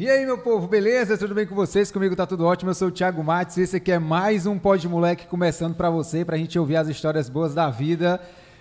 E 0.00 0.08
aí, 0.08 0.24
meu 0.24 0.38
povo, 0.38 0.66
beleza? 0.66 1.18
Tudo 1.18 1.34
bem 1.34 1.46
com 1.46 1.54
vocês? 1.54 1.92
Comigo 1.92 2.16
tá 2.16 2.26
tudo 2.26 2.46
ótimo. 2.46 2.70
Eu 2.70 2.74
sou 2.74 2.88
o 2.88 2.90
Thiago 2.90 3.22
Matos 3.22 3.58
e 3.58 3.60
esse 3.60 3.76
aqui 3.76 3.92
é 3.92 3.98
mais 3.98 4.46
um 4.46 4.58
Pod 4.58 4.88
Moleque 4.88 5.26
começando 5.26 5.74
para 5.74 5.90
você, 5.90 6.24
pra 6.24 6.38
gente 6.38 6.58
ouvir 6.58 6.76
as 6.76 6.88
histórias 6.88 7.28
boas 7.28 7.52
da 7.52 7.68
vida. 7.68 8.18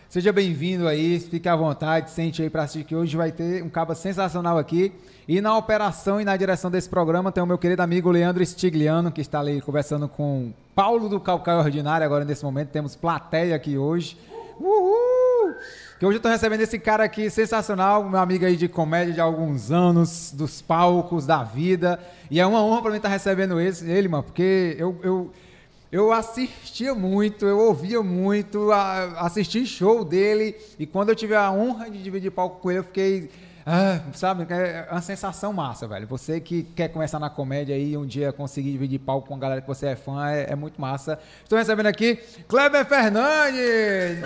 Seja 0.10 0.34
bem-vindo 0.34 0.86
aí, 0.86 1.18
fique 1.18 1.48
à 1.48 1.56
vontade, 1.56 2.12
sente 2.12 2.42
aí 2.42 2.50
pra 2.50 2.64
assistir 2.64 2.84
que 2.84 2.94
hoje 2.94 3.16
vai 3.16 3.32
ter 3.32 3.64
um 3.64 3.70
cabo 3.70 3.96
sensacional 3.96 4.58
aqui. 4.58 4.92
E 5.30 5.40
na 5.40 5.58
operação 5.58 6.20
e 6.20 6.26
na 6.26 6.36
direção 6.36 6.70
desse 6.70 6.90
programa 6.90 7.32
tem 7.32 7.42
o 7.42 7.48
meu 7.48 7.58
querido 7.58 7.82
amigo 7.82 8.12
Leandro 8.12 8.46
Stigliano, 8.46 9.10
que 9.10 9.22
está 9.22 9.40
ali 9.40 9.62
conversando 9.62 10.10
com 10.10 10.52
Paulo 10.76 11.08
do 11.08 11.22
Calcaio 11.22 11.60
Ordinário. 11.60 12.06
Agora, 12.06 12.26
nesse 12.26 12.44
momento, 12.44 12.72
temos 12.72 12.98
plateia 12.98 13.56
aqui 13.56 13.78
hoje. 13.78 14.18
Uhul! 14.60 15.19
Que 16.00 16.06
hoje 16.06 16.18
eu 16.18 16.22
tô 16.22 16.30
recebendo 16.30 16.62
esse 16.62 16.80
cara 16.80 17.04
aqui 17.04 17.30
sensacional, 17.30 18.08
meu 18.10 18.22
amigo 18.22 18.46
aí 18.46 18.56
de 18.56 18.70
comédia 18.70 19.14
de 19.14 19.20
alguns 19.20 19.70
anos, 19.70 20.32
dos 20.34 20.62
palcos, 20.62 21.26
da 21.26 21.44
vida. 21.44 22.00
E 22.32 22.40
é 22.40 22.46
uma 22.46 22.64
honra 22.64 22.84
pra 22.84 22.92
mim 22.92 22.98
estar 22.98 23.10
recebendo 23.10 23.60
esse, 23.60 23.86
ele, 23.86 24.08
mano, 24.08 24.24
porque 24.24 24.78
eu, 24.80 24.98
eu, 25.04 25.30
eu 25.92 26.14
assistia 26.14 26.96
muito, 26.96 27.46
eu 27.46 27.60
ouvia 27.60 28.02
muito, 28.02 28.72
a, 28.72 29.26
assisti 29.26 29.66
show 29.66 30.06
dele. 30.06 30.56
E 30.80 30.86
quando 30.86 31.10
eu 31.10 31.16
tive 31.16 31.36
a 31.36 31.52
honra 31.52 31.90
de 31.90 32.02
dividir 32.02 32.32
palco 32.32 32.62
com 32.62 32.72
ele, 32.72 32.80
eu 32.80 32.84
fiquei. 32.86 33.30
Ah, 33.66 34.00
sabe, 34.14 34.48
é 34.54 34.88
uma 34.90 35.02
sensação 35.02 35.52
massa, 35.52 35.86
velho. 35.86 36.08
Você 36.08 36.40
que 36.40 36.64
quer 36.64 36.88
começar 36.88 37.20
na 37.20 37.30
comédia 37.30 37.76
aí 37.76 37.98
um 37.98 38.06
dia 38.06 38.32
conseguir 38.32 38.72
dividir 38.72 39.00
palco 39.00 39.28
com 39.28 39.36
a 39.36 39.38
galera 39.38 39.60
que 39.60 39.68
você 39.68 39.88
é 39.88 39.96
fã, 39.98 40.30
é, 40.30 40.54
é 40.54 40.56
muito 40.56 40.80
massa. 40.80 41.20
Estou 41.44 41.60
recebendo 41.60 41.88
aqui 41.88 42.18
Kleber 42.48 42.86
Fernandes! 42.86 44.24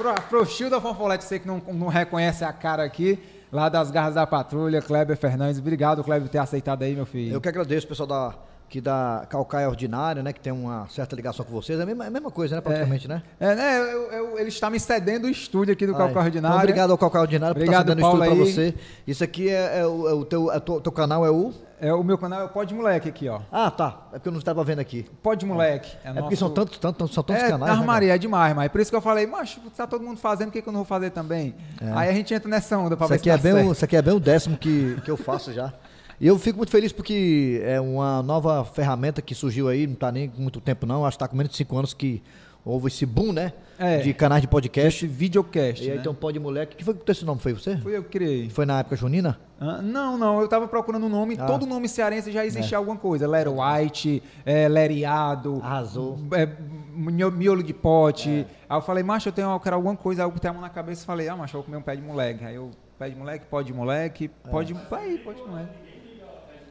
Pro, 0.00 0.14
pro 0.30 0.46
Chil 0.46 0.70
da 0.70 0.80
Fanfolete, 0.80 1.24
você 1.24 1.38
que 1.38 1.46
não, 1.46 1.60
não 1.74 1.88
reconhece 1.88 2.42
a 2.42 2.50
cara 2.54 2.82
aqui, 2.82 3.18
lá 3.52 3.68
das 3.68 3.90
Garras 3.90 4.14
da 4.14 4.26
Patrulha, 4.26 4.80
Kleber 4.80 5.14
Fernandes. 5.14 5.60
Obrigado, 5.60 6.02
Kleber, 6.02 6.22
por 6.26 6.32
ter 6.32 6.38
aceitado 6.38 6.82
aí, 6.82 6.94
meu 6.94 7.04
filho. 7.04 7.34
Eu 7.34 7.40
que 7.40 7.48
agradeço, 7.50 7.86
pessoal 7.86 8.06
da, 8.06 8.34
aqui 8.70 8.80
da 8.80 9.26
Calcaia 9.28 9.68
Ordinária, 9.68 10.22
né? 10.22 10.32
Que 10.32 10.40
tem 10.40 10.52
uma 10.52 10.88
certa 10.88 11.16
ligação 11.16 11.44
com 11.44 11.50
vocês. 11.50 11.78
É 11.78 11.82
a 11.82 11.86
mesma, 11.86 12.04
é 12.04 12.06
a 12.06 12.10
mesma 12.10 12.30
coisa, 12.30 12.54
né? 12.54 12.60
Praticamente, 12.60 13.08
né? 13.08 13.20
É, 13.40 13.54
né? 13.56 13.82
Eu, 13.82 14.12
eu, 14.12 14.38
ele 14.38 14.48
está 14.48 14.70
me 14.70 14.78
cedendo 14.78 15.24
o 15.24 15.28
estúdio 15.28 15.72
aqui 15.72 15.84
do 15.84 15.92
Ai, 15.92 15.98
Calcaia 15.98 16.26
Ordinário. 16.26 16.54
Então, 16.54 16.62
obrigado 16.62 16.90
ao 16.92 16.98
Calcaia 16.98 17.22
Ordinário 17.22 17.54
por 17.54 17.62
Obrigado, 17.62 17.90
estar 17.90 17.92
cedendo 17.92 18.06
o 18.06 18.18
Paulo, 18.18 18.44
estúdio 18.44 18.62
aí. 18.62 18.70
você. 18.70 18.74
Isso 19.08 19.24
aqui 19.24 19.48
é, 19.48 19.80
é 19.80 19.86
o, 19.86 20.08
é 20.08 20.14
o 20.14 20.24
teu, 20.24 20.52
é 20.52 20.56
o 20.56 20.60
teu, 20.60 20.80
teu 20.80 20.92
canal 20.92 21.26
é 21.26 21.30
o. 21.30 21.52
É, 21.80 21.92
o 21.92 22.04
meu 22.04 22.16
canal 22.16 22.42
é 22.42 22.44
o 22.44 22.48
Pod 22.48 22.72
Moleque 22.72 23.08
aqui, 23.08 23.28
ó. 23.28 23.40
Ah, 23.50 23.70
tá. 23.70 24.02
É 24.12 24.18
porque 24.18 24.28
eu 24.28 24.32
não 24.32 24.38
estava 24.38 24.62
vendo 24.62 24.78
aqui. 24.78 25.04
Pod 25.20 25.44
Moleque. 25.44 25.96
É, 26.04 26.12
porque 26.12 26.36
são 26.36 26.50
tantos, 26.50 26.78
tantos, 26.78 27.12
são 27.12 27.24
tantos 27.24 27.42
é, 27.42 27.48
canais. 27.48 27.72
né, 27.72 27.78
armaria, 27.78 28.14
é 28.14 28.18
demais, 28.18 28.54
mas 28.54 28.70
por 28.70 28.80
isso 28.82 28.90
que 28.90 28.96
eu 28.96 29.00
falei, 29.00 29.26
macho, 29.26 29.60
tá 29.76 29.86
todo 29.86 30.04
mundo 30.04 30.18
fazendo, 30.18 30.48
por 30.48 30.52
que, 30.52 30.62
que 30.62 30.68
eu 30.68 30.72
não 30.72 30.80
vou 30.80 30.86
fazer 30.86 31.10
também? 31.10 31.54
Aí 31.94 32.08
a 32.08 32.12
gente 32.12 32.32
entra 32.34 32.48
nessa 32.48 32.76
onda 32.78 32.96
pra 32.96 33.06
Isso 33.06 33.14
ver 33.14 33.16
aqui, 33.16 33.24
se 33.24 33.30
é 33.30 33.36
tá 33.36 33.42
bem 33.42 33.52
certo. 33.52 33.68
o, 33.68 33.72
isso 33.72 33.84
aqui 33.84 33.96
é 33.96 34.02
bem 34.02 34.14
o 34.14 34.20
décimo 34.20 34.56
que, 34.58 35.00
que 35.04 35.10
eu 35.10 35.16
faço 35.16 35.52
já. 35.52 35.72
E 36.20 36.26
eu 36.26 36.38
fico 36.38 36.58
muito 36.58 36.70
feliz 36.70 36.92
porque 36.92 37.62
é 37.64 37.80
uma 37.80 38.22
nova 38.22 38.62
ferramenta 38.64 39.22
que 39.22 39.34
surgiu 39.34 39.68
aí, 39.68 39.86
não 39.86 39.94
está 39.94 40.12
nem 40.12 40.28
com 40.28 40.42
muito 40.42 40.60
tempo 40.60 40.84
não, 40.86 41.06
acho 41.06 41.16
que 41.16 41.24
está 41.24 41.28
com 41.28 41.36
menos 41.36 41.50
de 41.50 41.56
5 41.56 41.78
anos 41.78 41.94
que 41.94 42.22
houve 42.62 42.88
esse 42.88 43.06
boom, 43.06 43.32
né? 43.32 43.54
É. 43.78 43.98
De 44.00 44.12
canais 44.12 44.42
de 44.42 44.46
podcast. 44.48 44.86
Esse 44.86 45.06
videocast, 45.06 45.82
E 45.82 45.90
aí 45.90 45.96
né? 45.96 46.02
tem 46.02 46.12
um 46.12 46.14
pó 46.14 46.30
de 46.30 46.38
moleque. 46.38 46.76
que 46.76 46.84
foi 46.84 46.92
que 46.92 47.10
esse 47.10 47.24
nome? 47.24 47.40
Foi 47.40 47.54
você? 47.54 47.78
Fui 47.78 47.96
eu 47.96 48.02
que 48.04 48.10
criei. 48.10 48.50
Foi 48.50 48.66
na 48.66 48.80
época 48.80 48.96
junina? 48.96 49.40
Ah, 49.58 49.80
não, 49.80 50.18
não, 50.18 50.42
eu 50.42 50.46
tava 50.46 50.68
procurando 50.68 51.06
um 51.06 51.08
nome, 51.08 51.36
Ah. 51.40 51.46
todo 51.46 51.64
nome 51.64 51.88
cearense 51.88 52.30
já 52.30 52.44
existia 52.44 52.76
alguma 52.76 52.98
coisa. 52.98 53.26
Lero 53.26 53.54
White, 53.62 54.22
é, 54.44 54.68
Leriado, 54.68 55.58
Arrasou. 55.62 56.18
é, 56.32 56.46
mio- 56.92 57.32
miolo 57.32 57.62
de 57.62 57.72
pote. 57.72 58.46
Aí 58.68 58.76
eu 58.76 58.82
falei, 58.82 59.02
macho, 59.02 59.28
eu 59.30 59.32
tenho 59.32 59.50
eu 59.50 59.60
quero 59.60 59.76
alguma 59.76 59.96
coisa, 59.96 60.22
algo 60.24 60.34
que 60.34 60.40
tem 60.42 60.50
a 60.50 60.52
mão 60.52 60.60
na 60.62 60.68
cabeça. 60.68 61.06
Falei, 61.06 61.28
ah, 61.28 61.36
macho, 61.36 61.56
eu 61.56 61.60
vou 61.60 61.64
comer 61.64 61.78
um 61.78 61.82
pé 61.82 61.96
de 61.96 62.02
moleque. 62.02 62.44
Aí 62.44 62.56
eu, 62.56 62.70
pé 62.98 63.08
de 63.08 63.16
moleque, 63.16 63.46
pó 63.46 63.62
de 63.62 63.72
moleque, 63.72 64.28
pode. 64.50 64.74
Aí, 64.92 65.16
pode 65.18 65.40
de 65.42 65.48
moleque. 65.48 65.89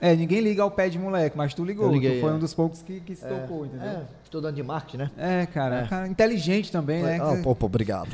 É, 0.02 0.16
ninguém 0.16 0.40
liga 0.40 0.64
ao 0.64 0.72
pé 0.72 0.88
de 0.88 0.98
moleque, 0.98 1.38
mas 1.38 1.54
tu 1.54 1.66
ligou. 1.66 1.88
Eu 1.88 1.92
liguei, 1.92 2.16
tu 2.16 2.22
foi 2.22 2.30
é. 2.30 2.34
um 2.34 2.40
dos 2.40 2.54
poucos 2.54 2.82
que, 2.82 3.02
que 3.02 3.16
se 3.16 3.26
tocou, 3.26 3.66
entendeu? 3.66 3.88
É, 3.88 4.04
estudando 4.24 4.56
de 4.56 4.64
marketing, 4.64 4.98
né? 4.98 5.12
É, 5.18 5.46
cara, 5.46 5.88
cara 5.88 6.08
inteligente 6.08 6.72
também, 6.72 7.04
né? 7.04 7.20
Ah, 7.22 7.40
pô, 7.44 7.54
pô, 7.54 7.66
obrigado. 7.66 8.10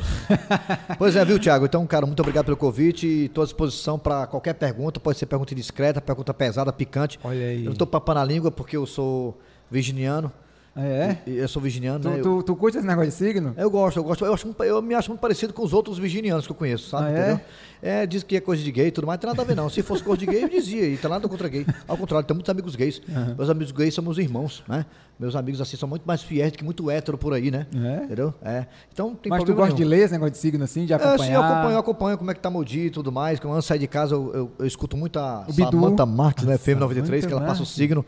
pois 0.97 1.15
é, 1.15 1.23
viu, 1.23 1.39
Thiago? 1.39 1.65
Então, 1.65 1.85
cara, 1.85 2.05
muito 2.05 2.19
obrigado 2.19 2.45
pelo 2.45 2.57
convite 2.57 3.05
e 3.05 3.25
estou 3.25 3.43
à 3.43 3.45
disposição 3.45 3.99
para 3.99 4.25
qualquer 4.25 4.53
pergunta. 4.53 4.99
Pode 4.99 5.19
ser 5.19 5.27
pergunta 5.27 5.53
indiscreta, 5.53 6.01
pergunta 6.01 6.33
pesada, 6.33 6.73
picante. 6.73 7.19
Olha 7.23 7.45
aí. 7.45 7.65
Eu 7.65 7.69
não 7.69 7.77
tô 7.77 7.85
papando 7.85 8.19
a 8.19 8.25
língua 8.25 8.49
porque 8.49 8.75
eu 8.75 8.85
sou 8.87 9.39
virginiano. 9.69 10.31
É? 10.77 11.17
E 11.25 11.37
Eu 11.37 11.47
sou 11.47 11.61
virginiano, 11.61 11.97
né? 12.03 12.17
Tu, 12.17 12.17
Eu- 12.17 12.23
tu, 12.39 12.43
tu 12.43 12.55
curte 12.55 12.77
esse 12.77 12.85
negócio 12.85 13.09
de 13.09 13.15
signo? 13.15 13.53
Eu 13.57 13.69
gosto, 13.69 13.97
eu 13.97 14.03
gosto. 14.03 14.25
Eu, 14.25 14.33
acho, 14.33 14.53
eu 14.59 14.81
me 14.81 14.93
acho 14.93 15.09
muito 15.09 15.21
parecido 15.21 15.53
com 15.53 15.63
os 15.63 15.71
outros 15.71 15.97
virginianos 15.97 16.45
que 16.45 16.51
eu 16.51 16.55
conheço, 16.55 16.89
sabe? 16.89 17.05
Ah, 17.05 17.09
é? 17.11 17.19
Entendeu? 17.21 17.39
É, 17.81 18.05
diz 18.05 18.23
que 18.23 18.35
é 18.35 18.41
coisa 18.41 18.61
de 18.63 18.71
gay 18.71 18.87
e 18.87 18.91
tudo 18.91 19.05
mais, 19.07 19.17
não 19.17 19.21
tem 19.21 19.29
nada 19.29 19.41
a 19.41 19.45
ver 19.45 19.55
não. 19.55 19.69
Se 19.69 19.81
fosse 19.83 20.03
coisa 20.03 20.19
de 20.19 20.25
gay, 20.25 20.43
eu 20.43 20.49
dizia, 20.49 20.85
e 20.87 20.97
tem 20.97 21.09
nada 21.09 21.29
contra 21.29 21.47
gay. 21.47 21.65
Ao 21.87 21.95
contrário, 21.95 22.27
tem 22.27 22.35
muitos 22.35 22.49
amigos 22.49 22.75
gays. 22.75 23.01
Meus 23.37 23.49
amigos 23.49 23.71
gays 23.71 23.93
são 23.93 24.03
meus 24.03 24.17
irmãos, 24.17 24.63
né? 24.67 24.85
Meus 25.17 25.33
amigos 25.37 25.61
assim 25.61 25.77
são 25.77 25.87
muito 25.87 26.03
mais 26.05 26.21
fiéis 26.21 26.51
do 26.51 26.57
que 26.57 26.63
muito 26.65 26.91
hétero 26.91 27.17
por 27.17 27.33
aí, 27.33 27.49
né? 27.51 27.67
É? 27.73 28.03
Entendeu? 28.03 28.33
É. 28.43 28.65
Então 28.91 29.15
tem 29.15 29.29
Mas 29.29 29.45
tu 29.45 29.53
gosta 29.53 29.73
de 29.73 29.79
nenhum. 29.79 29.91
ler 29.91 29.99
esse 30.03 30.11
negócio 30.13 30.31
de 30.33 30.37
signo 30.39 30.61
assim, 30.63 30.85
de 30.85 30.91
É, 30.91 30.95
acompanhar? 30.97 31.19
sim, 31.19 31.31
eu 31.31 31.41
acompanho, 31.41 31.71
eu 31.71 31.79
acompanho 31.79 32.17
como 32.17 32.31
é 32.31 32.33
que 32.33 32.39
tá 32.41 32.49
meu 32.49 32.65
dia 32.65 32.87
e 32.87 32.89
tudo 32.89 33.13
mais. 33.13 33.39
Quando 33.39 33.55
eu 33.55 33.61
sair 33.61 33.79
de 33.79 33.87
casa, 33.87 34.13
eu, 34.13 34.31
eu- 34.33 34.51
eu 34.59 34.65
escuto 34.65 34.97
muito 34.97 35.17
a. 35.17 35.45
Samantha 35.49 36.05
Marques, 36.05 36.43
né? 36.43 36.55
A 36.55 36.57
FM 36.57 36.79
93, 36.79 37.25
que 37.25 37.31
ela 37.31 37.41
passa 37.45 37.63
o 37.63 37.65
signo. 37.65 38.03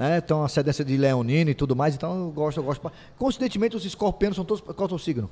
Né? 0.00 0.16
Então, 0.16 0.40
a 0.42 0.46
ascendência 0.46 0.82
de 0.82 0.96
Leonino 0.96 1.50
e 1.50 1.54
tudo 1.54 1.76
mais. 1.76 1.94
Então, 1.94 2.18
eu 2.18 2.30
gosto, 2.30 2.56
eu 2.56 2.64
gosto. 2.64 2.90
Coincidentemente, 3.18 3.76
os 3.76 3.84
escorpianos 3.84 4.34
são 4.34 4.46
todos. 4.46 4.62
Qual 4.74 4.88
é 4.90 4.94
o 4.94 4.98
signo? 4.98 5.28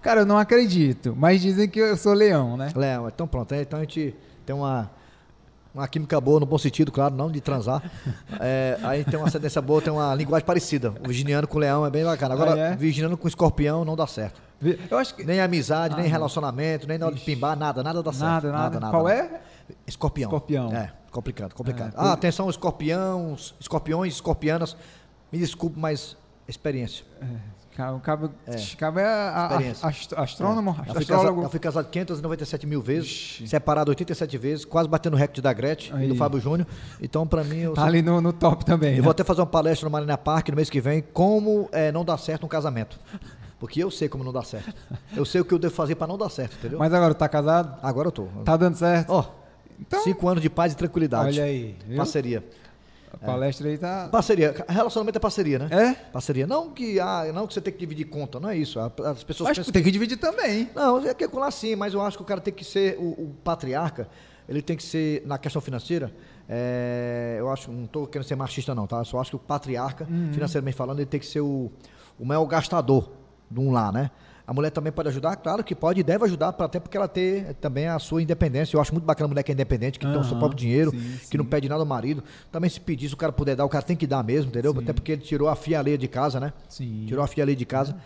Cara, 0.00 0.20
eu 0.20 0.26
não 0.26 0.38
acredito, 0.38 1.12
mas 1.18 1.40
dizem 1.42 1.68
que 1.68 1.80
eu 1.80 1.96
sou 1.96 2.12
leão, 2.12 2.56
né? 2.56 2.68
Leão, 2.76 3.08
então 3.08 3.26
pronto. 3.26 3.52
é, 3.52 3.62
Então 3.62 3.80
a 3.80 3.82
gente 3.82 4.14
tem 4.46 4.54
uma, 4.54 4.88
uma 5.74 5.88
química 5.88 6.20
boa, 6.20 6.38
no 6.38 6.46
bom 6.46 6.56
sentido, 6.56 6.92
claro, 6.92 7.16
não 7.16 7.28
de 7.32 7.40
transar. 7.40 7.82
É, 8.38 8.78
aí 8.84 9.04
tem 9.04 9.18
uma 9.18 9.26
ascendência 9.26 9.60
boa, 9.60 9.82
tem 9.82 9.92
uma 9.92 10.14
linguagem 10.14 10.46
parecida. 10.46 10.90
O 11.02 11.08
virginiano 11.08 11.48
com 11.48 11.56
o 11.56 11.60
leão 11.60 11.84
é 11.84 11.90
bem 11.90 12.04
bacana. 12.04 12.34
Agora, 12.34 12.54
Ah, 12.54 12.58
é? 12.58 12.76
virginiano 12.76 13.16
com 13.16 13.26
escorpião 13.26 13.84
não 13.84 13.96
dá 13.96 14.06
certo. 14.06 14.40
Eu 14.88 14.98
acho 14.98 15.16
que. 15.16 15.24
Nem 15.24 15.40
amizade, 15.40 15.94
Ah, 15.94 15.96
nem 15.96 16.06
não. 16.06 16.12
relacionamento, 16.12 16.86
nem 16.86 16.96
na 16.96 17.06
hora 17.06 17.14
de 17.16 17.20
pimbar, 17.24 17.56
nada, 17.58 17.82
nada 17.82 18.00
dá 18.04 18.12
certo. 18.12 18.46
Nada, 18.46 18.78
nada. 18.78 18.90
Qual 18.90 19.08
é? 19.08 19.40
Escorpião. 19.84 20.28
Escorpião. 20.28 20.72
É, 20.72 20.92
complicado, 21.12 21.54
complicado. 21.54 21.90
É, 21.90 21.94
ah, 21.96 22.12
atenção, 22.12 22.50
escorpiões, 22.50 23.54
escorpiões, 23.60 24.14
escorpianas. 24.14 24.76
Me 25.30 25.38
desculpe, 25.38 25.78
mas 25.78 26.16
experiência. 26.48 27.04
Cabo, 27.74 28.02
É. 28.46 28.56
cabo 28.76 28.98
é 29.00 29.06
a- 29.06 29.46
a- 29.82 29.88
ast- 29.88 30.14
astrônomo, 30.14 30.74
casado, 30.74 30.98
astrólogo. 30.98 31.42
já 31.42 31.48
fui 31.48 31.58
casado 31.58 31.88
597 31.88 32.66
mil 32.66 32.82
vezes, 32.82 33.08
Ixi. 33.08 33.48
separado 33.48 33.88
87 33.90 34.36
vezes, 34.36 34.66
quase 34.66 34.86
batendo 34.90 35.14
o 35.14 35.16
recorde 35.16 35.40
da 35.40 35.54
Gretchen 35.54 35.94
e 36.04 36.06
do 36.08 36.12
Aí. 36.12 36.18
Fábio 36.18 36.38
Júnior. 36.38 36.66
Então, 37.00 37.26
pra 37.26 37.42
mim, 37.42 37.60
eu, 37.60 37.72
Tá 37.72 37.84
ali 37.86 38.02
no, 38.02 38.20
no 38.20 38.30
top 38.30 38.62
também. 38.66 38.90
eu 38.90 38.96
né? 38.96 39.02
vou 39.02 39.10
até 39.10 39.24
fazer 39.24 39.40
uma 39.40 39.46
palestra 39.46 39.86
no 39.88 39.90
Marina 39.92 40.18
Park 40.18 40.50
no 40.50 40.56
mês 40.56 40.68
que 40.68 40.82
vem, 40.82 41.00
como 41.00 41.66
é, 41.72 41.90
não 41.90 42.04
dá 42.04 42.18
certo 42.18 42.44
um 42.44 42.48
casamento. 42.48 43.00
Porque 43.58 43.82
eu 43.82 43.90
sei 43.90 44.06
como 44.06 44.22
não 44.22 44.32
dá 44.34 44.42
certo. 44.42 44.74
Eu 45.16 45.24
sei 45.24 45.40
o 45.40 45.44
que 45.44 45.54
eu 45.54 45.58
devo 45.58 45.72
fazer 45.72 45.94
pra 45.94 46.06
não 46.06 46.18
dar 46.18 46.28
certo, 46.28 46.56
entendeu? 46.58 46.78
Mas 46.78 46.92
agora 46.92 47.14
tu 47.14 47.18
tá 47.18 47.28
casado? 47.28 47.78
Agora 47.82 48.08
eu 48.08 48.12
tô. 48.12 48.24
Tá 48.44 48.54
dando 48.54 48.74
certo? 48.76 49.08
Ó, 49.10 49.24
Então- 49.80 50.02
cinco 50.02 50.28
anos 50.28 50.42
de 50.42 50.48
paz 50.50 50.72
e 50.72 50.76
tranquilidade. 50.76 51.38
Olha 51.40 51.44
aí. 51.44 51.76
Viu? 51.86 51.96
Parceria. 51.96 52.44
A 53.12 53.16
palestra 53.18 53.68
aí 53.68 53.76
tá. 53.76 54.08
Parceria. 54.10 54.64
Relacionamento 54.66 55.18
é 55.18 55.20
parceria, 55.20 55.58
né? 55.58 55.68
É? 55.70 55.92
Parceria. 56.10 56.46
Não 56.46 56.70
que, 56.70 56.98
ah, 56.98 57.30
não 57.34 57.46
que 57.46 57.52
você 57.52 57.60
tem 57.60 57.70
que 57.72 57.78
dividir 57.78 58.06
conta, 58.06 58.40
não 58.40 58.48
é 58.48 58.56
isso. 58.56 58.80
As 58.80 59.22
pessoas 59.22 59.48
Mas 59.50 59.58
pensam 59.58 59.64
tu 59.64 59.72
tem 59.74 59.82
que 59.82 59.90
dividir 59.90 60.16
também. 60.16 60.70
Não, 60.74 60.98
é 61.06 61.12
que 61.12 61.24
é 61.24 61.28
lá 61.30 61.50
sim, 61.50 61.76
mas 61.76 61.92
eu 61.92 62.00
acho 62.00 62.16
que 62.16 62.22
o 62.22 62.26
cara 62.26 62.40
tem 62.40 62.54
que 62.54 62.64
ser 62.64 62.96
o, 62.98 63.02
o 63.10 63.34
patriarca, 63.44 64.08
ele 64.48 64.62
tem 64.62 64.76
que 64.78 64.82
ser, 64.82 65.22
na 65.26 65.36
questão 65.36 65.60
financeira, 65.60 66.10
é, 66.48 67.36
eu 67.38 67.50
acho, 67.50 67.70
não 67.70 67.84
estou 67.84 68.06
querendo 68.06 68.26
ser 68.26 68.34
machista 68.34 68.74
não, 68.74 68.86
tá? 68.86 68.98
Eu 68.98 69.04
só 69.04 69.20
acho 69.20 69.30
que 69.30 69.36
o 69.36 69.38
patriarca, 69.38 70.06
Uhum. 70.10 70.30
financeiramente 70.32 70.76
falando, 70.76 70.98
ele 70.98 71.06
tem 71.06 71.20
que 71.20 71.26
ser 71.26 71.40
o, 71.42 71.70
o 72.18 72.24
maior 72.24 72.44
gastador 72.46 73.10
de 73.50 73.60
um 73.60 73.70
lar, 73.70 73.92
né? 73.92 74.10
A 74.46 74.52
mulher 74.52 74.70
também 74.70 74.92
pode 74.92 75.08
ajudar, 75.08 75.36
claro 75.36 75.62
que 75.62 75.74
pode 75.74 76.00
e 76.00 76.02
deve 76.02 76.24
ajudar, 76.24 76.52
pra- 76.52 76.66
até 76.66 76.80
porque 76.80 76.96
ela 76.96 77.06
ter 77.08 77.54
também 77.60 77.86
a 77.86 77.98
sua 77.98 78.20
independência. 78.22 78.76
Eu 78.76 78.80
acho 78.80 78.92
muito 78.92 79.04
bacana 79.04 79.26
a 79.26 79.28
mulher 79.28 79.42
que 79.44 79.52
é 79.52 79.54
independente, 79.54 79.98
que 79.98 80.06
tem 80.06 80.16
o 80.16 80.24
seu 80.24 80.36
próprio 80.36 80.58
dinheiro, 80.58 80.90
sim, 80.90 81.18
que 81.30 81.38
não 81.38 81.44
pede 81.44 81.68
nada 81.68 81.80
ao 81.82 81.86
marido. 81.86 82.22
Também 82.50 82.68
se 82.68 82.80
pedir, 82.80 83.08
se 83.08 83.14
o 83.14 83.16
cara 83.16 83.32
puder 83.32 83.54
dar, 83.54 83.64
o 83.64 83.68
cara 83.68 83.84
tem 83.84 83.96
que 83.96 84.06
dar 84.06 84.22
mesmo, 84.24 84.50
entendeu? 84.50 84.74
Até 84.76 84.92
porque 84.92 85.12
ele 85.12 85.22
tirou 85.22 85.48
a 85.48 85.54
filha 85.54 85.78
alheia 85.78 85.96
de 85.96 86.08
casa, 86.08 86.40
né? 86.40 86.52
Sim. 86.68 87.04
Tirou 87.06 87.22
a 87.24 87.26
filha 87.28 87.44
ali 87.44 87.54
de 87.54 87.64
casa. 87.64 87.96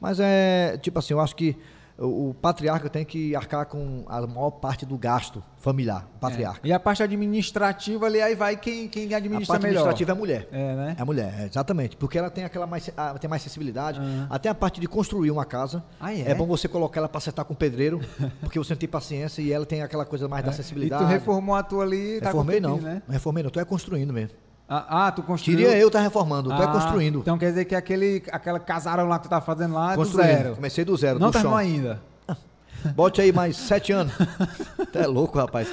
Mas 0.00 0.18
é, 0.20 0.76
tipo 0.82 0.98
assim, 0.98 1.14
eu 1.14 1.20
acho 1.20 1.36
que 1.36 1.56
o, 1.98 2.30
o 2.30 2.34
patriarca 2.34 2.88
tem 2.88 3.04
que 3.04 3.34
arcar 3.36 3.66
com 3.66 4.04
a 4.08 4.26
maior 4.26 4.50
parte 4.50 4.84
do 4.84 4.98
gasto 4.98 5.42
familiar. 5.58 6.08
O 6.16 6.18
patriarca. 6.18 6.60
E 6.66 6.72
a 6.72 6.80
parte 6.80 7.02
administrativa 7.02 8.06
ali, 8.06 8.20
aí 8.20 8.34
vai 8.34 8.56
quem, 8.56 8.88
quem 8.88 9.14
A 9.14 9.18
administra 9.18 9.54
parte 9.54 9.62
melhor. 9.62 9.80
administrativa 9.88 10.10
é 10.10 10.14
a 10.14 10.16
mulher. 10.16 10.48
É, 10.52 10.74
né? 10.74 10.96
É 10.98 11.02
a 11.02 11.04
mulher, 11.04 11.34
é, 11.40 11.44
exatamente. 11.46 11.96
Porque 11.96 12.18
ela 12.18 12.30
tem 12.30 12.44
aquela 12.44 12.66
mais, 12.66 12.90
ah, 12.96 13.14
tem 13.18 13.30
mais 13.30 13.42
sensibilidade. 13.42 14.00
Aham. 14.00 14.26
Até 14.28 14.48
a 14.48 14.54
parte 14.54 14.80
de 14.80 14.86
construir 14.86 15.30
uma 15.30 15.44
casa. 15.44 15.84
Ah, 16.00 16.12
é? 16.12 16.34
bom 16.34 16.46
você 16.46 16.68
colocar 16.68 17.00
ela 17.00 17.08
para 17.08 17.18
acertar 17.18 17.44
com 17.44 17.54
o 17.54 17.56
pedreiro, 17.56 18.00
porque 18.40 18.58
você 18.58 18.74
não 18.74 18.78
tem 18.78 18.88
paciência 18.88 19.40
e 19.40 19.52
ela 19.52 19.64
tem 19.64 19.82
aquela 19.82 20.04
coisa 20.04 20.28
mais 20.28 20.44
da 20.44 20.50
E 20.50 20.54
sensibilidade. 20.54 21.04
tu 21.04 21.08
reformou 21.08 21.54
a 21.54 21.62
tua 21.62 21.84
ali, 21.84 22.20
tá 22.20 22.26
Reformei 22.26 22.60
não. 22.60 22.76
né? 22.78 23.02
Não 23.06 23.12
reformei 23.12 23.42
não. 23.42 23.50
Tu 23.50 23.60
é 23.60 23.64
construindo 23.64 24.12
mesmo. 24.12 24.36
Ah, 24.68 25.06
ah, 25.06 25.12
tu 25.12 25.22
construiu. 25.22 25.58
Queria 25.58 25.76
eu 25.78 25.88
estar 25.88 26.00
reformando, 26.00 26.48
tu 26.48 26.60
é 26.60 26.64
Ah, 26.64 26.68
construindo. 26.68 27.18
Então 27.18 27.36
quer 27.36 27.50
dizer 27.50 27.64
que 27.66 27.74
aquele 27.74 28.22
aquela 28.32 28.58
casarão 28.58 29.06
lá 29.06 29.18
que 29.18 29.26
tu 29.26 29.30
tá 29.30 29.40
fazendo 29.40 29.74
lá 29.74 29.92
é 29.92 29.96
do 29.96 30.04
zero. 30.04 30.54
Comecei 30.54 30.84
do 30.84 30.96
zero, 30.96 31.18
Não 31.18 31.28
do 31.28 31.32
terminou 31.32 31.52
chão. 31.52 31.58
ainda. 31.58 32.02
Bote 32.96 33.20
aí 33.20 33.30
mais 33.32 33.56
sete 33.56 33.92
anos. 33.92 34.12
Até 34.80 35.02
é 35.02 35.06
louco, 35.06 35.38
rapaz. 35.38 35.68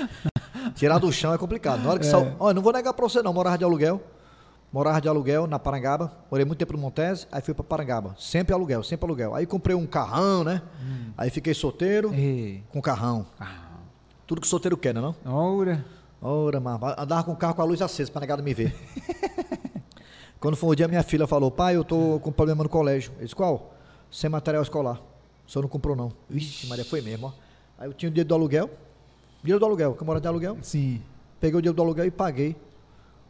Tirar 0.76 0.98
do 1.00 1.12
chão 1.12 1.34
é 1.34 1.38
complicado. 1.38 1.82
Na 1.84 1.90
hora 1.92 2.00
que 2.00 2.06
É. 2.08 2.36
Olha, 2.40 2.54
não 2.54 2.62
vou 2.62 2.74
negar 2.74 2.94
pra 2.94 3.08
você 3.08 3.22
não, 3.22 3.34
morava 3.34 3.58
de 3.58 3.64
aluguel. 3.64 4.02
Morava 4.74 5.02
de 5.02 5.08
aluguel 5.10 5.48
na 5.48 5.60
Parangaba. 5.60 6.12
Morei 6.30 6.46
muito 6.46 6.60
tempo 6.60 6.72
no 6.74 6.80
Montese, 6.80 7.28
aí 7.32 7.42
fui 7.42 7.54
pra 7.54 7.64
Parangaba. 7.64 8.16
Sempre 8.18 8.54
aluguel, 8.54 8.84
sempre 8.84 9.06
aluguel. 9.06 9.36
Aí 9.36 9.46
comprei 9.46 9.76
um 9.76 9.86
carrão, 9.86 10.46
né? 10.46 10.62
Hum. 10.82 11.12
Aí 11.18 11.30
fiquei 11.30 11.54
solteiro 11.54 12.14
Ei. 12.14 12.64
com 12.72 12.82
carrão. 12.82 13.26
Tudo 14.26 14.40
que 14.40 14.48
solteiro 14.48 14.78
quer, 14.78 14.94
né 14.94 15.02
não? 15.02 15.14
Ora. 15.26 15.84
Ora, 16.22 16.60
mas 16.60 16.80
andava 17.00 17.24
com 17.24 17.32
o 17.32 17.36
carro 17.36 17.56
com 17.56 17.62
a 17.64 17.66
luz 17.66 17.82
acesa 17.82 18.12
pra 18.12 18.22
negada 18.22 18.44
me 18.44 18.54
ver. 18.54 18.76
Quando 20.40 20.56
foi 20.56 20.70
um 20.70 20.76
dia, 20.76 20.88
minha 20.88 21.02
filha 21.04 21.26
falou, 21.26 21.50
pai, 21.50 21.76
eu 21.76 21.84
tô 21.84 22.20
com 22.20 22.32
problema 22.32 22.64
no 22.64 22.70
colégio. 22.70 23.12
Eu 23.18 23.24
disse, 23.24 23.36
qual? 23.36 23.74
Sem 24.12 24.30
material 24.30 24.62
escolar. 24.62 25.02
O 25.48 25.52
senhor 25.52 25.64
não 25.64 25.70
comprou, 25.70 25.96
não. 25.96 26.14
Vixe, 26.30 26.68
Maria, 26.68 26.86
foi 26.86 27.02
mesmo, 27.02 27.28
ó. 27.28 27.34
Aí 27.78 27.88
eu 27.88 27.94
tinha 27.94 28.10
o 28.10 28.12
dinheiro 28.12 28.28
do 28.28 28.36
aluguel. 28.36 28.70
Dinheiro 29.42 29.60
do 29.60 29.66
aluguel, 29.66 29.94
que 29.96 30.02
eu 30.02 30.06
moro 30.06 30.22
de 30.22 30.28
aluguel. 30.28 30.58
Sim. 30.62 31.02
Peguei 31.40 31.58
o 31.58 31.62
dinheiro 31.62 31.76
do 31.76 31.82
aluguel 31.82 32.06
e 32.06 32.12
paguei 32.12 32.56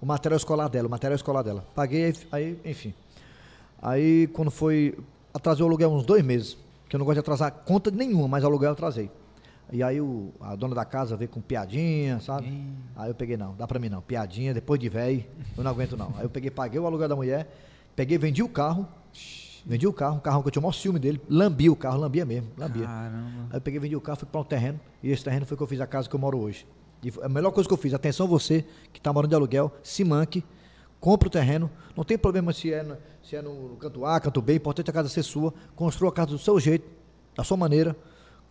o 0.02 0.06
material 0.06 0.38
escolar 0.38 0.68
dela, 0.68 0.88
o 0.88 0.92
material 0.92 1.16
escolar 1.16 1.44
dela. 1.44 1.66
Paguei, 1.74 2.14
aí, 2.32 2.60
enfim. 2.66 2.94
Aí, 3.82 4.28
quando 4.28 4.52
foi. 4.52 4.98
Atrasei 5.34 5.64
o 5.64 5.68
aluguel 5.68 5.92
uns 5.92 6.06
dois 6.06 6.24
meses. 6.24 6.58
Que 6.90 6.96
eu 6.98 7.00
não 7.00 7.06
gosto 7.06 7.16
de 7.16 7.20
atrasar 7.22 7.52
conta 7.66 7.90
nenhuma, 7.90 8.28
mas 8.28 8.44
aluguel 8.44 8.70
eu 8.70 8.74
atrasei. 8.74 9.10
E 9.72 9.82
aí 9.82 10.02
o, 10.02 10.34
a 10.40 10.56
dona 10.56 10.76
da 10.76 10.84
casa 10.84 11.16
veio 11.16 11.30
com 11.30 11.40
piadinha, 11.40 12.20
sabe? 12.20 12.48
Ih. 12.48 12.74
Aí 12.96 13.10
eu 13.10 13.16
peguei, 13.16 13.38
não, 13.38 13.56
dá 13.56 13.66
pra 13.66 13.80
mim 13.80 13.88
não. 13.88 14.02
Piadinha, 14.02 14.54
depois 14.54 14.80
de 14.80 14.90
velho, 14.90 15.24
eu 15.58 15.64
não 15.64 15.72
aguento 15.72 15.96
não. 15.96 16.14
Aí 16.18 16.24
eu 16.24 16.30
peguei, 16.30 16.52
paguei 16.52 16.80
o 16.80 16.86
aluguel 16.86 17.08
da 17.08 17.16
mulher, 17.16 17.50
peguei, 17.96 18.18
vendi 18.18 18.44
o 18.44 18.50
carro. 18.50 18.88
Vendi 19.64 19.86
o 19.86 19.94
carro, 19.94 20.16
um 20.18 20.20
carro 20.20 20.42
que 20.42 20.48
eu 20.48 20.52
tinha 20.52 20.60
o 20.60 20.64
maior 20.64 20.74
ciúme 20.74 21.00
dele. 21.00 21.22
Lambi 21.30 21.70
o 21.70 21.76
carro, 21.76 22.00
lambia 22.00 22.26
mesmo, 22.26 22.50
lambia. 22.58 22.86
Caramba. 22.86 23.48
Aí 23.52 23.58
eu 23.58 23.62
peguei, 23.62 23.80
vendi 23.80 23.96
o 23.96 24.02
carro, 24.02 24.18
fui 24.18 24.28
para 24.28 24.42
um 24.42 24.44
terreno. 24.44 24.80
E 25.04 25.12
esse 25.12 25.24
terreno 25.24 25.46
foi 25.46 25.56
que 25.56 25.62
eu 25.62 25.68
fiz 25.68 25.80
a 25.80 25.88
casa 25.88 26.10
que 26.10 26.16
eu 26.16 26.20
moro 26.20 26.40
hoje. 26.40 26.66
E 27.04 27.14
a 27.22 27.30
melhor 27.30 27.52
coisa 27.52 27.68
que 27.68 27.74
eu 27.74 27.78
fiz, 27.78 27.94
atenção 27.94 28.28
você 28.28 28.66
que 28.92 29.00
está 29.00 29.14
morando 29.14 29.30
de 29.30 29.36
aluguel, 29.36 29.72
se 29.84 30.04
manque, 30.04 30.44
compre 31.00 31.28
o 31.28 31.32
terreno. 31.32 31.70
Não 31.96 32.04
tem 32.04 32.18
problema 32.18 32.52
se 32.54 32.74
é, 32.74 32.98
se 33.24 33.36
é 33.36 33.42
no 33.42 33.76
canto 33.80 34.04
A, 34.04 34.20
canto 34.20 34.42
B, 34.42 34.56
importante 34.56 34.90
a 34.90 34.94
casa 34.94 35.10
ser 35.10 35.24
sua. 35.24 35.54
Construa 35.76 36.10
a 36.10 36.14
casa 36.14 36.32
do 36.32 36.40
seu 36.40 36.60
jeito, 36.60 36.88
da 37.36 37.44
sua 37.44 37.56
maneira, 37.56 37.96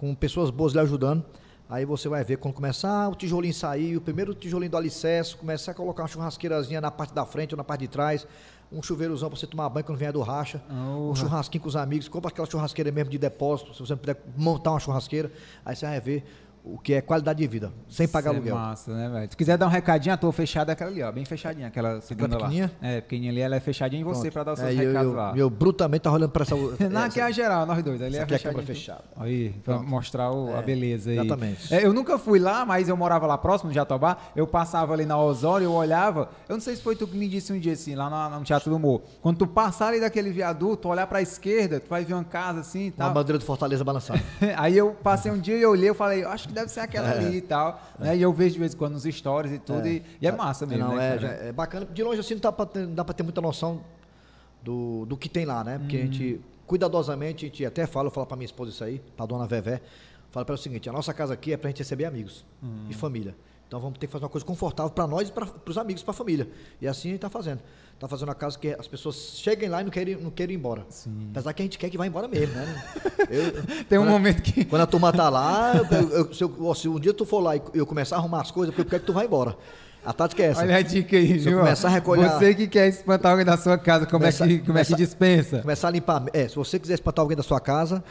com 0.01 0.15
pessoas 0.15 0.49
boas 0.49 0.73
lhe 0.73 0.81
ajudando. 0.81 1.23
Aí 1.69 1.85
você 1.85 2.09
vai 2.09 2.25
ver 2.25 2.39
quando 2.39 2.55
começar 2.55 3.09
o 3.11 3.15
tijolinho 3.15 3.53
sair, 3.53 3.97
o 3.97 4.01
primeiro 4.01 4.35
tijolinho 4.35 4.71
do 4.71 4.77
alicerce, 4.77 5.37
começar 5.37 5.73
a 5.73 5.75
colocar 5.75 6.03
uma 6.03 6.09
churrasqueirazinha 6.09 6.81
na 6.81 6.91
parte 6.91 7.15
da 7.15 7.25
frente 7.27 7.55
ou 7.55 7.59
na 7.59 7.63
parte 7.63 7.83
de 7.83 7.89
trás, 7.89 8.27
um 8.73 8.83
chuveirozão 8.83 9.29
para 9.29 9.39
você 9.39 9.47
tomar 9.47 9.69
banho 9.69 9.85
quando 9.85 9.99
vier 9.99 10.11
do 10.11 10.21
racha, 10.23 10.61
um 10.71 11.15
churrasquinho 11.15 11.63
com 11.63 11.69
os 11.69 11.77
amigos, 11.77 12.09
compra 12.09 12.31
aquela 12.31 12.49
churrasqueira 12.51 12.91
mesmo 12.91 13.11
de 13.11 13.19
depósito, 13.19 13.75
se 13.75 13.81
você 13.81 13.93
não 13.93 13.99
puder 13.99 14.17
montar 14.37 14.71
uma 14.73 14.81
churrasqueira, 14.81 15.31
aí 15.65 15.77
você 15.77 15.87
vai 15.87 16.01
ver 16.01 16.25
o 16.63 16.79
que 16.79 16.93
é 16.95 17.01
qualidade 17.01 17.39
de 17.41 17.47
vida, 17.47 17.73
sem 17.89 18.07
pagar 18.07 18.31
Isso 18.31 18.37
aluguel. 18.39 18.55
É 18.55 18.59
massa, 18.59 18.93
né, 18.93 19.09
velho? 19.09 19.31
Se 19.31 19.37
quiser 19.37 19.57
dar 19.57 19.67
um 19.67 19.71
recadinho, 19.71 20.15
a 20.15 20.17
tua 20.19 20.31
fechada 20.33 20.71
é 20.71 20.75
aquela 20.75 20.91
ali, 20.91 21.03
ó. 21.03 21.11
Bem 21.11 21.25
fechadinha, 21.25 21.69
aquela 21.69 22.01
segunda 22.03 22.35
lá. 22.37 22.45
pequenininha? 22.45 22.71
É, 22.83 23.01
pequenininha 23.01 23.33
ali, 23.33 23.41
ela 23.41 23.57
é 23.57 23.61
fechadinha 23.61 24.01
em 24.01 24.05
você 24.05 24.31
pra 24.31 24.45
dar 24.45 24.53
os 24.53 24.59
seus 24.61 24.71
É, 24.71 24.75
recados 24.75 25.11
eu, 25.11 25.17
lá. 25.17 25.33
eu 25.37 25.49
brutamente 25.51 26.03
tava 26.03 26.17
olhando 26.17 26.31
para 26.31 26.43
essa. 26.43 26.55
Não, 26.91 27.05
aqui 27.05 27.19
é 27.19 27.23
a 27.23 27.31
geral, 27.31 27.65
nós 27.65 27.83
dois. 27.83 28.03
Ali 28.03 28.17
é 28.17 28.23
aqui 28.23 28.35
é 28.35 28.37
a 28.37 28.41
câmera 28.41 28.63
fechada. 28.67 29.05
Aí, 29.17 29.51
pra 29.65 29.77
Pronto. 29.77 29.89
mostrar 29.89 30.31
o- 30.31 30.55
a 30.55 30.59
É, 30.59 30.63
beleza 30.63 31.11
aí. 31.11 31.19
exatamente. 31.19 31.75
É, 31.75 31.85
eu 31.87 31.93
nunca 31.95 32.19
fui 32.19 32.39
lá, 32.39 32.65
mas 32.67 32.89
eu 32.89 32.97
morava 32.97 33.27
lá 33.27 33.39
próximo, 33.39 33.69
no 33.69 33.75
Jatobá. 33.75 34.19
Eu 34.37 34.47
passava 34.47 34.93
ali 34.93 35.07
na 35.07 35.19
Osório, 35.19 35.65
eu 35.65 35.73
olhava. 35.73 36.29
Eu 36.49 36.55
não 36.57 36.61
sei 36.61 36.77
se 36.77 36.83
foi 36.83 36.95
tu 36.95 37.07
que 37.07 37.17
me 37.17 37.27
disse 37.29 37.53
um 37.53 37.59
dia 37.59 37.73
assim, 37.73 37.95
lá 37.95 38.11
no, 38.31 38.39
no 38.39 38.45
Teatro 38.45 38.69
do 38.71 38.77
Humor. 38.77 39.01
Quando 39.23 39.39
tu 39.39 39.47
passar 39.47 39.89
ali 39.89 40.01
daquele 40.01 40.31
viaduto, 40.31 40.89
olhar 40.89 41.07
pra 41.07 41.23
esquerda, 41.23 41.81
tu 41.81 41.89
vai 41.89 42.05
ver 42.05 42.15
uma 42.15 42.25
casa 42.25 42.61
assim 42.61 42.81
e 42.81 42.89
Uma 42.89 42.93
tal. 42.97 43.13
bandeira 43.15 43.39
do 43.39 43.45
Fortaleza 43.47 43.83
balançando. 43.83 44.21
Aí 44.59 44.77
eu 44.77 44.91
passei 45.03 45.33
um 45.33 45.39
dia 45.39 45.57
e 45.57 45.63
eu 45.63 45.71
olhei, 45.71 45.89
eu 45.89 45.95
falei, 45.95 46.23
acho 46.25 46.50
que 46.51 46.55
deve 46.55 46.71
ser 46.71 46.81
aquela 46.81 47.09
É. 47.09 47.19
ali 47.19 47.37
e 47.39 47.41
tal. 47.41 47.81
Né? 47.99 48.17
E 48.17 48.23
eu 48.23 48.33
vejo 48.33 48.55
de 48.55 48.59
vez 48.61 48.75
em 48.75 48.77
quando 48.77 48.93
nos 48.93 49.03
stories 49.05 49.53
e 49.53 49.59
tudo, 49.59 49.87
e, 49.87 50.03
e 50.21 50.27
é 50.27 50.33
massa 50.33 50.67
mesmo, 50.67 50.85
Não, 50.89 50.97
né, 50.97 51.17
é, 51.43 51.49
é 51.49 51.53
bacana. 51.53 51.87
De 51.87 52.03
longe 52.03 52.21
assim 52.21 52.35
não 52.35 52.41
dá 52.41 52.53
pra 52.53 52.67
ter, 52.67 52.87
dá 52.87 53.05
pra 53.05 53.15
ter 53.15 53.23
muita 53.23 53.41
noção 53.41 53.81
do, 54.63 55.07
do 55.07 55.17
que 55.17 55.29
tem 55.29 55.45
lá, 55.45 55.65
né? 55.65 55.79
Porque 55.79 55.97
a 55.97 56.01
gente, 56.01 56.41
cuidadosamente, 56.67 57.47
a 57.47 57.49
gente 57.49 57.65
até 57.65 57.87
fala, 57.87 58.09
eu 58.09 58.11
falo 58.13 58.27
pra 58.27 58.37
minha 58.37 58.47
esposa 58.47 58.71
isso 58.71 58.85
aí, 58.85 59.01
pra 59.17 59.27
dona 59.27 59.47
Vevé, 59.47 59.81
fala 60.31 60.45
para 60.45 60.53
ela 60.55 60.61
o 60.61 60.63
seguinte, 60.63 60.89
a 60.89 60.93
nossa 60.93 61.13
casa 61.15 61.35
aqui 61.35 61.53
é 61.53 61.57
pra 61.57 61.69
gente 61.71 61.79
receber 61.79 62.05
amigos 62.05 62.45
e 62.89 62.95
família. 62.95 63.35
Então 63.67 63.79
vamos 63.81 63.99
ter 63.99 64.07
que 64.09 64.13
fazer 64.13 64.25
uma 64.25 64.31
coisa 64.31 64.45
confortável 64.45 64.91
para 64.91 65.07
nós 65.07 65.29
e 65.29 65.33
para 65.33 65.47
os 65.65 65.79
amigos, 65.79 66.03
para 66.03 66.11
a 66.11 66.15
família. 66.15 66.49
E 66.81 66.89
assim 66.89 67.09
a 67.09 67.13
gente 67.13 67.19
está 67.19 67.31
fazendo. 67.31 67.61
Está 68.01 68.09
fazendo 68.09 68.29
uma 68.31 68.35
casa 68.35 68.59
que 68.59 68.69
as 68.79 68.89
pessoas 68.89 69.33
cheguem 69.37 69.69
lá 69.69 69.83
e 69.83 69.85
não 69.85 69.91
querem, 69.91 70.17
não 70.17 70.31
querem 70.31 70.55
ir 70.55 70.59
embora. 70.59 70.87
Sim. 70.89 71.29
Apesar 71.33 71.53
que 71.53 71.61
a 71.61 71.65
gente 71.67 71.77
quer 71.79 71.91
que 71.91 71.99
vá 71.99 72.07
embora 72.07 72.27
mesmo, 72.27 72.55
né? 72.55 72.83
Eu- 73.29 73.85
Tem 73.85 73.99
um 73.99 74.09
momento 74.09 74.41
que. 74.41 74.65
quando 74.65 74.81
a 74.81 74.87
turma 74.87 75.13
tá 75.13 75.29
lá, 75.29 75.75
eu- 75.77 76.09
eu- 76.09 76.33
se, 76.33 76.43
eu- 76.43 76.75
se 76.75 76.89
um 76.89 76.99
dia 76.99 77.13
tu 77.13 77.27
for 77.27 77.41
lá 77.41 77.57
e 77.57 77.63
eu 77.75 77.85
começar 77.85 78.17
a 78.17 78.19
arrumar 78.19 78.41
as 78.41 78.51
coisas, 78.51 78.75
porque 78.75 78.87
eu 78.87 78.91
quero 78.91 79.01
que 79.03 79.07
tu 79.07 79.13
vá 79.13 79.23
embora. 79.23 79.55
A 80.05 80.13
tática 80.13 80.43
é 80.43 80.47
essa. 80.47 80.63
Olha 80.63 80.77
a 80.77 80.83
dica 80.83 81.17
aí, 81.17 81.39
Se 81.39 81.49
viu? 81.49 81.59
começar 81.59 81.89
a 81.89 81.91
recolher- 81.91 82.31
Você 82.31 82.55
que 82.55 82.67
quer 82.67 82.89
espantar 82.89 83.33
alguém 83.33 83.45
da 83.45 83.57
sua 83.57 83.77
casa, 83.77 84.07
como, 84.07 84.21
Começa- 84.21 84.45
é, 84.45 84.49
que, 84.49 84.59
como 84.61 84.79
é 84.79 84.83
que 84.83 84.89
começa- 84.91 84.97
dispensa? 84.97 85.59
Começar 85.61 85.89
a 85.89 85.91
limpar. 85.91 86.25
É, 86.33 86.49
se 86.49 86.57
você 86.57 86.79
quiser 86.79 86.95
espantar 86.95 87.23
alguém 87.23 87.37
da 87.37 87.43
sua 87.43 87.61
casa, 87.61 88.03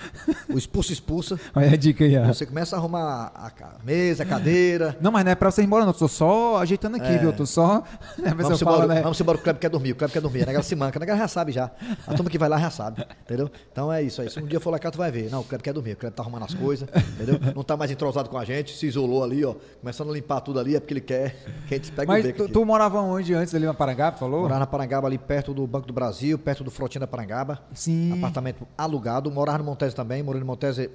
o 0.48 0.58
expulso 0.58 0.94
expulsa. 0.94 1.40
Olha 1.56 1.72
a 1.72 1.76
dica 1.76 2.04
aí, 2.04 2.16
ó. 2.18 2.26
Você 2.28 2.46
começa 2.46 2.76
a 2.76 2.80
arrumar 2.80 3.32
a 3.34 3.50
ca- 3.50 3.78
mesa, 3.84 4.24
a 4.24 4.26
cadeira. 4.26 4.96
Não, 5.02 5.12
mas 5.12 5.26
não 5.26 5.32
é 5.32 5.36
pra 5.36 5.50
você 5.50 5.62
ir 5.62 5.66
embora, 5.66 5.84
não. 5.84 5.92
Eu 5.92 5.98
tô 5.98 6.08
só 6.08 6.58
ajeitando 6.58 6.98
aqui, 6.98 7.08
É. 7.08 7.18
viu? 7.18 7.30
Eu 7.30 7.34
tô 7.36 7.46
só. 7.46 7.84
A 8.20 8.36
pessoa 8.36 8.36
Vamos 8.44 8.62
embora, 8.62 8.88
né? 8.88 9.02
vamos 9.02 9.20
embora, 9.20 9.38
o 9.38 9.42
Kleber 9.42 9.60
quer 9.60 9.70
dormir, 9.70 9.92
o 9.92 9.96
Kleber 9.96 10.14
quer 10.14 10.22
dormir. 10.22 10.44
A 10.44 10.46
negada 10.46 10.64
se 10.64 10.76
manca, 10.76 10.98
a 10.98 11.02
negada 11.02 11.18
já 11.20 11.28
sabe 11.28 11.52
já. 11.52 11.72
A 12.06 12.14
turma 12.14 12.30
que 12.30 12.38
vai 12.38 12.48
lá 12.50 12.60
já 12.60 12.70
sabe, 12.70 13.04
entendeu? 13.24 13.50
Então 13.72 13.92
é 13.92 14.02
isso 14.04 14.22
aí. 14.22 14.30
Se 14.30 14.40
um 14.40 14.46
dia 14.46 14.60
for 14.60 14.70
lá 14.70 14.78
cá, 14.78 14.92
tu 14.92 14.98
vai 15.00 15.10
ver. 15.12 15.30
Não, 15.32 15.40
o 15.42 15.44
Kleber 15.44 15.64
quer 15.64 15.74
dormir, 15.74 15.94
o 15.94 15.98
Kleber 15.98 16.16
tá 16.16 16.22
arrumando 16.22 16.44
as 16.46 16.54
coisas, 16.54 16.88
entendeu? 17.14 17.40
Não 17.56 17.64
tá 17.64 17.76
mais 17.76 17.90
entrosado 17.90 18.30
com 18.30 18.38
a 18.38 18.46
gente, 18.46 18.76
se 18.78 18.86
isolou 18.86 19.24
ali, 19.24 19.44
ó. 19.44 19.56
Começando 19.82 20.12
a 20.12 20.14
limpar 20.14 20.42
tudo 20.42 20.60
ali, 20.60 20.76
é 20.76 20.80
porque 20.80 20.94
ele 20.94 21.02
quer 21.02 21.36
que 21.68 21.79
a 21.80 21.84
gente 21.84 21.92
pegue 21.92 22.08
o 22.08 22.14
Mas 22.14 22.26
beco 22.26 22.48
tu, 22.48 22.50
tu 22.50 22.66
morava 22.66 23.00
onde 23.02 23.34
antes 23.34 23.56
ali 23.56 23.66
na 23.66 23.74
Parangá, 23.74 24.12
tu 24.12 24.20
falou? 24.20 24.42
Morava 24.42 24.60
na 24.60 24.68
Parangaba, 24.68 25.08
ali 25.08 25.18
perto 25.18 25.54
do 25.54 25.66
Banco 25.66 25.88
do 25.88 25.94
Brasil, 25.94 26.38
perto 26.38 26.64
do 26.64 26.72
Frotinha 26.72 27.02
da 27.02 27.08
Parangaba. 27.08 27.60
Sim. 27.74 28.18
Apartamento 28.18 28.68
alugado. 28.78 29.32
Morava 29.32 29.60
no 29.60 29.64
Montese 29.64 29.96
também, 29.96 30.22
morei 30.22 30.40
no 30.40 30.46
Montese 30.46 30.90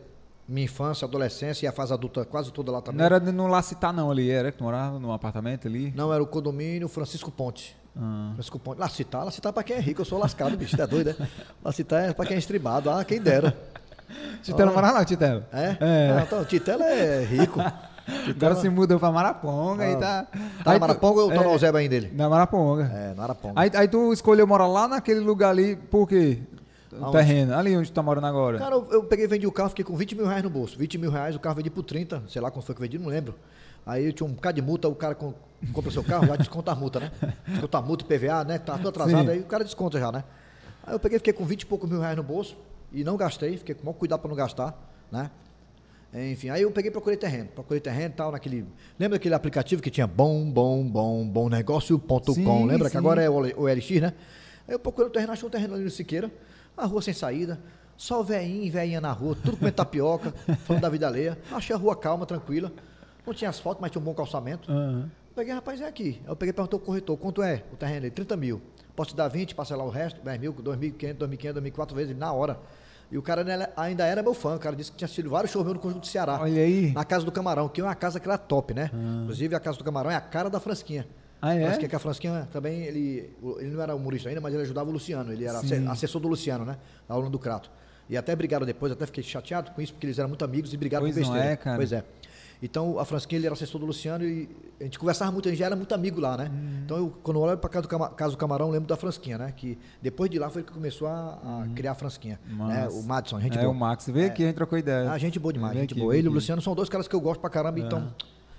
minha 0.46 0.66
infância, 0.66 1.06
adolescência 1.06 1.64
e 1.64 1.68
a 1.68 1.72
fase 1.72 1.92
adulta 1.92 2.24
quase 2.24 2.52
toda 2.52 2.70
lá 2.70 2.82
também. 2.82 2.98
Não 2.98 3.04
era 3.04 3.18
no 3.18 3.46
Lacitar, 3.46 3.92
não, 3.92 4.10
ali, 4.10 4.30
era 4.30 4.52
que 4.52 4.58
tu 4.58 4.64
morava 4.64 4.98
num 4.98 5.12
apartamento 5.12 5.66
ali? 5.66 5.92
Não, 5.96 6.12
era 6.12 6.22
o 6.22 6.26
condomínio 6.26 6.86
Francisco 6.86 7.30
Ponte. 7.30 7.74
Ah. 7.96 8.30
Francisco 8.34 8.58
Ponte. 8.58 8.78
Lacitar, 8.78 9.24
Lacitar 9.24 9.50
é 9.50 9.52
pra 9.52 9.62
quem 9.62 9.76
é 9.76 9.80
rico, 9.80 10.02
eu 10.02 10.04
sou 10.04 10.18
lascado, 10.18 10.56
bicho, 10.56 10.76
tá 10.76 10.84
doido, 10.84 11.16
né? 11.18 11.28
Lacitar 11.64 12.04
é 12.04 12.12
pra 12.12 12.26
quem 12.26 12.36
é 12.36 12.38
estribado, 12.38 12.90
ah, 12.90 13.02
quem 13.04 13.20
dera. 13.20 13.56
Titelo 14.42 14.72
morava 14.72 14.98
lá, 14.98 15.04
Titelo? 15.04 15.44
É? 15.50 15.76
É. 15.80 16.10
Ah, 16.18 16.24
então, 16.26 16.44
Titela 16.44 16.84
é 16.84 17.24
rico. 17.24 17.58
Agora 18.28 18.56
se 18.56 18.68
mudou 18.68 18.98
pra 18.98 19.10
Maraponga 19.10 19.86
e 19.90 19.96
tá. 19.96 20.24
Tá 20.24 20.72
Aí 20.72 20.74
na 20.74 20.74
tu- 20.74 20.80
Maraponga 20.80 21.20
ou 21.22 21.28
tá 21.28 21.36
no 21.36 21.42
é, 21.42 21.46
Alzeba 21.52 21.78
ainda 21.78 21.94
ele? 21.94 22.10
Na 22.14 22.28
Maraponga. 22.28 22.84
É, 22.84 23.14
no 23.14 23.22
Araponga. 23.22 23.60
Aí, 23.60 23.70
aí 23.74 23.88
tu 23.88 24.12
escolheu 24.12 24.46
morar 24.46 24.66
lá 24.66 24.86
naquele 24.86 25.20
lugar 25.20 25.50
ali, 25.50 25.76
por 25.76 26.06
quê? 26.08 26.42
O 26.92 26.96
Aonde? 27.06 27.16
terreno, 27.18 27.54
ali 27.54 27.76
onde 27.76 27.90
tu 27.90 27.94
tá 27.94 28.02
morando 28.02 28.26
agora. 28.26 28.58
Cara, 28.58 28.74
eu, 28.76 28.86
eu 28.92 29.04
peguei 29.04 29.24
e 29.24 29.28
vendi 29.28 29.46
o 29.46 29.52
carro, 29.52 29.70
fiquei 29.70 29.84
com 29.84 29.96
20 29.96 30.14
mil 30.14 30.26
reais 30.26 30.42
no 30.44 30.50
bolso. 30.50 30.78
20 30.78 30.96
mil 30.98 31.10
reais, 31.10 31.34
o 31.34 31.40
carro 31.40 31.56
vendi 31.56 31.70
por 31.70 31.82
30, 31.82 32.22
sei 32.28 32.40
lá 32.40 32.50
quanto 32.50 32.64
foi 32.66 32.74
que 32.74 32.80
eu 32.80 32.84
vendi, 32.84 32.98
não 32.98 33.08
lembro. 33.08 33.34
Aí 33.86 34.06
eu 34.06 34.12
tinha 34.12 34.26
um 34.26 34.32
bocado 34.32 34.54
de 34.54 34.62
multa, 34.62 34.86
o 34.88 34.94
cara 34.94 35.14
com- 35.14 35.34
compra 35.72 35.90
seu 35.90 36.04
carro, 36.04 36.26
já 36.26 36.36
desconta 36.36 36.70
a 36.72 36.74
multa, 36.74 37.00
né? 37.00 37.10
Desconta 37.48 37.78
a 37.78 37.82
multa, 37.82 38.04
PVA, 38.04 38.44
né? 38.44 38.58
Tá 38.58 38.76
tudo 38.76 38.88
atrasado, 38.90 39.24
Sim. 39.24 39.30
aí 39.30 39.40
o 39.40 39.44
cara 39.44 39.64
desconta 39.64 39.98
já, 39.98 40.12
né? 40.12 40.22
Aí 40.86 40.94
eu 40.94 41.00
peguei 41.00 41.16
e 41.16 41.18
fiquei 41.18 41.32
com 41.32 41.44
20 41.44 41.62
e 41.62 41.66
poucos 41.66 41.88
mil 41.90 42.00
reais 42.00 42.16
no 42.16 42.22
bolso 42.22 42.56
e 42.92 43.02
não 43.02 43.16
gastei, 43.16 43.56
fiquei 43.56 43.74
com 43.74 43.82
o 43.82 43.86
maior 43.86 43.94
cuidado 43.98 44.20
para 44.20 44.28
não 44.28 44.36
gastar, 44.36 44.74
né? 45.10 45.30
Enfim, 46.14 46.48
aí 46.48 46.62
eu 46.62 46.70
peguei 46.70 46.90
e 46.90 46.92
procurei 46.92 47.16
terreno. 47.16 47.48
Procurei 47.48 47.80
terreno 47.80 48.14
e 48.14 48.16
tal, 48.16 48.30
naquele. 48.30 48.64
Lembra 48.98 49.18
daquele 49.18 49.34
aplicativo 49.34 49.82
que 49.82 49.90
tinha 49.90 50.06
bom, 50.06 50.48
bom, 50.48 50.86
bom, 50.86 51.26
bom 51.26 51.48
negócio.com? 51.48 52.32
Sim, 52.32 52.66
Lembra? 52.66 52.88
Que 52.88 52.92
sim. 52.92 52.98
agora 52.98 53.22
é 53.22 53.28
o 53.28 53.66
LX, 53.66 53.90
né? 54.00 54.14
Aí 54.68 54.74
eu 54.74 54.78
procurei 54.78 55.08
o 55.08 55.12
terreno, 55.12 55.32
achei 55.32 55.46
um 55.46 55.50
terreno 55.50 55.74
ali 55.74 55.84
no 55.84 55.90
Siqueira, 55.90 56.30
a 56.76 56.86
rua 56.86 57.02
sem 57.02 57.12
saída, 57.12 57.60
só 57.96 58.22
veinho 58.22 58.62
e 58.62 58.70
veinha 58.70 59.00
na 59.00 59.12
rua, 59.12 59.36
tudo 59.36 59.56
comendo 59.56 59.76
tapioca, 59.76 60.32
falando 60.64 60.82
da 60.82 60.88
vida 60.88 61.06
alheia. 61.06 61.36
Achei 61.50 61.74
a 61.74 61.78
rua 61.78 61.96
calma, 61.96 62.24
tranquila. 62.24 62.72
Não 63.26 63.34
tinha 63.34 63.50
asfalto, 63.50 63.80
mas 63.82 63.90
tinha 63.90 64.00
um 64.00 64.04
bom 64.04 64.14
calçamento. 64.14 64.70
Aham. 64.70 65.10
Peguei, 65.34 65.52
rapaz, 65.52 65.80
é 65.80 65.88
aqui. 65.88 66.20
Aí 66.22 66.30
eu 66.30 66.36
peguei 66.36 66.50
e 66.50 66.52
perguntou 66.52 66.78
ao 66.78 66.86
corretor, 66.86 67.16
quanto 67.16 67.42
é 67.42 67.64
o 67.72 67.76
terreno 67.76 68.06
ali? 68.06 68.10
30 68.10 68.36
mil. 68.36 68.62
Posso 68.94 69.10
te 69.10 69.16
dar 69.16 69.26
20, 69.26 69.52
parcelar 69.54 69.84
o 69.84 69.90
resto? 69.90 70.20
10 70.22 70.40
mil, 70.40 70.54
2.500, 70.54 71.16
2.500, 71.16 71.54
2.400 71.72 71.94
vezes, 71.94 72.16
na 72.16 72.32
hora. 72.32 72.56
E 73.12 73.18
o 73.18 73.22
cara 73.22 73.44
ainda 73.76 74.06
era 74.06 74.22
meu 74.22 74.34
fã, 74.34 74.56
o 74.56 74.58
cara 74.58 74.74
disse 74.74 74.90
que 74.90 74.96
tinha 74.96 75.06
assistido 75.06 75.30
vários 75.30 75.50
shows 75.52 75.64
meus 75.64 75.74
no 75.76 75.80
Conjunto 75.80 76.00
do 76.00 76.06
Ceará. 76.06 76.38
Olha 76.40 76.62
aí. 76.62 76.92
Na 76.92 77.04
Casa 77.04 77.24
do 77.24 77.30
Camarão, 77.30 77.68
que 77.68 77.80
é 77.80 77.84
uma 77.84 77.94
casa 77.94 78.18
que 78.18 78.26
era 78.28 78.36
top, 78.38 78.74
né? 78.74 78.90
Inclusive, 79.22 79.54
a 79.54 79.60
Casa 79.60 79.78
do 79.78 79.84
Camarão 79.84 80.10
é 80.10 80.16
a 80.16 80.20
cara 80.20 80.48
da 80.50 80.58
Frasquinha. 80.58 81.06
Ah, 81.40 81.54
é? 81.54 81.64
Frasquinha, 81.64 81.88
que 81.88 81.96
a 81.96 81.98
Frasquinha 81.98 82.48
também, 82.50 82.82
ele, 82.84 83.30
ele 83.58 83.70
não 83.70 83.82
era 83.82 83.94
humorista 83.94 84.28
ainda, 84.30 84.40
mas 84.40 84.52
ele 84.54 84.62
ajudava 84.62 84.88
o 84.88 84.92
Luciano. 84.92 85.30
Ele 85.32 85.44
era 85.44 85.58
Sim. 85.60 85.66
asse- 85.66 85.88
assessor 85.88 86.20
do 86.20 86.26
Luciano, 86.28 86.64
né? 86.64 86.76
Da 87.06 87.14
aluno 87.14 87.28
do 87.30 87.38
Crato. 87.38 87.70
E 88.08 88.16
até 88.16 88.34
brigaram 88.34 88.64
depois, 88.66 88.90
até 88.92 89.06
fiquei 89.06 89.22
chateado 89.22 89.70
com 89.72 89.80
isso, 89.80 89.92
porque 89.92 90.06
eles 90.06 90.18
eram 90.18 90.28
muito 90.28 90.44
amigos 90.44 90.72
e 90.72 90.76
brigaram 90.76 91.04
Pois 91.04 91.14
por 91.14 91.22
não 91.22 91.30
besteira. 91.32 91.52
é, 91.52 91.56
cara. 91.56 91.76
Pois 91.76 91.92
é. 91.92 92.04
Então, 92.64 92.98
a 92.98 93.04
Fransquinha, 93.04 93.38
ele 93.38 93.44
era 93.46 93.52
assessor 93.52 93.78
do 93.78 93.86
Luciano 93.86 94.24
e 94.24 94.48
a 94.80 94.84
gente 94.84 94.98
conversava 94.98 95.30
muito, 95.30 95.46
a 95.46 95.50
gente 95.50 95.58
já 95.58 95.66
era 95.66 95.76
muito 95.76 95.94
amigo 95.94 96.18
lá, 96.18 96.34
né? 96.34 96.50
Então, 96.82 96.96
eu, 96.96 97.12
quando 97.22 97.36
eu 97.36 97.42
olho 97.42 97.58
para 97.58 97.68
casa 97.68 97.86
do 97.86 98.08
Casa 98.14 98.30
do 98.30 98.38
Camarão, 98.38 98.68
eu 98.68 98.72
lembro 98.72 98.88
da 98.88 98.96
Fransquinha, 98.96 99.36
né? 99.36 99.52
Que 99.54 99.76
depois 100.00 100.30
de 100.30 100.38
lá 100.38 100.48
foi 100.48 100.62
que 100.62 100.72
começou 100.72 101.06
a, 101.06 101.34
a 101.64 101.68
criar 101.74 101.92
a 101.92 101.94
Fransquinha. 101.94 102.40
Né? 102.48 102.88
O 102.90 103.02
Madison, 103.02 103.38
gente 103.38 103.58
é, 103.58 103.60
boa. 103.60 103.70
o 103.70 103.74
Max 103.74 104.06
veio 104.08 104.28
aqui, 104.28 104.44
a 104.44 104.46
gente 104.46 104.56
trocou 104.56 104.78
ideia. 104.78 105.10
Ah, 105.10 105.18
gente 105.18 105.38
boa 105.38 105.52
demais, 105.52 105.74
gente 105.76 105.92
aqui, 105.92 106.00
boa. 106.00 106.16
Ele 106.16 106.26
e 106.26 106.30
o. 106.30 106.32
Luciano 106.32 106.62
são 106.62 106.74
dois 106.74 106.88
caras 106.88 107.06
que 107.06 107.14
eu 107.14 107.20
gosto 107.20 107.38
pra 107.38 107.50
caramba, 107.50 107.80
então 107.80 108.10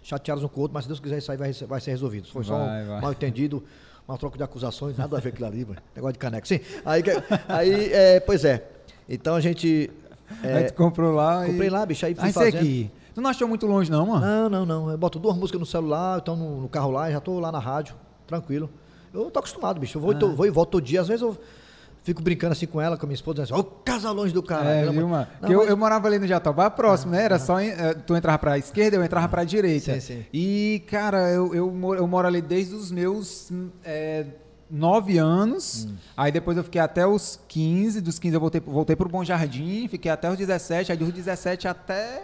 chateados 0.04 0.44
um 0.44 0.48
com 0.48 0.60
o 0.60 0.62
outro, 0.62 0.76
mas 0.76 0.84
se 0.84 0.88
Deus 0.88 1.00
quiser 1.00 1.18
isso 1.18 1.32
aí 1.32 1.38
vai, 1.38 1.52
vai 1.52 1.82
ser 1.82 1.90
resolvido. 1.90 2.28
Foi 2.28 2.44
só 2.44 2.60
Vai, 2.60 2.84
um 2.84 2.88
vai. 2.88 3.02
mal 3.02 3.12
entendido, 3.12 3.64
uma 4.08 4.20
troca 4.20 4.38
de 4.38 4.44
acusações, 4.44 4.96
nada 4.96 5.18
a 5.18 5.20
ver 5.20 5.30
aquilo 5.30 5.48
ali, 5.48 5.66
mano. 5.66 5.82
negócio 5.96 6.14
de 6.14 6.20
caneco. 6.20 6.48
Sim, 6.48 6.60
aí, 6.86 7.02
aí 7.50 7.92
é, 7.92 8.20
pois 8.20 8.46
é. 8.46 8.68
Então 9.10 9.34
a 9.36 9.42
gente. 9.42 9.90
é, 10.44 10.58
Aí 10.58 10.64
tu 10.66 10.76
comprou 10.76 11.12
lá 11.12 11.44
comprei 11.48 11.70
e... 11.70 11.72
lá, 11.72 11.84
bicho, 11.88 12.06
aí 12.06 12.14
fui 12.14 12.24
Aí 12.24 12.32
você 12.32 12.40
fazendo. 12.40 12.58
aqui. 12.58 12.92
Tu 13.16 13.22
não 13.22 13.30
achou 13.30 13.48
muito 13.48 13.66
longe 13.66 13.90
não, 13.90 14.06
mano? 14.06 14.26
Não, 14.26 14.50
não, 14.50 14.66
não. 14.66 14.92
Eu 14.92 14.98
boto 14.98 15.18
duas 15.18 15.36
músicas 15.38 15.60
no 15.60 15.66
celular, 15.66 16.20
então 16.22 16.36
no, 16.36 16.62
no 16.62 16.70
carro 16.70 16.92
lá, 16.92 17.10
já 17.10 17.20
tô 17.22 17.40
lá 17.40 17.52
na 17.52 17.60
rádio, 17.60 17.96
tranquilo. 18.28 18.70
Eu 19.14 19.32
tô 19.32 19.40
acostumado, 19.40 19.80
bicho. 19.80 19.98
Eu 19.98 20.02
vou, 20.02 20.12
e 20.12 20.16
Ah. 20.16 20.20
tô- 20.20 20.36
vou 20.36 20.46
e 20.46 20.50
volto 20.50 20.72
todo 20.72 20.84
dia. 20.84 21.00
Às 21.00 21.08
vezes 21.08 21.22
eu 21.22 21.38
fico 22.04 22.22
brincando 22.22 22.52
assim 22.52 22.68
com 22.68 22.80
ela, 22.82 22.98
com 22.98 23.06
a 23.06 23.08
minha 23.08 23.16
esposa, 23.16 23.42
dizendo 23.44 23.58
assim, 23.58 23.68
ô, 23.68 23.72
casa 23.84 24.12
longe 24.12 24.34
do 24.34 24.44
cara. 24.44 24.70
É, 24.70 24.90
viu, 24.92 25.08
mano? 25.08 25.26
Não, 25.32 25.40
Porque 25.40 25.56
eu, 25.56 25.60
mas- 25.60 25.70
eu 25.70 25.78
morava 25.78 26.08
ali 26.10 26.20
no 26.20 26.28
Jatobá, 26.28 26.70
próximo, 26.70 27.14
né? 27.14 27.24
Era 27.24 27.40
só. 27.40 27.60
em- 27.62 27.70
eh, 27.70 27.94
tu 27.94 28.16
entrava 28.18 28.38
pra 28.38 28.58
esquerda, 28.58 28.98
eu 28.98 29.04
entrava 29.04 29.30
pra 29.30 29.46
direita. 29.46 29.94
Sim, 29.94 30.00
sim. 30.02 30.26
E, 30.34 30.84
cara, 30.88 31.32
eu, 31.32 31.56
eu, 31.56 31.72
moro, 31.72 31.98
eu 31.98 32.06
moro 32.06 32.28
ali 32.28 32.42
desde 32.42 32.76
os 32.76 32.92
meus 32.92 33.50
eh, 33.86 34.26
nove 34.70 35.18
anos. 35.18 35.88
Hum. 35.90 35.96
Aí 36.18 36.34
depois 36.34 36.58
eu 36.58 36.64
fiquei 36.66 36.82
até 36.82 37.08
os 37.08 37.40
15. 37.48 38.02
Dos 38.02 38.20
15 38.20 38.36
eu 38.36 38.42
voltei, 38.42 38.60
voltei 38.60 38.96
pro 38.98 39.08
Bom 39.08 39.24
Jardim, 39.24 39.88
fiquei 39.88 40.12
até 40.12 40.30
os 40.30 40.38
17. 40.38 40.92
Aí 40.92 40.98
dos 40.98 41.14
17 41.14 41.66
até 41.68 42.24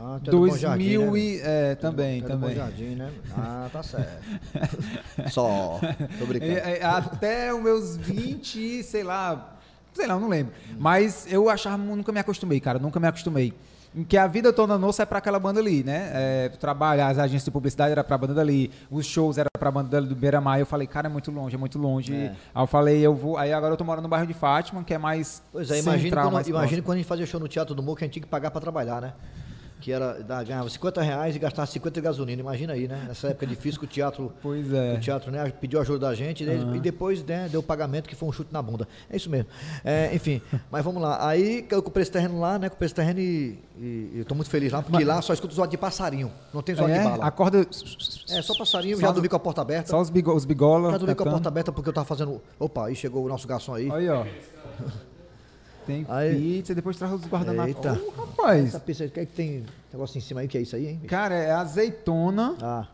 Ah, 0.00 0.18
é 0.20 0.30
do 0.30 0.32
Bom 0.32 0.46
2000 0.48 0.58
Jardim, 0.58 0.98
né? 0.98 1.18
e. 1.18 1.40
É, 1.42 1.74
também, 1.74 2.20
Tu 2.20 2.26
é 2.26 2.28
do 2.28 2.36
Bom 2.36 2.40
também. 2.42 2.56
Jardim, 2.56 2.94
né? 2.94 3.10
Ah, 3.36 3.68
tá 3.72 3.82
certo. 3.82 4.22
Só. 5.30 5.80
Tô 6.18 6.26
brincando. 6.26 6.52
É, 6.52 6.78
é, 6.78 6.84
até 6.84 7.54
os 7.54 7.62
meus 7.62 7.96
20, 7.96 8.82
sei 8.82 9.02
lá, 9.02 9.58
sei 9.92 10.06
lá, 10.06 10.14
eu 10.14 10.20
não 10.20 10.28
lembro. 10.28 10.52
Mas 10.78 11.26
eu 11.30 11.48
achava, 11.48 11.76
nunca 11.76 12.12
me 12.12 12.20
acostumei, 12.20 12.60
cara, 12.60 12.78
nunca 12.78 12.98
me 12.98 13.06
acostumei. 13.06 13.52
Que 14.08 14.16
a 14.16 14.26
vida 14.26 14.54
toda 14.54 14.78
nossa 14.78 15.02
é 15.02 15.06
pra 15.06 15.18
aquela 15.18 15.38
banda 15.38 15.60
ali, 15.60 15.84
né? 15.84 16.10
É, 16.14 16.48
trabalho, 16.48 17.04
as 17.04 17.18
agências 17.18 17.44
de 17.44 17.50
publicidade 17.50 17.92
era 17.92 18.02
pra 18.02 18.16
banda 18.16 18.32
dali, 18.32 18.70
os 18.90 19.04
shows 19.04 19.36
era 19.36 19.50
pra 19.58 19.70
banda 19.70 19.90
dali 19.90 20.06
do 20.06 20.16
Beira 20.16 20.40
Mar. 20.40 20.58
Eu 20.58 20.64
falei, 20.64 20.86
cara, 20.86 21.08
é 21.08 21.10
muito 21.10 21.30
longe, 21.30 21.54
é 21.54 21.58
muito 21.58 21.78
longe. 21.78 22.14
É. 22.14 22.34
Aí 22.54 22.62
eu 22.62 22.66
falei, 22.66 23.00
eu 23.00 23.14
vou. 23.14 23.36
Aí 23.36 23.52
agora 23.52 23.74
eu 23.74 23.76
tô 23.76 23.84
morando 23.84 24.04
no 24.04 24.08
bairro 24.08 24.26
de 24.26 24.32
Fátima, 24.32 24.82
que 24.82 24.94
é 24.94 24.98
mais. 24.98 25.42
Pois 25.52 25.70
é, 25.70 25.80
imagine 25.80 26.04
central, 26.04 26.30
quando, 26.30 26.50
quando 26.50 26.92
a 26.92 26.96
gente 26.96 27.06
fazia 27.06 27.26
show 27.26 27.38
no 27.38 27.46
Teatro 27.46 27.74
do 27.74 27.82
Morro 27.82 27.98
que 27.98 28.04
a 28.04 28.06
gente 28.06 28.14
tinha 28.14 28.22
que 28.22 28.28
pagar 28.30 28.50
pra 28.50 28.62
trabalhar, 28.62 28.98
né? 29.02 29.12
Que 29.82 29.90
era, 29.90 30.22
da- 30.22 30.42
ganhava 30.44 30.70
50 30.70 31.02
reais 31.02 31.34
e 31.34 31.38
gastava 31.40 31.66
50 31.66 31.92
de 31.92 32.00
gasolina. 32.00 32.40
Imagina 32.40 32.72
aí, 32.72 32.86
né? 32.86 33.04
Nessa 33.08 33.28
época 33.28 33.46
difícil 33.46 33.80
que 33.80 33.84
o 33.84 33.88
teatro, 33.88 34.32
Pois 34.40 34.72
é. 34.72 34.94
o 34.94 35.00
teatro 35.00 35.30
né, 35.32 35.52
pediu 35.60 35.80
ajuda 35.80 36.06
da 36.06 36.14
gente 36.14 36.44
né, 36.44 36.54
e 36.74 36.78
depois 36.80 37.22
né, 37.24 37.48
deu 37.50 37.58
o 37.58 37.62
pagamento 37.64 38.08
que 38.08 38.14
foi 38.14 38.28
um 38.28 38.32
chute 38.32 38.52
na 38.52 38.62
bunda. 38.62 38.86
É 39.10 39.16
isso 39.16 39.28
mesmo. 39.28 39.48
É, 39.84 40.14
enfim, 40.14 40.40
mas 40.70 40.84
vamos 40.84 41.02
lá. 41.02 41.26
Aí 41.28 41.66
eu 41.68 41.82
comprei 41.82 42.02
esse 42.02 42.12
terreno 42.12 42.38
lá, 42.38 42.58
né? 42.60 42.68
Comprei 42.68 42.86
esse 42.86 42.94
terreno 42.94 43.18
e, 43.18 43.58
e 43.76 44.12
eu 44.18 44.24
tô 44.24 44.34
muito 44.36 44.48
feliz 44.48 44.70
lá, 44.72 44.80
porque 44.82 45.04
lá 45.04 45.20
só 45.20 45.32
escuto 45.34 45.52
zoado 45.52 45.70
de 45.72 45.76
passarinho. 45.76 46.30
Não 46.54 46.62
tem 46.62 46.74
zoado 46.76 46.92
É, 46.92 46.98
de 46.98 47.04
bala. 47.04 47.24
acorda. 47.26 47.60
É, 48.30 48.40
só 48.40 48.54
passarinho, 48.56 48.94
Só 48.96 49.02
já 49.02 49.08
os- 49.08 49.14
dormi 49.14 49.28
com 49.28 49.36
a 49.36 49.40
porta 49.40 49.60
aberta. 49.62 49.90
Só 49.90 50.00
os, 50.00 50.10
bigo, 50.10 50.32
os 50.32 50.44
bigola. 50.44 50.92
Já 50.92 50.98
dormi 50.98 51.14
com 51.16 51.28
a 51.28 51.30
porta 51.32 51.48
aberta 51.48 51.72
porque 51.72 51.88
eu 51.88 51.92
tava 51.92 52.06
fazendo. 52.06 52.40
Opa, 52.56 52.86
aí 52.86 52.94
chegou 52.94 53.24
o 53.24 53.28
nosso 53.28 53.48
garçom 53.48 53.74
aí. 53.74 53.90
Aí, 53.90 54.08
ó. 54.08 54.24
Tem 55.86 56.06
Aí- 56.08 56.36
pizza, 56.58 56.74
depois 56.74 56.96
traz 56.96 57.12
os 57.12 57.26
guardanapos. 57.26 57.74
Eita. 57.74 57.92
Ô, 57.92 58.10
rapaz. 58.20 58.68
Essa 58.68 58.80
pizza, 58.80 59.04
o 59.04 59.10
que 59.10 59.20
é 59.20 59.26
que 59.26 59.32
tem 59.32 59.64
negócio 59.92 60.16
em 60.18 60.20
cima 60.20 60.40
aí? 60.40 60.48
Que 60.48 60.58
é 60.58 60.60
isso 60.62 60.76
aí, 60.76 60.86
hein? 60.88 60.96
bicho? 60.96 61.08
Cara, 61.08 61.34
é 61.34 61.50
azeitona, 61.52 62.54
Ah. 62.62 62.86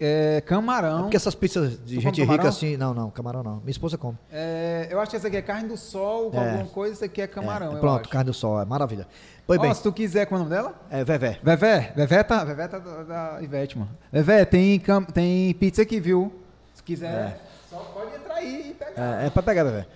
é 0.00 0.40
camarão. 0.46 1.02
Porque 1.02 1.16
essas 1.16 1.34
pizzas 1.34 1.78
de 1.84 1.96
Tu 1.96 2.00
gente 2.00 2.22
rica 2.24 2.48
assim. 2.48 2.76
Não, 2.76 2.94
não, 2.94 3.10
camarão 3.10 3.42
não. 3.42 3.56
Minha 3.56 3.70
esposa 3.70 3.98
come. 3.98 4.16
é, 4.32 4.86
eu 4.90 5.00
acho 5.00 5.10
que 5.10 5.16
essa 5.16 5.26
aqui 5.28 5.36
é 5.36 5.42
carne 5.42 5.68
do 5.68 5.76
sol 5.76 6.30
com 6.30 6.40
É. 6.40 6.48
alguma 6.50 6.66
coisa, 6.66 6.94
essa 6.94 7.04
aqui 7.06 7.20
é 7.20 7.26
camarão. 7.26 7.76
É, 7.76 7.80
pronto, 7.80 8.08
carne 8.08 8.26
do 8.30 8.34
sol, 8.34 8.60
é 8.60 8.64
maravilha. 8.64 9.06
Pois 9.46 9.58
Ó, 9.58 9.62
bem, 9.62 9.74
se 9.74 9.82
tu 9.82 9.92
quiser, 9.92 10.26
qual 10.26 10.38
é 10.40 10.44
o 10.44 10.44
nome 10.46 10.54
dela? 10.56 10.74
é 10.90 11.02
Vevé. 11.04 11.40
Vevé. 11.42 11.92
Vevé 11.96 12.22
tá, 12.22 12.44
Vevé 12.44 12.68
tá 12.68 12.78
da, 12.78 13.02
da 13.34 13.42
Ivete, 13.42 13.78
mano. 13.78 13.90
Vevé, 14.12 14.44
tem, 14.44 14.80
tem 15.14 15.54
pizza 15.54 15.82
aqui, 15.82 15.98
viu? 15.98 16.30
Se 16.74 16.82
quiser, 16.82 17.40
só 17.70 17.78
pode 17.94 18.14
entrar 18.14 18.27
aí 18.38 18.70
e 18.70 18.74
pegar. 18.74 19.20
É, 19.22 19.26
é 19.26 19.30
pra 19.30 19.42
pegar, 19.42 19.64
Vevé. 19.64 19.86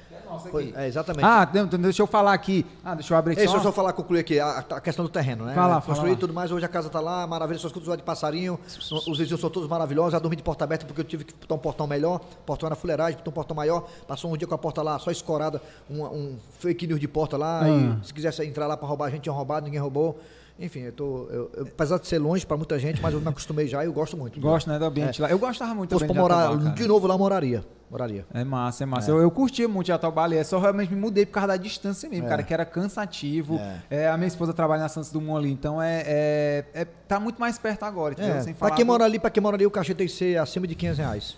É. 0.76 0.84
É, 0.84 0.86
exatamente. 0.88 1.24
Ah, 1.24 1.46
não, 1.52 1.64
então 1.64 1.78
deixa 1.78 2.00
eu 2.02 2.06
falar 2.06 2.32
aqui. 2.32 2.64
Ah, 2.82 2.94
deixa 2.94 3.12
eu 3.12 3.18
abrir 3.18 3.32
aqui 3.32 3.40
deixa 3.42 3.54
eu 3.54 3.60
só 3.60 3.70
falar, 3.70 3.92
concluir 3.92 4.20
aqui 4.20 4.40
a, 4.40 4.64
a 4.70 4.80
questão 4.80 5.04
do 5.04 5.10
terreno, 5.10 5.44
né? 5.44 5.54
Fala, 5.54 5.74
Construir 5.76 5.96
fala 5.96 6.10
e 6.10 6.16
tudo 6.16 6.32
mais, 6.32 6.50
hoje 6.50 6.64
a 6.64 6.68
casa 6.68 6.88
tá 6.88 7.00
lá, 7.00 7.26
maravilha, 7.26 7.58
só 7.58 7.66
escuto 7.66 7.84
zoar 7.84 7.98
de 7.98 8.02
passarinho, 8.02 8.58
os 8.66 9.18
vizinhos 9.18 9.40
são 9.40 9.50
todos 9.50 9.68
maravilhosos, 9.68 10.12
já 10.12 10.18
dormi 10.18 10.36
de 10.36 10.42
porta 10.42 10.64
aberta 10.64 10.86
porque 10.86 11.02
eu 11.02 11.04
tive 11.04 11.24
que 11.24 11.34
botar 11.34 11.54
um 11.54 11.58
portão 11.58 11.86
melhor, 11.86 12.18
portão 12.46 12.66
era 12.66 12.74
fuleiragem, 12.74 13.18
botar 13.18 13.30
um 13.30 13.34
portão 13.34 13.54
maior, 13.54 13.86
passou 14.08 14.32
um 14.32 14.36
dia 14.36 14.48
com 14.48 14.54
a 14.54 14.58
porta 14.58 14.80
lá 14.80 14.98
só 14.98 15.10
escorada, 15.10 15.60
um, 15.90 16.02
um 16.02 16.38
fake 16.60 16.86
news 16.86 16.98
de 17.00 17.08
porta 17.08 17.36
lá, 17.36 17.64
Ah. 17.64 17.98
e 18.02 18.06
se 18.06 18.14
quisesse 18.14 18.42
entrar 18.44 18.66
lá 18.66 18.76
pra 18.76 18.88
roubar, 18.88 19.06
a 19.06 19.10
gente 19.10 19.22
tinha 19.24 19.32
roubado, 19.34 19.66
ninguém 19.66 19.80
roubou. 19.80 20.18
Enfim, 20.58 20.80
eu 20.80 20.92
tô. 20.92 21.26
eu- 21.30 21.50
eu- 21.56 21.62
apesar 21.64 21.98
de 21.98 22.06
ser 22.06 22.18
longe 22.18 22.46
pra 22.46 22.56
muita 22.56 22.78
gente, 22.78 23.00
mas 23.02 23.12
eu 23.14 23.20
me 23.20 23.28
acostumei 23.28 23.66
já 23.66 23.82
e 23.82 23.86
eu 23.86 23.92
gosto 23.92 24.16
muito. 24.16 24.38
Gosto, 24.40 24.68
né, 24.70 24.78
do 24.78 24.84
ambiente 24.84 25.20
lá. 25.20 25.28
Eu 25.30 25.38
gostava 25.38 25.74
muito 25.74 25.90
fosse 25.90 26.04
pra 26.04 26.14
também 26.14 26.22
de 26.22 26.34
morar 26.34 26.50
Jatobá, 26.52 26.70
de 26.70 26.86
novo 26.86 27.06
lá, 27.06 27.14
eu 27.14 27.18
moraria. 27.18 27.64
Moraria. 27.90 28.24
É 28.32 28.44
massa, 28.44 28.84
é 28.84 28.86
massa. 28.86 29.10
Eu, 29.10 29.18
eu 29.20 29.30
curtia 29.30 29.66
muito 29.68 29.88
Jatobá 29.88 30.24
ali, 30.24 30.36
é 30.36 30.44
só 30.44 30.58
realmente 30.58 30.94
me 30.94 31.00
mudei 31.00 31.26
por 31.26 31.32
causa 31.32 31.48
da 31.48 31.56
distância 31.56 32.08
mesmo, 32.08 32.26
cara, 32.28 32.42
que 32.42 32.54
era 32.54 32.64
cansativo. 32.64 33.58
É, 33.90 34.08
a 34.08 34.16
minha 34.16 34.28
esposa 34.28 34.52
trabalha 34.54 34.82
na 34.82 34.88
Santos 34.88 35.10
Dumont 35.10 35.38
ali, 35.38 35.52
então 35.52 35.80
é, 35.82 36.02
é, 36.06 36.64
é- 36.74 36.84
tá 36.84 37.18
muito 37.20 37.38
mais 37.40 37.58
perto 37.58 37.82
agora, 37.84 38.14
entendeu? 38.14 38.36
É, 38.36 38.40
Sem 38.42 38.54
pra 38.54 38.68
falar 38.68 38.76
quem 38.76 38.84
do- 38.84 38.88
mora 38.92 39.04
ali, 39.04 39.18
pra 39.18 39.30
quem 39.30 39.42
mora 39.42 39.56
ali, 39.56 39.66
o 39.66 39.70
cachê 39.70 39.94
tem 39.94 40.06
que 40.06 40.12
ser 40.12 40.38
acima 40.38 40.66
de 40.66 40.74
500 40.74 40.98
reais. 40.98 41.36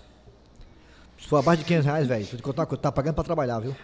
Se 1.19 1.27
for 1.29 1.37
abaixo 1.39 1.61
de 1.61 1.65
500 1.65 1.87
reais, 1.87 2.07
velho, 2.07 2.25
vou 2.27 2.37
te 2.37 2.43
contar 2.43 2.63
uma 2.63 2.67
coisa, 2.67 2.83
tá 2.83 2.93
pagando 2.93 3.15
pra 3.15 3.25
trabalhar, 3.25 3.59
viu? 3.61 3.75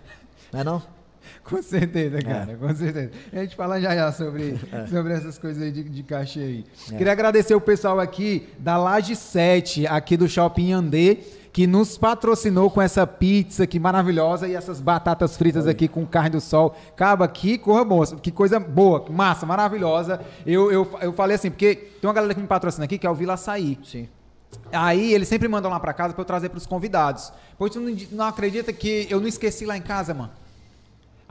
Não 0.53 0.61
é 0.61 0.65
não? 0.65 0.83
Com 1.45 1.63
certeza, 1.63 2.19
cara, 2.23 2.57
com 2.57 2.75
certeza. 2.75 3.11
A 3.33 3.37
gente 3.37 3.57
fala 3.57 3.81
já 3.81 3.95
já 3.95 4.13
sobre, 4.13 4.59
sobre 4.89 5.13
essas 5.13 5.39
coisas 5.39 5.63
aí 5.63 5.71
de, 5.71 5.85
de 5.85 6.03
cachê 6.03 6.41
aí. 6.41 6.65
Queria 6.97 7.13
agradecer 7.13 7.55
o 7.55 7.61
pessoal 7.61 7.99
aqui 7.99 8.49
da 8.59 8.77
Laje 8.77 9.17
7, 9.17 9.87
aqui 9.87 10.17
do 10.17 10.29
Shopping 10.29 10.73
Andê, 10.73 11.19
que 11.53 11.67
nos 11.67 11.99
patrocinou 11.99 12.71
com 12.71 12.81
essa 12.81 13.07
pizza 13.07 13.67
que 13.67 13.81
maravilhosa 13.81 14.47
e 14.47 14.55
essas 14.55 14.81
batatas 14.81 15.37
fritas 15.37 15.67
aqui 15.67 15.89
com 15.89 16.07
carne 16.07 16.31
do 16.31 16.41
sol. 16.41 16.77
Caba, 16.97 17.27
que 17.27 17.59
corra 17.59 17.85
moça, 17.85 18.17
que 18.17 18.31
coisa 18.31 18.61
boa, 18.61 19.05
massa, 19.11 19.45
maravilhosa. 19.45 20.21
Eu, 20.47 20.71
eu, 20.71 20.89
eu 21.01 21.13
falei 21.13 21.35
assim, 21.37 21.51
porque 21.51 21.75
tem 21.75 22.09
uma 22.09 22.15
galera 22.15 22.35
que 22.35 22.41
me 22.41 22.47
patrocina 22.47 22.85
aqui, 22.85 22.99
que 22.99 23.07
é 23.07 23.11
o 23.11 23.15
Vila 23.15 23.35
Açaí. 23.35 23.79
Sim. 23.85 24.09
Aí 24.73 25.13
eles 25.13 25.29
sempre 25.29 25.49
mandam 25.49 25.71
lá 25.71 25.81
pra 25.81 25.93
casa 25.93 26.15
pra 26.15 26.23
eu 26.23 26.27
trazer 26.27 26.49
pros 26.49 26.67
convidados. 26.67 27.33
Pois 27.59 27.73
tu 27.73 27.81
não, 27.81 27.97
não 28.13 28.25
acredita 28.27 28.73
que 28.73 29.07
eu 29.11 29.21
não 29.21 29.27
esqueci 29.27 29.67
lá 29.67 29.77
em 29.77 29.83
casa, 29.83 30.15
mano? 30.15 30.31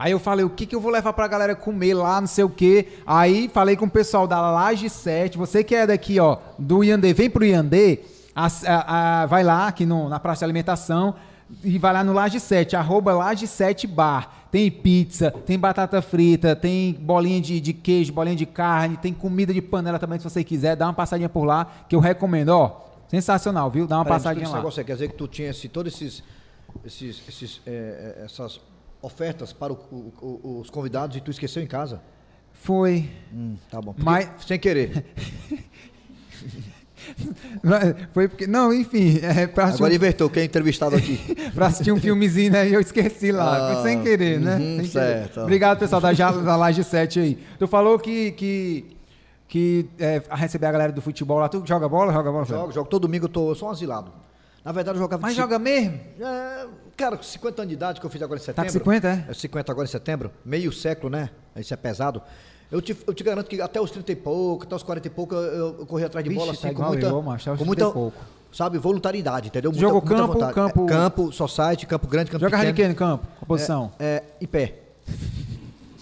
Aí 0.01 0.13
eu 0.13 0.20
falei, 0.20 0.46
o 0.46 0.50
que, 0.50 0.65
que 0.65 0.74
eu 0.74 0.79
vou 0.79 0.89
levar 0.89 1.12
pra 1.12 1.27
galera 1.27 1.53
comer 1.53 1.94
lá, 1.94 2.22
não 2.22 2.27
sei 2.27 2.46
o 2.46 2.50
quê. 2.50 2.88
Aí 3.06 3.50
falei 3.53 3.75
com 3.75 3.84
o 3.84 3.89
pessoal 3.89 4.25
da 4.25 4.39
Laje 4.39 4.89
7, 4.89 5.38
você 5.38 5.62
que 5.62 5.75
é 5.75 5.86
daqui, 5.86 6.18
ó, 6.22 6.38
do 6.58 6.82
Iandê, 6.86 7.12
vem 7.13 7.29
pro 7.29 7.44
Iandê, 7.44 8.00
as- 8.34 8.63
a- 8.63 9.24
a- 9.24 9.25
vai 9.25 9.44
lá 9.44 9.68
aqui 9.68 9.86
no- 9.86 10.08
na 10.08 10.18
praça 10.18 10.39
de 10.39 10.46
alimentação 10.46 11.15
e 11.65 11.77
vai 11.77 11.91
lá 11.91 12.01
no 12.01 12.13
Laje 12.13 12.39
7, 12.39 12.77
arroba 12.77 13.13
Laje 13.13 13.46
7 13.46 13.86
Bar. 13.86 14.36
Tem 14.50 14.72
pizza, 14.72 15.32
tem 15.46 15.60
batata 15.60 16.01
frita, 16.01 16.56
tem 16.56 16.94
bolinha 16.94 17.41
de, 17.41 17.60
de 17.60 17.74
queijo, 17.74 18.13
bolinha 18.13 18.38
de 18.38 18.46
carne, 18.46 18.96
tem 18.96 19.13
comida 19.13 19.53
de 19.53 19.62
panela 19.62 20.00
também, 20.00 20.18
se 20.18 20.24
você 20.24 20.46
quiser, 20.46 20.77
dá 20.77 20.86
uma 20.88 20.94
passadinha 20.94 21.27
por 21.27 21.44
lá, 21.44 21.68
que 21.89 21.96
eu 21.96 22.00
recomendo, 22.00 22.50
ó. 22.50 22.86
Sensacional, 23.10 23.70
viu? 23.70 23.86
Dá 23.86 23.98
uma 23.98 24.06
Peraí, 24.06 24.18
passadinha 24.18 24.44
esse 24.44 24.51
lá. 24.53 24.60
negócio 24.60 24.79
aí, 24.79 24.86
quer 24.86 24.94
dizer 24.94 25.10
que 25.10 25.15
tu 25.15 25.27
tinha 25.27 25.50
esse, 25.50 25.68
todos 25.68 25.94
esses, 25.94 26.24
esses, 26.86 27.22
esses, 27.27 27.62
é, 27.68 28.15
é, 28.22 28.25
essas 28.25 28.62
ofertas 29.01 29.53
para 29.53 29.72
o- 29.74 30.13
o- 30.22 30.60
os 30.62 30.70
convidados 30.70 31.15
e 31.18 31.22
tu 31.22 31.32
esqueceu 31.32 31.62
em 31.63 31.68
casa? 31.68 32.01
Foi. 32.53 33.10
Hum, 33.34 33.56
tá 33.70 33.82
bom. 33.82 33.94
Mas- 33.98 34.29
Sem 34.46 34.60
querer. 34.60 35.06
Foi 38.13 38.27
porque. 38.27 38.46
Não, 38.46 38.74
enfim, 38.74 39.20
é 39.24 39.44
Agora 39.44 39.91
um, 39.91 39.96
invertou, 39.96 40.29
quem 40.29 40.44
é 40.44 40.46
entrevistado 40.46 40.96
aqui? 40.96 41.18
pra 41.56 41.68
assistir 41.68 41.91
um 41.91 42.00
filmezinho 42.00 42.56
aí, 42.56 42.74
eu 42.74 42.79
esqueci 42.82 43.32
lá. 43.32 43.72
Ah, 43.79 43.84
sem 43.84 44.03
querer, 44.03 44.39
né? 44.39 44.56
uhum, 44.56 44.60
Sem 44.60 44.75
querer. 44.77 44.88
certo. 44.89 45.39
Obrigado, 45.41 45.79
pessoal 45.79 46.01
da, 46.01 46.12
da 46.12 46.56
Laje 46.56 46.84
7 46.84 47.20
aí. 47.20 47.39
Tu 47.58 47.68
falou 47.68 47.98
que. 48.00 48.32
que 48.34 48.96
que 49.48 49.89
é, 49.98 50.22
a 50.29 50.36
receber 50.36 50.68
a 50.68 50.72
galera 50.72 50.91
do 50.91 51.01
futebol 51.01 51.39
lá, 51.39 51.50
tu 51.50 51.63
joga 51.65 51.89
bola? 51.89 52.13
Joga 52.13 52.32
bola? 52.32 52.46
Jogo, 52.46 52.72
jogo. 52.72 52.88
Todo 52.88 53.01
domingo 53.08 53.25
eu, 53.25 53.29
tô, 53.29 53.50
eu 53.50 53.56
sou 53.56 53.68
um 53.68 53.72
asilado. 53.72 54.12
Na 54.63 54.71
verdade, 54.71 54.97
eu 54.97 55.01
jogava... 55.01 55.21
Mas 55.21 55.31
de- 55.33 55.37
joga 55.41 55.57
mesmo? 55.57 55.99
É, 56.19 56.67
cara, 56.97 57.15
com 57.17 57.23
50 57.23 57.61
anos 57.61 57.69
de 57.69 57.75
idade 57.75 57.99
que 57.99 58.05
eu 58.05 58.09
fiz 58.09 58.21
agora 58.21 58.39
em 58.39 58.43
Tá 58.43 58.45
setembro. 58.47 58.71
com 58.71 58.91
50, 58.91 59.07
é? 59.07 59.25
É 59.29 59.33
50 59.33 59.71
agora 59.71 59.87
em 59.87 59.91
setembro, 59.91 60.31
meio 60.45 60.71
século, 60.71 61.09
né? 61.09 61.29
Isso 61.55 61.73
é 61.73 61.77
pesado. 61.77 62.21
Eu 62.71 62.81
te, 62.81 62.95
eu 63.07 63.13
te 63.13 63.23
garanto 63.23 63.47
que 63.49 63.59
até 63.61 63.81
os 63.81 63.89
30 63.89 64.11
e 64.11 64.15
pouco, 64.15 64.63
até 64.65 64.75
os 64.75 64.83
40 64.83 65.07
e 65.07 65.09
pouco, 65.09 65.33
eu, 65.33 65.79
eu 65.79 65.85
corri 65.87 66.03
atrás 66.03 66.23
de 66.23 66.29
Vixe, 66.29 66.39
bola 66.39 66.53
tá 66.53 66.59
assim, 66.59 66.67
com 66.67 66.73
igual 66.73 66.89
muita. 66.91 67.07
eu, 67.07 67.21
macho, 67.23 67.45
com 67.49 67.55
30 67.55 67.65
muita 67.65 67.89
pouco. 67.89 68.17
sabe, 68.51 68.77
voluntariedade, 68.77 69.47
entendeu? 69.47 69.71
Tu 69.71 69.79
jogou 69.79 70.01
campo, 70.03 70.33
vontade. 70.33 70.53
campo- 70.53 70.85
É, 70.85 70.87
campo, 70.87 71.31
society, 71.31 71.87
campo 71.87 72.07
grande, 72.07 72.29
campo 72.29 72.43
Joga 72.45 72.57
de 72.57 72.65
pequeno. 72.67 72.75
quê 72.75 72.87
no 72.89 72.95
campo? 72.95 73.25
A 73.41 73.45
posição? 73.45 73.91
É, 73.97 74.21
em 74.39 74.45
pé. 74.45 74.75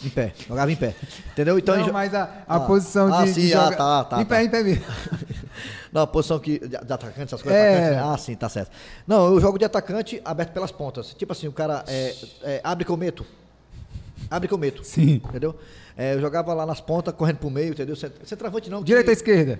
Em 0.03 0.09
pé. 0.09 0.33
Jogava 0.47 0.69
em 0.71 0.75
pé. 0.75 0.93
Entendeu? 1.31 1.57
Então. 1.57 1.77
não, 1.77 1.93
mas 1.93 2.13
a, 2.13 2.23
a 2.47 2.55
Ah, 2.57 2.59
posição 2.59 3.13
ah, 3.13 3.23
de, 3.23 3.33
sim, 3.33 3.41
de 3.47 3.53
ah, 3.53 3.63
joga- 3.63 3.75
tá, 3.77 4.03
tá, 4.03 4.21
Em 4.21 4.25
pé, 4.25 4.35
tá. 4.35 4.43
em 4.43 4.49
pé 4.49 4.63
mesmo. 4.63 4.83
Não, 5.97 6.03
a 6.03 6.07
posição 6.07 6.37
que, 6.37 6.59
de, 6.59 6.67
de 6.67 6.75
atacante, 6.75 7.21
essas 7.23 7.41
coisas. 7.41 7.59
É. 7.59 7.75
atacante, 7.77 7.95
né? 7.95 8.13
Ah, 8.13 8.17
sim, 8.19 8.35
tá 8.35 8.47
certo. 8.47 8.69
Não, 9.07 9.33
eu 9.33 9.39
jogo 9.41 9.57
de 9.57 9.65
atacante 9.65 10.21
aberto 10.23 10.51
pelas 10.51 10.71
pontas. 10.71 11.11
Tipo 11.15 11.31
assim, 11.31 11.47
o 11.47 11.51
cara 11.51 11.83
é, 11.87 12.13
é, 12.43 12.61
abre 12.63 12.85
que 12.85 12.91
eu 12.91 12.97
meto. 12.97 13.25
Abre. 14.29 14.49
Sim. 14.83 15.15
Entendeu? 15.15 15.55
É, 15.97 16.13
eu 16.13 16.21
jogava 16.21 16.53
lá 16.53 16.65
nas 16.65 16.79
pontas, 16.81 17.13
correndo 17.15 17.37
pro 17.37 17.49
meio, 17.49 17.71
entendeu? 17.71 17.95
Cent- 17.95 18.13
Centroavante 18.25 18.69
não. 18.69 18.83
Direita 18.83 19.09
ou 19.09 19.15
que- 19.15 19.19
esquerda? 19.19 19.59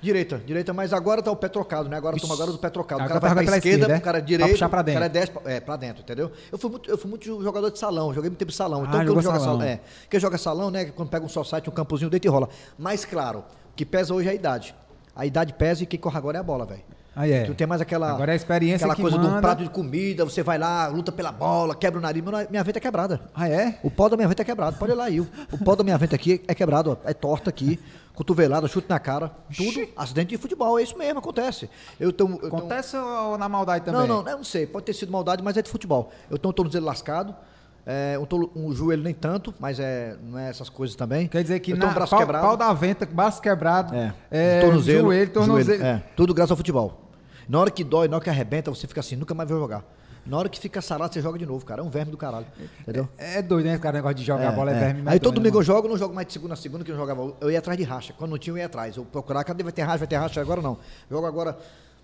Direita, 0.00 0.38
direita, 0.46 0.72
mas 0.72 0.92
agora 0.92 1.20
tá 1.20 1.28
o 1.32 1.34
pé 1.34 1.48
trocado, 1.48 1.88
né? 1.88 1.96
Agora 1.96 2.16
toma 2.20 2.32
agora 2.34 2.52
do 2.52 2.58
pé 2.58 2.70
trocado. 2.70 3.00
O 3.00 3.04
Agora 3.04 3.18
cara 3.18 3.34
vai 3.34 3.34
vai 3.34 3.44
pra 3.44 3.52
pela 3.52 3.56
esquerda, 3.58 3.78
esquerda, 3.78 3.94
é? 3.94 3.98
o 3.98 4.00
cara 4.04 4.18
é 4.18 4.20
Pra 4.20 4.26
direito, 4.28 4.50
puxar 4.52 4.68
pra 4.68 4.80
o 4.80 4.84
cara 4.84 5.06
é 5.06 5.08
dentro. 5.08 5.40
10, 5.42 5.56
é, 5.56 5.60
pra 5.60 5.76
dentro, 5.76 6.02
entendeu? 6.02 6.30
Eu 6.52 6.58
fui 6.58 6.70
muito, 6.70 6.88
eu 6.90 6.96
fui 6.98 7.10
muito 7.10 7.42
jogador 7.42 7.68
de 7.70 7.78
salão, 7.80 8.14
joguei 8.14 8.30
muito 8.30 8.38
tempo 8.38 8.52
de 8.52 8.56
salão. 8.56 8.82
Ah, 8.82 8.86
Então, 8.86 8.98
quem 9.00 9.06
jogou 9.08 9.22
joga 9.22 9.38
salão. 9.40 9.58
salão, 9.58 9.66
é, 9.72 9.80
quem 10.08 10.20
joga 10.20 10.38
salão, 10.38 10.70
né, 10.70 10.84
quando 10.84 11.08
pega 11.08 11.26
um 11.26 11.28
só 11.28 11.42
site, 11.42 11.68
um 11.68 11.72
campozinho, 11.72 12.08
deita 12.10 12.28
e 12.28 12.30
rola. 12.30 12.48
Mas 12.78 13.04
claro, 13.04 13.40
o 13.40 13.74
que 13.74 13.84
pesa 13.84 14.14
hoje 14.14 14.28
é 14.28 14.30
a 14.30 14.34
idade. 14.34 14.72
A 15.18 15.26
idade 15.26 15.52
pesa 15.52 15.82
e 15.82 15.86
quem 15.86 15.98
corre 15.98 16.16
agora 16.16 16.38
é 16.38 16.40
a 16.40 16.44
bola, 16.44 16.64
velho. 16.64 16.82
Aí 17.16 17.32
é. 17.32 17.42
Tu 17.44 17.52
tem 17.52 17.66
mais 17.66 17.80
aquela. 17.80 18.10
Agora 18.12 18.30
é 18.30 18.34
a 18.34 18.36
experiência 18.36 18.84
Aquela 18.84 18.94
que 18.94 19.02
coisa 19.02 19.18
de 19.18 19.26
um 19.26 19.28
manda. 19.28 19.40
prato 19.42 19.64
de 19.64 19.68
comida, 19.70 20.24
você 20.24 20.40
vai 20.44 20.56
lá, 20.56 20.86
luta 20.86 21.10
pela 21.10 21.32
bola, 21.32 21.74
quebra 21.74 21.98
o 21.98 22.02
nariz. 22.02 22.22
Minha 22.48 22.62
venta 22.62 22.78
é 22.78 22.80
quebrada. 22.80 23.20
Ah, 23.34 23.48
é? 23.48 23.80
O 23.82 23.90
pau 23.90 24.08
da 24.08 24.16
minha 24.16 24.28
venta 24.28 24.42
é 24.42 24.44
quebrado. 24.44 24.76
Pode 24.78 24.92
ir 24.92 24.94
lá 24.94 25.04
aí. 25.06 25.18
O, 25.20 25.26
pau 25.64 25.74
da 25.74 25.82
minha 25.82 25.98
venta 25.98 26.14
aqui 26.14 26.40
é 26.46 26.54
quebrado, 26.54 26.92
ó. 27.04 27.08
É 27.10 27.12
torta 27.12 27.50
aqui, 27.50 27.80
cotovelada, 28.14 28.68
chute 28.68 28.88
na 28.88 29.00
cara. 29.00 29.32
Tudo 29.56 29.88
acidente 29.96 30.28
de 30.30 30.36
futebol. 30.38 30.78
É 30.78 30.82
isso 30.84 30.96
mesmo, 30.96 31.18
acontece. 31.18 31.68
Eu 31.98 32.12
tenho. 32.12 32.34
eu 32.34 32.38
tenho- 32.38 32.46
Acontece 32.56 32.96
ou 32.96 33.36
na 33.36 33.48
maldade 33.48 33.84
também? 33.84 34.00
Não, 34.06 34.22
não, 34.22 34.30
eu 34.30 34.36
não 34.36 34.44
sei. 34.44 34.64
Pode 34.68 34.86
ter 34.86 34.92
sido 34.92 35.10
maldade, 35.10 35.42
mas 35.42 35.56
é 35.56 35.62
de 35.62 35.68
futebol. 35.68 36.12
Eu 36.30 36.38
tenho 36.38 36.50
um 36.50 36.54
tornozelo 36.54 36.86
lascado. 36.86 37.34
É, 37.90 38.18
um, 38.18 38.26
tolo- 38.26 38.50
um 38.54 38.70
joelho 38.74 39.02
nem 39.02 39.14
tanto, 39.14 39.54
mas 39.58 39.80
é, 39.80 40.14
não 40.22 40.38
é 40.38 40.50
essas 40.50 40.68
coisas 40.68 40.94
também. 40.94 41.26
Quer 41.26 41.40
dizer 41.40 41.58
que 41.60 41.72
na, 41.72 41.86
um 41.86 41.94
braço 41.94 42.10
pau, 42.10 42.18
quebrado. 42.18 42.46
pau 42.46 42.54
da 42.54 42.70
venta, 42.74 43.06
braço 43.06 43.40
quebrado, 43.40 43.94
É, 43.94 44.12
é, 44.30 44.60
tornozelo, 44.60 45.04
joelho, 45.06 45.30
tornozelo. 45.32 45.82
é, 45.82 46.02
tudo 46.14 46.34
graças 46.34 46.50
ao 46.50 46.56
futebol. 46.58 47.08
Na 47.48 47.58
hora 47.58 47.70
que 47.70 47.82
dói, 47.82 48.06
na 48.06 48.16
hora 48.16 48.22
que 48.24 48.28
arrebenta, 48.28 48.70
você 48.70 48.86
fica 48.86 49.00
assim, 49.00 49.16
nunca 49.16 49.32
mais 49.34 49.48
vai 49.48 49.58
jogar. 49.58 49.82
Na 50.26 50.36
hora 50.36 50.50
que 50.50 50.60
fica 50.60 50.82
sarado, 50.82 51.14
você 51.14 51.22
joga 51.22 51.38
de 51.38 51.46
novo, 51.46 51.64
cara. 51.64 51.80
É 51.80 51.82
um 51.82 51.88
verme 51.88 52.10
do 52.10 52.18
caralho. 52.18 52.44
Entendeu? 52.82 53.08
É 53.16 53.40
doido, 53.40 53.64
né, 53.64 53.78
cara? 53.78 53.94
O 53.94 53.96
negócio 54.00 54.16
de 54.16 54.24
jogar 54.24 54.52
bola 54.52 54.70
é, 54.70 54.78
verme. 54.78 55.02
Aí 55.06 55.18
todo 55.18 55.32
medonho, 55.32 55.34
domingo 55.36 55.56
eu 55.56 55.60
né, 55.60 55.64
jogo, 55.64 55.88
não 55.88 55.96
jogo 55.96 56.14
mais 56.14 56.26
de 56.26 56.34
segunda 56.34 56.52
a 56.52 56.56
segunda, 56.58 56.84
que 56.84 56.92
eu 56.92 56.96
jogava. 56.96 57.32
Eu 57.40 57.50
ia 57.50 57.58
atrás 57.58 57.78
de 57.78 57.84
racha. 57.84 58.12
Quando 58.12 58.32
não 58.32 58.38
tinha, 58.38 58.52
eu 58.52 58.58
ia 58.58 58.66
atrás. 58.66 58.98
Eu 58.98 59.06
procurava, 59.06 59.46
cadê 59.46 59.62
vai 59.62 59.72
ter 59.72 59.80
racha, 59.80 59.96
vai 60.00 60.06
ter 60.08 60.16
racha, 60.16 60.38
agora 60.42 60.60
não. 60.60 60.76
Jogo 61.10 61.26
agora 61.26 61.56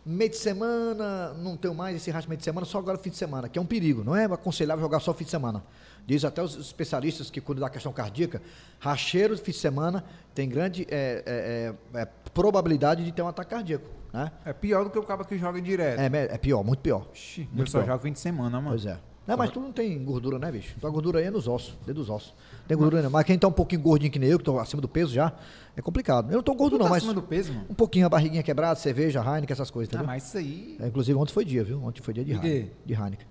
meio 0.04 0.30
de 0.30 0.36
semana, 0.36 1.32
não 1.34 1.56
tenho 1.56 1.74
mais 1.74 1.96
esse 1.96 2.10
racha 2.10 2.28
meio 2.28 2.38
de 2.38 2.44
semana, 2.44 2.66
só 2.66 2.78
agora 2.78 2.98
fim 2.98 3.10
de 3.10 3.16
semana, 3.16 3.48
que 3.48 3.58
é 3.58 3.62
um 3.62 3.66
perigo. 3.66 4.04
Não 4.04 4.14
é 4.14 4.24
aconselhável 4.24 4.82
jogar 4.82 5.00
só 5.00 5.14
fim 5.14 5.24
de 5.24 5.30
semana. 5.30 5.62
Diz 6.06 6.24
até 6.24 6.42
os 6.42 6.56
especialistas 6.56 7.30
que 7.30 7.40
cuidam 7.40 7.62
da 7.62 7.70
questão 7.70 7.92
cardíaca, 7.92 8.42
racheiros 8.78 9.40
fim 9.40 9.52
de 9.52 9.58
semana 9.58 10.04
tem 10.34 10.48
grande 10.48 10.86
é, 10.90 11.74
é, 11.94 11.98
é, 11.98 12.00
é, 12.02 12.08
probabilidade 12.34 13.04
de 13.04 13.12
ter 13.12 13.22
um 13.22 13.28
ataque 13.28 13.50
cardíaco. 13.50 13.88
Né? 14.12 14.30
É 14.44 14.52
pior 14.52 14.84
do 14.84 14.90
que 14.90 14.98
o 14.98 15.02
cara 15.02 15.24
que 15.24 15.38
joga 15.38 15.60
direto. 15.60 15.98
É, 15.98 16.34
é 16.34 16.38
pior, 16.38 16.62
muito 16.62 16.80
pior. 16.80 17.08
Ixi, 17.14 17.42
eu 17.42 17.48
muito 17.56 17.70
só 17.70 17.78
pior. 17.78 17.92
jogo 17.92 18.02
fim 18.02 18.12
de 18.12 18.20
semana, 18.20 18.60
mano. 18.60 18.68
Pois 18.70 18.86
é. 18.86 18.98
Não, 19.26 19.36
mas 19.38 19.50
tu 19.50 19.58
não 19.58 19.72
tem 19.72 20.02
gordura, 20.04 20.38
né, 20.38 20.52
bicho? 20.52 20.74
Tua 20.78 20.90
gordura 20.90 21.18
aí 21.18 21.24
é 21.24 21.30
nos 21.30 21.48
ossos, 21.48 21.74
dentro 21.78 21.94
dos 21.94 22.10
ossos. 22.10 22.34
Tem 22.68 22.76
gordura 22.76 23.02
não. 23.02 23.08
Mas 23.10 23.24
quem 23.24 23.38
tá 23.38 23.48
um 23.48 23.52
pouquinho 23.52 23.80
gordinho 23.80 24.12
que 24.12 24.18
nem 24.18 24.28
eu, 24.28 24.38
que 24.38 24.44
tô 24.44 24.58
acima 24.58 24.82
do 24.82 24.88
peso 24.88 25.14
já, 25.14 25.32
é 25.74 25.80
complicado. 25.80 26.30
Eu 26.30 26.36
não 26.36 26.42
tô 26.42 26.54
gordo 26.54 26.76
Tu 26.76 26.78
não, 26.78 26.84
tá 26.86 26.90
mas 26.90 26.98
acima 27.02 27.14
do 27.14 27.22
peso, 27.22 27.52
mano? 27.54 27.66
um 27.70 27.74
pouquinho 27.74 28.04
a 28.04 28.08
barriguinha 28.10 28.42
quebrada, 28.42 28.78
cerveja, 28.78 29.20
Heineken, 29.20 29.52
essas 29.52 29.70
coisas, 29.70 29.92
Ah, 29.94 29.96
entendeu? 29.96 30.06
mas 30.06 30.26
isso 30.26 30.36
aí... 30.36 30.76
É, 30.78 30.86
inclusive 30.88 31.18
ontem 31.18 31.32
foi 31.32 31.44
dia, 31.44 31.64
viu? 31.64 31.82
Ontem 31.82 32.02
foi 32.02 32.12
dia 32.12 32.22
de 32.24 32.34
De 32.34 32.38
quê? 32.38 32.46
Heineken. 32.48 32.72
De 32.84 32.92
Heineken. 32.94 33.26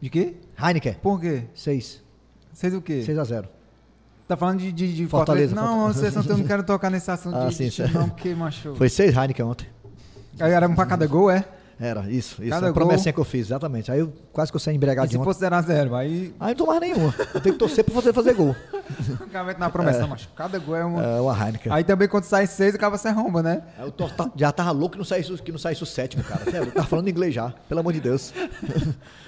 De 0.00 0.10
quê? 0.10 0.34
Heineken, 0.58 0.94
Por 1.02 1.20
quê? 1.20 1.44
6. 1.54 2.02
Vocês 2.52 2.72
o 2.74 2.80
quê? 2.80 3.02
6 3.02 3.18
a 3.18 3.24
0 3.24 3.48
Tá 4.26 4.36
falando 4.36 4.58
de, 4.58 4.72
de, 4.72 4.94
de 4.94 5.06
Fortaleza, 5.06 5.54
Não, 5.54 5.62
Fortaleza. 5.92 6.00
vocês 6.00 6.14
não, 6.26 6.32
eu 6.34 6.38
não 6.38 6.46
quero 6.46 6.62
tocar 6.64 6.90
nesse 6.90 7.10
assunto 7.10 7.36
Ah, 7.38 7.46
de, 7.48 7.54
sim, 7.54 7.64
de 7.68 7.70
sim. 7.72 7.82
não, 7.92 8.08
porque 8.08 8.34
machucou. 8.34 8.74
Foi 8.76 8.88
6 8.88 9.14
Heineken 9.14 9.44
ontem. 9.44 9.68
Aí 10.40 10.50
era 10.52 10.66
um 10.66 10.74
pra 10.74 10.86
cada 10.86 11.06
gol, 11.06 11.30
é? 11.30 11.44
Era, 11.78 12.10
isso, 12.10 12.42
isso. 12.42 12.48
Cada 12.50 12.66
a 12.66 12.70
gol. 12.70 12.74
promessinha 12.74 13.12
que 13.12 13.20
eu 13.20 13.24
fiz, 13.24 13.46
exatamente. 13.48 13.92
Aí 13.92 13.98
eu 14.00 14.10
quase 14.32 14.50
que 14.50 14.56
eu 14.56 14.60
saí 14.60 14.74
E 14.74 14.76
embriagado 14.76 15.08
de 15.08 15.16
se 15.18 15.22
fosse 15.22 15.40
0x0, 15.44 15.92
aí... 15.94 16.34
Aí 16.40 16.48
não 16.48 16.54
tomava 16.54 16.80
nenhuma. 16.80 17.14
Eu 17.34 17.40
tenho 17.40 17.54
que 17.54 17.58
torcer 17.58 17.84
pra 17.84 17.92
você 17.94 18.12
fazer 18.12 18.34
gol. 18.34 18.54
O 19.20 19.28
cara 19.28 19.44
vai 19.44 19.56
na 19.58 19.68
promessa, 19.68 20.00
não, 20.00 20.08
mas 20.08 20.26
cada 20.34 20.58
gol 20.58 20.74
é 20.76 20.86
um... 20.86 21.00
É 21.00 21.20
uma 21.20 21.34
Heineken. 21.46 21.70
Aí 21.72 21.84
também 21.84 22.08
quando 22.08 22.24
sai 22.24 22.46
seis, 22.46 22.74
acaba 22.74 22.96
se 22.96 23.06
arromba, 23.08 23.42
né? 23.42 23.62
Aí 23.76 23.84
eu 23.84 23.90
tô- 23.92 24.08
tá- 24.08 24.30
já 24.36 24.50
tava 24.52 24.70
louco 24.70 24.92
que 24.92 24.98
não 24.98 25.04
saísse, 25.04 25.32
o- 25.32 25.36
que 25.36 25.52
não 25.52 25.58
saísse 25.58 25.82
o 25.82 25.86
sétimo, 25.86 26.22
cara. 26.24 26.44
Sério, 26.44 26.68
eu 26.68 26.72
tava 26.72 26.86
falando 26.86 27.08
inglês 27.08 27.34
já, 27.34 27.52
pelo 27.68 27.80
amor 27.80 27.92
de 27.92 28.00
Deus. 28.00 28.32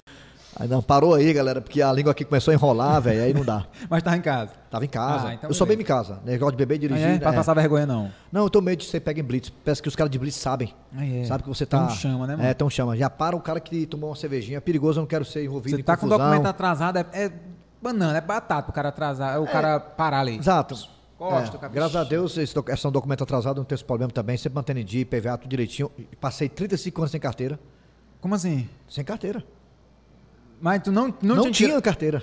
Aí 0.59 0.67
não, 0.67 0.83
parou 0.83 1.15
aí, 1.15 1.33
galera, 1.33 1.61
porque 1.61 1.81
a 1.81 1.93
língua 1.93 2.11
aqui 2.11 2.25
começou 2.25 2.51
a 2.51 2.55
enrolar, 2.55 3.01
velho, 3.01 3.23
aí 3.23 3.33
não 3.33 3.45
dá. 3.45 3.65
Mas 3.89 4.03
tava 4.03 4.17
em 4.17 4.21
casa. 4.21 4.53
Tava 4.69 4.85
em 4.85 4.89
casa. 4.89 5.29
Ah, 5.29 5.35
então 5.35 5.49
eu 5.49 5.55
beleza. 5.55 5.67
bebo 5.67 5.83
em 5.83 5.85
casa. 5.85 6.21
Negócio 6.25 6.53
de 6.53 6.59
beber 6.59 6.75
e 6.75 6.79
dirigir. 6.79 7.07
é, 7.07 7.19
pra 7.19 7.31
né? 7.31 7.37
passar 7.37 7.55
vergonha, 7.55 7.87
não. 7.87 8.11
Não, 8.33 8.43
eu 8.43 8.51
tô 8.51 8.61
medo 8.61 8.81
de 8.81 8.87
você 8.87 8.99
pegar 8.99 9.21
em 9.21 9.25
blitz. 9.25 9.51
Parece 9.65 9.81
que 9.81 9.89
os 9.89 9.95
caras 9.95 10.11
de 10.11 10.19
blitz 10.19 10.37
sabem. 10.37 10.75
Aí 10.97 11.21
é. 11.21 11.25
Sabe 11.25 11.45
que 11.45 11.49
você 11.49 11.65
tá. 11.65 11.85
Então 11.85 11.91
chama, 11.95 12.27
né, 12.27 12.35
mano? 12.37 12.49
É, 12.49 12.51
então 12.51 12.69
chama. 12.69 12.97
Já 12.97 13.09
para 13.09 13.37
o 13.37 13.41
cara 13.41 13.61
que 13.61 13.87
tomou 13.87 14.11
uma 14.11 14.17
cervejinha. 14.17 14.59
É 14.59 14.61
perigoso, 14.61 14.99
eu 14.99 15.03
não 15.03 15.07
quero 15.09 15.25
ser 15.25 15.45
envolvido 15.45 15.77
Você 15.77 15.83
tá 15.83 15.97
com 15.97 16.07
o 16.07 16.09
confusão. 16.09 16.29
documento 16.29 16.47
atrasado, 16.47 16.99
é, 16.99 17.07
é 17.13 17.33
banana, 17.81 18.19
é 18.19 18.21
batata 18.21 18.65
pro 18.65 18.73
cara 18.73 18.89
atrasar, 18.89 19.41
o 19.41 19.47
cara 19.47 19.79
parar 19.79 20.21
ali. 20.21 20.37
Exato. 20.37 20.75
Costa, 21.17 21.59
É, 21.67 21.69
graças 21.69 21.97
a 21.97 22.05
Deus, 22.05 22.37
esse, 22.37 22.57
é 22.57 22.89
um 22.89 22.93
documento 22.93 23.25
atrasado, 23.25 23.57
não 23.57 23.65
tem 23.65 23.75
esse 23.75 23.85
problema 23.85 24.13
também. 24.13 24.37
Sempre 24.37 24.55
mantendo 24.55 24.79
em 24.79 24.85
dia, 24.85 25.01
IPVA, 25.03 25.37
tudo 25.37 25.51
direitinho. 25.51 25.91
Passei 26.21 26.49
35 26.49 27.01
anos 27.01 27.11
sem 27.11 27.21
carteira. 27.21 27.59
Como 28.21 28.35
assim? 28.35 28.69
Sem 28.89 29.05
carteira. 29.05 29.45
Mas 30.61 30.83
tu 30.83 30.91
não, 30.93 31.15
não, 31.23 31.37
Não, 31.37 31.51
tinha... 31.51 31.69
tinha 31.71 31.81
carteira. 31.83 32.23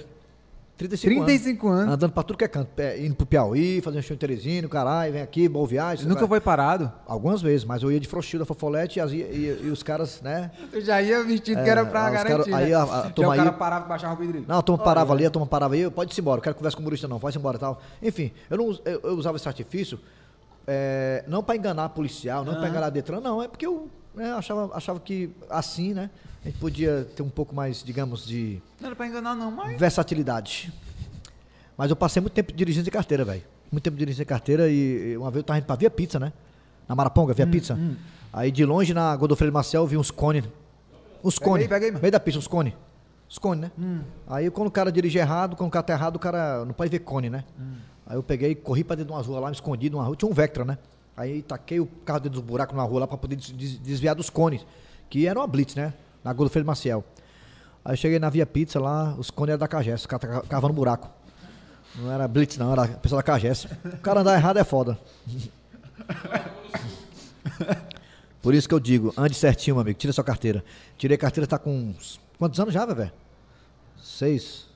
35, 0.78 1.24
35 1.26 1.68
anos. 1.70 1.94
Andando 1.94 2.12
pra 2.12 2.22
tudo 2.22 2.36
que 2.38 2.44
é 2.44 2.50
canto. 2.50 2.68
É, 2.78 3.00
indo 3.02 3.16
pro 3.16 3.26
Piauí, 3.26 3.80
fazendo 3.80 4.04
show 4.04 4.14
em 4.14 4.18
Teresina, 4.18 4.68
caralho, 4.68 5.14
vem 5.14 5.22
aqui, 5.22 5.48
boa 5.48 5.66
viagem. 5.66 6.06
Nunca 6.06 6.28
foi 6.28 6.42
parado? 6.42 6.92
Algumas 7.08 7.42
vezes, 7.42 7.64
mas 7.64 7.82
eu 7.82 7.90
ia 7.90 7.98
de 7.98 8.10
frouxilda, 8.10 8.44
fofolete 8.44 9.00
e, 9.00 9.02
as- 9.02 9.12
e- 9.14 9.16
e- 9.16 9.62
e 9.64 9.70
os 9.70 9.82
caras, 9.82 10.22
né? 10.22 10.52
Tu 10.74 10.82
já 10.82 11.02
ia 11.02 11.24
vestido 11.24 11.64
que 11.64 11.70
É, 11.70 11.72
era 11.72 11.86
pra 11.86 12.08
os 12.08 12.12
cara- 12.18 12.30
garantir, 12.30 12.54
aí 12.54 12.70
né? 12.72 12.76
a- 12.76 12.84
a 12.84 12.86
Já 13.04 13.10
turma 13.12 13.34
o 13.34 13.38
cara 13.38 13.50
aí- 13.52 13.56
parava 13.56 13.86
e 13.86 13.88
baixava 13.88 14.14
o 14.22 14.26
vidro. 14.26 14.44
Não, 14.46 14.58
a 14.60 14.62
turma 14.62 14.84
parava 14.84 15.14
ali, 15.14 15.26
a 15.26 15.30
turma 15.30 15.48
parava 15.48 15.76
aí, 15.76 15.80
eu, 15.80 15.92
pode 15.92 16.14
ir 16.14 16.20
embora, 16.22 16.40
eu 16.40 16.44
quero 16.44 16.56
conversar 16.56 16.76
com 16.76 16.82
o 16.82 16.84
humorista 16.84 17.08
não, 17.08 17.22
pode 17.22 17.38
ir 17.38 17.40
embora 17.40 17.56
e 17.56 17.60
tal. 17.62 17.82
Enfim, 18.04 18.32
eu, 18.50 18.58
não, 18.58 18.78
eu, 18.84 19.00
eu 19.02 19.14
usava 19.14 19.38
esse 19.38 19.48
artifício 19.48 19.98
é, 20.68 21.24
não 21.26 21.42
para 21.42 21.56
enganar 21.56 21.88
policial, 21.90 22.44
não 22.44 22.56
para 22.56 22.68
enganar 22.68 22.90
Detran, 22.90 23.22
não, 23.22 23.42
é 23.42 23.48
porque 23.48 23.66
eu 23.66 23.88
né, 24.16 24.34
achava, 24.34 24.76
achava 24.76 25.00
que 25.00 25.30
assim, 25.50 25.94
né, 25.94 26.10
a 26.44 26.48
gente 26.50 26.58
podia 26.60 27.08
ter 27.16 27.24
um 27.24 27.30
pouco 27.30 27.54
mais, 27.56 27.84
digamos, 27.84 28.26
de 28.26 28.62
Não 28.80 28.88
era 28.88 28.96
pra 28.96 29.08
enganar, 29.08 29.36
não, 29.36 29.52
mas. 29.52 29.80
versatilidade. 29.80 30.72
Mas 31.78 31.90
eu 31.90 31.96
passei 31.96 32.22
muito 32.22 32.34
tempo 32.34 32.54
dirigindo 32.54 32.86
de 32.86 32.92
carteira, 32.92 33.26
velho. 33.26 33.44
Muito 33.72 33.84
tempo 33.84 33.98
dirigindo 33.98 34.24
de 34.24 34.30
carteira 34.30 34.70
e 34.70 35.18
uma 35.18 35.30
vez 35.30 35.38
eu 35.42 35.44
tava 35.44 35.60
indo 35.60 35.66
pra 35.66 35.76
Via 35.76 35.90
Pizza, 35.90 36.20
né? 36.20 36.32
Na 36.88 36.96
Maraponga, 36.96 37.34
Hum, 37.34 37.36
Via 37.36 37.48
Pizza. 37.48 37.78
Aí 38.32 38.52
de 38.52 38.64
longe 38.66 38.94
na 38.94 39.16
Godofredo 39.16 39.52
Marcel 39.52 39.82
eu 39.84 39.88
vi 39.88 39.98
uns 39.98 40.12
cones. 40.12 40.46
Uns 41.24 41.38
cones. 41.40 41.68
meio 42.00 42.12
da 42.12 42.20
pista, 42.20 42.40
uns 42.40 42.48
cones. 42.48 42.74
Os 43.30 43.38
cones, 43.40 43.62
né? 43.64 43.72
Hum. 43.78 44.02
Aí 44.28 44.50
quando 44.52 44.68
o 44.68 44.72
cara 44.72 44.92
dirige 44.92 45.18
errado, 45.18 45.56
quando 45.56 45.68
o 45.70 45.72
cara 45.72 45.84
tá 45.84 45.94
errado, 45.94 46.16
o 46.16 46.20
cara 46.20 46.64
não 46.64 46.74
pode 46.74 46.90
ver 46.92 47.00
cone, 47.00 47.30
né? 47.30 47.44
Hum. 47.60 47.74
Aí 48.06 48.16
eu 48.16 48.22
peguei, 48.24 48.54
corri 48.54 48.84
pra 48.84 48.96
dentro 48.96 49.12
de 49.12 49.18
uma 49.18 49.22
rua 49.26 49.40
lá, 49.40 49.48
me 49.48 49.54
escondi 49.56 49.90
numa 49.90 50.04
rua. 50.04 50.16
Tinha 50.16 50.30
um 50.30 50.34
Vectra, 50.34 50.64
né? 50.64 50.78
Aí 51.18 51.42
taquei 51.42 51.80
o 51.80 51.86
carro 51.86 52.20
dentro 52.20 52.40
dos 52.40 52.48
buracos 52.48 52.76
numa 52.76 52.86
rua 52.86 53.02
lá 53.02 53.08
pra 53.08 53.18
poder 53.18 53.36
des- 53.38 53.52
des- 53.52 53.78
desviar 53.80 54.16
dos 54.16 54.30
cones. 54.30 54.66
Que 55.10 55.28
era 55.28 55.40
uma 55.40 55.48
blitz, 55.48 55.76
né? 55.76 55.94
Na 56.24 56.34
Godofredo 56.34 56.66
Maciel. 56.68 57.04
Aí 57.84 57.96
cheguei 57.96 58.20
na 58.20 58.30
Via 58.30 58.46
Pizza 58.46 58.80
lá, 58.80 59.16
os 59.18 59.30
cones 59.30 59.52
eram 59.52 59.60
da 59.60 59.68
Cagés, 59.68 60.02
os 60.02 60.06
caras 60.08 60.42
cavando 60.50 60.74
buraco. 60.74 61.10
Não 61.96 62.12
era 62.12 62.28
blitz 62.28 62.58
não, 62.58 62.72
era 62.72 62.84
a 62.84 62.88
pessoa 62.88 63.20
da 63.20 63.24
Cagés. 63.24 63.66
O 63.86 63.98
cara 64.00 64.22
andar 64.22 64.36
errado 64.36 64.58
é 64.58 64.64
foda. 64.64 64.98
Por 68.42 68.54
isso 68.54 68.68
que 68.68 68.76
eu 68.76 68.80
digo, 68.80 69.14
ande 69.18 69.34
certinho, 69.36 69.76
meu 69.76 69.82
amigo, 69.82 69.98
tira 69.98 70.14
sua 70.14 70.24
carteira. 70.24 70.64
Tirei 70.98 71.18
carteira, 71.18 71.48
tá 71.48 71.58
com 71.58 71.72
uns... 71.76 72.20
Quantos 72.38 72.60
anos 72.60 72.74
já, 72.74 72.86
Vevé? 72.86 73.12
Seis. 74.02 74.68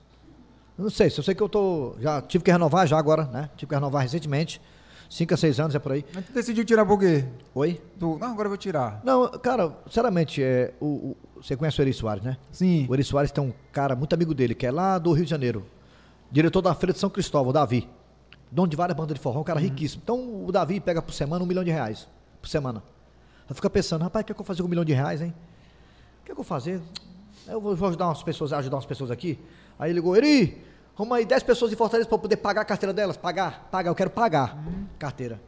Não 0.78 0.90
sei, 0.90 1.10
se 1.10 1.20
eu 1.20 1.24
sei 1.24 1.36
que 1.36 1.44
eu 1.44 1.50
tô. 1.50 1.94
Já 2.00 2.22
tive 2.22 2.44
que 2.44 2.52
renovar 2.52 2.88
já 2.88 2.98
agora, 2.98 3.26
né? 3.26 3.50
Tive 3.58 3.70
que 3.70 3.76
renovar 3.76 4.02
recentemente. 4.02 4.62
Cinco 5.10 5.34
a 5.34 5.38
seis 5.38 5.60
anos 5.60 5.74
é 5.74 5.80
por 5.80 5.92
aí. 5.92 6.06
Mas 6.14 6.26
tu 6.26 6.34
decidiu 6.34 6.64
tirar 6.64 6.86
por 6.86 7.00
quê? 7.00 7.26
Oi? 7.56 7.82
Tu... 8.00 8.18
Não, 8.20 8.28
agora 8.32 8.46
eu 8.46 8.50
vou 8.52 8.58
tirar. 8.58 9.02
Não, 9.04 9.28
cara, 9.40 9.76
sinceramente, 9.88 10.42
é, 10.44 10.74
o, 10.80 10.86
o- 10.86 11.18
você 11.42 11.56
conhece 11.58 11.80
o 11.80 11.84
Eri 11.84 11.94
Soares, 11.94 12.24
né? 12.24 12.38
Sim. 12.52 12.86
O 12.88 12.94
Eri 12.94 13.04
Soares 13.04 13.32
tem 13.32 13.44
um 13.44 13.52
cara 13.72 13.96
muito 13.96 14.14
amigo 14.14 14.36
dele, 14.36 14.54
que 14.54 14.68
é 14.68 14.72
lá 14.72 15.00
do 15.00 15.12
Rio 15.12 15.24
de 15.26 15.32
Janeiro. 15.32 15.66
Diretor 16.32 16.62
da 16.62 16.76
Feira 16.76 16.94
de 16.94 17.00
São 17.00 17.10
Cristóvão, 17.10 17.50
o 17.50 17.54
Davi. 17.54 17.90
Dono 18.52 18.68
de 18.68 18.76
várias 18.78 18.96
bandas 18.96 19.16
de 19.16 19.20
forró, 19.20 19.42
um 19.42 19.44
cara 19.44 19.60
riquíssimo. 19.60 20.02
Então 20.04 20.46
o 20.46 20.52
Davi 20.52 20.80
pega 20.80 21.02
por 21.02 21.12
semana 21.14 21.44
um 21.44 21.48
milhão 21.48 21.64
de 21.64 21.72
reais. 21.72 22.08
Por 22.40 22.48
semana. 22.48 22.84
Aí 23.48 23.56
fica 23.56 23.70
pensando, 23.70 24.04
rapaz, 24.04 24.22
o 24.22 24.26
que, 24.28 24.32
é 24.32 24.36
que 24.36 24.40
eu 24.40 24.44
vou 24.44 24.48
fazer 24.48 24.62
com 24.62 24.68
um 24.68 24.70
milhão 24.70 24.86
de 24.86 24.94
reais, 24.94 25.22
hein? 25.24 25.34
O 26.22 26.26
que, 26.26 26.32
é 26.32 26.36
que 26.36 26.40
eu 26.40 26.44
vou 26.44 26.46
fazer? 26.46 26.80
Eu 27.48 27.60
vou, 27.60 27.76
vou 27.76 27.88
ajudar 27.90 28.06
umas 28.08 28.22
pessoas, 28.22 28.54
ajudar 28.54 28.76
umas 28.76 28.86
pessoas 28.86 29.10
aqui. 29.10 29.40
Aí 29.80 29.90
ele 29.90 29.96
ligou, 30.00 30.16
Eri, 30.16 30.62
arruma 31.00 31.16
aí 31.18 31.26
10 31.26 31.44
pessoas 31.44 31.72
de 31.72 31.78
Fortaleza 31.78 32.08
para 32.10 32.18
poder 32.18 32.38
pagar 32.38 32.62
a 32.62 32.66
carteira 32.66 32.94
delas. 32.94 33.16
Pagar, 33.16 33.68
pagar, 33.72 33.90
eu 33.90 33.96
quero 33.96 34.10
pagar 34.10 34.58
carteira. 34.98 35.40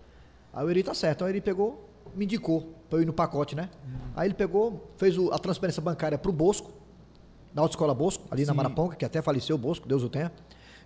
Aí 0.53 0.65
o 0.65 0.69
Eri 0.69 0.83
tá 0.83 0.93
certo. 0.93 1.23
Aí 1.25 1.29
o 1.29 1.33
Eri 1.33 1.41
pegou, 1.41 1.89
me 2.15 2.25
indicou 2.25 2.73
para 2.89 2.99
eu 2.99 3.03
ir 3.03 3.05
no 3.05 3.13
pacote, 3.13 3.55
né? 3.55 3.69
Aí 4.15 4.27
ele 4.27 4.33
pegou, 4.33 4.89
fez 4.97 5.17
o- 5.17 5.31
a 5.31 5.39
transferência 5.39 5.81
bancária 5.81 6.17
pro 6.17 6.31
Bosco, 6.31 6.71
da 7.53 7.61
Autoescola 7.61 7.93
Bosco, 7.93 8.25
ali 8.31 8.45
na 8.45 8.53
Sim. 8.53 8.57
Maraponga, 8.57 8.95
que 8.95 9.03
até 9.05 9.21
faleceu 9.21 9.55
o 9.55 9.59
Bosco, 9.59 9.87
Deus 9.87 10.03
o 10.03 10.09
tenha. 10.09 10.31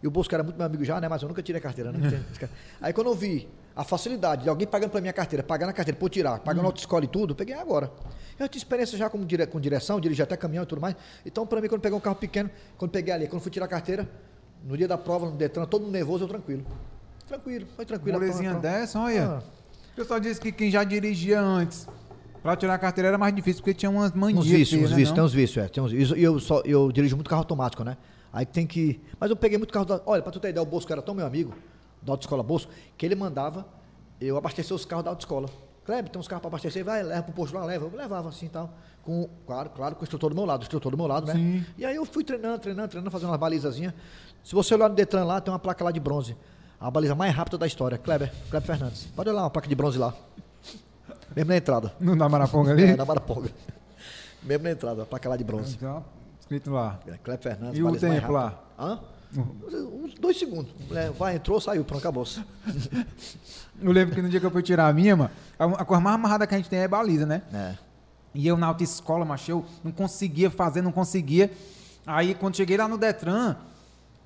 E 0.04 0.08
o 0.08 0.12
Bosco 0.12 0.34
era 0.36 0.44
muito 0.44 0.58
meu 0.58 0.66
amigo 0.66 0.84
já, 0.84 1.00
né? 1.00 1.08
Mas 1.08 1.22
eu 1.22 1.28
nunca 1.28 1.42
tirei 1.42 1.60
a 1.60 1.62
carteira, 1.62 1.92
né? 1.92 2.00
Aí 2.82 2.92
quando 2.94 3.08
eu 3.08 3.16
vi 3.16 3.48
a 3.76 3.84
facilidade 3.84 4.44
de 4.44 4.50
alguém 4.50 4.68
pagando 4.68 4.92
pra 4.92 5.02
minha 5.02 5.14
carteira, 5.14 5.44
pagando 5.44 5.70
a 5.70 5.74
carteira 5.74 5.98
eu 6.00 6.10
tirar, 6.10 6.40
pagando 6.40 6.64
Hum. 6.64 6.68
autoescola 6.68 7.04
e 7.06 7.08
tudo, 7.08 7.34
peguei 7.36 7.56
agora. 7.56 7.92
Eu 8.38 8.48
tinha 8.50 8.60
experiência 8.60 8.98
já 8.98 9.10
como 9.10 9.26
dire- 9.26 9.46
com 9.48 9.60
direção, 9.60 10.00
dirigi 10.00 10.22
até 10.22 10.36
caminhão 10.38 10.64
e 10.64 10.68
tudo 10.68 10.82
mais. 10.82 10.96
Então, 11.26 11.46
pra 11.48 11.62
mim, 11.62 11.68
quando 11.68 11.82
peguei 11.82 11.98
um 11.98 12.02
carro 12.02 12.16
pequeno, 12.18 12.50
quando 12.78 12.92
peguei 12.92 13.14
ali, 13.14 13.28
quando 13.28 13.42
fui 13.42 13.52
tirar 13.52 13.66
a 13.66 13.70
carteira, 13.70 14.08
no 14.66 14.76
dia 14.76 14.88
da 14.88 14.98
prova, 14.98 15.28
no 15.28 15.34
Detran, 15.34 15.66
todo 15.66 15.84
mundo 15.84 15.92
nervoso, 15.92 16.24
eu 16.24 16.28
tranquilo. 16.28 16.66
Tranquilo, 17.28 17.68
foi 17.76 17.86
tranquilo. 17.86 18.20
Molezinha 18.20 18.56
dessa, 18.56 19.00
olha. 19.00 19.26
Ah. 19.26 19.44
O 19.94 19.96
pessoal 19.96 20.20
disse 20.20 20.42
que 20.42 20.52
quem 20.52 20.70
já 20.70 20.84
dirigia 20.84 21.40
antes 21.40 21.88
pra 22.42 22.56
tirar 22.56 22.74
a 22.74 22.78
carteira 22.78 23.08
era 23.10 23.18
mais 23.18 23.34
difícil, 23.34 23.62
porque 23.62 23.74
tinha 23.74 23.90
umas 23.90 24.12
manias. 24.12 24.46
Uns 24.46 24.52
vícios, 24.52 24.82
uns 24.82 24.90
né, 24.90 24.96
vícios, 24.98 25.16
tem 25.16 25.24
uns 25.24 25.34
vícios, 25.34 25.66
é. 25.66 25.68
Tem 25.68 25.82
uns. 25.84 25.92
E 25.92 26.22
eu, 26.22 26.40
só, 26.40 26.62
eu 26.66 26.92
dirijo 26.92 27.16
muito 27.16 27.30
carro 27.30 27.42
automático, 27.42 27.84
né? 27.84 27.96
Aí 28.34 28.46
tem 28.46 28.68
que. 28.68 29.00
Mas 29.20 29.30
eu 29.30 29.36
peguei 29.36 29.58
muito 29.58 29.72
carro 29.72 29.86
da. 29.86 30.02
Olha, 30.06 30.22
pra 30.22 30.32
tu 30.32 30.40
ter 30.40 30.50
ideia, 30.50 30.62
o 30.62 30.66
Bosco 30.66 30.92
era 30.92 31.02
tão 31.02 31.16
meu 31.16 31.26
amigo, 31.26 31.54
da 32.02 32.14
autoescola 32.14 32.44
Bosco, 32.44 32.72
que 32.98 33.06
ele 33.06 33.16
mandava 33.16 33.66
eu 34.20 34.36
abastecer 34.36 34.76
os 34.76 34.84
carros 34.84 35.06
da 35.06 35.12
autoescola. 35.12 35.48
Kleber, 35.86 36.10
tem 36.12 36.20
uns 36.20 36.28
carros 36.28 36.42
pra 36.42 36.50
abastecer, 36.50 36.84
vai, 36.84 37.04
leva 37.04 37.24
pro 37.24 37.34
posto 37.34 37.56
lá, 37.56 37.64
leva. 37.64 37.86
Eu 37.86 37.96
levava 37.96 38.30
assim 38.30 38.48
e 38.48 38.50
tal. 38.50 38.74
Com, 39.06 39.30
claro, 39.46 39.70
claro, 39.70 39.96
com 39.96 40.02
o 40.02 40.04
instrutor 40.04 40.32
do 40.32 40.36
meu 40.36 40.46
lado, 40.46 40.62
o 40.62 40.64
instrutor 40.64 40.92
do 40.92 40.98
meu 40.98 41.06
lado, 41.06 41.28
né? 41.28 41.34
Sim. 41.34 41.66
E 41.78 41.86
aí 41.86 41.96
eu 41.96 42.06
fui 42.06 42.24
treinando, 42.24 42.58
treinando, 42.58 42.88
treinando, 42.90 43.12
fazendo 43.12 43.30
umas 43.30 43.40
balizazinhas. 43.40 43.94
Se 44.44 44.56
você 44.56 44.74
olhar 44.74 44.90
no 44.90 44.96
Detran 44.96 45.24
lá, 45.24 45.40
tem 45.40 45.54
uma 45.54 45.60
placa 45.60 45.84
lá 45.84 45.92
de 45.92 46.00
bronze. 46.00 46.36
A 46.80 46.90
baliza 46.90 47.14
mais 47.14 47.34
rápida 47.34 47.58
da 47.58 47.68
história, 47.68 48.00
Kleber, 48.00 48.34
Kleber 48.50 48.68
Fernandes. 48.68 49.06
Pode 49.16 49.30
olhar 49.30 49.42
uma 49.42 49.50
placa 49.50 49.68
de 49.68 49.76
bronze 49.76 50.00
lá. 50.00 50.14
Mesmo 51.36 51.50
na 51.50 51.58
entrada. 51.58 51.94
Não 52.00 52.18
dá 52.18 52.28
Maraponga 52.28 52.72
ali? 52.72 52.84
É, 52.84 52.96
na 52.96 53.06
Maraponga. 53.06 53.50
Mesmo 54.42 54.64
na 54.64 54.72
entrada, 54.72 55.04
a 55.04 55.06
placa 55.06 55.30
lá 55.30 55.38
de 55.38 55.44
bronze. 55.44 55.76
Então, 55.76 56.04
escrito 56.40 56.72
lá. 56.72 57.00
É, 57.08 57.18
Kleber 57.18 57.44
Fernandes. 57.44 57.80
E 57.80 57.84
o 57.84 57.96
tempo 57.96 58.32
lá? 58.32 58.60
Hã? 58.78 59.00
Uns 59.38 60.14
dois 60.16 60.38
segundos. 60.38 60.72
É, 60.92 61.10
vai, 61.12 61.36
entrou, 61.36 61.60
saiu, 61.62 61.84
pronto, 61.84 62.00
acabou. 62.00 62.26
Eu 63.82 63.92
lembro 63.92 64.16
que 64.16 64.22
no 64.22 64.30
dia 64.30 64.40
que 64.40 64.46
eu 64.46 64.52
fui 64.52 64.64
tirar 64.64 64.88
a 64.88 64.94
minha, 64.94 65.18
mano, 65.18 65.30
a, 65.60 65.66
a 65.66 65.86
coisa 65.86 66.02
mais 66.02 66.16
amarrada 66.16 66.48
que 66.48 66.56
a 66.56 66.58
gente 66.58 66.70
tem 66.70 66.80
é 66.80 66.88
baliza, 66.88 67.26
né? 67.26 67.42
É. 67.54 67.76
E 68.36 68.46
eu 68.48 68.58
na 68.58 68.68
autoescola, 68.68 69.24
macho, 69.26 69.50
eu 69.50 69.66
não 69.84 69.92
conseguia 69.92 70.52
fazer, 70.52 70.82
não 70.82 70.92
conseguia. 70.92 71.50
Aí 72.06 72.36
quando 72.36 72.56
cheguei 72.58 72.78
lá 72.78 72.88
no 72.88 72.98
Detran, 72.98 73.56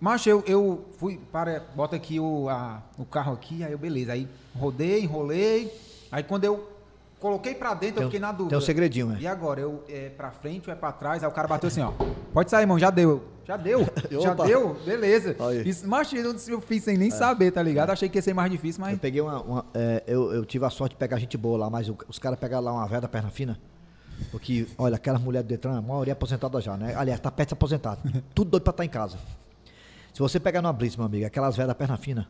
macho, 0.02 0.28
eu, 0.30 0.44
eu 0.48 0.86
fui, 0.98 1.18
para, 1.32 1.64
bota 1.76 1.96
aqui 1.96 2.20
o, 2.20 2.50
a- 2.50 2.82
o 2.98 3.06
carro 3.06 3.34
aqui, 3.34 3.64
aí 3.64 3.72
eu, 3.72 3.78
beleza. 3.78 4.12
Aí 4.14 4.28
rodei, 4.58 5.04
enrolei. 5.04 5.72
Aí 6.12 6.24
quando 6.24 6.44
eu 6.44 6.68
coloquei 7.20 7.54
pra 7.54 7.74
dentro, 7.74 7.96
Tem 7.98 8.04
eu 8.04 8.10
fiquei 8.10 8.20
na 8.20 8.32
dúvida. 8.32 8.50
tem 8.50 8.58
um 8.58 8.62
segredinho, 8.62 9.08
né? 9.08 9.18
E 9.22 9.28
agora, 9.28 9.62
eu 9.62 9.84
é 9.88 10.10
pra 10.10 10.32
frente 10.32 10.68
ou 10.70 10.74
é 10.74 10.76
pra 10.76 10.92
trás? 10.92 11.24
Aí 11.24 11.30
o 11.30 11.34
cara 11.34 11.48
bateu 11.48 11.68
assim, 11.68 11.82
ó. 11.82 11.92
Pode 12.34 12.50
sair, 12.50 12.64
irmão, 12.64 12.80
já 12.80 12.90
deu. 12.90 13.24
Já 13.46 13.58
deu. 13.58 13.80
já 14.22 14.34
deu, 14.48 14.74
beleza. 14.86 15.36
Isso, 15.66 15.88
eu, 16.50 16.62
fiz 16.62 16.84
sem 16.84 16.98
nem 16.98 17.10
saber, 17.12 17.52
tá 17.52 17.62
ligado? 17.64 17.90
Achei 17.90 18.08
que 18.10 18.18
ia 18.18 18.22
ser 18.22 18.34
mais 18.34 18.52
difícil, 18.52 18.82
mas. 18.82 18.94
Eu 18.94 19.00
peguei 19.00 19.22
uma. 19.22 19.42
uma- 19.42 19.66
é, 19.74 20.04
eu, 20.08 20.32
eu 20.34 20.46
tive 20.46 20.66
a 20.66 20.70
sorte 20.70 20.94
de 20.94 20.98
pegar 20.98 21.18
gente 21.18 21.36
boa 21.38 21.58
lá, 21.58 21.70
mas 21.70 21.90
os 22.08 22.20
caras 22.20 22.38
pegaram 22.40 22.64
lá 22.66 22.74
uma 22.74 22.88
velha 22.88 23.02
da 23.02 23.08
perna 23.08 23.30
fina. 23.30 23.60
Porque, 24.32 24.68
olha, 24.78 24.96
aquela 24.96 25.18
mulher 25.20 25.42
do 25.44 25.48
Detran, 25.48 25.78
a 25.78 25.82
maioria 25.82 26.12
é 26.12 26.14
aposentada 26.14 26.60
já, 26.62 26.76
né? 26.78 26.94
Aliás, 26.96 27.20
tá 27.20 27.32
perto 27.32 27.48
de 27.48 27.52
ser 27.52 27.56
aposentado. 27.56 28.02
Tudo 28.36 28.52
doido 28.52 28.64
pra 28.64 28.72
estar 28.72 28.86
em 28.86 28.90
casa. 28.90 29.18
Se 30.14 30.20
você 30.20 30.40
pegar 30.40 30.62
numa 30.62 30.74
blitz, 30.74 30.96
meu 30.96 31.06
amigo, 31.06 31.26
aquelas 31.26 31.56
velhas 31.56 31.68
da 31.70 31.76
perna 31.76 31.98
fina, 31.98 32.28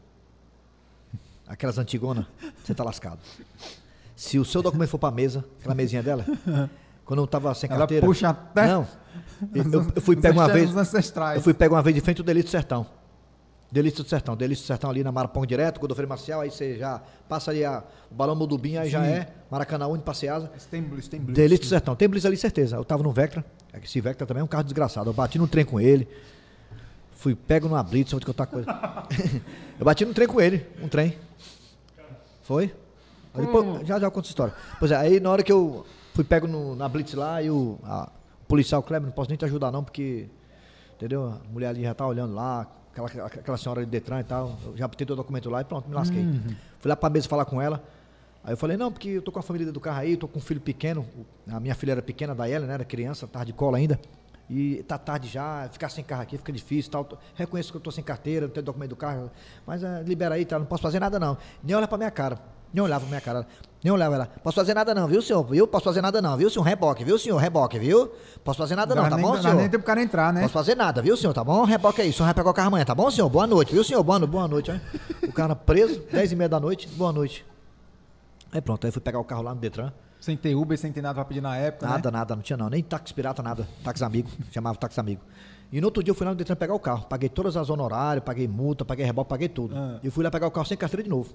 aquelas 1.47 1.77
antigonas, 1.77 2.25
você 2.63 2.73
tá 2.73 2.83
lascado. 2.83 3.19
Se 4.15 4.37
o 4.37 4.45
seu 4.45 4.61
documento 4.61 4.89
for 4.89 4.99
pra 4.99 5.11
mesa, 5.11 5.43
aquela 5.59 5.73
mesinha 5.75 6.03
dela, 6.03 6.25
quando 7.05 7.21
eu 7.21 7.27
tava 7.27 7.53
sem 7.55 7.69
Ela 7.69 7.79
carteira. 7.79 8.05
puxa 8.05 8.29
até- 8.29 8.67
Não. 8.67 8.87
Eu, 9.55 9.63
eu- 9.95 10.01
fui 10.01 10.15
pegar 10.15 10.33
uma 10.33 10.47
vez. 10.49 10.69
Eu 11.35 11.41
fui 11.41 11.53
pegar 11.53 11.75
uma 11.75 11.81
vez 11.81 11.95
de 11.95 12.01
frente 12.01 12.21
do 12.21 12.47
Sertão. 12.47 12.85
Delício 13.71 14.03
do 14.03 14.09
Sertão, 14.09 14.35
Delício 14.35 14.63
do 14.63 14.67
Sertão 14.67 14.89
ali 14.89 15.03
na 15.03 15.11
Marapão 15.11 15.45
direto, 15.45 15.79
Godofredo 15.79 16.09
Marcial, 16.09 16.41
aí 16.41 16.49
você 16.49 16.75
já 16.77 16.99
passa 17.27 17.51
ali 17.51 17.63
a, 17.63 17.83
o 18.09 18.15
Balão 18.15 18.35
Modubim, 18.35 18.77
aí 18.77 18.89
já 18.89 19.03
Sim. 19.03 19.09
é 19.09 19.27
Maracanã 19.51 19.85
Uni, 19.87 20.01
Passeasa. 20.01 20.49
Tem 20.71 20.81
blitz, 20.81 21.07
tem 21.07 21.19
blitz. 21.19 21.35
Delício 21.35 21.65
do 21.65 21.69
Sertão, 21.69 21.95
tem 21.95 22.07
Blitz 22.09 22.25
ali, 22.25 22.35
certeza. 22.35 22.77
Eu 22.77 22.83
tava 22.83 23.03
no 23.03 23.11
Vectra, 23.11 23.45
é 23.71 23.79
que 23.79 23.85
esse 23.85 24.01
Vectra 24.01 24.25
também 24.25 24.41
é 24.41 24.43
um 24.43 24.47
carro 24.47 24.63
desgraçado. 24.63 25.09
Eu 25.09 25.13
bati 25.13 25.37
no 25.37 25.47
trem 25.47 25.63
com 25.63 25.79
ele, 25.79 26.07
fui 27.13 27.35
pego 27.35 27.67
numa 27.69 27.83
Blitz, 27.83 28.11
vou 28.11 28.19
te 28.19 28.25
contar 28.25 28.43
uma 28.45 28.47
coisa. 28.47 28.67
eu 29.79 29.85
bati 29.85 30.03
no 30.03 30.13
trem 30.15 30.27
com 30.27 30.41
ele, 30.41 30.65
um 30.81 30.87
trem. 30.87 31.15
Foi? 32.41 32.73
Aí 33.35 33.45
depois- 33.45 33.87
já 33.87 33.99
já 33.99 34.07
eu 34.07 34.11
conto 34.11 34.25
essa 34.25 34.31
história. 34.31 34.53
Pois 34.79 34.91
é, 34.91 34.95
aí 34.95 35.19
na 35.19 35.29
hora 35.29 35.43
que 35.43 35.51
eu 35.51 35.85
fui 36.15 36.23
pego 36.23 36.47
no- 36.47 36.75
na 36.75 36.89
Blitz 36.89 37.13
lá, 37.13 37.39
e 37.43 37.51
o, 37.51 37.77
a- 37.83 38.09
o 38.41 38.45
policial 38.47 38.81
Kleber, 38.81 39.05
não 39.05 39.13
posso 39.13 39.29
nem 39.29 39.37
te 39.37 39.45
ajudar 39.45 39.71
não, 39.71 39.83
porque, 39.83 40.27
entendeu? 40.95 41.27
A 41.27 41.37
mulher 41.53 41.67
ali 41.67 41.83
já 41.83 41.93
tá 41.93 42.07
olhando 42.07 42.33
lá, 42.33 42.65
aquela, 43.05 43.27
aquela 43.27 43.57
senhora 43.57 43.83
de 43.83 43.91
Detran 43.91 44.19
e 44.19 44.23
tal, 44.23 44.57
eu 44.65 44.77
já 44.77 44.87
botei 44.87 45.05
teu 45.05 45.15
documento 45.15 45.49
lá 45.49 45.61
e 45.61 45.63
pronto, 45.63 45.87
me 45.87 45.95
lasquei. 45.95 46.23
Fui 46.79 46.89
lá 46.89 46.95
pra 46.95 47.09
mesa 47.09 47.27
falar 47.27 47.45
com 47.45 47.61
ela, 47.61 47.83
aí 48.43 48.53
eu 48.53 48.57
falei, 48.57 48.77
não, 48.77 48.91
porque 48.91 49.09
eu 49.09 49.21
tô 49.21 49.31
com 49.31 49.39
a 49.39 49.43
família 49.43 49.71
do 49.71 49.79
carro 49.79 49.99
aí, 49.99 50.15
tô 50.17 50.27
com 50.27 50.39
um 50.39 50.41
filho 50.41 50.61
pequeno, 50.61 51.05
a 51.49 51.59
minha 51.59 51.75
filha 51.75 51.91
era 51.93 52.01
pequena, 52.01 52.33
da 52.33 52.49
Ellen, 52.49 52.67
né, 52.67 52.73
era 52.75 52.85
criança, 52.85 53.27
tava 53.27 53.45
de 53.45 53.53
cola 53.53 53.77
ainda, 53.77 53.99
e 54.49 54.83
tá 54.83 54.97
tarde 54.97 55.27
já, 55.27 55.69
ficar 55.71 55.89
sem 55.89 56.03
carro 56.03 56.23
aqui 56.23 56.35
fica 56.37 56.51
difícil 56.51 56.91
tal. 56.91 57.07
Reconheço 57.35 57.71
que 57.71 57.77
eu 57.77 57.81
tô 57.81 57.91
sem 57.91 58.03
carteira, 58.03 58.47
não 58.47 58.53
tenho 58.53 58.65
documento 58.65 58.89
do 58.89 58.95
carro, 58.95 59.29
mas 59.65 59.83
eh, 59.83 60.03
libera 60.03 60.35
aí, 60.35 60.43
tá? 60.43 60.57
Não 60.57 60.65
posso 60.65 60.81
fazer 60.81 60.99
nada 60.99 61.19
não. 61.19 61.37
Nem 61.63 61.75
olha 61.75 61.87
pra 61.87 61.97
minha 61.99 62.09
cara. 62.09 62.39
Nem 62.73 62.83
olhava 62.83 63.01
pra 63.01 63.09
minha 63.09 63.21
cara. 63.21 63.47
Nem 63.81 63.93
olhava 63.93 64.15
ela. 64.15 64.25
Posso 64.43 64.55
fazer 64.55 64.73
nada 64.73 64.93
não, 64.93 65.07
viu, 65.07 65.21
senhor? 65.21 65.41
Viu? 65.43 65.65
Posso 65.65 65.85
fazer 65.85 66.01
nada 66.01 66.21
não, 66.21 66.35
viu, 66.35 66.49
senhor? 66.49 66.63
Reboque, 66.65 67.03
viu, 67.05 67.17
senhor? 67.17 67.37
Reboque, 67.37 67.79
viu? 67.79 68.11
Posso 68.43 68.57
fazer 68.57 68.75
nada 68.75 68.93
não, 68.93 69.03
Dá 69.03 69.09
tá 69.09 69.15
nem, 69.15 69.25
bom, 69.25 69.35
dá 69.35 69.41
senhor? 69.41 69.55
nem 69.55 69.69
tempo 69.69 69.83
pro 69.83 69.87
cara 69.87 70.01
entrar, 70.01 70.33
né? 70.33 70.41
Posso 70.41 70.53
fazer 70.53 70.75
nada, 70.75 71.01
viu, 71.01 71.15
senhor? 71.15 71.33
Tá 71.33 71.43
bom? 71.43 71.63
Reboque 71.63 72.01
aí. 72.01 72.09
O 72.09 72.13
senhor 72.13 72.25
vai 72.25 72.33
pegar 72.33 72.49
o 72.49 72.53
carro 72.53 72.67
amanhã, 72.67 72.83
tá 72.83 72.93
bom, 72.93 73.09
senhor? 73.09 73.29
Boa 73.29 73.47
noite, 73.47 73.71
viu, 73.71 73.83
senhor? 73.83 74.03
Boa, 74.03 74.19
boa 74.19 74.47
noite, 74.49 74.69
hein? 74.69 74.81
O 75.23 75.31
cara 75.31 75.55
preso, 75.55 76.01
10 76.11 76.33
e 76.33 76.35
meia 76.35 76.49
da 76.49 76.59
noite, 76.59 76.89
boa 76.89 77.13
noite. 77.13 77.45
Aí 78.51 78.59
pronto, 78.59 78.85
aí 78.85 78.91
fui 78.91 79.01
pegar 79.01 79.19
o 79.19 79.23
carro 79.23 79.43
lá 79.43 79.53
no 79.53 79.61
Detran. 79.61 79.93
Sem 80.19 80.35
ter 80.35 80.55
Uber, 80.55 80.77
sem 80.77 80.91
ter 80.91 81.01
nada 81.01 81.15
pra 81.15 81.23
pedir 81.23 81.39
na 81.39 81.55
época. 81.55 81.87
Nada, 81.87 82.11
né? 82.11 82.17
nada, 82.17 82.35
não 82.35 82.41
tinha 82.41 82.57
não. 82.57 82.69
Nem 82.69 82.83
táxi 82.83 83.13
pirata, 83.13 83.41
nada. 83.41 83.65
Táxi 83.81 84.03
amigo, 84.03 84.29
chamava 84.51 84.77
táxi 84.77 84.99
amigo. 84.99 85.21
E 85.71 85.79
no 85.79 85.87
outro 85.87 86.03
dia 86.03 86.11
eu 86.11 86.15
fui 86.15 86.25
lá 86.25 86.31
no 86.31 86.37
Detran 86.37 86.55
pegar 86.57 86.73
o 86.73 86.79
carro. 86.79 87.05
Paguei 87.05 87.29
todas 87.29 87.55
as 87.55 87.69
honorários, 87.69 88.25
paguei 88.25 88.47
multa, 88.47 88.83
paguei 88.83 89.05
reboque, 89.05 89.29
paguei 89.29 89.47
tudo. 89.47 89.73
Ah. 89.77 89.99
E 90.03 90.07
eu 90.07 90.11
fui 90.11 90.21
lá 90.23 90.29
pegar 90.29 90.47
o 90.47 90.51
carro 90.51 90.65
sem 90.65 90.75
carteira 90.75 91.03
de 91.03 91.09
novo. 91.09 91.33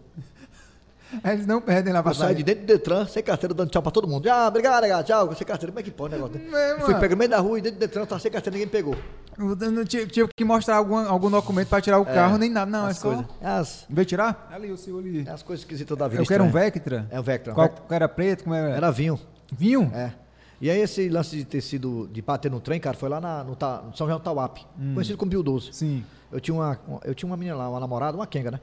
Eles 1.25 1.47
não 1.47 1.61
perdem 1.61 1.93
lá 1.93 2.03
pra 2.03 2.13
Eu 2.13 2.17
saí 2.17 2.35
de 2.35 2.43
dentro 2.43 2.63
do 2.63 2.67
Detran, 2.67 3.07
sem 3.07 3.23
carteira, 3.23 3.55
dando 3.55 3.71
tchau 3.71 3.83
pra 3.83 3.91
todo 3.93 4.09
mundo. 4.09 4.27
Ah, 4.29 4.49
obrigado, 4.49 4.83
legal, 4.83 5.03
tchau. 5.05 5.35
Sem 5.35 5.47
carteira, 5.47 5.71
como 5.73 5.81
é 5.81 5.83
que 5.83 5.91
pode 5.91 6.15
o 6.15 6.19
negócio? 6.19 6.41
É, 6.57 6.81
fui 6.81 6.95
pegar 6.95 7.11
no 7.15 7.19
meio 7.19 7.31
da 7.31 7.39
rua 7.39 7.59
e 7.59 7.63
dentro 7.63 7.79
do 7.79 7.81
Detran, 7.81 8.05
tava 8.07 8.21
sem 8.21 8.31
carteira, 8.31 8.55
ninguém 8.57 8.67
me 8.67 8.73
pegou. 8.73 8.97
Não 9.37 9.85
tinha, 9.85 10.07
tinha 10.07 10.29
que 10.37 10.45
mostrar 10.45 10.77
algum, 10.77 10.97
algum 10.97 11.29
documento 11.31 11.69
pra 11.69 11.81
tirar 11.81 11.99
o 11.99 12.05
carro, 12.05 12.39
nem 12.39 12.49
nada. 12.51 12.71
Não, 12.71 12.87
é 12.87 12.91
as 12.91 12.99
só. 12.99 13.09
coisas. 13.09 13.27
É 13.41 13.47
as, 13.49 13.85
Veio 13.91 14.07
tirar? 14.07 14.49
Ali, 14.53 14.71
o 14.71 14.77
seu 14.77 14.99
ali. 14.99 15.25
é 15.27 15.31
as 15.31 15.43
coisas 15.43 15.63
esquisitas 15.65 15.97
da 15.99 16.07
vida. 16.09 16.23
Eu 16.23 16.27
quero 16.27 16.45
um. 16.45 16.51
Vectra. 16.51 17.07
É 17.11 17.19
um 17.19 17.23
Vectra. 17.23 17.53
Qual, 17.53 17.67
Vectra. 17.69 17.97
era 17.97 18.09
preto? 18.09 18.45
Como 18.45 18.55
era? 18.55 18.71
Era 18.77 18.91
vinho. 18.93 19.19
Vinho? 19.53 19.91
É. 19.95 20.13
E 20.61 20.71
aí 20.71 20.81
esse 20.81 21.09
lance 21.09 21.37
de 21.37 21.45
ter 21.45 21.61
sido, 21.61 22.09
de 22.13 22.23
bater 22.23 22.49
no 22.51 22.61
trem, 22.61 22.79
cara, 22.79 22.97
foi 22.97 23.09
lá 23.09 23.21
na- 23.21 23.43
no, 23.43 23.51
no 23.51 23.97
São 23.97 24.07
João 24.07 24.19
do 24.19 24.23
Tauap, 24.23 24.59
conhecido 24.95 25.19
como 25.19 25.29
Bio 25.31 25.43
12. 25.43 25.73
Sim. 25.73 26.05
Eu 26.33 26.41
tinha 26.41 26.55
uma, 26.55 26.79
eu 27.05 27.15
tinha 27.15 27.29
uma 27.29 27.37
menina 27.37 27.57
lá, 27.57 27.69
uma 27.69 27.79
namorada, 27.81 28.17
uma 28.17 28.27
Kenga, 28.27 28.53
né? 28.53 28.61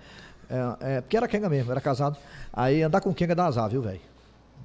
É, 0.51 0.97
é, 0.97 1.01
porque 1.01 1.15
era 1.15 1.27
Kenga 1.29 1.49
mesmo, 1.49 1.71
era 1.71 1.79
casado. 1.79 2.17
Aí 2.51 2.83
andar 2.83 2.99
com 2.99 3.13
Kenga 3.13 3.33
dá 3.33 3.45
azar, 3.45 3.69
viu, 3.69 3.81
velho? 3.81 4.01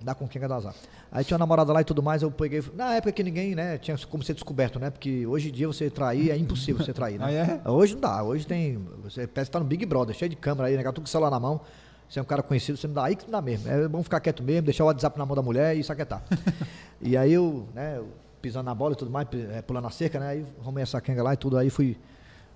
Andar 0.02 0.16
com 0.16 0.26
Kenga 0.26 0.48
dá 0.48 0.56
azar. 0.56 0.74
Aí 1.12 1.24
tinha 1.24 1.36
uma 1.36 1.38
namorada 1.38 1.72
lá 1.72 1.80
e 1.80 1.84
tudo 1.84 2.02
mais, 2.02 2.22
eu 2.22 2.30
peguei. 2.30 2.62
Na 2.74 2.94
época 2.94 3.12
que 3.12 3.22
ninguém, 3.22 3.54
né, 3.54 3.78
tinha 3.78 3.96
como 4.10 4.24
ser 4.24 4.34
descoberto, 4.34 4.80
né? 4.80 4.90
Porque 4.90 5.24
hoje 5.24 5.48
em 5.48 5.52
dia 5.52 5.68
você 5.68 5.88
trair 5.88 6.30
é 6.30 6.36
impossível 6.36 6.84
você 6.84 6.92
trair, 6.92 7.18
né? 7.18 7.26
Ah, 7.26 7.32
é? 7.32 7.70
Hoje 7.70 7.94
não 7.94 8.00
dá, 8.00 8.22
hoje 8.24 8.44
tem. 8.46 8.84
Você 9.04 9.26
parece 9.28 9.48
que 9.48 9.52
tá 9.52 9.60
no 9.60 9.64
Big 9.64 9.86
Brother, 9.86 10.14
cheio 10.14 10.28
de 10.28 10.36
câmera 10.36 10.68
aí, 10.68 10.76
né? 10.76 10.82
Tudo 10.82 11.02
com 11.02 11.04
o 11.04 11.08
celular 11.08 11.30
na 11.30 11.38
mão. 11.38 11.60
Você 12.08 12.18
é 12.18 12.22
um 12.22 12.26
cara 12.26 12.42
conhecido, 12.42 12.76
você 12.76 12.86
não 12.86 12.94
dá 12.94 13.04
aí 13.04 13.16
que 13.16 13.24
não 13.24 13.32
dá 13.32 13.42
mesmo. 13.42 13.68
É 13.68 13.88
bom 13.88 14.02
ficar 14.02 14.20
quieto 14.20 14.42
mesmo, 14.42 14.62
deixar 14.62 14.84
o 14.84 14.86
WhatsApp 14.88 15.18
na 15.18 15.26
mão 15.26 15.34
da 15.34 15.42
mulher 15.42 15.76
e 15.76 15.82
saquetar. 15.82 16.22
e 17.00 17.16
aí 17.16 17.32
eu, 17.32 17.66
né, 17.74 17.98
eu 17.98 18.08
pisando 18.40 18.64
na 18.64 18.74
bola 18.74 18.92
e 18.92 18.96
tudo 18.96 19.10
mais, 19.10 19.26
eh, 19.32 19.62
pulando 19.62 19.86
a 19.88 19.90
cerca, 19.90 20.20
né? 20.20 20.28
Aí 20.28 20.46
arrumei 20.60 20.82
essa 20.82 21.00
Kenga 21.00 21.22
lá 21.22 21.34
e 21.34 21.36
tudo, 21.36 21.56
aí 21.58 21.68
fui 21.70 21.96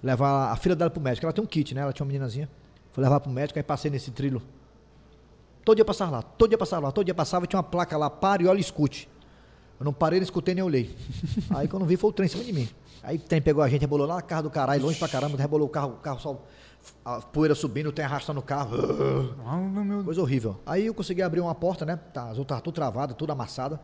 levar 0.03 0.53
a 0.53 0.57
filha 0.57 0.77
dela 0.77 0.91
pro 0.91 1.01
médico. 1.01 1.27
Ela 1.27 1.33
tem 1.33 1.43
um 1.43 1.47
kit, 1.47 1.75
né? 1.75 1.81
Ela 1.81 1.93
tinha 1.93 2.05
uma 2.05 2.09
meninazinha. 2.13 2.49
Fui 2.93 3.03
levar 3.03 3.21
pro 3.21 3.31
médico, 3.31 3.59
aí 3.59 3.63
passei 3.63 3.91
nesse 3.91 4.11
trilho. 4.11 4.43
Todo 5.65 5.77
dia 5.77 5.85
passava 5.85 6.11
lá, 6.11 6.23
todo 6.23 6.49
dia 6.49 6.59
passava 6.59 6.87
lá, 6.87 6.93
todo 6.93 7.05
dia 7.05 7.15
passava, 7.15 7.47
tinha 7.47 7.59
uma 7.59 7.63
placa 7.63 7.97
lá, 7.97 8.09
pare 8.11 8.45
e 8.45 8.47
olha 8.47 8.59
e 8.59 8.61
escute. 8.61 9.09
Eu 9.79 9.85
não 9.85 9.93
parei, 9.93 10.19
não 10.19 10.25
escutei 10.25 10.55
nem 10.55 10.65
olhei. 10.65 10.95
Aí 11.55 11.69
quando 11.69 11.85
vi, 11.87 11.97
foi 11.97 12.11
o 12.11 12.13
trem 12.13 12.27
em 12.27 12.29
cima 12.29 12.45
de 12.45 12.53
mim. 12.53 12.69
Aí 13.03 13.17
o 13.17 13.21
trem 13.21 13.41
pegou 13.41 13.63
a 13.63 13.69
gente, 13.69 13.81
rebolou 13.81 14.07
lá 14.07 14.17
na 14.17 14.23
carro 14.23 14.45
do 14.45 14.51
caralho, 14.51 14.83
longe 14.83 14.99
pra 14.99 15.09
caramba, 15.09 15.37
rebolou 15.39 15.67
o 15.67 15.71
carro, 15.71 15.93
o 15.93 15.97
carro 15.97 16.21
só. 16.21 16.45
A 17.05 17.21
poeira 17.21 17.55
subindo, 17.55 17.89
o 17.89 17.93
trem 17.93 18.07
arrastando 18.07 18.41
o 18.41 18.43
carro. 18.43 18.77
Ah, 19.47 20.03
Coisa 20.05 20.21
horrível. 20.21 20.59
Aí 20.67 20.87
eu 20.87 20.95
consegui 20.95 21.23
abrir 21.23 21.41
uma 21.41 21.55
porta, 21.55 21.85
né? 21.85 21.97
Tá, 21.97 22.25
as 22.25 22.39
outras 22.39 22.43
estavam 22.43 22.63
tudo 22.63 22.75
travadas, 22.75 23.17
tudo 23.17 23.31
amassada. 23.33 23.81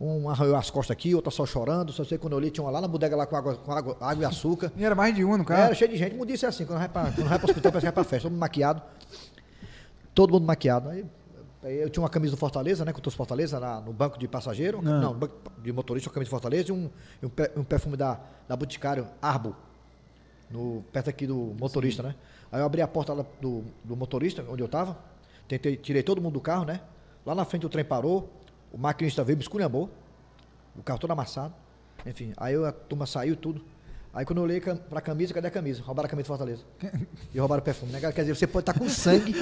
Um 0.00 0.28
arranhou 0.30 0.54
as 0.56 0.70
costas 0.70 0.92
aqui, 0.94 1.12
outra 1.14 1.30
só 1.30 1.44
chorando. 1.44 1.92
Só 1.92 2.04
sei 2.04 2.18
quando 2.18 2.32
eu 2.34 2.36
olhei, 2.38 2.50
tinha 2.50 2.62
uma 2.64 2.70
lá 2.70 2.80
na 2.80 2.86
bodega 2.86 3.16
lá 3.16 3.26
com 3.26 3.34
água, 3.34 3.56
com 3.56 3.72
água, 3.72 3.96
água 4.00 4.22
e 4.22 4.24
açúcar. 4.26 4.72
E 4.76 4.84
era 4.84 4.94
mais 4.94 5.12
de 5.14 5.24
um 5.24 5.30
no 5.30 5.34
Era 5.36 5.44
carro. 5.44 5.74
cheio 5.74 5.90
de 5.90 5.96
gente. 5.96 6.14
Mundo 6.14 6.30
isso 6.30 6.46
é 6.46 6.48
assim, 6.48 6.64
quando 6.64 6.78
vai 6.78 6.88
vai 6.88 7.38
pro 7.38 7.48
hospital, 7.48 7.72
parece 7.72 7.78
que 7.80 7.84
vai 7.86 7.92
pra 7.92 8.04
festa. 8.04 8.22
Todo 8.22 8.30
mundo 8.32 8.40
maquiado. 8.40 8.82
Todo 10.14 10.32
mundo 10.32 10.44
maquiado. 10.46 10.88
Aí, 10.90 11.04
eu 11.80 11.90
tinha 11.90 12.02
uma 12.02 12.08
camisa 12.08 12.30
do 12.34 12.36
Fortaleza, 12.38 12.84
né? 12.84 12.92
Que 12.92 12.98
eu 12.98 13.02
trouxe 13.02 13.16
Fortaleza 13.16 13.58
lá 13.58 13.80
no 13.80 13.92
banco 13.92 14.18
de 14.18 14.28
passageiro. 14.28 14.78
Ah. 14.78 15.00
Não, 15.00 15.12
no 15.12 15.18
banco 15.18 15.34
de 15.60 15.72
motorista, 15.72 16.08
uma 16.08 16.14
camisa 16.14 16.28
do 16.28 16.30
Fortaleza 16.30 16.68
e 16.68 16.72
um, 16.72 16.88
um, 17.24 17.28
pe- 17.28 17.50
um 17.56 17.64
perfume 17.64 17.96
da, 17.96 18.20
da 18.46 18.54
Boticário, 18.56 19.06
Arbo. 19.20 19.56
no, 20.50 20.84
perto 20.92 21.10
aqui 21.10 21.26
do 21.26 21.54
motorista, 21.58 22.02
né? 22.02 22.14
Aí 22.52 22.60
eu 22.60 22.64
abri 22.66 22.80
a 22.80 22.88
porta 22.88 23.14
do, 23.40 23.64
do 23.84 23.96
motorista, 23.96 24.44
onde 24.48 24.62
eu 24.62 24.68
tava, 24.68 24.96
tentei, 25.48 25.76
tirei 25.76 26.02
todo 26.02 26.20
mundo 26.22 26.34
do 26.34 26.40
carro, 26.40 26.64
né? 26.64 26.80
Lá 27.26 27.34
na 27.34 27.44
frente 27.44 27.66
o 27.66 27.68
trem 27.68 27.84
parou, 27.84 28.30
o 28.72 28.78
maquinista 28.78 29.24
veio, 29.24 29.36
me 29.36 29.42
esculhambou, 29.42 29.90
o 30.76 30.82
carro 30.82 30.98
todo 30.98 31.10
amassado. 31.10 31.54
Enfim, 32.06 32.32
aí 32.36 32.54
a 32.64 32.72
turma 32.72 33.06
saiu 33.06 33.36
tudo. 33.36 33.64
Aí 34.12 34.24
quando 34.24 34.38
eu 34.38 34.44
olhei 34.44 34.58
cam- 34.58 34.76
pra 34.76 35.00
camisa, 35.00 35.32
cadê 35.34 35.48
a 35.48 35.50
camisa? 35.50 35.82
Roubaram 35.82 36.06
a 36.06 36.10
camisa 36.10 36.24
de 36.24 36.28
Fortaleza. 36.28 36.62
E 37.34 37.38
roubaram 37.38 37.60
o 37.60 37.64
perfume, 37.64 37.92
né? 37.92 38.00
Quer 38.00 38.22
dizer, 38.22 38.34
você 38.34 38.46
pode 38.46 38.62
estar 38.62 38.72
com 38.78 38.88
sangue, 38.88 39.34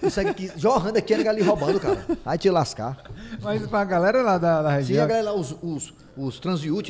com 0.00 0.08
sangue 0.08 0.30
aqui, 0.30 0.50
jorrando 0.56 0.96
aqui, 0.98 1.12
a 1.12 1.30
ali 1.30 1.42
roubando, 1.42 1.78
cara. 1.78 2.04
Aí 2.24 2.38
te 2.38 2.48
lascar. 2.50 3.02
Mas 3.42 3.66
pra 3.66 3.84
galera 3.84 4.22
lá 4.22 4.38
da, 4.38 4.62
da 4.62 4.68
Sim, 4.70 4.74
a 4.74 4.78
região. 4.78 5.06
galera 5.08 5.30
lá, 5.30 5.34
os, 5.36 5.54
os, 5.62 5.92
os 6.16 6.40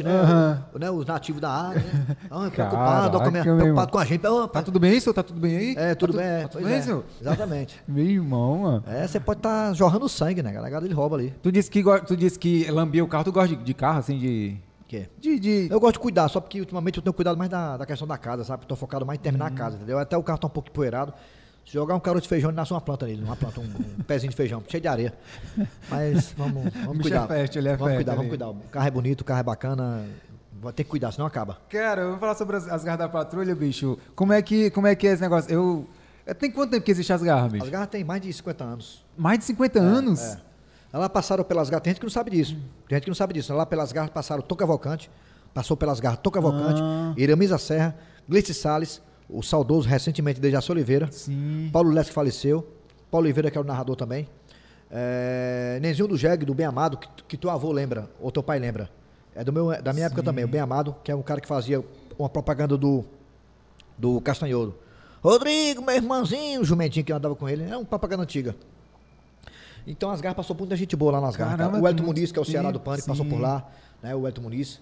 né? 0.05 0.11
Aham. 0.13 0.65
né? 0.79 0.91
Os 0.91 1.05
nativos 1.05 1.41
da 1.41 1.51
área, 1.51 1.81
né? 1.83 2.17
Ah, 2.31 2.49
preocupado, 2.51 3.21
preocupado 3.43 3.93
com 3.93 3.99
a 3.99 4.05
gente. 4.05 4.23
Tá 4.53 4.63
tudo 4.63 4.79
bem 4.79 5.01
senhor? 5.01 5.15
Tá 5.15 5.23
tudo 5.25 5.41
bem 5.41 5.57
aí? 5.57 5.75
É, 5.77 5.95
tudo 5.97 6.13
tá 6.13 6.19
bem. 6.21 6.27
é, 6.29 6.43
Tá 6.43 6.49
tudo 6.49 6.65
bem, 6.65 6.75
é. 6.75 6.83
senhor? 6.83 7.05
Exatamente. 7.21 7.83
Meu 7.89 8.05
irmão, 8.07 8.59
mano. 8.59 8.85
É, 8.87 9.07
você 9.07 9.19
pode 9.19 9.41
estar 9.41 9.73
jorrando 9.75 10.09
sangue, 10.09 10.41
né? 10.43 10.51
A 10.51 10.53
galera 10.71 10.85
ele 10.85 10.95
rouba 10.95 11.17
ali. 11.17 11.35
Tu 11.43 11.51
disse 11.51 11.69
que, 11.71 11.83
tu 12.07 12.17
disse 12.17 12.39
que 12.39 12.71
lambia 12.71 13.03
o 13.05 13.09
carro. 13.09 13.25
Tu 13.25 13.33
gosta 13.33 13.57
de, 13.57 13.63
de 13.63 13.75
carro, 13.75 13.99
assim, 13.99 14.19
de... 14.19 14.57
Que 14.89 14.97
é? 14.97 15.09
De... 15.19 15.39
de... 15.39 15.69
Eu 15.71 15.79
gosto 15.79 15.95
de 15.95 15.99
cuidar, 16.01 16.29
só 16.29 16.41
porque 16.41 16.59
ultimamente 16.59 16.97
eu 16.97 17.03
tenho 17.03 17.13
cuidado 17.13 17.37
mais 17.37 17.51
da, 17.51 17.77
da 17.77 17.85
questão 17.87 18.09
da 18.09 18.17
casa, 18.19 18.43
sabe? 18.43 18.67
Tô 18.67 18.75
focado 18.75 19.05
mais 19.07 19.19
em 19.19 19.23
terminar 19.23 19.51
Uhum. 19.51 19.55
a 19.55 19.59
casa, 19.59 19.77
entendeu? 19.77 19.99
Até 19.99 20.17
o 20.17 20.23
carro 20.23 20.39
tá 20.39 20.47
um 20.47 20.51
pouco 20.51 20.71
empoeirado. 20.71 21.13
Se 21.67 21.75
jogar 21.75 21.95
um 21.95 22.01
caroço 22.01 22.23
de 22.23 22.29
feijão, 22.29 22.49
ele 22.49 22.57
nasce 22.57 22.73
uma 22.73 22.81
planta 22.81 23.05
nele, 23.07 23.23
uma 23.23 23.37
planta, 23.37 23.61
um, 23.61 23.65
um 23.65 24.03
pezinho 24.09 24.31
de 24.31 24.37
feijão, 24.37 24.63
cheio 24.67 24.81
de 24.81 24.89
areia. 24.89 25.13
Mas 25.91 26.33
vamos, 26.37 26.73
vamos 26.73 26.97
bicho 26.99 27.03
cuidar. 27.11 27.25
é 27.25 27.27
fértil, 27.29 27.61
ele 27.61 27.69
é 27.69 27.77
vamos 27.77 27.95
cuidar, 27.97 28.13
ali. 28.13 28.17
vamos 28.17 28.31
cuidar. 28.31 28.49
O 28.49 28.55
carro 28.71 28.87
é 28.87 28.91
bonito, 28.91 29.21
o 29.21 29.25
carro 29.25 29.41
é 29.41 29.43
bacana. 29.43 30.07
Vai 30.61 30.73
ter 30.73 30.83
que 30.85 30.91
cuidar, 30.91 31.13
senão 31.13 31.27
acaba. 31.27 31.59
Cara, 31.69 32.01
eu 32.03 32.11
vou 32.11 32.19
falar 32.19 32.35
sobre 32.35 32.57
as, 32.57 32.67
as 32.67 32.83
garras 32.83 32.99
da 33.01 33.09
patrulha, 33.09 33.55
bicho. 33.55 33.99
Como 34.17 34.33
é 34.33 34.41
que, 34.43 34.71
como 34.71 34.87
é, 34.87 34.95
que 34.97 35.07
é 35.07 35.13
esse 35.13 35.21
negócio? 35.23 35.53
Eu... 35.53 35.87
é, 36.27 36.33
Tem 36.35 36.51
quanto 36.51 36.71
tempo 36.71 36.83
que 36.85 36.91
existe 36.91 37.13
as 37.13 37.23
garras, 37.23 37.53
bicho? 37.53 37.65
As 37.65 37.71
garras 37.71 37.89
têm 37.89 38.03
mais 38.03 38.21
de 38.23 38.33
50 38.33 38.65
anos. 38.65 39.05
Mais 39.17 39.39
de 39.39 39.45
50 39.45 39.79
anos? 39.79 40.21
É. 40.21 40.48
Lá 40.93 41.09
passaram 41.09 41.45
pelas 41.45 41.69
garras, 41.69 41.83
tem 41.85 41.91
gente 41.93 42.01
que 42.01 42.07
não 42.07 42.11
sabe 42.11 42.31
disso. 42.31 42.57
Tem 42.89 42.97
gente 42.97 43.05
que 43.05 43.11
não 43.11 43.15
sabe 43.15 43.35
disso. 43.35 43.53
Lá 43.55 43.67
pelas 43.67 43.93
garras 43.93 44.11
passaram 44.11 44.43
Toca 44.43 44.61
Cavalcante, 44.65 45.11
passou 45.53 45.77
pelas 45.77 46.01
garras 46.01 46.19
Toca 46.23 46.41
Cavalcante, 46.41 46.81
Ah. 46.83 47.13
Iramisa 47.17 47.59
Serra, 47.59 47.95
Gleice 48.29 48.55
Salles, 48.55 49.03
o 49.29 49.43
saudoso 49.43 49.87
recentemente 49.89 50.41
Dejaci 50.41 50.73
Oliveira, 50.73 51.09
Sim. 51.13 51.69
Paulo 51.73 51.91
Leste 51.91 52.09
que 52.11 52.15
faleceu, 52.15 52.67
Paulo 53.11 53.27
Oliveira 53.27 53.51
que 53.51 53.59
é 53.59 53.61
o 53.61 53.65
narrador 53.65 53.97
também, 53.97 54.27
é, 54.91 55.79
Nenzinho 55.83 56.09
do 56.09 56.17
Jeg, 56.17 56.45
do 56.47 56.55
Bem 56.55 56.65
Amado, 56.67 56.97
que, 56.97 57.09
que 57.29 57.37
teu 57.37 57.51
avô 57.51 57.71
lembra, 57.71 58.09
ou 58.21 58.31
teu 58.33 58.43
pai 58.43 58.59
lembra. 58.59 58.91
É 59.35 59.45
do 59.45 59.53
meu, 59.53 59.81
da 59.83 59.93
minha 59.93 60.07
época 60.07 60.23
também, 60.23 60.45
o 60.45 60.49
Bem 60.49 60.61
Amado, 60.61 60.97
que 61.05 61.13
é 61.13 61.15
um 61.15 61.23
cara 61.23 61.41
que 61.41 61.47
fazia 61.47 61.85
uma 62.19 62.29
propaganda 62.29 62.77
do, 62.77 63.05
do 63.97 64.21
Castanhodo. 64.23 64.75
Rodrigo, 65.23 65.83
meu 65.83 65.95
irmãozinho, 65.95 66.61
o 66.63 66.65
jumentinho 66.65 67.05
que 67.05 67.13
andava 67.13 67.35
com 67.37 67.49
ele, 67.49 67.65
é 67.65 67.77
uma 67.77 67.85
propaganda 67.85 68.23
antiga. 68.23 68.57
Então 69.91 70.11
as 70.11 70.21
garras 70.21 70.37
passou 70.37 70.55
por 70.55 70.63
muita 70.63 70.77
gente 70.77 70.95
boa 70.95 71.13
lá 71.13 71.21
nas 71.21 71.37
cara. 71.37 71.69
O 71.81 71.89
Elton 71.89 72.03
Muniz, 72.05 72.31
que 72.31 72.39
é 72.39 72.43
o 72.43 72.45
Ceará 72.45 72.71
do 72.71 72.79
Pânico, 72.79 73.07
passou 73.09 73.25
por 73.25 73.41
lá, 73.41 73.67
né? 74.03 74.15
O 74.15 74.27
Elton 74.27 74.43
Muniz. 74.43 74.81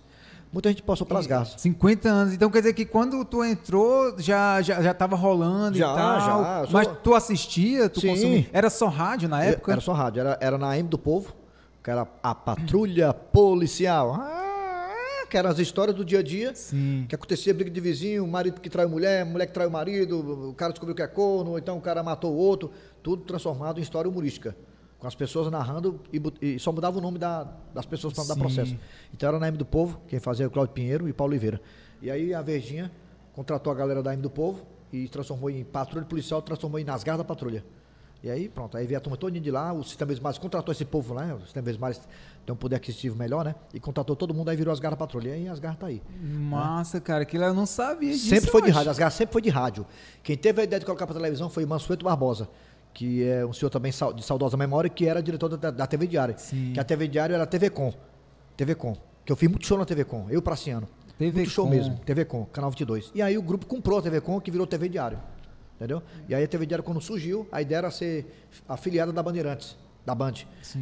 Muita 0.53 0.69
gente 0.71 0.83
passou 0.83 1.07
pelas 1.07 1.27
garras. 1.27 1.55
50 1.59 2.09
anos. 2.09 2.35
Então 2.35 2.51
quer 2.51 2.59
dizer 2.61 2.73
que 2.73 2.85
quando 2.85 3.25
tu 3.25 3.45
entrou, 3.45 4.15
já, 4.19 4.63
já, 4.63 4.81
já 4.81 4.95
tava 4.95 5.15
rolando 5.17 5.77
Já, 5.77 5.93
e 5.93 5.95
tal. 5.97 6.21
já. 6.21 6.63
Sou- 6.65 6.73
Mas 6.73 6.89
tu 7.03 7.15
assistia, 7.15 7.89
tu 7.89 8.01
Sim. 8.01 8.09
consumia. 8.09 8.47
Era 8.53 8.71
só 8.71 8.87
rádio 8.89 9.29
na 9.29 9.45
época? 9.45 9.73
Era 9.73 9.81
só 9.81 9.93
rádio, 9.93 10.21
era, 10.21 10.39
era 10.41 10.57
na 10.59 10.77
M 10.79 10.89
do 10.89 10.99
Povo, 10.99 11.35
que 11.83 11.91
era 11.91 12.07
a 12.23 12.35
patrulha 12.35 13.13
policial. 13.13 14.15
Ah, 14.19 15.27
que 15.29 15.37
eram 15.37 15.51
as 15.51 15.59
histórias 15.59 15.97
do 15.97 16.05
dia 16.05 16.21
a 16.21 16.23
dia. 16.23 16.55
Sim. 16.55 17.05
Que 17.09 17.15
acontecia 17.17 17.53
briga 17.53 17.71
de 17.71 17.81
vizinho, 17.81 18.27
marido 18.27 18.61
que 18.61 18.71
traiu 18.71 18.89
mulher, 18.89 19.25
mulher 19.27 19.47
que 19.47 19.53
traiu 19.53 19.69
o 19.69 19.73
marido, 19.73 20.49
o 20.51 20.55
cara 20.55 20.73
descobriu 20.73 20.95
que 20.95 21.03
é 21.03 21.07
corno, 21.09 21.51
ou 21.51 21.59
então 21.59 21.77
o 21.77 21.81
cara 21.81 22.03
matou 22.03 22.33
o 22.33 22.37
outro. 22.37 22.71
Tudo 23.03 23.23
transformado 23.25 23.79
em 23.79 23.83
história 23.83 24.09
humorística. 24.09 24.57
Com 25.07 25.09
as 25.09 25.15
pessoas 25.15 25.49
narrando 25.53 26.01
e, 26.13 26.21
e 26.57 26.59
só 26.59 26.73
mudava 26.73 26.99
o 26.99 27.01
nome 27.01 27.17
da- 27.17 27.45
das 27.73 27.87
pessoas 27.87 28.13
para 28.13 28.25
não 28.25 28.29
dar 28.29 28.37
processo. 28.37 28.77
Então 29.15 29.29
era 29.29 29.39
na 29.39 29.47
M 29.47 29.57
do 29.57 29.65
Povo, 29.65 30.01
quem 30.09 30.19
fazia 30.19 30.49
o 30.49 30.51
Claudio 30.51 30.75
Pinheiro 30.75 31.09
e 31.09 31.13
Paulo 31.13 31.31
Oliveira. 31.31 31.61
E 32.03 32.11
aí 32.11 32.35
a 32.35 32.43
Verdinha 32.43 32.91
contratou 33.33 33.73
a 33.73 33.77
galera 33.77 34.03
da 34.03 34.13
M 34.13 34.21
do 34.21 34.29
Povo 34.29 34.67
e 34.93 35.07
transformou 35.07 35.49
em 35.49 35.63
patrulha 35.63 36.05
policial, 36.05 36.43
transformou 36.43 36.81
em 36.81 36.85
Nas 36.85 37.05
Garras 37.05 37.19
da 37.19 37.25
Patrulha. 37.25 37.65
E 38.21 38.29
aí, 38.29 38.49
pronto, 38.49 38.77
aí 38.77 38.85
veio 38.85 38.99
a 38.99 39.01
turma 39.01 39.17
toda 39.17 39.39
de 39.39 39.51
lá, 39.53 39.73
o 39.73 39.85
Sistema 39.85 40.09
Vesmares 40.09 40.39
contratou 40.39 40.73
esse 40.73 40.85
povo 40.85 41.15
lá, 41.15 41.25
né? 41.27 41.35
o 41.35 41.41
Sistema 41.43 41.65
Vesmares 41.67 42.01
tem 42.45 42.53
um 42.53 42.57
poder 42.57 42.75
aquisitivo 42.75 43.15
melhor, 43.15 43.45
né? 43.45 43.55
E 43.73 43.79
contratou 43.79 44.17
todo 44.17 44.35
mundo, 44.35 44.49
aí 44.49 44.57
virou 44.57 44.73
as 44.73 44.81
garras 44.81 44.99
da 44.99 45.07
patrulha. 45.07 45.29
E 45.29 45.33
aí 45.35 45.49
as 45.49 45.61
garras 45.61 45.79
tá 45.79 45.87
aí. 45.87 46.03
Massa, 46.21 47.01
cara. 47.01 47.23
Aquilo 47.23 47.45
eu 47.45 47.55
não 47.55 47.67
sabia 47.67 48.11
disso. 48.11 48.29
Sempre 48.29 48.51
foi 48.51 48.63
de 48.63 48.69
eu 48.71 48.75
rádio, 48.75 48.89
acho. 48.89 48.91
as 48.91 48.99
garras 48.99 49.15
sempre 49.15 49.33
foi 49.33 49.43
de 49.43 49.51
rádio. 49.51 49.87
Quem 50.25 50.37
teve 50.37 50.61
a 50.63 50.65
ideia 50.65 50.81
de 50.81 50.87
colocar 50.87 51.07
pra 51.07 51.15
televisão 51.15 51.49
foi 51.49 51.65
Mansueto 51.65 52.05
Barbosa, 52.05 52.49
que 52.97 53.23
é 53.23 53.45
um 53.45 53.53
senhor 53.53 53.69
também 53.69 53.93
de 53.93 54.23
saudosa 54.25 54.57
memória, 54.57 54.89
que 54.89 55.07
era 55.07 55.23
diretor 55.23 55.55
da, 55.55 55.71
da 55.71 55.87
TV 55.87 56.07
Diário. 56.07 56.35
Sim. 56.39 56.73
Que 56.73 56.81
a 56.81 56.85
TV 56.85 57.07
Diário 57.07 57.35
era 57.35 57.45
a 57.45 57.47
TV 57.47 57.69
Com. 57.69 57.93
TV 58.57 58.75
Com. 58.75 58.97
Que 59.23 59.31
eu 59.31 59.37
fiz 59.37 59.51
muito 59.51 59.67
show 59.67 59.77
na 59.77 59.85
TV 59.85 60.03
Com, 60.05 60.25
eu 60.31 60.41
Praciano. 60.41 60.89
TV 61.19 61.41
muito 61.41 61.51
show 61.51 61.67
Com. 61.67 61.71
mesmo, 61.73 61.99
TV 62.07 62.25
Com, 62.25 62.47
Canal 62.47 62.71
22. 62.71 63.13
E 63.15 63.21
aí 63.21 63.37
o 63.37 63.43
grupo 63.43 63.67
comprou 63.67 63.99
a 63.99 64.03
TV 64.03 64.23
Com, 64.23 64.41
que 64.41 64.51
virou 64.51 64.67
TV 64.67 64.89
Diário. 64.89 65.19
Entendeu? 65.77 66.03
E 66.27 66.35
aí 66.35 66.43
a 66.43 66.49
TV 66.49 66.65
Diário, 66.65 66.83
quando 66.83 66.99
surgiu, 67.03 67.47
a 67.53 67.61
ideia 67.61 67.79
era 67.79 67.91
ser 67.91 68.47
afiliada 68.67 69.13
da 69.13 69.23
Bandeirantes, 69.23 69.77
da 70.07 70.15
Band. 70.15 70.33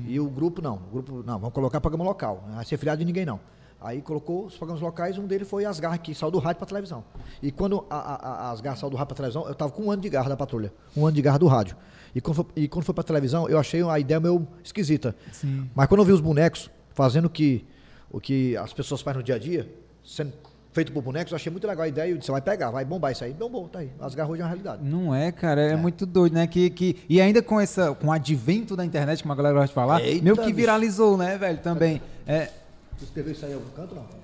E 0.06 0.20
o 0.20 0.30
grupo, 0.30 0.62
não. 0.62 0.76
O 0.76 0.90
grupo, 0.92 1.24
não, 1.26 1.36
vamos 1.40 1.52
colocar 1.52 1.80
programa 1.80 2.04
local. 2.04 2.44
Não 2.46 2.54
vai 2.54 2.64
ser 2.64 2.76
afiliado 2.76 3.00
de 3.00 3.04
ninguém, 3.04 3.26
não. 3.26 3.40
Aí 3.80 4.00
colocou 4.00 4.46
os 4.46 4.56
programas 4.56 4.80
locais, 4.80 5.18
um 5.18 5.26
deles 5.26 5.48
foi 5.48 5.64
As 5.66 5.78
Garras, 5.80 5.98
que 5.98 6.14
saiu 6.14 6.30
do 6.30 6.38
rádio 6.38 6.58
pra 6.58 6.66
televisão. 6.66 7.04
E 7.42 7.50
quando 7.50 7.84
a- 7.90 7.96
a- 7.98 8.14
a- 8.48 8.50
As 8.52 8.60
Garras 8.60 8.78
saiu 8.78 8.88
do 8.88 8.96
rádio 8.96 9.08
pra 9.08 9.16
televisão, 9.16 9.46
eu 9.48 9.54
tava 9.54 9.72
com 9.72 9.82
um 9.82 9.90
ano 9.90 10.00
de 10.00 10.08
garra 10.08 10.28
da 10.30 10.36
patrulha. 10.36 10.72
Um 10.96 11.04
ano 11.06 11.14
de 11.16 11.20
garra 11.20 11.38
do 11.38 11.46
rádio. 11.48 11.76
E 12.14 12.20
quando 12.20 12.36
foi, 12.36 12.46
e 12.56 12.68
quando 12.68 12.84
foi 12.84 12.94
pra 12.94 13.02
televisão, 13.04 13.48
eu 13.48 13.58
achei 13.58 13.82
a 13.82 13.98
ideia 13.98 14.20
meio 14.20 14.46
esquisita. 14.62 15.14
Sim. 15.32 15.68
Mas 15.74 15.86
quando 15.88 16.00
eu 16.00 16.04
vi 16.04 16.12
os 16.12 16.20
bonecos 16.20 16.70
fazendo 16.92 17.26
o 17.26 17.30
que, 17.30 17.64
o 18.10 18.20
que 18.20 18.56
as 18.56 18.72
pessoas 18.72 19.00
fazem 19.00 19.18
no 19.18 19.24
dia 19.24 19.34
a 19.34 19.38
dia, 19.38 19.68
sendo 20.04 20.32
feito 20.72 20.92
por 20.92 21.02
bonecos, 21.02 21.32
eu 21.32 21.36
achei 21.36 21.50
muito 21.50 21.66
legal 21.66 21.84
a 21.84 21.88
ideia. 21.88 22.10
Eu 22.10 22.18
disse, 22.18 22.30
vai 22.30 22.40
pegar, 22.40 22.70
vai 22.70 22.84
bombar 22.84 23.12
isso 23.12 23.24
aí. 23.24 23.32
Bombou, 23.32 23.68
tá 23.68 23.78
aí. 23.78 23.90
As 24.00 24.14
garras 24.14 24.32
hoje 24.32 24.42
é 24.42 24.44
uma 24.44 24.48
realidade. 24.48 24.84
Não 24.84 25.14
é, 25.14 25.30
cara, 25.32 25.60
é, 25.60 25.76
muito 25.76 26.04
doido, 26.04 26.34
né? 26.34 26.46
Que, 26.46 26.68
que, 26.70 26.96
e 27.08 27.20
ainda 27.20 27.42
com 27.42 27.60
essa, 27.60 27.94
com 27.94 28.08
o 28.08 28.12
advento 28.12 28.76
da 28.76 28.84
internet, 28.84 29.22
como 29.22 29.32
a 29.32 29.36
galera 29.36 29.54
gosta 29.54 29.68
de 29.68 29.74
falar, 29.74 30.02
Eita, 30.02 30.22
meio 30.22 30.36
que 30.36 30.42
bicho. 30.42 30.56
viralizou, 30.56 31.16
né, 31.16 31.38
velho? 31.38 31.58
Também. 31.58 32.02
É, 32.26 32.50
Tu 32.98 33.04
escreveu 33.04 33.32
isso 33.32 33.44
aí 33.44 33.50
em 33.52 33.54
algum 33.54 33.68
canto, 33.70 33.94
não? 33.94 34.04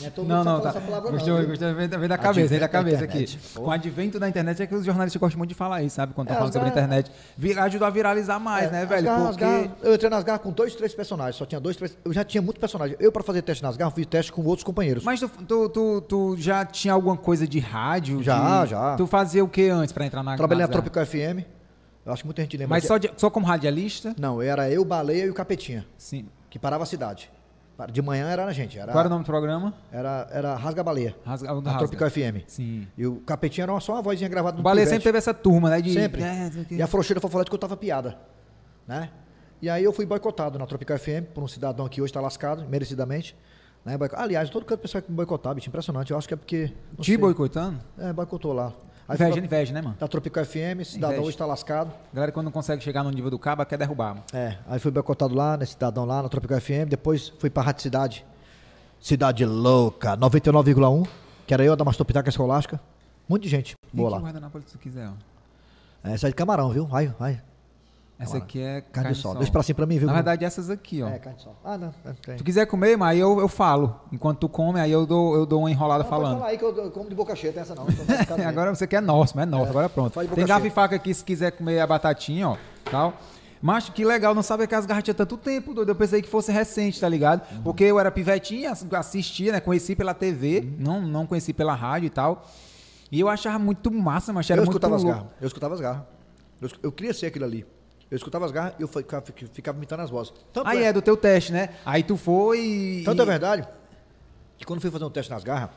Não 0.00 0.06
é 0.06 0.10
todo 0.10 0.26
não, 0.26 0.42
não, 0.42 0.60
tá. 0.60 0.72
palavra, 0.72 1.12
Gostou, 1.12 1.46
gostou, 1.46 1.72
vem, 1.74 1.86
da- 2.08 2.18
cabeça, 2.18 2.48
vem 2.48 2.58
da 2.58 2.68
cabeça 2.68 3.04
aqui. 3.04 3.18
internet. 3.22 3.38
Com 3.54 3.62
o 3.66 3.70
advento 3.70 4.18
da 4.18 4.28
internet 4.28 4.60
é 4.60 4.66
que 4.66 4.74
os 4.74 4.84
jornalistas 4.84 5.20
gostam 5.20 5.38
muito 5.38 5.50
de 5.50 5.54
falar 5.54 5.82
isso, 5.84 5.94
sabe? 5.94 6.12
Quando 6.14 6.26
tá 6.28 6.34
É, 6.34 6.36
falando 6.36 6.52
sobre 6.52 6.68
a 6.68 6.70
internet. 6.72 7.12
Vi- 7.38 7.56
Ajudou 7.56 7.86
a 7.86 7.90
viralizar 7.90 8.40
mais, 8.40 8.66
É, 8.68 8.70
né, 8.72 8.86
velho? 8.86 9.04
garras- 9.04 9.22
as 9.28 9.36
Porque. 9.36 9.44
garras- 9.44 9.70
eu 9.82 9.94
entrei 9.94 10.10
nas 10.10 10.24
garras 10.24 10.42
com 10.42 10.50
dois, 10.50 10.74
três 10.74 10.92
personagens. 10.92 11.36
Só 11.36 11.46
tinha 11.46 11.60
dois, 11.60 11.76
três. 11.76 11.96
Eu 12.04 12.12
já 12.12 12.24
tinha 12.24 12.42
muito 12.42 12.58
personagem. 12.58 12.96
Eu, 12.98 13.12
pra 13.12 13.22
fazer 13.22 13.42
teste 13.42 13.62
nas 13.62 13.76
garras, 13.76 13.94
fiz 13.94 14.04
teste 14.06 14.32
com 14.32 14.42
outros 14.42 14.64
companheiros. 14.64 15.04
Mas 15.04 15.20
tu, 15.20 15.28
tu, 15.28 15.68
tu, 15.68 16.00
tu 16.00 16.36
já 16.38 16.64
tinha 16.64 16.92
alguma 16.92 17.16
coisa 17.16 17.46
de 17.46 17.60
rádio? 17.60 18.20
Já, 18.20 18.64
de- 18.64 18.70
já. 18.72 18.96
Tu 18.96 19.06
fazia 19.06 19.44
o 19.44 19.48
que 19.48 19.68
antes 19.68 19.92
pra 19.92 20.04
entrar 20.04 20.24
na 20.24 20.36
Trabalhei 20.36 20.62
na? 20.66 20.72
Tropical 20.72 21.06
FM. 21.06 21.44
Eu 22.04 22.12
acho 22.12 22.22
que 22.22 22.26
muita 22.26 22.42
gente 22.42 22.56
lembra. 22.56 22.70
Mas 22.74 22.82
que- 22.82 22.88
só, 22.88 22.98
de- 22.98 23.12
só 23.16 23.30
como 23.30 23.46
radialista? 23.46 24.12
Não, 24.18 24.42
era 24.42 24.68
eu, 24.68 24.84
Baleia 24.84 25.26
e 25.26 25.30
o 25.30 25.34
Capetinha, 25.34 25.86
Sim. 25.96 26.26
que 26.50 26.58
parava 26.58 26.82
a 26.82 26.86
cidade. 26.86 27.30
De 27.90 28.00
manhã 28.00 28.28
era 28.28 28.44
a 28.44 28.52
gente. 28.52 28.78
Era, 28.78 28.92
Qual 28.92 29.00
era 29.00 29.08
o 29.08 29.10
nome 29.10 29.24
do 29.24 29.26
programa? 29.26 29.74
Era, 29.90 30.28
era 30.30 30.54
Rasga 30.54 30.82
Baleia. 30.84 31.16
Rasga, 31.24 31.48
Na 31.48 31.72
Rasga. 31.72 31.78
Tropical 31.78 32.10
FM. 32.10 32.46
Sim. 32.46 32.86
E 32.96 33.06
o 33.06 33.16
Capetinha 33.22 33.64
era 33.64 33.80
só 33.80 33.94
uma 33.94 34.02
vozinha 34.02 34.28
gravada 34.28 34.56
no 34.56 34.62
Baleia 34.62 34.86
sempre 34.86 35.04
teve 35.04 35.18
essa 35.18 35.34
turma, 35.34 35.70
né? 35.70 35.80
De, 35.80 35.92
Sempre. 35.92 36.22
É, 36.22 36.50
quê. 36.68 36.76
E 36.76 36.82
a 36.82 36.86
frouxeira 36.86 37.20
fofolete 37.20 37.50
contava 37.50 37.76
piada, 37.76 38.16
né? 38.86 39.10
E 39.60 39.68
aí 39.68 39.82
eu 39.82 39.92
fui 39.92 40.06
boicotado 40.06 40.58
na 40.58 40.66
Tropical 40.66 40.98
FM 40.98 41.32
por 41.32 41.42
um 41.42 41.48
cidadão 41.48 41.88
que 41.88 42.00
hoje 42.00 42.10
está 42.10 42.20
lascado, 42.20 42.64
merecidamente. 42.68 43.36
Né? 43.84 43.98
Aliás, 44.12 44.50
todo 44.50 44.64
canto 44.64 44.80
pessoal 44.80 45.02
que 45.02 45.10
me 45.10 45.16
boicotava, 45.16 45.54
bicho, 45.54 45.68
impressionante. 45.68 46.10
Eu 46.10 46.18
acho 46.18 46.28
que 46.28 46.34
é 46.34 46.36
porque... 46.36 46.72
Te 47.00 47.06
sei. 47.06 47.16
boicotando? 47.16 47.80
É, 47.98 48.12
boicotou 48.12 48.52
lá. 48.52 48.72
Inveja, 49.08 49.38
inveja, 49.38 49.72
né, 49.74 49.82
mano? 49.82 49.96
Da 49.98 50.08
Tropical 50.08 50.44
FM, 50.44 50.82
cidadão 50.84 51.10
Inveja. 51.10 51.20
hoje 51.22 51.30
está 51.30 51.44
lascado. 51.44 51.92
Galera, 52.12 52.32
quando 52.32 52.46
não 52.46 52.52
consegue 52.52 52.82
chegar 52.82 53.02
no 53.04 53.10
nível 53.10 53.30
do 53.30 53.38
cabo, 53.38 53.64
quer 53.66 53.76
derrubar. 53.76 54.14
mano. 54.14 54.24
É, 54.32 54.56
aí 54.66 54.78
fui 54.78 54.90
boicotado 54.90 55.34
lá, 55.34 55.56
nesse 55.56 55.72
cidadão 55.72 56.04
lá, 56.04 56.22
na 56.22 56.28
Tropical 56.28 56.58
FM. 56.60 56.88
Depois 56.88 57.28
fui 57.38 57.50
pra 57.50 57.62
Rádio 57.62 57.82
Cidade. 57.82 58.24
Cidade 58.98 59.44
Louca, 59.44 60.16
99,1. 60.16 61.06
Que 61.46 61.52
era 61.52 61.62
eu, 61.62 61.76
da 61.76 61.84
Mastopitaca 61.84 62.30
Escolástica. 62.30 62.80
Um 63.28 63.34
monte 63.34 63.42
de 63.42 63.48
gente 63.50 63.74
boa 63.92 64.10
lá. 64.10 64.18
guardanapo, 64.18 64.58
se 64.60 64.72
tu 64.72 64.78
quiser, 64.78 65.06
ó. 65.08 65.12
É, 66.08 66.14
é 66.14 66.16
de 66.16 66.32
camarão, 66.32 66.70
viu? 66.70 66.86
Vai, 66.86 67.08
vai. 67.18 67.42
Essa 68.18 68.36
aqui 68.38 68.60
é 68.60 68.80
Carne 68.80 69.12
de 69.12 69.18
sol. 69.20 69.34
Deixa 69.34 69.50
pra 69.50 69.62
cima 69.62 69.74
pra 69.76 69.86
mim, 69.86 69.98
viu? 69.98 70.06
Na 70.06 70.14
verdade, 70.14 70.44
essas 70.44 70.70
aqui, 70.70 71.02
ó. 71.02 71.08
É, 71.08 71.18
carne 71.18 71.36
de 71.36 71.42
sol. 71.44 71.56
Ah, 71.64 71.76
não. 71.76 71.92
É. 72.04 72.30
Se 72.32 72.36
tu 72.38 72.44
quiser 72.44 72.64
comer, 72.66 72.96
mas 72.96 73.10
aí 73.10 73.18
eu, 73.18 73.40
eu 73.40 73.48
falo. 73.48 74.00
Enquanto 74.12 74.38
tu 74.38 74.48
come, 74.48 74.78
aí 74.80 74.90
eu 74.92 75.04
dou, 75.04 75.34
eu 75.34 75.44
dou 75.44 75.60
uma 75.60 75.70
enrolada 75.70 76.04
Não, 76.04 76.10
falando. 76.10 76.42
aí 76.44 76.56
que 76.56 76.64
eu, 76.64 76.74
eu 76.76 76.90
como 76.92 77.08
de 77.08 77.14
boca 77.14 77.34
cheia, 77.34 77.52
tem 77.52 77.62
essa 77.62 77.74
não. 77.74 77.84
Agora 78.48 78.74
você 78.74 78.86
quer 78.86 79.02
nosso, 79.02 79.34
mas 79.36 79.42
é 79.46 79.50
nosso, 79.50 79.70
agora 79.70 79.88
pronto. 79.88 80.18
Tem 80.34 80.46
garfo 80.46 80.66
e 80.66 80.70
faca 80.70 80.94
aqui 80.96 81.12
se 81.12 81.24
quiser 81.24 81.50
comer 81.52 81.80
a 81.80 81.86
batatinha, 81.86 82.50
ó. 82.50 82.56
Tal. 82.90 83.14
Macho, 83.60 83.92
que 83.92 84.04
legal, 84.04 84.34
não 84.34 84.42
sabia 84.42 84.66
que 84.66 84.74
as 84.74 84.84
garras 84.86 85.02
tinha 85.02 85.14
tanto 85.14 85.36
tempo, 85.36 85.72
doido. 85.74 85.88
Eu 85.88 85.94
pensei 85.96 86.20
que 86.22 86.28
fosse 86.28 86.52
recente, 86.52 87.00
tá 87.00 87.08
ligado? 87.08 87.42
Uhum. 87.50 87.62
Porque 87.62 87.82
eu 87.84 87.98
era 87.98 88.10
pivetinha, 88.10 88.70
ass- 88.70 88.86
assistia, 88.92 89.52
né? 89.52 89.60
Conheci 89.60 89.96
pela 89.96 90.12
TV, 90.14 90.60
Uhum. 90.60 90.76
não, 90.78 91.00
não 91.02 91.26
conheci 91.26 91.52
pela 91.52 91.74
rádio 91.74 92.06
e 92.06 92.10
tal. 92.10 92.46
E 93.10 93.18
eu 93.20 93.28
achava 93.28 93.58
muito 93.58 93.90
massa, 93.90 94.32
mas 94.32 94.48
era 94.50 94.60
eu 94.60 94.64
muito 94.66 94.72
escutava 94.72 94.96
as 94.96 95.02
louco. 95.02 95.18
garras. 95.18 95.32
Eu 95.40 95.46
escutava 95.46 95.74
as 95.74 95.80
garras. 95.80 96.02
Eu, 96.60 96.68
eu 96.84 96.92
queria 96.92 97.12
ser 97.14 97.26
aquilo 97.26 97.44
ali. 97.46 97.66
Eu 98.14 98.16
escutava 98.16 98.44
as 98.44 98.52
garras 98.52 98.74
e 98.78 98.82
eu 98.82 98.86
ficava, 98.86 99.24
ficava 99.52 99.76
imitando 99.76 99.98
as 99.98 100.08
vozes. 100.08 100.32
Tanto 100.52 100.68
Aí 100.68 100.84
é 100.84 100.92
do 100.92 101.02
teu 101.02 101.16
teste, 101.16 101.52
né? 101.52 101.70
Aí 101.84 102.04
tu 102.04 102.16
foi 102.16 102.60
e... 102.60 103.02
Tanto 103.04 103.20
é 103.20 103.24
verdade 103.24 103.66
que 104.56 104.64
quando 104.64 104.80
fui 104.80 104.88
fazer 104.88 105.04
um 105.04 105.10
teste 105.10 105.32
nas 105.32 105.42
garras, 105.42 105.70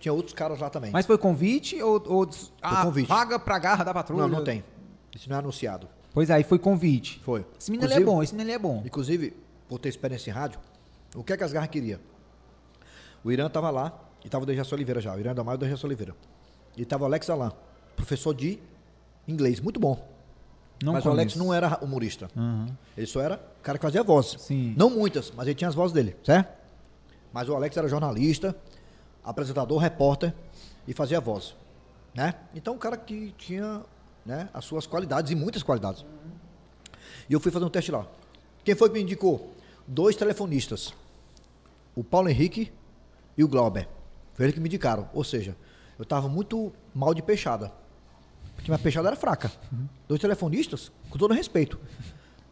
tinha 0.00 0.10
outros 0.10 0.32
caras 0.32 0.58
lá 0.58 0.70
também. 0.70 0.90
Mas 0.90 1.04
foi 1.04 1.18
convite 1.18 1.82
ou... 1.82 2.02
ou 2.06 2.30
ah, 2.62 2.86
convite. 2.86 3.06
vaga 3.06 3.38
pra 3.38 3.58
garra 3.58 3.84
da 3.84 3.92
patrulha? 3.92 4.22
não, 4.22 4.38
não 4.38 4.42
tem. 4.42 4.64
Isso 5.14 5.28
não 5.28 5.36
é 5.36 5.40
anunciado. 5.40 5.86
Pois 6.14 6.30
aí, 6.30 6.42
foi 6.42 6.58
convite. 6.58 7.20
Foi. 7.22 7.44
Esse 7.60 7.70
menino 7.70 7.92
é 7.92 8.00
bom, 8.00 8.22
esse 8.22 8.32
menino 8.32 8.48
ali 8.48 8.56
é 8.56 8.58
bom. 8.58 8.82
Inclusive, 8.86 9.36
por 9.68 9.78
ter 9.78 9.90
experiência 9.90 10.30
em 10.30 10.32
rádio, 10.32 10.60
o 11.14 11.22
que 11.22 11.34
é 11.34 11.36
que 11.36 11.44
as 11.44 11.52
garras 11.52 11.68
queria? 11.68 12.00
O 13.22 13.30
Irã 13.30 13.48
estava 13.48 13.68
lá, 13.68 13.92
e 14.24 14.28
estava 14.28 14.44
o 14.44 14.46
Dejaci 14.46 14.74
Oliveira 14.74 14.98
já, 14.98 15.14
o 15.14 15.20
Irã 15.20 15.34
Damar 15.34 15.56
e 15.56 15.56
o 15.56 15.60
Dejaci 15.60 15.84
Oliveira. 15.84 16.16
E 16.74 16.84
estava 16.84 17.02
o 17.02 17.06
Alex 17.06 17.28
Alain, 17.28 17.52
professor 17.94 18.32
de 18.32 18.58
inglês, 19.28 19.60
muito 19.60 19.78
bom. 19.78 20.11
Não 20.82 20.92
mas 20.94 21.04
o 21.04 21.10
Alex 21.10 21.32
conheço. 21.34 21.38
não 21.46 21.54
era 21.54 21.78
humorista. 21.82 22.28
Aham. 22.36 22.66
Ele 22.96 23.06
só 23.06 23.20
era 23.20 23.36
o 23.36 23.62
cara 23.62 23.78
que 23.78 23.82
fazia 23.82 24.02
voz. 24.02 24.36
Sim. 24.38 24.74
Não 24.76 24.90
muitas, 24.90 25.30
mas 25.30 25.46
ele 25.46 25.54
tinha 25.54 25.68
as 25.68 25.74
vozes 25.74 25.92
dele, 25.92 26.16
certo? 26.24 26.52
Mas 27.32 27.48
o 27.48 27.54
Alex 27.54 27.76
era 27.76 27.88
jornalista, 27.88 28.54
apresentador, 29.24 29.78
repórter 29.78 30.34
e 30.86 30.92
fazia 30.92 31.20
voz, 31.20 31.54
né? 32.14 32.34
Então, 32.54 32.74
um 32.74 32.78
cara 32.78 32.96
que 32.96 33.32
tinha 33.38 33.82
né, 34.24 34.48
as 34.52 34.64
suas 34.64 34.86
qualidades 34.86 35.30
e 35.30 35.34
muitas 35.34 35.62
qualidades. 35.62 36.04
E 37.28 37.32
eu 37.32 37.40
fui 37.40 37.50
fazer 37.52 37.64
um 37.64 37.70
teste 37.70 37.90
lá. 37.90 38.06
Quem 38.64 38.74
foi 38.74 38.88
que 38.88 38.94
me 38.94 39.02
indicou? 39.02 39.52
Dois 39.86 40.16
telefonistas. 40.16 40.92
O 41.94 42.02
Paulo 42.04 42.28
Henrique 42.28 42.72
e 43.36 43.44
o 43.44 43.48
Glauber. 43.48 43.88
Foi 44.34 44.44
eles 44.44 44.54
que 44.54 44.60
me 44.60 44.68
indicaram. 44.68 45.08
Ou 45.12 45.24
seja, 45.24 45.56
eu 45.98 46.02
estava 46.02 46.28
muito 46.28 46.72
mal 46.94 47.14
de 47.14 47.22
peixada. 47.22 47.72
Porque 48.62 48.70
minha 48.70 48.78
peixada 48.78 49.08
era 49.08 49.16
fraca. 49.16 49.50
Dois 50.06 50.20
telefonistas, 50.20 50.92
com 51.10 51.18
todo 51.18 51.34
respeito. 51.34 51.78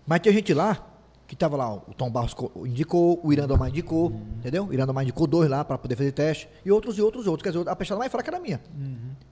Mas 0.06 0.20
tinha 0.20 0.34
gente 0.34 0.52
lá, 0.52 0.84
que 1.26 1.34
estava 1.34 1.56
lá, 1.56 1.72
o 1.72 1.94
Tom 1.96 2.10
Barros 2.10 2.34
co- 2.34 2.50
indicou, 2.66 3.20
o 3.22 3.32
Irandomar 3.32 3.68
indicou, 3.68 4.10
entendeu? 4.38 4.64
O 4.66 4.72
Irandomar 4.74 5.04
indicou 5.04 5.26
dois 5.28 5.48
lá 5.48 5.64
para 5.64 5.78
poder 5.78 5.94
fazer 5.94 6.10
teste. 6.10 6.48
E 6.64 6.72
outros 6.72 6.98
e 6.98 7.02
outros 7.02 7.26
e 7.26 7.28
outros. 7.28 7.44
Quer 7.44 7.56
dizer, 7.56 7.68
a 7.68 7.76
peixada 7.76 7.98
mais 8.00 8.10
fraca 8.10 8.28
era 8.28 8.38
a 8.38 8.40
minha. 8.40 8.60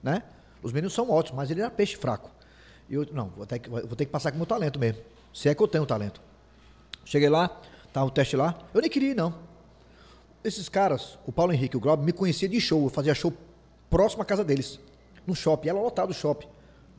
Né? 0.01 0.23
Os 0.63 0.71
meninos 0.71 0.93
são 0.93 1.09
ótimos, 1.09 1.35
mas 1.37 1.51
ele 1.51 1.59
era 1.61 1.69
peixe 1.69 1.97
fraco. 1.97 2.31
E 2.89 2.93
eu, 2.93 3.05
não, 3.11 3.27
vou 3.29 3.45
ter, 3.45 3.59
que, 3.59 3.69
vou 3.69 3.81
ter 3.95 4.05
que 4.05 4.11
passar 4.11 4.31
com 4.31 4.35
o 4.37 4.39
meu 4.39 4.45
talento 4.47 4.79
mesmo. 4.79 5.01
Se 5.33 5.49
é 5.49 5.53
que 5.55 5.61
eu 5.61 5.67
tenho 5.67 5.85
talento. 5.85 6.21
Cheguei 7.03 7.27
lá, 7.29 7.49
tava 7.91 8.05
o 8.07 8.09
teste 8.11 8.37
lá. 8.37 8.57
Eu 8.73 8.79
nem 8.81 8.89
queria 8.89 9.11
ir, 9.11 9.15
não. 9.15 9.33
Esses 10.43 10.69
caras, 10.69 11.19
o 11.25 11.31
Paulo 11.33 11.51
Henrique 11.51 11.75
e 11.75 11.77
o 11.77 11.81
Glauber, 11.81 12.03
me 12.05 12.13
conhecia 12.13 12.47
de 12.47 12.61
show. 12.61 12.83
Eu 12.83 12.89
fazia 12.89 13.13
show 13.13 13.33
próximo 13.89 14.21
à 14.21 14.25
casa 14.25 14.43
deles. 14.45 14.79
No 15.27 15.35
shopping. 15.35 15.67
Era 15.69 15.77
lotado 15.79 16.11
o 16.11 16.13
shopping. 16.13 16.47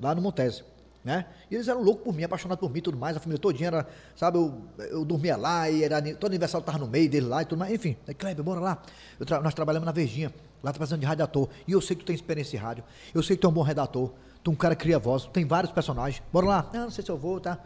Lá 0.00 0.14
no 0.14 0.22
Montese. 0.22 0.64
Né? 1.02 1.24
E 1.50 1.54
eles 1.54 1.66
eram 1.66 1.82
loucos 1.82 2.04
por 2.04 2.14
mim, 2.14 2.24
apaixonados 2.24 2.60
por 2.60 2.70
mim 2.70 2.78
e 2.78 2.82
tudo 2.82 2.98
mais. 2.98 3.16
A 3.16 3.20
família 3.20 3.40
todinha 3.40 3.68
era, 3.68 3.88
sabe, 4.14 4.36
eu, 4.36 4.60
eu 4.90 5.02
dormia 5.04 5.34
lá 5.34 5.70
e 5.70 5.82
era, 5.82 6.00
todo 6.14 6.26
aniversário 6.26 6.64
tava 6.64 6.76
no 6.78 6.86
meio 6.86 7.08
dele 7.08 7.26
lá 7.26 7.40
e 7.40 7.46
tudo 7.46 7.58
mais. 7.58 7.72
Enfim, 7.72 7.96
aí, 8.06 8.12
Kleber, 8.12 8.44
bora 8.44 8.60
lá. 8.60 8.82
Tra- 9.24 9.40
nós 9.40 9.54
trabalhamos 9.54 9.86
na 9.86 9.92
Verdinha. 9.92 10.32
Lá 10.62 10.70
tá 10.72 10.78
precisando 10.78 11.00
de 11.00 11.06
radiator. 11.06 11.48
E 11.66 11.72
eu 11.72 11.80
sei 11.80 11.96
que 11.96 12.02
tu 12.04 12.06
tem 12.08 12.14
experiência 12.14 12.54
em 12.56 12.60
rádio. 12.60 12.84
Eu 13.14 13.22
sei 13.22 13.34
que 13.34 13.40
tu 13.40 13.46
é 13.46 13.50
um 13.50 13.52
bom 13.54 13.62
redator. 13.62 14.10
Tu 14.44 14.50
é 14.50 14.52
um 14.52 14.56
cara 14.56 14.76
que 14.76 14.82
cria 14.82 14.98
voz. 14.98 15.24
Tem 15.32 15.46
vários 15.46 15.72
personagens. 15.72 16.22
Bora 16.30 16.46
lá. 16.46 16.70
Não, 16.72 16.82
não 16.82 16.90
sei 16.90 17.02
se 17.02 17.10
eu 17.10 17.16
vou, 17.16 17.40
tá? 17.40 17.58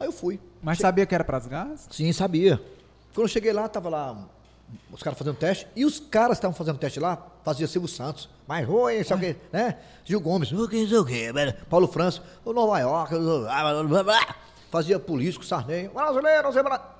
Aí 0.00 0.06
eu 0.08 0.12
fui. 0.12 0.40
Mas 0.62 0.78
sabia 0.78 1.04
que 1.04 1.14
era 1.14 1.24
pras 1.24 1.46
garras? 1.46 1.86
Sim, 1.90 2.10
sabia. 2.14 2.56
Quando 3.14 3.26
eu 3.26 3.28
cheguei 3.28 3.52
lá, 3.52 3.68
tava 3.68 3.90
lá 3.90 4.26
os 4.92 5.02
caras 5.02 5.18
fazendo 5.18 5.36
teste, 5.36 5.66
e 5.74 5.84
os 5.84 5.98
caras 5.98 6.38
que 6.38 6.40
estavam 6.40 6.54
fazendo 6.54 6.78
teste 6.78 7.00
lá, 7.00 7.26
fazia 7.42 7.66
Silvio 7.66 7.88
Santos, 7.88 8.28
mas 8.46 8.68
oi, 8.68 9.02
sei 9.04 9.16
o 9.16 9.20
quê, 9.20 9.36
né? 9.52 9.76
Gil 10.04 10.20
Gomes, 10.20 10.52
o 10.52 10.68
que, 10.68 10.84
o 10.96 11.04
quê, 11.04 11.32
velho? 11.32 11.54
Paulo 11.68 11.88
Franço, 11.88 12.22
o 12.44 12.52
Nova 12.52 12.78
York, 12.78 13.14
ah, 13.48 14.34
fazia 14.70 14.98
político, 14.98 15.44
Sarney, 15.44 15.88
brasileiro. 15.88 16.50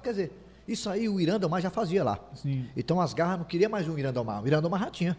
Quer 0.02 0.10
dizer, 0.10 0.32
isso 0.66 0.88
aí 0.88 1.08
o 1.08 1.20
Irandomar 1.20 1.60
já 1.60 1.70
fazia 1.70 2.04
lá. 2.04 2.18
Sim. 2.34 2.68
Então 2.76 3.00
as 3.00 3.12
garras 3.12 3.38
não 3.38 3.44
queria 3.44 3.68
mais 3.68 3.88
um 3.88 3.98
Irandomar, 3.98 4.42
o 4.42 4.46
Irandomar 4.46 4.80
já 4.80 4.90
tinha. 4.90 5.16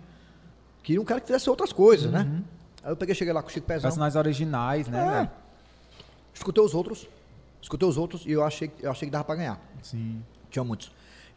Queria 0.81 1.01
um 1.01 1.05
cara 1.05 1.21
que 1.21 1.27
fizesse 1.27 1.49
outras 1.49 1.71
coisas, 1.71 2.11
né? 2.11 2.43
Aí 2.83 2.91
eu 2.91 2.97
peguei, 2.97 3.15
cheguei 3.15 3.33
lá 3.33 3.41
com 3.41 3.49
o 3.49 3.51
Chico 3.51 3.65
Pezão. 3.65 3.83
Personagens 3.83 4.15
originais, 4.15 4.87
né? 4.87 5.29
É. 5.29 5.43
Escutei 6.33 6.63
os 6.63 6.73
outros, 6.73 7.07
escutei 7.61 7.87
os 7.87 7.97
outros 7.97 8.25
e 8.25 8.31
eu 8.31 8.43
achei, 8.43 8.71
eu 8.81 8.91
achei 8.91 9.07
que 9.07 9.11
dava 9.11 9.23
pra 9.23 9.35
ganhar. 9.35 9.59
Sim. 9.81 10.21
Tinha 10.49 10.63
muitos. 10.63 10.91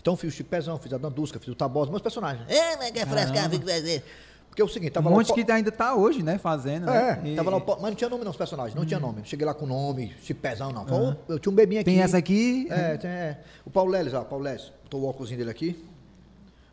Então 0.07 0.17
fiz 0.17 0.33
o 0.33 0.37
Chico 0.37 0.49
Pezão, 0.49 0.79
fiz 0.79 0.93
a 0.93 0.99
Dandusca, 0.99 1.41
fiz 1.41 1.49
o 1.49 1.55
Tabosa, 1.57 1.91
meus 1.91 2.01
personagens. 2.01 2.49
É, 2.49 2.77
mas 2.77 2.93
que 2.93 3.01
é 3.01 3.05
frescar, 3.05 3.51
fica 3.51 3.67
fazer. 3.67 4.05
Porque 4.49 4.63
é 4.63 4.65
o 4.65 4.69
seguinte, 4.69 4.93
tava 4.93 5.09
um 5.09 5.11
lá 5.11 5.17
monte 5.17 5.27
Po- 5.27 5.35
que 5.35 5.51
ainda 5.51 5.73
tá 5.73 5.97
hoje, 5.97 6.23
né? 6.23 6.39
Fazendo, 6.39 6.89
É, 6.89 7.17
né? 7.17 7.31
E- 7.33 7.35
tava 7.35 7.51
lá 7.51 7.59
Mas 7.59 7.81
não 7.81 7.95
tinha 7.97 8.09
nome 8.09 8.23
não, 8.23 8.31
os 8.31 8.37
personagens, 8.37 8.73
não 8.77 8.87
tinha 8.87 9.01
nome. 9.01 9.23
Cheguei 9.25 9.45
lá 9.45 9.53
com 9.53 9.67
nome, 9.67 10.15
Chico 10.23 10.41
Pezão, 10.41 10.71
não. 10.71 10.85
O- 10.85 11.17
Eu 11.29 11.41
tinha 11.41 11.51
um 11.51 11.57
bebinho 11.57 11.81
aqui. 11.81 11.91
Tem 11.91 12.01
essa 12.01 12.17
aqui. 12.19 12.69
É, 12.71 12.97
tem, 12.97 13.11
é. 13.11 13.41
O 13.65 13.71
Paulo 13.71 13.91
Leles, 13.91 14.15
ó, 14.15 14.23
Paulo 14.23 14.45
Leles, 14.45 14.71
botou 14.85 15.01
o 15.01 15.07
óculos 15.09 15.29
dele 15.29 15.51
aqui. 15.51 15.85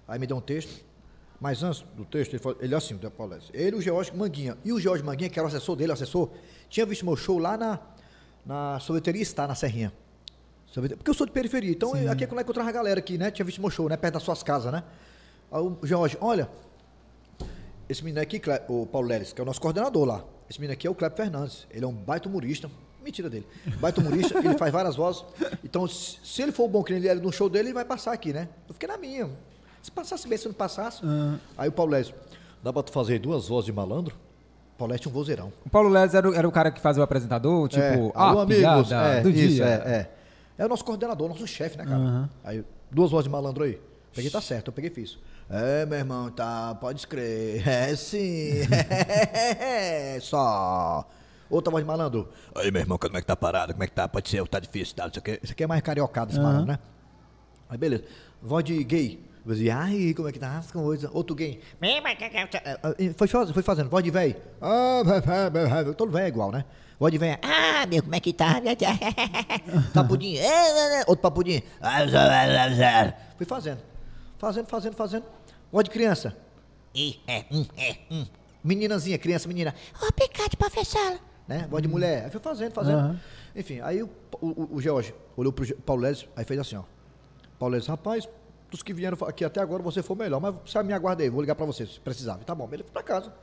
Aí 0.08 0.20
me 0.20 0.28
deu 0.28 0.38
um 0.38 0.42
texto. 0.42 0.86
Mas 1.42 1.64
antes 1.64 1.84
do 1.98 2.06
texto, 2.06 2.34
ele, 2.34 2.40
falou, 2.40 2.60
ele 2.62 2.72
é 2.76 2.78
assim, 2.78 2.94
o 2.94 3.12
Paulo 3.12 3.32
Leles. 3.34 3.50
Ele 3.52 3.76
e 3.78 3.80
o 3.80 3.82
George 3.82 4.16
Manguinha. 4.16 4.56
E 4.64 4.72
o 4.72 4.80
George 4.80 5.04
Manguinha, 5.04 5.28
que 5.32 5.40
era 5.40 5.46
o 5.48 5.50
assessor 5.50 5.76
dele, 5.76 5.90
o 5.90 5.94
assessor, 5.94 6.30
tinha 6.70 6.86
visto 6.86 7.04
meu 7.04 7.16
show 7.16 7.40
lá 7.40 7.58
na, 7.58 7.80
na 8.46 8.80
sorveteria 8.80 9.24
Está, 9.24 9.48
na 9.48 9.56
Serrinha. 9.56 9.92
Porque 10.74 11.10
eu 11.10 11.14
sou 11.14 11.26
de 11.28 11.32
periferia, 11.32 11.72
então 11.72 11.96
eu- 11.96 12.12
aqui 12.12 12.24
é 12.24 12.28
quando 12.28 12.40
eu 12.40 12.44
encontrava 12.44 12.70
a 12.70 12.72
galera 12.72 13.00
aqui, 13.00 13.18
né? 13.18 13.30
Tinha 13.32 13.46
visto 13.46 13.62
meu 13.62 13.70
show, 13.70 13.88
né? 13.88 13.96
Perto 13.98 14.16
das 14.16 14.24
suas 14.24 14.42
casas, 14.42 14.72
né? 14.72 14.84
Aí 15.52 15.62
o 15.62 15.78
George, 15.84 16.18
olha, 16.20 16.50
esse 17.88 18.04
menino 18.04 18.22
aqui, 18.22 18.42
o 18.68 18.86
Paulo 18.86 19.08
Leles, 19.08 19.34
que 19.34 19.40
é 19.42 19.44
o 19.44 19.46
nosso 19.46 19.62
coordenador 19.62 20.06
lá. 20.06 20.24
Esse 20.50 20.60
menino 20.60 20.74
aqui 20.74 20.88
é 20.88 20.90
o 20.90 20.96
Cleber 20.96 21.16
Fernandes. 21.18 21.68
Ele 21.72 21.86
é 21.86 21.88
um 21.88 21.94
baita 21.94 22.28
humorista. 22.28 22.70
Mentira 23.04 23.30
dele. 23.30 23.46
Baita 23.80 24.00
humorista, 24.00 24.38
ele 24.40 24.58
faz 24.58 24.72
várias 24.72 24.96
vozes. 24.96 25.26
Então, 25.64 25.86
se, 25.88 26.42
ele 26.42 26.52
for 26.54 26.68
bom 26.70 26.82
que 26.84 26.94
ele 26.94 27.08
era 27.08 27.20
no 27.20 27.32
show 27.34 27.50
dele, 27.50 27.68
ele 27.68 27.74
vai 27.74 27.84
passar 27.86 28.14
aqui, 28.14 28.32
né? 28.32 28.48
Eu 28.68 28.74
fiquei 28.74 28.88
na 28.88 28.98
minha. 28.98 29.30
Se 29.82 29.92
passasse 29.92 30.26
bem, 30.28 30.38
se 30.38 30.48
não 30.48 30.54
passasse. 30.54 31.02
Aí 31.58 31.68
o 31.68 31.72
Paulo 31.72 31.92
Leles, 31.92 32.14
dá 32.64 32.72
pra 32.72 32.82
tu 32.82 32.92
fazer 32.94 33.20
duas 33.20 33.48
vozes 33.50 33.66
de 33.66 33.74
malandro? 33.74 34.16
Paulo 34.78 34.92
Leles 34.92 35.02
tinha 35.02 35.12
um 35.12 35.14
vozeirão. 35.14 35.52
O 35.66 35.70
Paulo 35.70 35.90
Les 35.90 36.14
era, 36.16 36.30
o- 36.30 36.34
era 36.34 36.48
o 36.48 36.52
cara 36.52 36.72
que 36.72 36.80
fazia 36.80 37.02
o 37.02 37.04
apresentador, 37.04 37.68
tipo, 37.68 37.82
é, 37.84 38.12
ah, 38.16 38.30
amigos. 38.32 38.56
piada 38.88 38.96
É, 38.96 39.22
do 39.22 39.30
isso, 39.30 39.56
dia. 39.56 39.66
é, 39.66 39.92
é. 39.92 40.10
É 40.64 40.66
o 40.66 40.70
nosso 40.70 40.86
coordenador, 40.86 41.28
nosso 41.28 41.46
chefe, 41.46 41.78
né, 41.78 41.84
cara? 41.84 42.30
Aí, 42.42 42.64
duas 42.90 43.12
vozes 43.12 43.26
de 43.26 43.30
malandro 43.30 43.66
aí. 43.66 43.82
Peguei, 44.16 44.32
tá 44.32 44.40
certo, 44.40 44.68
eu 44.70 44.74
peguei 44.74 44.90
e 44.90 44.94
fiz. 44.94 45.20
É, 45.50 45.86
meu 45.86 45.98
irmão, 46.00 46.32
tá, 46.32 46.74
pode 46.76 47.00
escrever. 47.00 47.62
É 47.68 47.94
sim. 47.98 48.62
É, 49.60 50.18
só. 50.22 51.06
Outra 51.50 51.70
voz 51.70 51.84
de 51.84 51.88
malandro. 51.88 52.30
Aí, 52.56 52.72
meu 52.72 52.80
irmão, 52.82 52.98
como 52.98 53.18
é 53.18 53.20
que 53.20 53.28
tá 53.28 53.36
parado? 53.36 53.74
Como 53.74 53.84
é 53.84 53.88
que 53.88 53.92
tá? 53.92 54.08
Pode 54.08 54.30
ser, 54.30 54.48
tá 54.48 54.58
difícil, 54.58 54.96
tá? 54.96 55.06
Isso 55.08 55.20
aqui, 55.20 55.38
isso 55.44 55.52
aqui 55.52 55.66
é 55.66 55.68
mais 55.68 55.82
cariocado, 55.82 56.32
esse 56.32 56.40
malandro, 56.40 56.68
né? 56.68 56.80
Aí, 57.68 57.78
beleza. 57.78 58.06
Voz 58.42 58.64
de 58.64 58.82
gay. 58.86 59.22
Dizia, 59.46 59.76
ai, 59.76 60.14
como 60.16 60.30
é 60.30 60.32
que 60.32 60.40
tá 60.40 60.60
as 60.60 60.72
coisas? 60.72 61.12
Outro 61.14 61.36
gay. 61.36 61.60
Foi, 63.18 63.28
foi 63.28 63.64
fazendo. 63.64 63.90
Voz 63.90 64.02
de 64.02 64.12
velho. 64.12 64.38
Ah. 64.62 65.02
Todo 65.98 66.10
velho 66.10 66.24
é 66.24 66.28
igual, 66.30 66.54
né? 66.54 66.64
Voz 67.00 67.12
de 67.12 67.18
velho. 67.18 67.40
Ah, 67.42 67.86
meu, 67.86 68.02
como 68.04 68.16
é 68.16 68.20
que 68.20 68.34
tá? 68.34 68.62
Papudinho. 69.94 70.40
É, 70.40 70.46
é, 70.46 71.02
é. 71.02 71.04
Outro 71.08 71.18
papudinho. 71.22 71.62
Ah. 71.82 73.14
Fui 73.38 73.46
fazendo. 73.46 73.80
Fazendo, 74.38 74.68
fazendo, 74.68 74.96
fazendo. 74.96 75.26
Voz 75.72 75.84
de 75.84 75.90
criança. 75.90 76.36
E, 76.94 77.20
é, 77.28 77.46
um, 77.52 77.66
é, 77.78 77.98
um. 78.12 78.26
Meninazinha, 78.64 79.18
criança, 79.18 79.48
menina. 79.48 79.74
Obrigado, 80.02 80.56
professor. 80.58 81.20
né? 81.48 81.68
Voz 81.70 81.82
de 81.82 81.88
mulher. 81.90 82.26
Aí 82.26 82.32
foi 82.32 82.40
fazendo, 82.40 82.72
fazendo. 82.74 83.20
Enfim, 83.56 83.80
aí 83.82 84.02
o, 84.04 84.10
o, 84.40 84.76
o 84.76 84.82
George 84.82 85.14
olhou 85.36 85.52
pro 85.52 85.76
Paulo 85.78 86.02
Leles, 86.04 86.26
aí 86.36 86.46
fez 86.46 86.60
assim, 86.60 86.76
ó. 86.76 86.84
Paulo 87.60 87.74
Leles, 87.74 87.88
rapaz, 87.88 88.28
dos 88.72 88.82
que 88.82 88.94
vieram 88.94 89.18
aqui 89.28 89.44
até 89.44 89.60
agora, 89.62 89.82
você 89.84 90.02
foi 90.02 90.16
o 90.16 90.20
melhor, 90.20 90.40
mas 90.40 90.56
você 90.66 90.82
me 90.84 90.94
aguarda 90.94 91.24
aí, 91.24 91.30
vou 91.30 91.42
ligar 91.42 91.56
pra 91.56 91.66
você, 91.66 91.86
se 91.86 92.00
precisar. 92.00 92.38
Tá 92.38 92.56
bom, 92.56 92.68
ele 92.72 92.84
foi 92.84 92.92
pra 92.92 93.04
casa. 93.04 93.34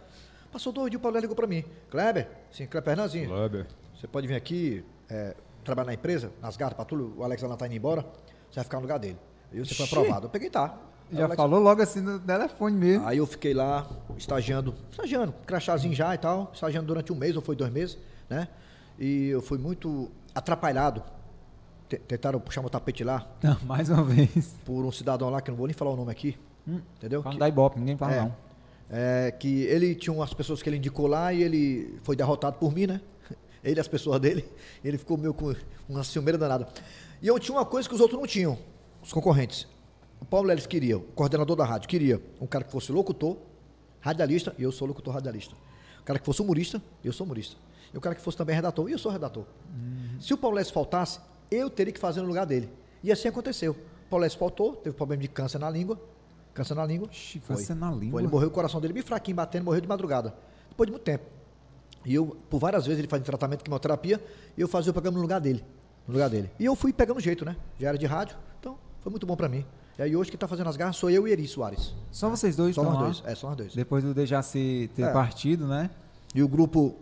Passou 0.53 0.73
dois 0.73 0.91
dias, 0.91 0.99
o 0.99 1.03
Paulo 1.03 1.19
ligou 1.19 1.37
pra 1.37 1.47
mim. 1.47 1.65
Kleber, 1.91 2.29
sim, 2.51 2.67
Kleber 2.67 2.95
Fernandinho. 2.97 3.29
Kleber. 3.29 3.67
Você 3.95 4.07
pode 4.09 4.27
vir 4.27 4.35
aqui, 4.35 4.85
é, 5.09 5.37
trabalhar 5.65 5.87
na 5.87 5.95
empresa, 5.95 6.33
nas 6.43 6.57
garras, 6.57 6.75
patrulha, 6.77 7.05
o 7.17 7.23
Alex 7.23 7.43
Alan 7.45 7.57
tá 7.57 7.67
indo 7.67 7.77
embora, 7.77 8.03
você 8.51 8.57
vai 8.57 8.65
ficar 8.65 8.79
no 8.79 8.83
lugar 8.83 8.99
dele. 8.99 9.17
E 9.53 9.59
você 9.61 9.75
foi 9.75 9.87
aprovado. 9.87 10.27
Eu 10.27 10.31
peguei, 10.31 10.51
tá. 10.51 10.77
Já 11.13 11.25
Alex- 11.25 11.37
falou 11.37 11.61
logo 11.61 11.83
assim 11.83 12.01
no 12.01 12.19
telefone 12.21 12.77
mesmo. 12.77 13.07
Aí 13.07 13.19
eu 13.19 13.27
fiquei 13.27 13.53
lá, 13.53 13.89
estagiando, 14.17 14.75
estagiando, 14.91 15.35
crachazinho 15.47 15.95
já 15.95 16.15
e 16.15 16.19
tal, 16.19 16.51
estagiando 16.55 16.87
durante 16.87 17.13
um 17.13 17.17
mês 17.17 17.35
ou 17.37 17.43
foi 17.43 17.55
dois 17.57 17.71
meses, 17.73 17.99
né? 18.29 18.49
E 18.99 19.29
eu 19.29 19.41
fui 19.43 19.59
muito 19.59 20.11
atrapalhado. 20.35 21.03
Te- 21.89 21.99
Tentaram 21.99 22.39
puxar 22.39 22.61
meu 22.61 22.71
tapete 22.71 23.03
lá 23.03 23.27
Não, 23.43 23.57
mais 23.67 23.91
uma 23.91 24.05
vez. 24.05 24.55
por 24.65 24.85
um 24.85 24.93
cidadão 24.93 25.29
lá, 25.31 25.41
que 25.41 25.51
não 25.51 25.59
vou 25.59 25.67
nem 25.67 25.75
falar 25.75 25.91
o 25.91 25.97
nome 25.97 26.13
aqui, 26.13 26.39
entendeu? 26.67 27.23
Fala 27.23 27.35
Que- 27.35 27.41
da 27.41 27.49
Ibope, 27.49 27.79
ninguém 27.81 27.97
fala 27.97 28.13
é, 28.15 28.21
não. 28.21 28.37
É, 28.91 29.31
que 29.31 29.63
ele 29.63 29.95
tinha 29.95 30.13
umas 30.13 30.35
pessoas 30.35 30.63
que 30.63 30.69
ele 30.69 30.77
indicou 30.77 31.07
lá 31.07 31.33
e 31.33 31.43
ele 31.43 31.99
foi 32.03 32.17
derrotado 32.17 32.59
por 32.59 32.75
mim, 32.75 32.87
né? 32.87 33.01
Ele 33.63 33.79
e 33.79 33.81
as 33.81 33.87
pessoas 33.87 34.19
dele. 34.19 34.45
Ele 34.83 34.97
ficou 34.97 35.17
meio 35.19 35.35
com 35.35 35.55
uma 35.89 36.03
ciumeira 36.03 36.39
danada. 36.39 36.67
E 37.23 37.29
eu 37.29 37.39
tinha 37.39 37.57
uma 37.57 37.65
coisa 37.65 37.87
que 37.87 37.95
os 37.95 38.01
outros 38.01 38.19
não 38.19 38.27
tinham, 38.27 38.59
os 39.03 39.13
concorrentes. 39.13 39.69
O 40.21 40.25
Paulo 40.25 40.49
Leles 40.49 40.67
queria, 40.67 40.97
o 40.97 41.01
coordenador 41.01 41.57
da 41.57 41.65
rádio, 41.65 41.89
queria 41.89 42.21
um 42.41 42.47
cara 42.47 42.65
que 42.65 42.73
fosse 42.73 42.91
locutor, 42.91 43.37
radialista, 44.01 44.55
e 44.59 44.63
eu 44.63 44.73
sou 44.73 44.89
locutor 44.89 45.15
radialista. 45.15 45.55
O 46.01 46.05
cara 46.05 46.19
que 46.19 46.25
fosse 46.25 46.43
humorista, 46.43 46.83
eu 47.05 47.13
sou 47.13 47.25
humorista. 47.25 47.57
E 47.93 47.97
o 47.97 48.01
cara 48.01 48.15
que 48.15 48.21
fosse 48.21 48.37
também 48.37 48.55
redator, 48.55 48.89
e 48.89 48.93
eu 48.93 48.99
sou 48.99 49.13
redator. 49.13 49.45
Se 50.21 50.33
o 50.33 50.39
Paulo 50.39 50.57
Leles 50.57 50.71
faltasse, 50.71 51.21
eu 51.51 51.69
teria 51.69 51.93
que 51.93 52.01
fazer 52.01 52.21
no 52.21 52.27
lugar 52.27 52.47
dele. 52.47 52.71
E 53.03 53.11
assim 53.11 53.29
aconteceu. 53.29 53.73
O 53.73 54.11
Paulo 54.11 54.23
Leles 54.23 54.35
faltou, 54.35 54.77
teve 54.77 54.97
problema 54.97 55.23
de 55.23 55.29
câncer 55.29 55.59
na 55.59 55.69
língua. 55.69 56.01
Câncer 56.61 56.75
na 56.75 56.85
língua. 56.85 57.09
Ixi, 57.11 57.41
câncer 57.41 57.75
na 57.75 57.91
língua. 57.91 58.11
Foi, 58.13 58.23
ele 58.23 58.31
morreu, 58.31 58.49
o 58.49 58.51
coração 58.51 58.81
dele 58.83 58.93
bem 58.93 59.03
fraquinho, 59.03 59.35
batendo, 59.37 59.65
morreu 59.65 59.81
de 59.81 59.89
madrugada. 59.89 60.35
Depois 60.69 60.87
de 60.87 60.93
muito 60.93 61.05
tempo. 61.05 61.25
E 62.05 62.15
eu, 62.15 62.37
por 62.51 62.59
várias 62.59 62.85
vezes, 62.85 62.99
ele 62.99 63.09
fazia 63.09 63.25
tratamento 63.25 63.61
de 63.61 63.65
quimioterapia, 63.65 64.23
e 64.57 64.61
eu 64.61 64.69
fazia 64.69 64.91
o 64.91 64.93
programa 64.93 65.17
no 65.17 65.23
lugar 65.23 65.41
dele. 65.41 65.65
No 66.07 66.13
lugar 66.13 66.29
dele. 66.29 66.51
E 66.59 66.65
eu 66.67 66.77
fui 66.77 66.93
pegando 66.93 67.19
jeito, 67.19 67.47
né? 67.47 67.57
Já 67.79 67.89
era 67.89 67.97
de 67.97 68.05
rádio, 68.05 68.37
então 68.59 68.77
foi 69.01 69.09
muito 69.11 69.27
bom 69.27 69.37
pra 69.37 69.49
mim. 69.49 69.65
E 69.99 70.03
aí 70.03 70.15
hoje 70.15 70.31
quem 70.31 70.39
tá 70.39 70.47
fazendo 70.47 70.69
as 70.69 70.77
garras 70.77 70.97
sou 70.97 71.09
eu 71.11 71.27
e 71.27 71.33
Eri 71.33 71.47
Soares. 71.49 71.95
Só 72.11 72.29
vocês 72.29 72.57
dois 72.57 72.75
Só 72.75 72.83
nós 72.85 72.95
lá? 72.95 73.01
dois. 73.05 73.23
É, 73.25 73.35
só 73.35 73.49
nós 73.49 73.57
dois. 73.57 73.75
Depois 73.75 74.05
do 74.05 74.13
Dejaci 74.13 74.91
ter 74.95 75.03
É. 75.05 75.13
partido, 75.13 75.67
né? 75.67 75.89
E 76.35 76.43
o 76.43 76.49
grupo, 76.49 76.95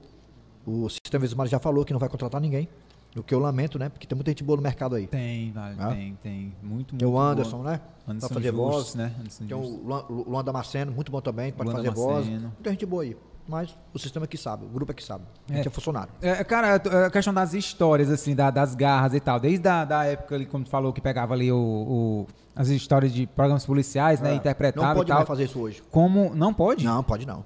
o 0.65 0.89
Sistema 0.89 1.23
Vismar 1.23 1.49
já 1.49 1.59
falou 1.59 1.85
que 1.85 1.93
não 1.93 1.99
vai 2.01 2.09
contratar 2.09 2.41
ninguém. 2.41 2.69
O 3.17 3.23
que 3.23 3.35
eu 3.35 3.39
lamento, 3.39 3.79
né? 3.79 3.89
Porque 3.89 4.07
tem 4.07 4.15
muita 4.15 4.31
gente 4.31 4.45
boa 4.45 4.57
no 4.57 4.63
mercado 4.63 4.95
aí. 4.95 5.07
Tem, 5.07 5.51
vale, 5.51 5.77
Ah. 5.79 5.89
tem, 5.89 6.17
tem. 6.23 6.35
Muito, 6.63 6.95
muito 6.95 6.97
Tem 6.99 7.09
o. 7.09 7.19
Anderson, 7.19 7.63
né? 7.63 7.81
Anderson 8.07 8.29
pra 8.29 8.35
fazer 8.37 8.53
Justus, 8.53 8.73
voz. 8.75 8.95
né? 8.95 9.13
Anderson 9.19 9.45
Tem 9.47 9.59
Justus. 9.59 9.81
o 10.09 10.25
Luan, 10.31 10.45
Damasceno, 10.45 10.93
muito 10.93 11.11
bom 11.11 11.21
também, 11.21 11.51
pode 11.53 11.69
Luan 11.71 11.77
fazer 11.79 11.91
voz. 11.91 12.29
Muita 12.29 12.71
gente 12.71 12.87
boa 12.87 13.03
aí. 13.03 13.17
Mas 13.49 13.75
o 13.95 13.99
sistema 13.99 14.25
é 14.25 14.27
que 14.27 14.37
sabe, 14.37 14.67
o 14.67 14.69
grupo 14.69 14.93
é 14.93 14.95
que 14.95 15.03
sabe. 15.03 15.25
A 15.49 15.55
gente 15.55 15.65
É. 15.67 15.69
é, 15.69 15.71
funcionário. 15.73 16.13
É, 16.21 16.45
cara, 16.45 16.75
a 17.07 17.11
questão 17.11 17.33
das 17.33 17.55
histórias, 17.55 18.11
assim, 18.11 18.35
da- 18.35 18.51
das 18.51 18.75
garras 18.75 19.15
e 19.15 19.21
tal. 19.21 19.41
Desde 19.41 19.67
a 19.67 19.87
da 19.87 20.05
época 20.05 20.35
ali, 20.35 20.45
como 20.45 20.65
tu 20.65 20.71
falou, 20.71 20.93
que 20.93 21.01
pegava 21.01 21.33
ali 21.33 21.51
o, 21.51 21.57
o- 21.57 22.27
as 22.55 22.69
histórias 22.69 23.11
de 23.11 23.27
programas 23.27 23.65
policiais, 23.65 24.21
né? 24.21 24.33
É. 24.33 24.35
Interpretava 24.35 24.89
Não 24.89 24.95
pode 24.97 25.09
tal. 25.09 25.17
mais 25.17 25.27
fazer 25.29 25.45
isso 25.45 25.59
hoje. 25.59 25.83
Como. 25.91 26.35
Não 26.35 26.53
pode? 26.53 26.85
Não, 26.85 27.03
pode 27.03 27.27
não. 27.27 27.43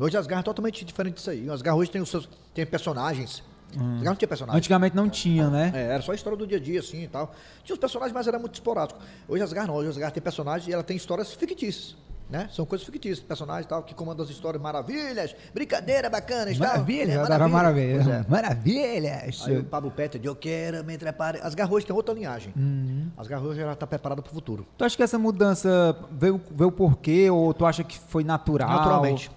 Hoje 0.00 0.16
as 0.16 0.26
garras 0.26 0.42
é 0.42 0.46
totalmente 0.46 0.82
diferente 0.82 1.16
disso 1.16 1.28
aí. 1.30 1.48
As 1.50 1.60
garras 1.60 1.78
hoje 1.82 1.90
tem 1.90 2.00
os 2.00 2.08
seus. 2.08 2.26
Tem 2.54 2.64
personagens. 2.66 3.42
Garras 3.76 4.02
não 4.04 4.14
tinha 4.16 4.28
personagem. 4.28 4.58
Antigamente 4.58 4.94
não 4.96 5.08
tinha, 5.08 5.48
né? 5.50 5.72
É, 5.74 5.82
era 5.94 6.02
só 6.02 6.12
a 6.12 6.14
história 6.14 6.36
do 6.38 6.46
dia 6.46 6.58
a 6.58 6.60
dia, 6.60 6.80
assim 6.80 7.02
e 7.02 7.08
tal. 7.08 7.32
Tinha 7.64 7.74
os 7.74 7.80
personagens, 7.80 8.12
mas 8.14 8.26
era 8.28 8.38
muito 8.38 8.54
esporádico. 8.54 9.00
Hoje 9.28 9.42
as 9.42 9.52
garras 9.52 9.68
não, 9.68 9.76
hoje 9.76 9.88
as 9.90 9.96
garras 9.96 10.12
tem 10.12 10.22
personagens 10.22 10.68
e 10.68 10.72
ela 10.72 10.82
tem 10.82 10.96
histórias 10.96 11.32
fictícias. 11.32 11.96
Né? 12.30 12.48
São 12.50 12.64
coisas 12.64 12.86
fictícias, 12.86 13.20
personagens 13.20 13.66
e 13.66 13.68
tal, 13.68 13.82
que 13.82 13.94
comandam 13.94 14.24
as 14.24 14.30
histórias 14.30 14.60
maravilhas, 14.62 15.36
brincadeira 15.52 16.08
bacana 16.08 16.50
e 16.50 16.56
tal. 16.58 16.68
Maravilha, 16.68 17.12
É, 17.12 17.48
maravilha. 17.48 18.24
É. 18.26 18.30
Maravilhas. 18.30 19.44
Aí 19.46 19.58
o 19.58 19.64
Pablo 19.64 19.90
Peter, 19.90 20.18
eu 20.24 20.34
quero 20.34 20.82
me 20.84 20.96
trepar. 20.96 21.36
As 21.42 21.54
garras 21.54 21.74
hoje 21.74 21.84
tem 21.86 21.94
outra 21.94 22.14
linhagem. 22.14 22.52
Uhum. 22.56 23.10
As 23.16 23.28
hoje 23.30 23.60
ela 23.60 23.76
tá 23.76 23.86
preparada 23.86 24.22
para 24.22 24.30
o 24.30 24.34
futuro. 24.34 24.66
Tu 24.78 24.84
acha 24.84 24.96
que 24.96 25.02
essa 25.02 25.18
mudança 25.18 25.94
veio, 26.12 26.40
veio 26.50 26.72
por 26.72 26.96
quê? 26.96 27.28
Ou 27.28 27.52
tu 27.52 27.66
acha 27.66 27.84
que 27.84 27.98
foi 27.98 28.24
natural? 28.24 28.68
Naturalmente. 28.70 29.30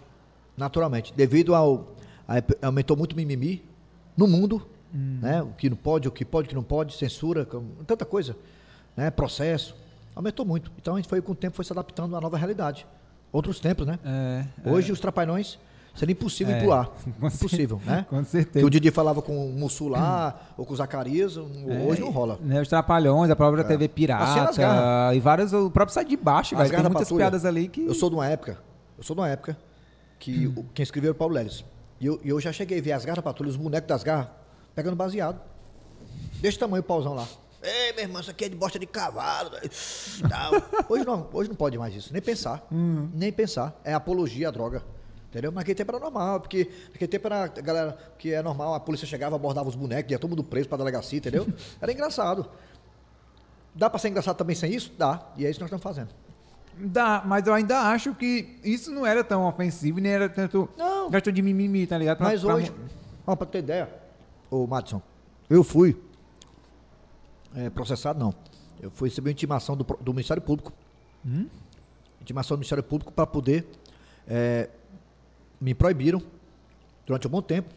Naturalmente. 0.56 1.14
Devido 1.14 1.54
ao. 1.54 1.94
a- 2.28 2.68
aumentou 2.68 2.96
muito 2.96 3.14
o 3.14 3.16
mimimi 3.18 3.64
no 4.18 4.28
mundo, 4.28 4.62
Hum. 4.94 5.20
né? 5.22 5.42
O 5.44 5.48
que 5.58 5.70
não 5.70 5.78
pode, 5.78 6.08
o 6.08 6.12
que 6.12 6.26
pode, 6.26 6.48
o 6.48 6.50
que 6.50 6.56
não 6.56 6.64
pode, 6.64 6.96
censura, 6.98 7.48
tanta 7.86 8.04
coisa. 8.06 8.36
Né? 8.96 9.12
Processo. 9.12 9.76
Aumentou 10.16 10.46
muito. 10.46 10.72
Então 10.82 10.96
a 10.96 10.98
gente 10.98 11.08
foi 11.08 11.22
com 11.22 11.34
o 11.34 11.36
tempo 11.36 11.56
foi 11.56 11.64
se 11.66 11.72
adaptando 11.72 12.16
à 12.16 12.22
nova 12.22 12.38
realidade. 12.38 12.86
Outros 13.32 13.60
tempos, 13.60 13.86
né? 13.86 14.00
É, 14.04 14.46
é. 14.66 14.72
Hoje 14.72 14.92
os 14.92 15.00
trapalhões 15.00 15.60
seria 15.94 16.14
impossível 16.14 16.56
É, 16.56 16.60
ir 16.60 16.62
pro 16.64 16.72
ar. 16.72 16.90
Impossível, 17.22 17.82
né? 17.86 18.06
com 18.10 18.24
Que 18.24 18.30
certeza. 18.30 18.66
o 18.66 18.70
Didi 18.70 18.90
falava 18.90 19.22
com 19.22 19.50
o 19.50 19.54
Mussu 19.54 19.88
lá, 19.90 20.40
ou 20.58 20.66
com 20.66 20.74
o 20.74 20.78
Zacarias, 20.78 21.36
hoje 21.38 22.00
não 22.02 22.10
rola. 22.10 22.40
Né, 22.42 22.62
os 22.62 22.68
Trapalhões, 22.68 23.30
a 23.30 23.36
própria 23.36 23.64
TV 23.66 23.86
Assim, 23.86 23.94
Pirata 23.94 24.54
garras. 24.62 25.16
e 25.18 25.20
vários, 25.20 25.54
o 25.54 25.70
próprio 25.70 25.94
Sai 25.94 26.06
de 26.06 26.16
Baixo, 26.18 26.56
velho. 26.56 26.70
Tem 26.70 26.80
muitas 26.80 27.02
Patrulha. 27.02 27.26
piadas 27.26 27.46
ali 27.46 27.68
que... 27.68 27.86
Eu 27.86 27.94
sou 27.94 28.10
de 28.10 28.16
uma 28.16 28.26
época, 28.28 28.58
eu 28.98 29.04
sou 29.04 29.16
de 29.16 29.22
uma 29.22 29.28
época 29.30 29.58
que 30.18 30.48
o- 30.48 30.64
quem 30.74 30.82
escreveu 30.84 31.10
era 31.10 31.16
o 31.16 31.18
Paulo 31.20 31.34
Leles. 31.36 31.64
E 32.00 32.06
eu, 32.06 32.20
eu 32.24 32.40
já 32.40 32.52
cheguei 32.52 32.80
a 32.80 32.82
ver 32.82 32.92
as 32.92 33.04
garras 33.04 33.18
da 33.18 33.22
patrulha, 33.22 33.50
os 33.50 33.56
bonecos 33.56 33.88
das 33.88 34.04
garras, 34.04 34.28
pegando 34.76 34.96
baseado. 34.96 35.42
Desse 36.40 36.60
tamanho 36.60 36.82
o 36.82 36.86
pauzão 36.86 37.14
lá. 37.14 37.28
Ei, 37.62 37.92
meu 37.94 38.04
irmão, 38.04 38.22
isso 38.22 38.30
aqui 38.30 38.46
é 38.46 38.50
de 38.50 38.56
bosta 38.56 38.78
de 38.78 38.86
cavalo. 38.86 39.52
Tal. 40.30 40.52
Hoje, 40.88 41.06
não, 41.06 41.28
hoje 41.34 41.50
não 41.50 41.56
pode 41.56 41.78
mais 41.78 41.94
isso, 41.96 42.14
nem 42.14 42.22
pensar. 42.22 42.66
Nem 42.72 43.32
pensar. 43.32 43.80
É 43.84 43.94
apologia 43.94 44.48
à 44.48 44.52
droga. 44.52 44.84
Entendeu? 45.30 45.52
Mas 45.52 45.62
naquele 45.62 45.76
tempo 45.76 45.92
era 45.92 46.00
normal, 46.00 46.40
porque 46.40 46.72
naquele 46.92 47.08
tempo 47.08 47.28
era 47.28 47.44
a 47.44 47.48
galera 47.48 47.98
que 48.18 48.32
é 48.32 48.42
normal, 48.42 48.74
a 48.74 48.80
polícia 48.80 49.06
chegava, 49.06 49.36
abordava 49.36 49.68
os 49.68 49.76
bonecos, 49.76 50.10
ia 50.12 50.18
todo 50.18 50.30
mundo 50.30 50.44
preso 50.44 50.70
pra 50.70 50.78
delegacia, 50.78 51.18
entendeu? 51.18 51.46
Era 51.82 51.92
engraçado. 51.92 52.50
Dá 53.76 53.90
pra 53.90 54.00
ser 54.00 54.08
engraçado 54.08 54.38
também 54.38 54.56
sem 54.56 54.74
isso? 54.74 54.92
Dá. 54.98 55.28
E 55.36 55.46
é 55.46 55.50
isso 55.50 55.60
que 55.60 55.64
nós 55.64 55.68
estamos 55.68 55.84
fazendo. 55.84 56.10
Dá, 56.80 57.24
mas 57.26 57.46
eu 57.48 57.54
ainda 57.54 57.80
acho 57.90 58.14
que 58.14 58.60
isso 58.64 58.92
não 58.92 59.06
era 59.06 59.24
tão 59.24 59.46
ofensivo, 59.48 60.00
nem 60.00 60.12
era 60.12 60.30
tanto 60.30 60.70
Não. 60.78 61.10
questão 61.10 61.34
de 61.34 61.42
mimimi, 61.42 61.88
tá 61.88 61.98
ligado? 61.98 62.18
Pra- 62.18 62.28
Mas 62.28 62.42
pra- 62.42 62.54
hoje, 62.56 62.72
ó, 63.26 63.36
pra 63.36 63.48
ter 63.48 63.60
ideia, 63.60 63.90
ô 64.52 64.68
Madison, 64.68 65.02
eu 65.50 65.64
fui 65.64 66.00
é, 67.56 67.70
processado, 67.70 68.20
não. 68.20 68.34
Eu 68.80 68.92
fui 68.92 69.10
receber 69.10 69.30
uma 69.30 69.34
intimação 69.34 69.76
do, 69.76 69.84
do 69.84 70.14
Ministério 70.14 70.42
Público. 70.44 70.72
Intimação 72.22 72.56
do 72.56 72.60
Ministério 72.60 72.84
Público 72.84 73.12
para 73.12 73.26
poder. 73.26 73.66
é, 74.28 74.70
me 75.60 75.74
proibiram, 75.74 76.22
durante 77.06 77.26
um 77.26 77.32
bom 77.32 77.42
tempo, 77.42 77.74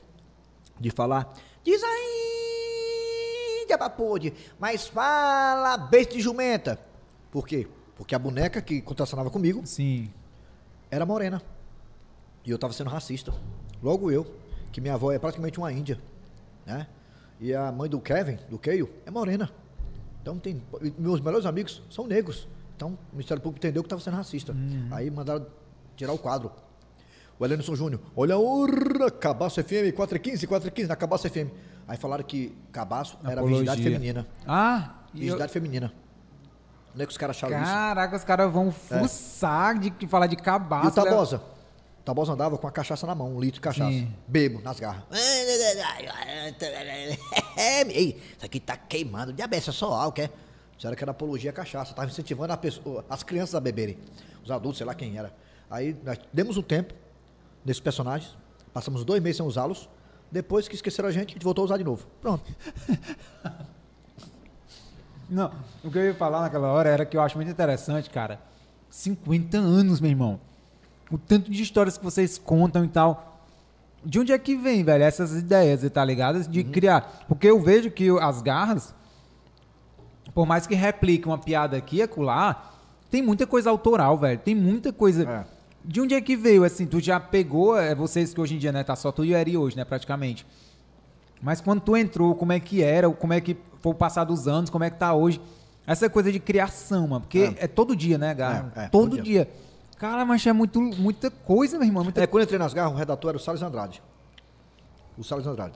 de 0.78 0.90
falar. 0.90 1.32
Diz 1.64 1.82
aí, 1.82 3.64
diabapode, 3.66 4.34
mas 4.58 4.86
fala 4.88 5.76
besta 5.78 6.12
de 6.14 6.20
jumenta. 6.20 6.78
Por 7.30 7.46
quê? 7.46 7.66
Porque 8.00 8.14
a 8.14 8.18
boneca 8.18 8.62
que 8.62 8.80
contracionava 8.80 9.28
comigo 9.28 9.60
Sim. 9.66 10.08
era 10.90 11.04
morena. 11.04 11.42
E 12.46 12.50
eu 12.50 12.54
estava 12.54 12.72
sendo 12.72 12.88
racista. 12.88 13.30
Logo 13.82 14.10
eu, 14.10 14.26
que 14.72 14.80
minha 14.80 14.94
avó 14.94 15.12
é 15.12 15.18
praticamente 15.18 15.58
uma 15.58 15.70
índia, 15.70 16.00
né? 16.64 16.86
E 17.38 17.52
a 17.54 17.70
mãe 17.70 17.90
do 17.90 18.00
Kevin, 18.00 18.38
do 18.48 18.58
Keio, 18.58 18.88
é 19.04 19.10
morena. 19.10 19.50
Então 20.22 20.38
tem. 20.38 20.62
Meus 20.98 21.20
melhores 21.20 21.44
amigos 21.44 21.82
são 21.90 22.06
negros. 22.06 22.48
Então 22.74 22.98
o 23.12 23.16
Ministério 23.16 23.42
Público 23.42 23.58
entendeu 23.58 23.82
que 23.82 23.86
estava 23.86 24.00
sendo 24.00 24.16
racista. 24.16 24.56
Aí 24.90 25.10
mandaram 25.10 25.46
tirar 25.94 26.14
o 26.14 26.18
quadro. 26.18 26.50
O 27.38 27.44
Elenilson 27.44 27.74
Júnior, 27.76 28.00
olha 28.16 28.38
urra, 28.38 29.10
Cabaço 29.10 29.62
FM, 29.62 29.92
415, 29.94 30.46
415, 30.46 30.88
na 30.88 30.96
Cabaço 30.96 31.28
FM. 31.28 31.50
Aí 31.86 31.98
falaram 31.98 32.24
que 32.24 32.56
Cabaço 32.72 33.18
era 33.24 33.42
Apologia. 33.42 33.58
virgindade 33.58 33.82
feminina. 33.82 34.26
Ah, 34.46 34.94
e 35.12 35.18
eu- 35.18 35.20
Virgindade 35.24 35.52
feminina. 35.52 35.92
Onde 36.94 37.02
é 37.02 37.06
que 37.06 37.12
os 37.12 37.18
caras 37.18 37.36
acharam 37.36 37.56
isso? 37.62 37.70
caraca, 37.72 38.16
os 38.16 38.24
caras 38.24 38.52
vão 38.52 38.70
fuçar 38.72 39.78
de, 39.78 39.90
de 39.90 40.06
falar 40.06 40.26
de 40.26 40.36
cabaço. 40.36 40.86
E 40.86 40.88
o? 40.88 41.04
Tabosa? 41.04 41.36
O 42.00 42.02
Tabosa 42.02 42.32
andava 42.32 42.56
com 42.58 42.66
a 42.66 42.72
cachaça 42.72 43.06
na 43.06 43.14
mão, 43.14 43.36
um 43.36 43.40
litro 43.40 43.54
de 43.56 43.60
cachaça. 43.60 43.90
Sim. 43.90 44.12
Bebo, 44.26 44.60
nas 44.62 44.80
garras. 44.80 45.02
Ei, 47.56 48.20
isso 48.36 48.44
aqui 48.46 48.58
tá 48.58 48.76
queimando. 48.76 49.32
Diabetes, 49.32 49.68
é 49.68 49.72
só 49.72 49.92
álcool, 49.92 50.22
é? 50.22 50.30
Disseram 50.76 50.96
que 50.96 51.04
era 51.04 51.10
apologia 51.10 51.50
à 51.50 51.52
cachaça. 51.52 51.94
Tava 51.94 52.08
incentivando 52.08 52.56
pessoa- 52.56 53.04
as 53.08 53.22
crianças 53.22 53.54
a 53.54 53.60
beberem. 53.60 53.98
Os 54.42 54.50
adultos, 54.50 54.78
sei 54.78 54.86
lá 54.86 54.94
quem 54.94 55.16
era. 55.18 55.32
Aí 55.70 55.94
nós 56.02 56.18
demos 56.32 56.56
um 56.56 56.62
tempo 56.62 56.94
nesses 57.64 57.80
personagens. 57.80 58.34
Passamos 58.72 59.04
dois 59.04 59.22
meses 59.22 59.36
sem 59.36 59.46
usá-los. 59.46 59.88
Depois 60.32 60.66
que 60.66 60.74
esqueceram 60.74 61.08
a 61.08 61.12
gente, 61.12 61.30
a 61.30 61.32
gente 61.34 61.44
voltou 61.44 61.62
a 61.62 61.64
usar 61.66 61.76
de 61.76 61.84
novo. 61.84 62.06
Pronto. 62.20 62.50
Não, 65.30 65.50
o 65.84 65.90
que 65.90 65.96
eu 65.98 66.04
ia 66.06 66.14
falar 66.14 66.40
naquela 66.40 66.68
hora 66.72 66.88
era 66.88 67.06
que 67.06 67.16
eu 67.16 67.20
acho 67.22 67.36
muito 67.36 67.50
interessante, 67.50 68.10
cara. 68.10 68.40
50 68.90 69.56
anos, 69.56 70.00
meu 70.00 70.10
irmão. 70.10 70.40
O 71.10 71.16
tanto 71.16 71.50
de 71.50 71.62
histórias 71.62 71.96
que 71.96 72.04
vocês 72.04 72.36
contam 72.38 72.84
e 72.84 72.88
tal. 72.88 73.40
De 74.04 74.18
onde 74.18 74.32
é 74.32 74.38
que 74.38 74.56
vem, 74.56 74.82
velho, 74.82 75.04
essas 75.04 75.32
ideias, 75.36 75.88
tá 75.90 76.04
ligado? 76.04 76.42
De 76.48 76.60
Uhum. 76.60 76.70
criar. 76.72 77.24
Porque 77.28 77.46
eu 77.46 77.60
vejo 77.60 77.90
que 77.90 78.08
as 78.18 78.40
garras, 78.42 78.94
por 80.34 80.46
mais 80.46 80.66
que 80.66 80.74
replique 80.74 81.26
uma 81.28 81.38
piada 81.38 81.76
aqui 81.76 81.96
e 81.96 82.02
acolá, 82.02 82.72
tem 83.10 83.22
muita 83.22 83.46
coisa 83.46 83.70
autoral, 83.70 84.16
velho. 84.18 84.38
Tem 84.38 84.54
muita 84.54 84.92
coisa. 84.92 85.22
É. 85.28 85.44
De 85.84 86.00
onde 86.00 86.14
é 86.14 86.20
que 86.20 86.36
veio, 86.36 86.64
assim? 86.64 86.86
Tu 86.86 87.00
já 87.00 87.18
pegou, 87.20 87.78
é 87.78 87.94
vocês 87.94 88.32
que 88.34 88.40
hoje 88.40 88.54
em 88.54 88.58
dia, 88.58 88.72
né? 88.72 88.82
Tá 88.82 88.96
só 88.96 89.12
tu 89.12 89.24
e 89.24 89.32
o 89.32 89.36
Eri 89.36 89.56
hoje, 89.56 89.76
né? 89.76 89.84
Praticamente. 89.84 90.46
Mas 91.42 91.60
quando 91.60 91.80
tu 91.80 91.96
entrou, 91.96 92.34
como 92.34 92.52
é 92.52 92.60
que 92.60 92.82
era? 92.82 93.08
Como 93.10 93.32
é 93.32 93.40
que 93.40 93.56
foi 93.80 93.92
o 93.92 93.94
passar 93.94 94.24
dos 94.24 94.46
anos? 94.46 94.70
Como 94.70 94.84
é 94.84 94.90
que 94.90 94.98
tá 94.98 95.14
hoje? 95.14 95.40
Essa 95.86 96.08
coisa 96.08 96.30
de 96.30 96.38
criação, 96.38 97.08
mano. 97.08 97.22
Porque 97.22 97.54
é, 97.58 97.66
todo 97.66 97.96
dia, 97.96 98.16
né, 98.16 98.32
Garra? 98.34 98.72
É, 98.76 98.84
é, 98.84 98.88
todo 98.88 99.10
todo 99.10 99.22
dia. 99.22 99.50
Cara, 99.98 100.24
mas 100.24 100.46
é 100.46 100.52
muito, 100.52 100.80
muita 100.80 101.30
coisa, 101.30 101.78
meu 101.78 101.86
irmão. 101.86 102.04
Muita... 102.04 102.22
É, 102.22 102.26
quando 102.26 102.42
eu 102.42 102.44
entrei 102.44 102.58
nas 102.58 102.72
garras, 102.72 102.92
o 102.92 102.96
redator 102.96 103.30
era 103.30 103.36
o 103.36 103.40
Salles 103.40 103.62
Andrade. 103.62 104.02
O 105.18 105.24
Salles 105.24 105.46
Andrade. 105.46 105.74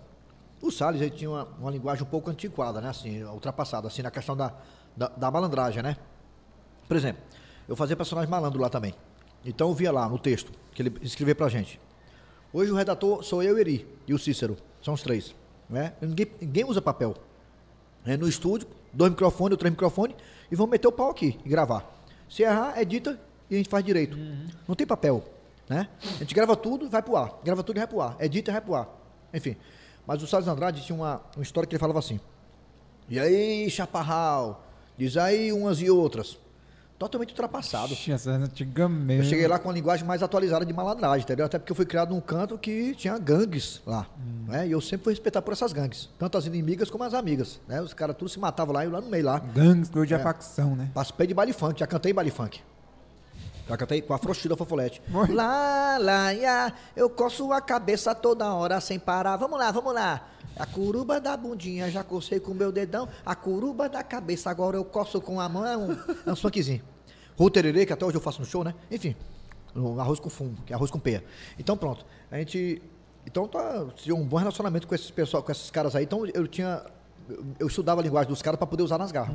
O 0.63 0.71
Salles 0.71 1.01
ele 1.01 1.11
tinha 1.11 1.29
uma, 1.29 1.49
uma 1.59 1.71
linguagem 1.71 2.03
um 2.05 2.07
pouco 2.07 2.31
antiquada, 2.31 2.81
né? 2.81 2.89
Assim, 2.89 3.23
ultrapassada, 3.25 3.87
assim, 3.87 4.01
na 4.01 4.11
questão 4.11 4.35
da, 4.35 4.55
da, 4.97 5.09
da 5.09 5.31
malandragem, 5.31 5.83
né? 5.83 5.97
Por 6.89 6.97
exemplo, 6.97 7.23
eu 7.69 7.77
fazia 7.77 7.97
personagem 7.97 8.31
malandro 8.31 8.61
lá 8.61 8.71
também. 8.71 8.95
Então 9.45 9.69
eu 9.69 9.75
via 9.75 9.93
lá 9.93 10.09
no 10.09 10.19
texto 10.19 10.53
que 10.73 10.81
ele 10.81 10.97
escrevia 11.03 11.35
pra 11.35 11.49
gente. 11.49 11.79
Hoje 12.53 12.71
o 12.71 12.75
redator 12.75 13.23
sou 13.23 13.43
eu 13.43 13.59
e 13.59 13.61
Eri 13.61 13.89
e 14.07 14.15
o 14.15 14.19
Cícero. 14.19 14.57
São 14.81 14.95
os 14.95 15.03
três. 15.03 15.35
Né? 15.69 15.93
Ninguém, 16.01 16.31
ninguém 16.41 16.65
usa 16.65 16.81
papel. 16.81 17.15
É 18.05 18.17
no 18.17 18.29
estúdio, 18.29 18.69
dois 18.93 19.11
microfones, 19.11 19.59
três 19.59 19.71
microfones, 19.71 20.17
e 20.51 20.55
vamos 20.55 20.71
meter 20.71 20.89
o 20.89 20.93
pau 20.93 21.11
aqui 21.11 21.39
e 21.45 21.49
gravar. 21.49 21.85
Se 22.29 22.43
errar, 22.43 22.81
edita 22.81 23.19
e 23.51 23.55
a 23.55 23.59
gente 23.59 23.69
faz 23.69 23.85
direito. 23.85 24.17
Não 24.67 24.75
tem 24.75 24.87
papel. 24.87 25.25
Né? 25.69 25.89
A 26.03 26.19
gente 26.19 26.35
grava 26.35 26.55
tudo, 26.57 26.89
vai 26.89 27.03
pro 27.03 27.17
ar. 27.17 27.39
Grava 27.43 27.63
tudo 27.63 27.77
e 27.77 27.81
vai 27.81 27.87
pro 27.87 28.01
ar. 28.01 28.17
Edita 28.21 28.51
e 28.51 28.53
vai 28.53 28.61
pro 28.61 28.75
ar. 28.75 28.89
Enfim. 29.33 29.57
Mas 30.07 30.23
o 30.23 30.27
Salles 30.27 30.47
Andrade 30.47 30.85
tinha 30.85 30.97
uma, 30.97 31.23
uma 31.35 31.43
história 31.43 31.67
que 31.67 31.75
ele 31.75 31.81
falava 31.81 31.99
assim. 31.99 32.21
E 33.09 33.19
aí, 33.19 33.69
chaparral? 33.71 34.65
Diz 34.97 35.17
aí 35.17 35.53
umas 35.53 35.81
e 35.81 35.91
outras. 35.91 36.39
Totalmente 37.05 37.33
ultrapassado. 37.33 37.93
Antigamente. 37.93 39.19
Eu 39.19 39.25
cheguei 39.25 39.47
lá 39.47 39.59
com 39.59 39.69
a 39.69 39.73
linguagem 39.75 40.07
mais 40.07 40.23
atualizada 40.23 40.65
de 40.65 40.73
malandragem, 40.73 41.23
entendeu? 41.23 41.45
Até 41.45 41.59
porque 41.59 41.71
eu 41.71 41.77
fui 41.77 41.85
criado 41.85 42.15
num 42.15 42.21
canto 42.21 42.57
que 42.57 42.95
tinha 42.95 43.19
gangues 43.19 43.83
lá, 43.87 44.07
né? 44.49 44.67
E 44.67 44.73
eu 44.73 44.81
sempre 44.81 45.05
fui 45.05 45.13
respeitar 45.13 45.43
por 45.43 45.53
essas 45.53 45.71
gangues, 45.71 46.09
tanto 46.19 46.39
as 46.39 46.47
inimigas 46.47 46.89
como 46.89 47.05
as 47.05 47.13
amigas, 47.13 47.61
né? 47.69 47.83
Os 47.83 47.93
caras 47.93 48.17
tudo 48.17 48.31
se 48.31 48.39
matavam 48.39 48.73
lá 48.73 48.85
e 48.85 48.87
eu 48.87 48.93
lá 48.93 49.03
no 49.03 49.09
meio 49.09 49.23
lá. 49.23 49.39
Gangues, 49.39 49.95
hoje 49.95 50.15
é 50.15 50.19
facção, 50.19 50.75
né? 50.75 50.91
Participei 50.95 51.27
de 51.27 51.35
baile 51.35 51.53
funk, 51.53 51.79
já 51.79 51.87
cantei 51.87 52.11
baile 52.11 52.31
funk. 52.31 52.63
Já 53.69 53.77
cantei 53.77 54.01
com 54.01 54.15
a 54.15 54.19
frouxida 54.19 54.57
fofolete. 54.57 55.03
Oi. 55.13 55.29
Lá, 55.29 55.99
lá, 55.99 56.33
ia, 56.33 56.73
eu 56.97 57.11
coço 57.11 57.53
a 57.53 57.61
cabeça 57.61 58.15
toda 58.15 58.51
hora 58.55 58.81
sem 58.81 58.99
parar. 58.99 59.37
Vamos 59.37 59.59
lá, 59.59 59.71
vamos 59.71 59.93
lá. 59.93 60.27
A 60.57 60.65
curuba 60.65 61.21
da 61.21 61.37
bundinha 61.37 61.91
já 61.91 62.03
cocei 62.03 62.41
com 62.41 62.53
o 62.53 62.55
meu 62.55 62.73
dedão. 62.73 63.09
A 63.27 63.35
curuba 63.35 63.89
da 63.89 64.03
cabeça 64.03 64.51
agora 64.51 64.77
eu 64.77 64.85
coço 64.85 65.21
com 65.21 65.41
a 65.41 65.49
mão. 65.49 65.67
É 65.67 65.77
um, 65.77 65.93
é 66.27 66.33
um 66.33 66.37
funkzinho. 66.37 66.94
Rotererê, 67.37 67.85
que 67.85 67.93
até 67.93 68.05
hoje 68.05 68.17
eu 68.17 68.21
faço 68.21 68.41
no 68.41 68.47
show, 68.47 68.63
né? 68.63 68.75
Enfim, 68.91 69.17
no 69.75 70.01
arroz 70.01 70.21
com 70.21 70.31
fumo, 70.31 70.57
que 70.65 70.73
é 70.73 70.77
arroz 70.77 70.91
com 70.91 70.99
peia. 70.99 71.25
Então 71.59 71.77
pronto. 71.77 72.05
A 72.31 72.39
gente. 72.39 72.81
Então 73.27 73.49
tá, 73.49 73.87
tinha 73.97 74.15
um 74.15 74.25
bom 74.25 74.37
relacionamento 74.37 74.87
com 74.87 74.95
esses 74.95 75.11
pessoal, 75.11 75.43
com 75.43 75.51
esses 75.51 75.71
caras 75.71 75.97
aí. 75.97 76.05
Então 76.05 76.27
eu 76.27 76.47
tinha. 76.47 76.83
Eu, 77.59 77.67
estudava 77.67 78.01
a 78.01 78.05
linguagem 78.05 78.29
dos 78.29 78.43
caras 78.43 78.59
para 78.59 78.67
poder 78.67 78.83
usar 78.83 78.99
nas 78.99 79.11
garras. 79.11 79.35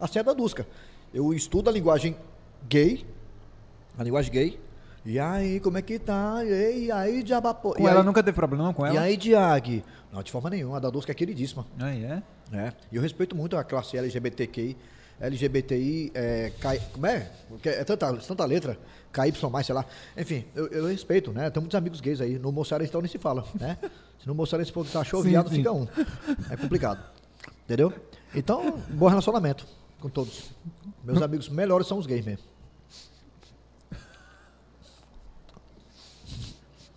Assim 0.00 0.18
é 0.18 0.22
da 0.22 0.32
Dusca. 0.32 0.66
Eu 1.12 1.32
estudo 1.34 1.68
a 1.68 1.72
linguagem 1.72 2.16
gay, 2.68 3.06
a 3.98 4.02
linguagem 4.02 4.32
gay. 4.32 4.60
E 5.04 5.20
aí, 5.20 5.60
como 5.60 5.78
é 5.78 5.82
que 5.82 6.00
tá? 6.00 6.42
E 6.44 6.90
aí, 6.90 7.22
diabapô. 7.22 7.74
Com 7.74 7.82
e 7.84 7.86
ela 7.86 8.00
aí, 8.00 8.04
nunca 8.04 8.24
teve 8.24 8.34
problema 8.34 8.74
com 8.74 8.84
ela? 8.84 8.96
E 8.96 8.98
aí, 8.98 9.16
Diag? 9.16 9.84
Não, 10.12 10.20
de 10.20 10.32
forma 10.32 10.50
nenhuma. 10.50 10.78
A 10.78 10.80
da 10.80 10.90
Dusca 10.90 11.12
é 11.12 11.14
queridíssima. 11.14 11.64
Aí, 11.78 12.04
é? 12.04 12.22
É. 12.52 12.72
E 12.90 12.96
eu 12.96 13.02
respeito 13.02 13.36
muito 13.36 13.56
a 13.56 13.62
classe 13.62 13.96
LGBTQI. 13.96 14.76
LGBTI, 15.20 16.12
é, 16.14 16.52
K- 16.60 16.78
como 16.92 17.06
é? 17.06 17.30
É 17.64 17.84
tanta, 17.84 18.12
tanta 18.18 18.44
letra, 18.44 18.78
KY 19.12 19.32
sei 19.64 19.74
lá. 19.74 19.84
Enfim, 20.16 20.44
eu, 20.54 20.66
eu 20.68 20.86
respeito, 20.86 21.32
né? 21.32 21.48
Tem 21.50 21.60
muitos 21.60 21.74
amigos 21.76 22.00
gays 22.00 22.20
aí. 22.20 22.38
No 22.38 22.52
Moçarense 22.52 22.90
então 22.90 23.00
nem 23.00 23.10
se 23.10 23.18
fala, 23.18 23.44
né? 23.58 23.78
Se 24.20 24.26
no 24.26 24.34
Moçarense 24.34 24.70
for 24.72 24.86
tá 24.86 25.02
show, 25.04 25.22
Sim, 25.22 25.30
viado 25.30 25.48
sim. 25.48 25.56
fica 25.56 25.72
um. 25.72 25.86
É 26.50 26.56
complicado. 26.56 27.02
Entendeu? 27.64 27.92
Então, 28.34 28.78
bom 28.90 29.08
relacionamento 29.08 29.66
com 30.00 30.08
todos. 30.08 30.50
Meus 31.02 31.22
amigos 31.22 31.48
melhores 31.48 31.86
são 31.86 31.98
os 31.98 32.06
gays 32.06 32.24
mesmo. 32.24 32.44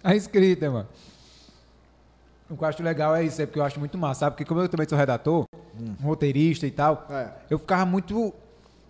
A 0.03 0.15
escrita, 0.15 0.69
mano. 0.69 0.87
O 2.49 2.57
que 2.57 2.63
eu 2.63 2.67
acho 2.67 2.81
legal 2.81 3.15
é 3.15 3.23
isso, 3.23 3.41
é 3.41 3.45
porque 3.45 3.59
eu 3.59 3.63
acho 3.63 3.79
muito 3.79 3.97
massa, 3.97 4.21
sabe? 4.21 4.31
Porque 4.35 4.45
como 4.45 4.59
eu 4.61 4.67
também 4.69 4.87
sou 4.87 4.97
redator, 4.97 5.45
um 5.79 6.03
roteirista 6.05 6.67
e 6.67 6.71
tal, 6.71 7.07
É. 7.09 7.29
eu 7.49 7.57
ficava 7.59 7.85
muito 7.85 8.33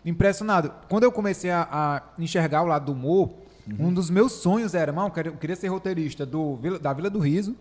impressionado. 0.05 0.71
Quando 0.87 1.03
eu 1.03 1.11
comecei 1.11 1.51
a, 1.51 1.67
a 1.71 2.21
enxergar 2.21 2.61
o 2.63 2.65
lado 2.67 2.85
do 2.85 2.91
humor, 2.93 3.31
um 3.79 3.93
dos 3.93 4.09
meus 4.09 4.31
sonhos 4.33 4.73
era, 4.73 4.91
irmão, 4.91 5.05
eu 5.07 5.11
queria- 5.11 5.31
eu 5.51 5.55
ser 5.55 5.67
roteirista 5.67 6.25
do, 6.25 6.57
da 6.81 6.91
Vila 6.93 7.09
do 7.09 7.19
Riso 7.19 7.55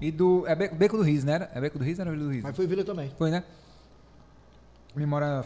e 0.00 0.10
do... 0.12 0.46
É 0.46 0.54
Be- 0.54 0.68
Beco 0.68 0.96
do 0.96 1.02
Riso, 1.02 1.26
né? 1.26 1.32
Era? 1.32 1.50
É 1.54 1.60
Beco 1.60 1.78
do 1.78 1.84
Riso 1.84 2.00
ou 2.02 2.06
era 2.06 2.10
Vila 2.16 2.24
do 2.28 2.30
Riso? 2.32 2.42
Mas 2.46 2.54
foi 2.56 2.66
Vila 2.66 2.84
também. 2.84 3.10
Foi, 3.18 3.30
né? 3.30 3.42
Memória... 4.94 5.44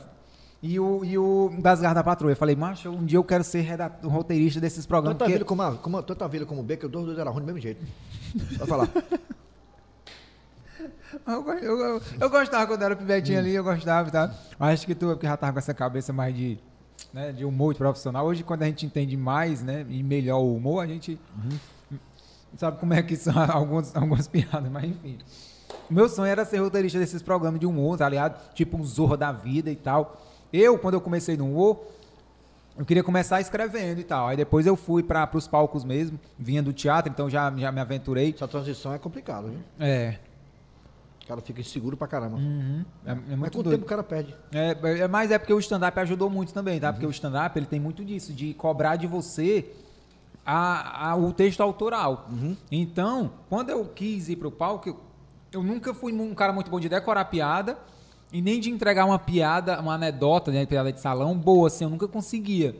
E 0.60 0.80
o, 0.80 1.04
e 1.04 1.16
o 1.16 1.52
das 1.60 1.80
Garras 1.80 1.94
da 1.94 2.02
Patrulha. 2.02 2.32
Eu 2.32 2.36
falei, 2.36 2.56
macho, 2.56 2.90
um 2.90 3.04
dia 3.04 3.16
eu 3.16 3.22
quero 3.22 3.44
ser 3.44 3.60
redator, 3.60 4.10
roteirista 4.10 4.60
desses 4.60 4.84
programas. 4.84 5.16
Tanto 5.16 5.22
a 5.22 5.26
porque- 5.26 5.38
Vila 5.38 5.44
como, 5.46 5.62
a, 5.62 5.76
como, 5.76 6.02
tanto 6.02 6.24
a 6.24 6.26
Vila 6.26 6.44
como 6.46 6.60
o 6.62 6.64
Becker, 6.64 6.86
os 6.86 6.90
dois, 6.92 7.06
dois 7.06 7.16
eram 7.18 7.30
ruins 7.30 7.44
do 7.44 7.46
mesmo 7.46 7.60
jeito. 7.60 7.86
Vai 8.58 8.66
falar. 8.66 8.88
Eu, 11.26 11.48
eu, 11.54 11.78
eu, 11.78 12.02
eu 12.20 12.30
gostava 12.30 12.66
quando 12.66 12.82
era 12.82 12.94
pivetinho 12.94 13.38
ali, 13.38 13.54
eu 13.54 13.64
gostava 13.64 14.08
e 14.08 14.12
tal. 14.12 14.30
Mas 14.58 14.74
acho 14.74 14.86
que 14.86 14.94
tu 14.94 15.10
é 15.10 15.14
porque 15.14 15.26
já 15.26 15.36
tava 15.36 15.54
com 15.54 15.58
essa 15.58 15.74
cabeça 15.74 16.12
mais 16.12 16.34
de, 16.34 16.58
né, 17.12 17.32
de 17.32 17.44
humor 17.44 17.72
de 17.72 17.78
profissional. 17.78 18.26
Hoje, 18.26 18.42
quando 18.44 18.62
a 18.62 18.66
gente 18.66 18.86
entende 18.86 19.16
mais, 19.16 19.62
né, 19.62 19.84
e 19.88 20.02
melhor 20.02 20.38
o 20.40 20.54
humor, 20.54 20.82
a 20.82 20.86
gente 20.86 21.18
sabe 22.56 22.78
como 22.78 22.94
é 22.94 23.02
que 23.02 23.16
são 23.16 23.34
algumas, 23.50 23.94
algumas 23.94 24.28
piadas, 24.28 24.70
mas 24.70 24.84
enfim. 24.84 25.18
O 25.90 25.94
meu 25.94 26.08
sonho 26.08 26.30
era 26.30 26.44
ser 26.44 26.58
roteirista 26.58 26.98
desses 26.98 27.22
programas 27.22 27.60
de 27.60 27.66
humor, 27.66 27.96
tá 27.98 28.08
ligado? 28.08 28.52
Tipo 28.54 28.76
um 28.76 28.84
Zorra 28.84 29.16
da 29.16 29.32
Vida 29.32 29.70
e 29.70 29.76
tal. 29.76 30.20
Eu, 30.52 30.78
quando 30.78 30.94
eu 30.94 31.00
comecei 31.00 31.36
no 31.36 31.46
humor, 31.46 31.80
eu 32.78 32.84
queria 32.84 33.02
começar 33.02 33.40
escrevendo 33.40 34.00
e 34.00 34.04
tal. 34.04 34.28
Aí 34.28 34.36
depois 34.36 34.66
eu 34.66 34.76
fui 34.76 35.02
para 35.02 35.28
os 35.34 35.48
palcos 35.48 35.84
mesmo, 35.84 36.18
vinha 36.38 36.62
do 36.62 36.72
teatro, 36.72 37.10
então 37.10 37.28
já, 37.28 37.52
já 37.56 37.72
me 37.72 37.80
aventurei. 37.80 38.32
Essa 38.34 38.46
transição 38.46 38.94
é 38.94 38.98
complicada, 38.98 39.48
viu? 39.48 39.58
É, 39.80 40.18
cara 41.28 41.40
fica 41.42 41.60
inseguro 41.60 41.96
pra 41.96 42.08
caramba. 42.08 42.36
uhum, 42.38 42.84
é, 43.04 43.10
é 43.10 43.14
Mas 43.14 43.38
muito 43.38 43.52
com 43.52 43.60
o 43.60 43.62
doido. 43.62 43.76
tempo 43.76 43.84
o 43.84 43.88
cara 43.88 44.02
perde. 44.02 44.34
É, 44.52 44.76
é, 45.00 45.08
mas 45.08 45.30
é 45.30 45.38
porque 45.38 45.52
o 45.52 45.58
stand-up 45.58 45.98
ajudou 46.00 46.30
muito 46.30 46.52
também, 46.54 46.80
tá? 46.80 46.92
Porque 46.92 47.04
Uhum. 47.04 47.10
o 47.10 47.12
stand-up 47.14 47.58
ele 47.58 47.66
tem 47.66 47.78
muito 47.78 48.04
disso, 48.04 48.32
de 48.32 48.54
cobrar 48.54 48.96
de 48.96 49.06
você 49.06 49.70
a, 50.44 51.10
a- 51.10 51.16
o 51.16 51.32
texto 51.32 51.60
autoral. 51.60 52.28
Uhum. 52.30 52.56
Então, 52.72 53.30
quando 53.48 53.70
eu 53.70 53.84
quis 53.84 54.28
ir 54.28 54.36
pro 54.36 54.50
palco, 54.50 54.88
eu, 54.88 54.96
eu 55.52 55.62
nunca 55.62 55.92
fui 55.92 56.12
um 56.12 56.34
cara 56.34 56.52
muito 56.52 56.70
bom 56.70 56.80
de 56.80 56.88
decorar 56.88 57.24
piada 57.26 57.76
e 58.32 58.40
nem 58.42 58.58
de 58.60 58.70
entregar 58.70 59.04
uma 59.04 59.18
piada, 59.18 59.80
uma 59.80 59.94
anedota, 59.94 60.50
né, 60.50 60.64
piada 60.66 60.92
de 60.92 61.00
salão 61.00 61.36
boa, 61.36 61.68
assim, 61.68 61.84
eu 61.84 61.90
nunca 61.90 62.08
conseguia. 62.08 62.74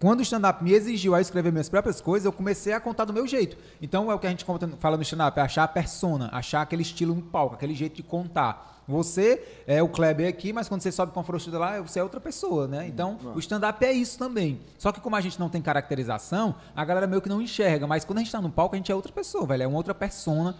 Quando 0.00 0.20
o 0.20 0.22
stand-up 0.22 0.64
me 0.64 0.72
exigiu 0.72 1.14
a 1.14 1.20
escrever 1.20 1.52
minhas 1.52 1.68
próprias 1.68 2.00
coisas, 2.00 2.24
eu 2.24 2.32
comecei 2.32 2.72
a 2.72 2.80
contar 2.80 3.04
do 3.04 3.12
meu 3.12 3.26
jeito. 3.26 3.58
Então 3.82 4.10
é 4.10 4.14
o 4.14 4.18
que 4.18 4.26
a 4.26 4.30
gente 4.30 4.46
fala 4.78 4.96
no 4.96 5.02
stand-up, 5.02 5.38
é 5.38 5.42
achar 5.42 5.64
a 5.64 5.68
persona, 5.68 6.30
achar 6.32 6.62
aquele 6.62 6.80
estilo 6.80 7.14
no 7.14 7.20
palco, 7.20 7.54
aquele 7.54 7.74
jeito 7.74 7.96
de 7.96 8.02
contar. 8.02 8.82
Você 8.88 9.62
é 9.66 9.82
o 9.82 9.88
Kleber 9.88 10.26
aqui, 10.26 10.54
mas 10.54 10.70
quando 10.70 10.80
você 10.80 10.90
sobe 10.90 11.12
com 11.12 11.20
a 11.20 11.22
frouxida 11.22 11.58
lá, 11.58 11.78
você 11.80 12.00
é 12.00 12.02
outra 12.02 12.18
pessoa, 12.18 12.66
né? 12.66 12.88
Então, 12.88 13.18
o 13.34 13.38
stand-up 13.38 13.84
é 13.84 13.92
isso 13.92 14.18
também. 14.18 14.62
Só 14.78 14.90
que 14.90 15.00
como 15.00 15.14
a 15.16 15.20
gente 15.20 15.38
não 15.38 15.50
tem 15.50 15.60
caracterização, 15.60 16.54
a 16.74 16.84
galera 16.84 17.06
meio 17.06 17.20
que 17.20 17.28
não 17.28 17.40
enxerga. 17.40 17.86
Mas 17.86 18.02
quando 18.02 18.18
a 18.18 18.22
gente 18.22 18.32
tá 18.32 18.40
no 18.40 18.50
palco, 18.50 18.74
a 18.74 18.78
gente 18.78 18.90
é 18.90 18.94
outra 18.94 19.12
pessoa, 19.12 19.46
velho. 19.46 19.64
É 19.64 19.66
uma 19.66 19.76
outra 19.76 19.94
persona. 19.94 20.56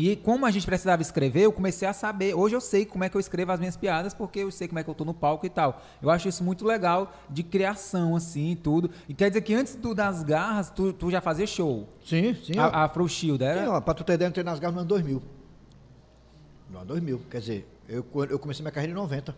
E 0.00 0.14
como 0.14 0.46
a 0.46 0.50
gente 0.52 0.64
precisava 0.64 1.02
escrever, 1.02 1.40
eu 1.40 1.50
comecei 1.52 1.88
a 1.88 1.92
saber. 1.92 2.32
Hoje 2.32 2.54
eu 2.54 2.60
sei 2.60 2.86
como 2.86 3.02
é 3.02 3.08
que 3.08 3.16
eu 3.16 3.20
escrevo 3.20 3.50
as 3.50 3.58
minhas 3.58 3.76
piadas, 3.76 4.14
porque 4.14 4.38
eu 4.38 4.50
sei 4.52 4.68
como 4.68 4.78
é 4.78 4.84
que 4.84 4.88
eu 4.88 4.94
tô 4.94 5.04
no 5.04 5.12
palco 5.12 5.44
e 5.44 5.48
tal. 5.50 5.82
Eu 6.00 6.08
acho 6.08 6.28
isso 6.28 6.44
muito 6.44 6.64
legal 6.64 7.12
de 7.28 7.42
criação, 7.42 8.14
assim, 8.14 8.52
e 8.52 8.56
tudo. 8.56 8.92
E 9.08 9.12
quer 9.14 9.28
dizer 9.28 9.40
que 9.40 9.52
antes 9.52 9.74
do 9.74 9.96
das 9.96 10.22
garras, 10.22 10.70
tu, 10.70 10.92
tu 10.92 11.10
já 11.10 11.20
fazia 11.20 11.48
show. 11.48 11.88
Sim, 12.04 12.32
sim. 12.44 12.56
A, 12.56 12.84
a 12.84 12.88
Fro 12.88 13.08
Shield, 13.08 13.42
era? 13.42 13.62
Sim, 13.62 13.66
ó, 13.70 13.80
pra 13.80 13.92
tu 13.92 14.04
ter 14.04 14.12
ideia, 14.12 14.28
eu 14.28 14.30
entrei 14.30 14.44
nas 14.44 14.60
garras 14.60 14.76
no 14.76 14.80
ano 14.82 14.88
2000. 14.88 15.20
No 16.70 16.76
ano 16.78 16.86
2000. 16.86 17.20
Quer 17.28 17.40
dizer, 17.40 17.68
eu, 17.88 18.06
eu 18.30 18.38
comecei 18.38 18.62
minha 18.62 18.70
carreira 18.70 18.92
em 18.92 18.96
90. 18.96 19.34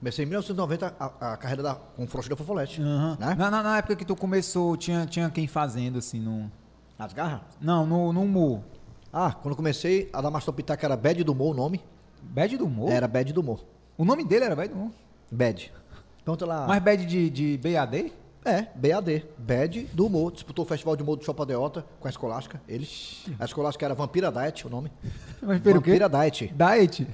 Comecei 0.00 0.22
em 0.24 0.28
1990 0.28 0.94
a, 1.00 1.32
a 1.32 1.36
carreira 1.38 1.62
da, 1.62 1.74
com 1.74 2.06
Frouxo 2.06 2.28
da 2.28 2.36
Fofolete. 2.36 2.82
Aham. 2.82 3.16
Né? 3.18 3.34
Na, 3.38 3.50
na- 3.50 3.62
na 3.62 3.78
época 3.78 3.96
que 3.96 4.04
tu 4.04 4.14
começou, 4.14 4.76
tinha, 4.76 5.06
tinha 5.06 5.30
quem 5.30 5.46
fazendo, 5.46 5.98
assim, 5.98 6.20
no. 6.20 6.52
Nas 6.98 7.14
garras? 7.14 7.40
Não, 7.58 7.86
no, 7.86 8.12
no 8.12 8.20
humor. 8.22 8.60
Ah, 9.12 9.32
quando 9.32 9.52
eu 9.52 9.56
comecei, 9.56 10.08
a 10.12 10.20
da 10.20 10.30
Mastopitaca 10.30 10.86
era 10.86 10.96
Bad 10.96 11.24
do 11.24 11.32
Humor 11.32 11.52
o 11.52 11.56
nome. 11.56 11.80
Bad 12.22 12.56
do 12.56 12.66
humor? 12.66 12.90
Era 12.90 13.08
Bad 13.08 13.32
do 13.32 13.40
Humor. 13.40 13.64
O 13.96 14.04
nome 14.04 14.24
dele 14.24 14.44
era 14.44 14.54
Bad 14.54 14.72
do 14.72 14.78
humor. 14.78 14.92
Bad. 15.30 15.72
Pergunta 16.24 16.46
lá. 16.46 16.66
Mas 16.66 16.82
Bad 16.82 17.06
de, 17.06 17.30
de 17.30 17.58
BAD? 17.58 18.12
É, 18.44 18.66
BAD. 18.74 19.26
Bad 19.36 19.82
do 19.92 20.06
Humor. 20.06 20.32
Disputou 20.32 20.64
o 20.64 20.68
Festival 20.68 20.96
de 20.96 21.02
Humor 21.02 21.16
do 21.16 21.24
Shopping 21.24 21.46
Deota 21.46 21.84
com 21.98 22.06
a 22.06 22.10
Escolástica, 22.10 22.60
ele. 22.68 22.88
A 23.38 23.44
Escolástica 23.44 23.84
era 23.84 23.94
Vampira 23.94 24.30
Diet, 24.32 24.66
o 24.66 24.70
nome. 24.70 24.90
Mas 25.42 25.60
pelo 25.60 25.82
quê? 25.82 25.90
Vampira 25.90 26.08
Diet. 26.08 26.54
Diet. 26.54 27.06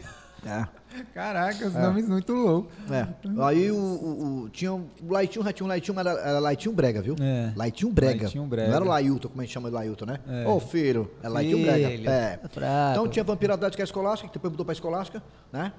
É. 0.47 0.66
Caraca, 1.12 1.66
os 1.66 1.74
nomes 1.74 2.09
muito 2.09 2.32
loucos. 2.32 2.72
É. 2.90 3.07
Aí 3.42 3.70
o, 3.70 3.76
o, 3.76 4.42
o- 4.44 4.49
tinha 4.51 4.72
um, 4.72 4.86
o 5.03 5.12
Laitinho, 5.12 5.44
já 5.44 5.53
tinha 5.53 5.64
um 5.64 5.68
Laitinho, 5.68 5.94
mas 5.94 6.07
era, 6.07 6.18
era 6.20 6.40
Brega, 6.72 7.03
viu? 7.03 7.14
É. 7.20 7.53
Laitinho 7.55 7.92
Brega. 7.92 8.28
Brega. 8.49 8.68
Não 8.68 8.76
era 8.76 8.84
Lailton, 8.84 9.28
como 9.28 9.40
a 9.40 9.44
gente 9.44 9.53
chama 9.53 9.68
de 9.68 9.74
Lailton, 9.74 10.07
né? 10.07 10.20
É. 10.26 10.49
Ô, 10.49 10.59
filho, 10.61 11.11
é 11.22 11.28
Laitinho 11.28 11.59
Filho. 11.59 11.70
Brega. 11.72 12.11
É. 12.11 12.40
Fraco. 12.49 12.90
Então 12.92 13.09
tinha 13.09 13.24
Vampira 13.24 13.57
Diet, 13.57 13.74
que 13.76 13.82
é 13.82 13.84
a 13.84 13.86
Escolástica, 13.86 14.28
que 14.28 14.34
depois 14.38 14.51
mudou 14.53 14.64
pra 14.64 14.72
Escolástica, 14.72 15.22
né? 15.53 15.72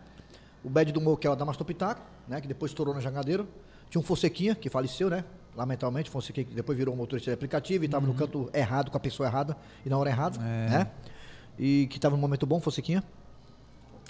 O 0.63 0.69
Bad 0.69 0.91
do 0.91 0.99
Mo, 1.01 1.15
que 1.17 1.25
é 1.25 1.29
o 1.29 1.35
Damastor 1.35 1.65
Pitaco, 1.65 2.01
né? 2.27 2.39
Que 2.41 2.47
depois 2.47 2.71
estourou 2.71 2.93
na 2.93 2.99
Jangadeiro. 2.99 3.47
Tinha 3.89 4.01
um 4.01 4.03
Fonsequinha, 4.03 4.53
que 4.53 4.69
faleceu, 4.69 5.09
né? 5.09 5.23
Lamentavelmente, 5.55 6.09
Fonsequinha, 6.09 6.45
que 6.45 6.53
depois 6.53 6.77
virou 6.77 6.93
um 6.93 6.97
motorista 6.97 7.31
de 7.31 7.33
aplicativo 7.33 7.83
e 7.85 7.87
tava 7.87 8.05
no 8.05 8.13
canto 8.13 8.49
errado, 8.53 8.91
com 8.91 8.97
a 8.97 8.99
pessoa 8.99 9.27
errada 9.27 9.55
e 9.85 9.89
na 9.89 9.97
hora 9.97 10.09
errada, 10.09 10.37
Uhum. 10.39 10.45
É. 10.45 10.69
né? 10.69 10.87
E 11.57 11.87
que 11.87 11.99
tava 11.99 12.15
num 12.15 12.21
momento 12.21 12.45
bom, 12.45 12.59
Fonsequinha. 12.59 13.03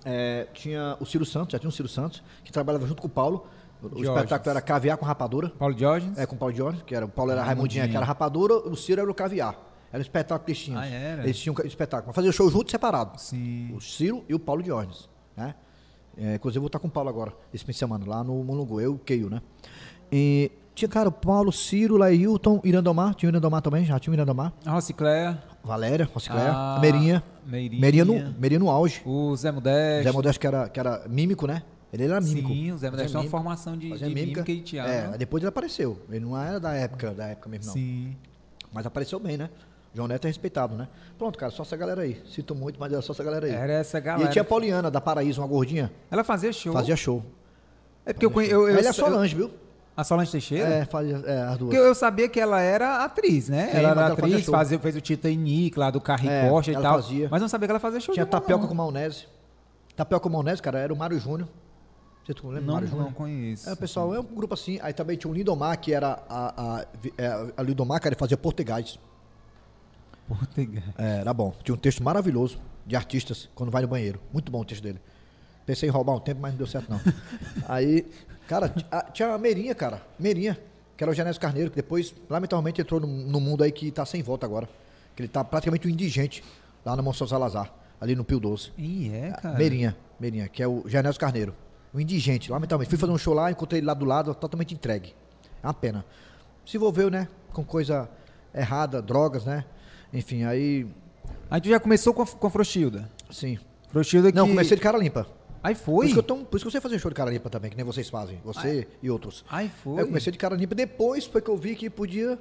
É, 0.10 0.48
tinha 0.54 0.96
o 1.02 1.06
Ciro 1.06 1.26
Santos, 1.26 1.52
já 1.52 1.60
tinha 1.60 1.68
o 1.68 1.72
Ciro 1.72 1.90
Santos, 1.90 2.24
que 2.42 2.50
trabalhava 2.50 2.88
junto 2.88 3.02
com 3.02 3.10
o 3.10 3.12
Paulo. 3.12 3.46
O 3.84 3.90
Diógenes. 3.90 4.10
espetáculo 4.10 4.52
era 4.52 4.62
caviar 4.62 4.98
com 4.98 5.06
rapadura. 5.06 5.50
Paulo 5.50 5.76
Diógenes. 5.76 6.18
É, 6.18 6.26
com 6.26 6.36
o 6.36 6.38
Paulo 6.38 6.54
Diógenes, 6.54 6.84
que 6.84 6.96
era 6.96 7.06
o 7.06 7.10
Paulo 7.10 7.34
era. 7.34 7.44
Raimundinha, 7.44 7.90
que 7.90 7.96
era 7.96 8.06
rapadura, 8.06 8.56
o 8.56 8.76
Ciro 8.76 9.02
era 9.02 9.12
o 9.12 9.14
caviar. 9.14 9.60
Era 9.92 10.00
o 10.00 10.02
espetáculo 10.02 10.46
que 10.46 10.52
eles 10.52 10.64
tinham. 10.64 10.80
Ah, 10.80 10.88
era? 10.88 11.24
Eles 11.24 11.38
tinham 11.38 11.56
espetáculo. 11.66 12.08
Mas 12.08 12.16
fazia 12.16 12.30
o 12.30 12.34
show 12.34 12.50
junto 12.50 12.70
e 12.70 12.72
separado. 12.72 13.20
Sim. 13.20 13.74
O 13.76 13.82
Ciro 13.82 14.24
e 14.30 14.34
o 14.34 14.40
Paulo 14.40 14.64
Diógenes, 14.64 15.10
né? 15.36 15.56
É, 16.18 16.36
inclusive 16.36 16.58
eu 16.58 16.62
vou 16.62 16.68
estar 16.68 16.80
com 16.80 16.88
o 16.88 16.92
Paulo 16.92 17.10
agora, 17.10 17.34
esse 17.54 17.64
fim 17.66 17.74
de 17.74 17.78
semana, 17.78 18.04
lá 18.08 18.24
no 18.24 18.44
Mulungu, 18.44 18.80
eu 18.80 18.94
e 18.94 18.96
o 18.96 18.98
Keio, 18.98 19.30
né? 19.30 19.42
E 20.12 20.52
tinha, 20.74 20.88
cara, 20.88 21.10
o 21.10 21.12
Paulo, 21.12 21.52
Ciro, 21.52 21.98
Lailton, 21.98 22.62
Irandomar, 22.64 23.14
tinha 23.14 23.30
o 23.30 23.32
Irandomar 23.32 23.62
também, 23.62 23.84
já 23.84 24.00
tinha 24.00 24.12
o 24.12 24.16
Irandomar. 24.16 24.54
A 24.66 24.72
Rocicléia. 24.72 25.44
Valéria, 25.68 26.10
Rocicléia, 26.12 26.52
Ah, 26.54 26.78
Meirinha. 26.82 27.24
Meirinha. 27.46 27.82
Meirinha 27.82 28.06
no, 28.06 28.14
Meirinha 28.40 28.60
no 28.60 28.70
auge. 28.70 29.02
O 29.06 29.36
Zé 29.36 29.52
Modesto. 29.52 30.04
Zé 30.04 30.12
Modesto 30.12 30.40
que 30.40 30.48
era, 30.48 30.70
que 30.70 30.80
era 30.80 31.04
mímico, 31.08 31.46
né? 31.46 31.64
Ele 31.94 32.04
era 32.04 32.20
mímico. 32.20 32.50
Sim, 32.50 32.72
o 32.72 32.78
Zé 32.78 32.90
Modesto 32.90 33.18
é 33.18 33.22
uma 33.22 33.30
formação 33.30 33.78
de, 33.78 33.90
de 33.98 34.06
mímica. 34.14 34.44
e 34.52 34.62
teatro. 34.62 34.92
É, 34.92 35.18
depois 35.18 35.42
ele 35.44 35.50
apareceu. 35.50 36.00
Ele 36.10 36.20
não 36.26 36.38
era 36.42 36.60
da 36.60 36.74
época, 36.74 37.12
da 37.12 37.28
época 37.28 37.50
mesmo, 37.50 37.68
não. 37.68 37.74
Sim. 37.74 38.16
Mas 38.74 38.86
apareceu 38.86 39.20
bem, 39.20 39.38
né? 39.38 39.50
João 39.94 40.08
Neto 40.08 40.26
é 40.26 40.28
respeitado, 40.28 40.76
né? 40.76 40.88
Pronto, 41.18 41.40
cara, 41.40 41.52
só 41.52 41.64
essa 41.64 41.76
galera 41.78 42.02
aí. 42.02 42.22
Sinto 42.30 42.54
muito, 42.54 42.80
mas 42.80 42.92
era 42.92 43.02
só 43.02 43.14
essa 43.14 43.24
galera 43.24 43.48
aí. 43.48 43.54
Era 43.54 43.74
essa 43.74 43.98
E 43.98 44.02
galera. 44.02 44.28
aí 44.28 44.32
tinha 44.34 44.42
a 44.42 44.46
Poliana, 44.46 44.92
da 44.92 45.00
Paraíso, 45.02 45.42
uma 45.42 45.48
gordinha, 45.48 45.92
Ela 46.12 46.24
fazia 46.24 46.52
show. 46.54 46.74
fazia 46.74 46.96
show. 46.96 47.24
É 48.06 48.14
porque 48.14 48.26
eu 48.26 48.32
conheço. 48.32 48.54
Eu, 48.54 48.64
eu, 48.68 48.78
Ela 48.78 48.86
é 48.86 48.90
eu- 48.90 48.94
Solange, 48.94 49.34
viu? 49.36 49.50
A 49.98 50.04
Solange 50.04 50.32
Teixeira? 50.32 50.70
É, 50.70 50.86
fazia 50.86 51.16
é, 51.26 51.42
as 51.42 51.58
duas. 51.58 51.74
Porque 51.74 51.76
eu, 51.78 51.96
sabia 51.96 52.30
que 52.30 52.40
ela 52.40 52.62
era 52.62 53.04
atriz, 53.04 53.50
né? 53.50 53.66
Sim, 53.72 53.78
ela 53.78 53.90
era 53.90 54.02
ela 54.02 54.10
fazia 54.16 54.26
atriz, 54.28 54.46
show. 54.46 54.54
fazia, 54.54 54.80
fez 54.80 54.96
o 54.96 55.02
Titanic 55.02 55.76
lá 55.80 55.90
do 55.90 56.00
Carri 56.00 56.30
É, 56.30 56.48
Costa 56.48 56.72
e 56.72 56.76
tal. 56.76 57.02
fazia. 57.02 57.28
Mas 57.32 57.42
não 57.42 57.48
sabia 57.50 57.68
que 57.68 57.72
ela 57.72 57.80
fazia 57.80 58.00
show 58.00 58.14
Tinha 58.14 58.24
de 58.26 58.30
tapioca 58.32 58.62
não. 58.62 58.70
com 58.70 58.76
maionese. 58.76 59.26
Tapioca 59.96 60.22
com 60.22 60.30
maionese, 60.30 60.62
cara, 60.62 60.78
era 60.78 60.94
o 60.94 60.96
Mário 60.96 61.20
Júnior. 61.20 61.50
Você 62.24 62.34
tu 62.34 62.46
lembra 62.48 62.62
Não, 62.62 62.74
Mário 62.76 62.88
Júnior? 62.88 63.06
não 63.08 63.14
conheço. 63.14 63.68
É, 63.70 63.76
pessoal, 63.76 64.14
é 64.14 64.20
um 64.20 64.24
grupo 64.24 64.54
assim. 64.54 64.78
Aí 64.84 64.94
também 64.94 65.18
tinha 65.18 65.32
o 65.32 65.34
Lindomar, 65.34 65.80
que 65.80 65.92
era 65.92 66.20
a, 66.30 66.76
a, 66.82 66.86
é, 67.18 67.54
a 67.58 67.64
Lindomar, 67.64 68.00
cara, 68.00 68.14
ele 68.14 68.20
fazia 68.20 68.38
português. 68.38 69.00
Português. 70.28 70.84
É, 70.98 71.22
era 71.22 71.34
bom. 71.34 71.54
Tinha 71.64 71.74
um 71.74 71.78
texto 71.78 72.04
maravilhoso 72.04 72.60
de 72.86 72.96
artistas 72.96 73.50
quando 73.56 73.72
vai 73.72 73.82
no 73.82 73.88
banheiro. 73.88 74.20
Muito 74.32 74.52
bom 74.52 74.62
o 74.62 74.66
texto 74.66 74.84
dele. 74.84 75.00
Pensei 75.68 75.90
em 75.90 75.92
roubar 75.92 76.14
um 76.14 76.20
tempo, 76.20 76.40
mas 76.42 76.54
não 76.54 76.58
deu 76.58 76.66
certo 76.66 76.90
não. 76.90 77.02
Aí, 77.68 78.06
cara, 78.48 78.74
tinha 79.14 79.34
a 79.34 79.38
Meirinha, 79.38 79.76
cara. 79.76 80.02
Meirinha, 80.18 80.58
que 80.96 81.04
era 81.04 81.12
o 81.12 81.14
Genésio 81.14 81.42
Carneiro, 81.42 81.70
que 81.70 81.76
depois, 81.76 82.16
lamentavelmente, 82.30 82.80
entrou 82.80 83.02
no, 83.02 83.06
no 83.06 83.42
mundo 83.42 83.66
aí 83.66 83.72
que 83.72 83.92
tá 83.92 84.06
sem 84.06 84.24
volta 84.24 84.46
agora. 84.46 84.70
Que 85.14 85.24
ele 85.24 85.28
tá 85.28 85.44
praticamente 85.44 85.86
um 85.86 85.92
indigente 85.92 86.42
lá 86.86 86.96
no 86.96 87.04
Monsenhor 87.04 87.28
Salazar, 87.28 87.74
ali 88.00 88.16
no 88.16 88.24
Pio 88.24 88.40
Doce. 88.40 88.72
Ih, 88.78 89.12
é, 89.14 89.32
cara. 89.32 89.58
Meirinha, 89.58 89.98
Meirinha, 90.18 90.48
que 90.48 90.64
é 90.64 90.68
o 90.68 90.84
Genésio 90.88 91.20
Carneiro. 91.20 91.54
Um 91.94 92.00
indigente, 92.00 92.50
lamentavelmente. 92.50 92.90
Fui 92.90 92.98
fazer 92.98 93.12
um 93.12 93.18
show 93.18 93.34
lá, 93.34 93.52
encontrei 93.52 93.82
ele 93.82 93.88
lá 93.88 93.94
do 93.94 94.06
lado, 94.06 94.34
totalmente 94.34 94.74
entregue. 94.74 95.14
É 95.62 95.68
uma 95.68 95.74
pena. 95.74 96.06
Se 96.66 96.78
envolveu, 96.78 97.10
né, 97.10 97.28
com 97.52 97.64
coisa 97.66 98.10
errada, 98.56 99.02
drogas, 99.02 99.44
né? 99.44 99.66
Enfim, 100.14 100.46
aí, 100.46 100.88
Aí 101.52 101.60
tu 101.60 101.68
já 101.68 101.80
começou 101.80 102.14
com 102.14 102.22
a, 102.22 102.26
com 102.26 102.48
a 102.48 102.50
Frochilda. 102.50 103.10
sim. 103.30 103.60
Frochilda 103.90 104.32
que... 104.32 104.38
Não, 104.38 104.48
comecei 104.48 104.76
de 104.76 104.84
cara 104.84 104.98
limpa. 104.98 105.28
Aí 105.68 105.76
Por 105.76 105.82
foi? 105.84 106.06
isso, 106.06 106.16
que 106.16 106.20
eu 106.20 106.24
tô- 106.24 106.36
por 106.38 106.56
isso 106.58 106.64
que 106.64 106.68
eu 106.68 106.72
sei 106.72 106.80
fazer 106.82 106.98
show 107.00 107.10
de 107.12 107.16
cara 107.16 107.30
limpa 107.32 107.50
também, 107.50 107.70
que 107.70 107.76
nem 107.78 107.86
vocês 107.86 108.10
fazem. 108.10 108.40
Você 108.46 108.88
e 109.04 109.10
outros. 109.10 109.44
Aí 109.50 109.70
foi? 109.84 110.02
Eu 110.02 110.08
comecei 110.08 110.32
de 110.32 110.38
cara 110.38 110.56
limpa. 110.56 110.74
Depois 110.76 111.26
foi 111.26 111.42
que 111.42 111.50
eu 111.50 111.58
vi 111.58 111.76
que 111.76 111.90
podia 111.90 112.40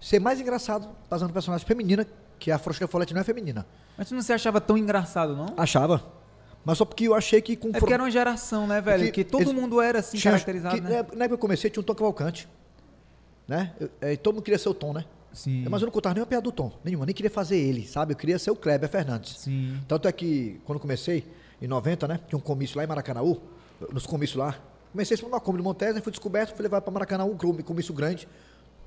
ser 0.00 0.20
mais 0.20 0.40
engraçado 0.40 0.88
fazendo 1.08 1.32
personagem 1.32 1.66
feminina, 1.66 2.06
que 2.38 2.50
a 2.52 2.58
Frouxa 2.58 2.86
Folete 2.86 3.12
não 3.12 3.20
é 3.20 3.24
feminina. 3.24 3.66
Mas 3.96 4.08
tu 4.08 4.14
não 4.14 4.22
se 4.22 4.32
achava 4.32 4.60
tão 4.60 4.78
engraçado, 4.78 5.34
não? 5.34 5.46
Achava. 5.56 6.04
Mas 6.64 6.78
só 6.78 6.84
porque 6.84 7.04
eu 7.08 7.14
achei 7.14 7.40
que 7.40 7.56
com 7.56 7.70
É 7.70 7.78
porque 7.80 7.92
era 7.94 8.02
uma 8.02 8.10
geração, 8.10 8.66
né, 8.66 8.80
velho? 8.80 9.04
Porque 9.06 9.24
que 9.24 9.30
todo 9.30 9.42
eles- 9.42 9.52
mundo 9.54 9.80
era 9.80 9.98
assim, 10.00 10.18
tinha- 10.18 10.32
caracterizado, 10.32 10.74
que, 10.76 10.80
né? 10.82 10.88
Na 10.90 10.96
época 10.96 11.16
na 11.16 11.24
época 11.24 11.28
que 11.36 11.40
eu 11.40 11.46
comecei, 11.48 11.70
tinha 11.70 11.80
um 11.80 11.84
Tom 11.84 11.94
Cavalcante. 11.94 12.48
Né? 13.46 13.72
Eu- 13.80 13.90
é, 14.00 14.16
todo 14.16 14.34
mundo 14.34 14.44
queria 14.44 14.58
ser 14.58 14.68
o 14.68 14.74
Tom, 14.74 14.92
né? 14.92 15.04
Sim. 15.32 15.64
Mas 15.68 15.80
eu 15.82 15.86
não 15.86 15.92
contava 15.92 16.14
nenhuma 16.14 16.26
piada 16.26 16.42
do 16.42 16.52
Tom. 16.52 16.72
Nenhuma. 16.84 17.06
Nem 17.06 17.14
queria 17.14 17.30
fazer 17.30 17.56
ele, 17.56 17.86
sabe? 17.86 18.12
Eu 18.12 18.16
queria 18.16 18.38
ser 18.38 18.50
o 18.50 18.56
Kleber 18.56 18.88
Fernandes. 18.88 19.38
Sim. 19.38 19.78
Tanto 19.86 20.06
é 20.08 20.12
que, 20.12 20.60
quando 20.64 20.78
comecei, 20.78 21.24
em 21.60 21.66
90, 21.66 22.08
né? 22.08 22.20
Tinha 22.28 22.38
um 22.38 22.42
comício 22.42 22.76
lá 22.76 22.84
em 22.84 22.86
Maracanãú, 22.86 23.36
nos 23.92 24.06
comícios 24.06 24.36
lá. 24.38 24.54
Comecei 24.92 25.14
esse 25.14 25.24
uma 25.24 25.40
Kombi 25.40 25.58
de 25.58 25.64
Montesa, 25.64 26.00
fui 26.00 26.10
descoberto, 26.12 26.54
fui 26.54 26.62
levar 26.62 26.80
para 26.80 26.92
Maracanãú, 26.92 27.30
um 27.30 27.36
comi- 27.36 27.62
comício 27.62 27.92
grande, 27.94 28.26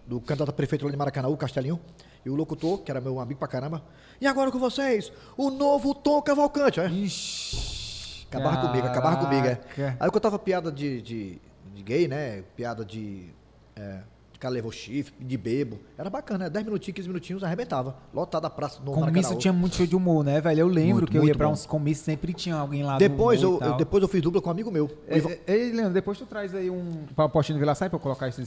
do 0.07 0.19
candidato 0.19 0.49
a 0.49 0.53
prefeito 0.53 0.85
lá 0.85 0.91
de 0.91 0.97
Maracanãú, 0.97 1.35
Castelinho. 1.37 1.79
E 2.25 2.29
o 2.29 2.35
locutor, 2.35 2.79
que 2.79 2.91
era 2.91 2.99
meu 3.01 3.19
amigo 3.19 3.39
pra 3.39 3.47
caramba. 3.47 3.83
E 4.19 4.27
agora 4.27 4.51
com 4.51 4.59
vocês, 4.59 5.11
o 5.37 5.49
novo 5.49 5.93
Tom 5.95 6.21
Cavalcante. 6.21 6.79
É. 6.79 6.87
Ixi. 6.89 8.25
Acabava 8.27 8.67
comigo, 8.67 8.87
acabava 8.87 9.17
comigo, 9.25 9.45
é. 9.47 9.59
Aí 9.99 10.07
eu 10.07 10.11
contava 10.11 10.39
piada 10.39 10.71
de, 10.71 11.01
de, 11.01 11.41
de 11.73 11.83
gay, 11.83 12.07
né? 12.07 12.43
Piada 12.55 12.85
de. 12.85 13.29
É, 13.75 13.81
de 13.97 14.01
cara 14.41 14.53
levou 14.55 14.71
chifre, 14.71 15.13
de 15.19 15.37
bebo. 15.37 15.79
Era 15.97 16.09
bacana, 16.09 16.45
né? 16.45 16.49
10 16.49 16.65
minutinhos, 16.65 16.95
15 16.95 17.07
minutinhos, 17.07 17.43
arrebentava. 17.43 17.95
Lotada 18.13 18.47
a 18.47 18.49
praça 18.49 18.81
no 18.83 18.91
Comício 18.91 19.35
tinha 19.37 19.53
muito 19.53 19.75
show 19.75 19.85
de 19.85 19.95
humor, 19.95 20.23
né, 20.23 20.41
velho? 20.41 20.61
Eu 20.61 20.67
lembro 20.67 20.95
Muito, 20.95 21.11
que 21.11 21.17
eu 21.17 21.23
ia 21.25 21.35
pra 21.35 21.47
bom. 21.47 21.53
uns 21.53 21.65
comícios, 21.65 22.03
sempre 22.03 22.33
tinha 22.33 22.55
alguém 22.55 22.81
lá 22.83 22.97
Depois 22.97 23.39
do 23.41 23.59
eu, 23.61 23.67
eu- 23.69 23.77
depois 23.77 24.01
eu 24.01 24.09
fiz 24.09 24.21
dupla 24.21 24.41
com 24.41 24.49
um 24.49 24.51
amigo 24.51 24.71
meu. 24.71 24.89
É, 25.07 25.17
Ivan- 25.17 25.29
é, 25.31 25.39
Ei, 25.55 25.71
Leandro, 25.71 25.93
depois 25.93 26.17
tu 26.17 26.25
traz 26.25 26.55
aí 26.55 26.69
um 26.69 27.05
postinho 27.31 27.57
do 27.57 27.59
Vila 27.59 27.75
Sai 27.75 27.87
pra 27.89 27.97
eu 27.97 28.01
colocar 28.01 28.27
isso. 28.29 28.41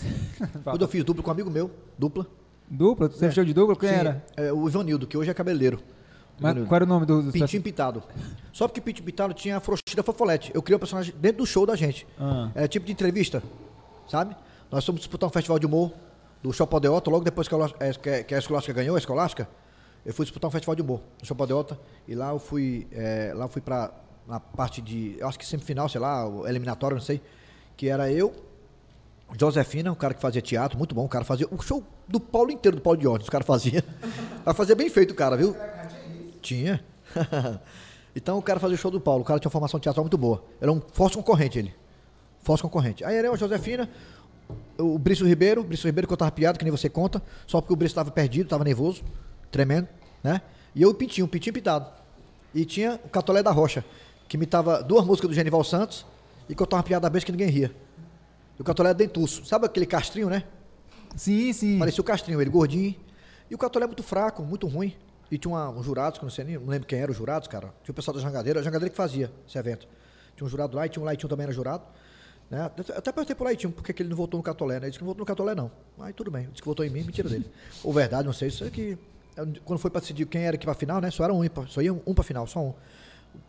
Quando 0.64 0.82
eu 0.82 0.88
fiz 0.88 1.04
dupla 1.04 1.22
com 1.22 1.30
um 1.30 1.32
amigo 1.32 1.50
meu, 1.50 1.70
dupla. 1.98 2.26
Dupla? 2.68 3.08
Tu 3.08 3.16
sempre 3.16 3.34
show 3.34 3.44
de 3.44 3.54
dupla? 3.54 3.76
Quem 3.76 3.88
Sim, 3.88 3.94
era? 3.94 4.24
é, 4.36 4.52
o 4.52 4.68
Ivanildo, 4.68 5.06
que 5.06 5.16
hoje 5.16 5.30
é 5.30 5.34
cabeleireiro. 5.34 5.78
Mas 6.40 6.54
qual 6.66 6.74
era 6.76 6.84
o 6.84 6.88
nome 6.88 7.06
do, 7.06 7.22
dos 7.22 7.32
Pintinho 7.32 7.62
Pitado. 7.62 8.02
Só 8.52 8.66
porque 8.66 8.80
Pintinho 8.80 9.04
Pitado 9.06 9.32
tinha 9.32 9.58
a 9.58 9.60
frouxida 9.60 10.02
fofolete. 10.02 10.50
Eu 10.52 10.60
criei 10.62 10.74
o 10.74 10.80
personagem 10.80 11.14
dentro 11.20 11.38
do 11.38 11.46
show 11.46 11.64
da 11.64 11.76
gente. 11.76 12.04
Ah. 12.18 12.50
É 12.56 12.66
tipo 12.66 12.84
de 12.84 12.90
entrevista, 12.90 13.40
sabe? 14.08 14.34
Nós 14.74 14.84
fomos 14.84 15.00
disputar 15.00 15.28
um 15.28 15.32
festival 15.32 15.56
de 15.56 15.66
humor 15.66 15.92
do 16.42 16.52
Shopping 16.52 16.74
Odeota, 16.74 17.08
logo 17.08 17.24
depois 17.24 17.46
que 17.46 17.54
a, 17.54 17.58
é, 17.78 17.92
que- 17.92 18.24
que 18.24 18.34
a 18.34 18.38
Escolástica 18.40 18.72
ganhou, 18.72 18.96
a 18.96 18.98
Escolástica, 18.98 19.48
eu 20.04 20.12
fui 20.12 20.24
disputar 20.24 20.48
um 20.48 20.50
festival 20.50 20.74
de 20.74 20.82
humor 20.82 21.00
no 21.30 21.42
Odeota, 21.44 21.78
e 22.08 22.14
lá 22.16 22.30
eu 22.30 22.40
fui, 22.40 22.88
é, 22.90 23.32
lá 23.36 23.44
eu 23.44 23.48
fui 23.48 23.62
pra, 23.62 23.92
na 24.26 24.40
parte 24.40 24.82
de, 24.82 25.14
eu 25.16 25.28
acho 25.28 25.38
que 25.38 25.46
semifinal, 25.46 25.88
sei 25.88 26.00
lá, 26.00 26.24
eliminatório, 26.48 26.96
não 26.96 27.00
sei, 27.00 27.22
que 27.76 27.88
era 27.88 28.10
eu, 28.10 28.34
Josefina, 29.38 29.92
o 29.92 29.96
cara 29.96 30.12
que 30.12 30.20
fazia 30.20 30.42
teatro, 30.42 30.76
muito 30.76 30.92
bom, 30.92 31.04
o 31.04 31.08
cara 31.08 31.24
fazia 31.24 31.46
o 31.52 31.62
show 31.62 31.80
do 32.08 32.18
Paulo 32.18 32.50
inteiro, 32.50 32.76
do 32.76 32.82
Paulo 32.82 32.98
de 32.98 33.06
Ordens, 33.06 33.28
o 33.28 33.30
cara 33.30 33.44
fazia. 33.44 33.84
Mas 34.44 34.56
fazia 34.58 34.74
bem 34.74 34.90
feito 34.90 35.12
o 35.12 35.14
cara, 35.14 35.36
viu? 35.36 35.54
Tinha. 36.42 36.84
então 38.14 38.38
o 38.38 38.42
cara 38.42 38.58
fazia 38.58 38.74
o 38.74 38.78
show 38.78 38.90
do 38.90 39.00
Paulo, 39.00 39.22
o 39.22 39.24
cara 39.24 39.38
tinha 39.38 39.46
uma 39.48 39.52
formação 39.52 39.78
teatral 39.78 40.02
muito 40.02 40.18
boa. 40.18 40.42
Era 40.60 40.72
um 40.72 40.82
forte 40.92 41.16
concorrente 41.16 41.60
ele. 41.60 41.72
Forte 42.42 42.62
concorrente. 42.62 43.04
Aí 43.04 43.16
era 43.16 43.28
eu, 43.28 43.36
Josefina, 43.36 43.88
o 44.78 44.98
Brício 44.98 45.26
Ribeiro, 45.26 45.60
o 45.60 45.64
Brício 45.64 45.86
Ribeiro 45.86 46.08
contava 46.08 46.30
piada, 46.30 46.58
que 46.58 46.64
nem 46.64 46.70
você 46.70 46.88
conta, 46.88 47.22
só 47.46 47.60
porque 47.60 47.72
o 47.72 47.76
Brício 47.76 47.92
estava 47.92 48.10
perdido, 48.10 48.46
estava 48.46 48.64
nervoso, 48.64 49.02
tremendo, 49.50 49.88
né? 50.22 50.42
E 50.74 50.82
eu 50.82 50.90
o 50.90 50.94
Pintinho, 50.94 51.26
o 51.26 51.28
Pintinho 51.28 51.54
pitado. 51.54 51.90
E 52.54 52.64
tinha 52.64 53.00
o 53.04 53.08
Catolé 53.08 53.42
da 53.42 53.50
Rocha, 53.50 53.84
que 54.28 54.36
imitava 54.36 54.82
duas 54.82 55.04
músicas 55.04 55.30
do 55.30 55.34
Genival 55.34 55.62
Santos 55.62 56.04
e 56.48 56.54
contava 56.54 56.80
uma 56.80 56.86
piada 56.86 57.08
besta 57.08 57.26
que 57.26 57.32
ninguém 57.32 57.48
ria. 57.48 57.74
E 58.58 58.62
o 58.62 58.64
Catolé 58.64 58.90
é 58.90 58.94
dentuço. 58.94 59.44
Sabe 59.44 59.66
aquele 59.66 59.86
castrinho, 59.86 60.28
né? 60.28 60.44
Sim, 61.16 61.52
sim. 61.52 61.78
Parecia 61.78 62.00
o 62.00 62.04
Castrinho, 62.04 62.40
ele 62.40 62.50
gordinho. 62.50 62.94
E 63.50 63.54
o 63.54 63.58
Catolé 63.58 63.84
é 63.84 63.86
muito 63.86 64.02
fraco, 64.02 64.42
muito 64.42 64.66
ruim. 64.66 64.94
E 65.30 65.38
tinha 65.38 65.52
uma, 65.52 65.68
uns 65.70 65.84
jurados, 65.84 66.18
que 66.18 66.24
eu 66.24 66.26
não 66.26 66.34
sei 66.34 66.44
nem, 66.44 66.58
não 66.58 66.66
lembro 66.66 66.86
quem 66.86 66.98
eram 66.98 67.12
os 67.12 67.16
jurados, 67.16 67.48
cara. 67.48 67.72
Tinha 67.82 67.92
o 67.92 67.94
pessoal 67.94 68.16
da 68.16 68.20
Jangadeira, 68.20 68.60
a 68.60 68.62
Jangadeira 68.62 68.90
que 68.90 68.96
fazia 68.96 69.32
esse 69.48 69.56
evento. 69.56 69.86
Tinha 70.36 70.46
um 70.46 70.50
jurado 70.50 70.76
lá 70.76 70.86
e 70.86 70.88
tinha 70.88 71.02
um 71.02 71.06
Laitinho 71.06 71.28
também 71.28 71.44
era 71.44 71.52
jurado. 71.52 71.84
Né? 72.50 72.62
Até 72.62 72.92
até 72.92 73.12
perguntei 73.12 73.34
pro 73.34 73.44
Laitinho 73.44 73.72
por 73.72 73.82
que 73.82 73.92
que 73.92 74.02
ele 74.02 74.10
não 74.10 74.16
votou 74.16 74.38
no 74.38 74.44
Catolé, 74.44 74.74
né? 74.74 74.86
Ele 74.86 74.90
disse 74.90 74.98
que 74.98 75.04
não 75.04 75.10
votou 75.10 75.22
no 75.22 75.26
Catolé, 75.26 75.54
não. 75.54 75.70
Aí 75.98 76.12
tudo 76.12 76.30
bem, 76.30 76.48
disse 76.50 76.62
que 76.62 76.68
votou 76.68 76.84
em 76.84 76.90
mim, 76.90 77.02
mentira 77.02 77.28
dele. 77.28 77.50
Ou 77.82 77.92
verdade, 77.92 78.26
não 78.26 78.32
sei. 78.32 78.48
Isso 78.48 78.64
é 78.64 78.70
que. 78.70 78.98
Quando 79.64 79.78
foi 79.80 79.90
pra 79.90 80.00
decidir 80.00 80.26
quem 80.26 80.44
era 80.44 80.54
aqui 80.54 80.64
pra 80.64 80.74
final, 80.74 81.00
né? 81.00 81.10
Só 81.10 81.24
era 81.24 81.32
um, 81.32 81.42
só 81.66 81.82
ia 81.82 81.92
um, 81.92 82.00
um 82.06 82.14
pra 82.14 82.22
final, 82.22 82.46
só 82.46 82.60
um. 82.60 82.74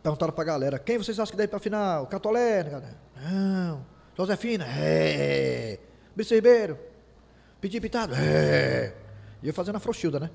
Perguntaram 0.01 0.33
pra 0.33 0.43
galera, 0.43 0.79
quem 0.79 0.97
vocês 0.97 1.19
acham 1.19 1.31
que 1.31 1.37
deve 1.37 1.49
pra 1.49 1.59
final? 1.59 2.07
Catolé? 2.07 2.63
né, 2.63 2.69
galera? 2.71 2.97
Não. 3.21 3.85
Josefina? 4.17 4.65
É. 4.67 5.77
Brício 6.15 6.35
Ribeiro? 6.35 6.79
Piti 7.59 7.79
pitado? 7.81 8.15
É. 8.15 8.93
E 9.43 9.47
eu 9.47 9.53
fazendo 9.53 9.75
a 9.75 9.79
Frochilda, 9.79 10.19
né? 10.19 10.29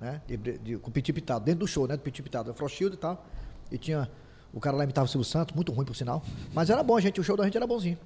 né? 0.00 0.20
De, 0.26 0.36
de, 0.36 0.76
com 0.78 0.90
o 0.90 0.92
Piti 0.92 1.12
pitado, 1.12 1.44
dentro 1.44 1.60
do 1.60 1.66
show, 1.66 1.86
né? 1.86 1.96
Do 1.96 2.02
Piti 2.02 2.22
pitado, 2.22 2.50
a 2.50 2.54
Frochilda 2.54 2.94
e 2.94 2.98
tal. 2.98 3.26
E 3.70 3.78
tinha. 3.78 4.10
O 4.52 4.60
cara 4.60 4.76
lá 4.76 4.84
imitava 4.84 5.04
o 5.04 5.08
Silvio 5.08 5.24
Santos, 5.24 5.54
muito 5.54 5.72
ruim 5.72 5.84
por 5.84 5.94
sinal. 5.94 6.22
Mas 6.54 6.70
era 6.70 6.82
bom, 6.82 6.98
gente. 7.00 7.20
O 7.20 7.24
show 7.24 7.36
da 7.36 7.44
gente 7.44 7.56
era 7.56 7.66
bonzinho. 7.66 7.98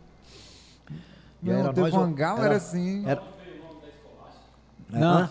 Não, 1.43 1.53
era 1.55 1.73
teve 1.73 1.91
nós, 1.91 2.15
galera 2.15 2.47
era- 2.47 2.57
assim. 2.57 3.05
Era, 3.07 3.23
Não. 4.91 5.31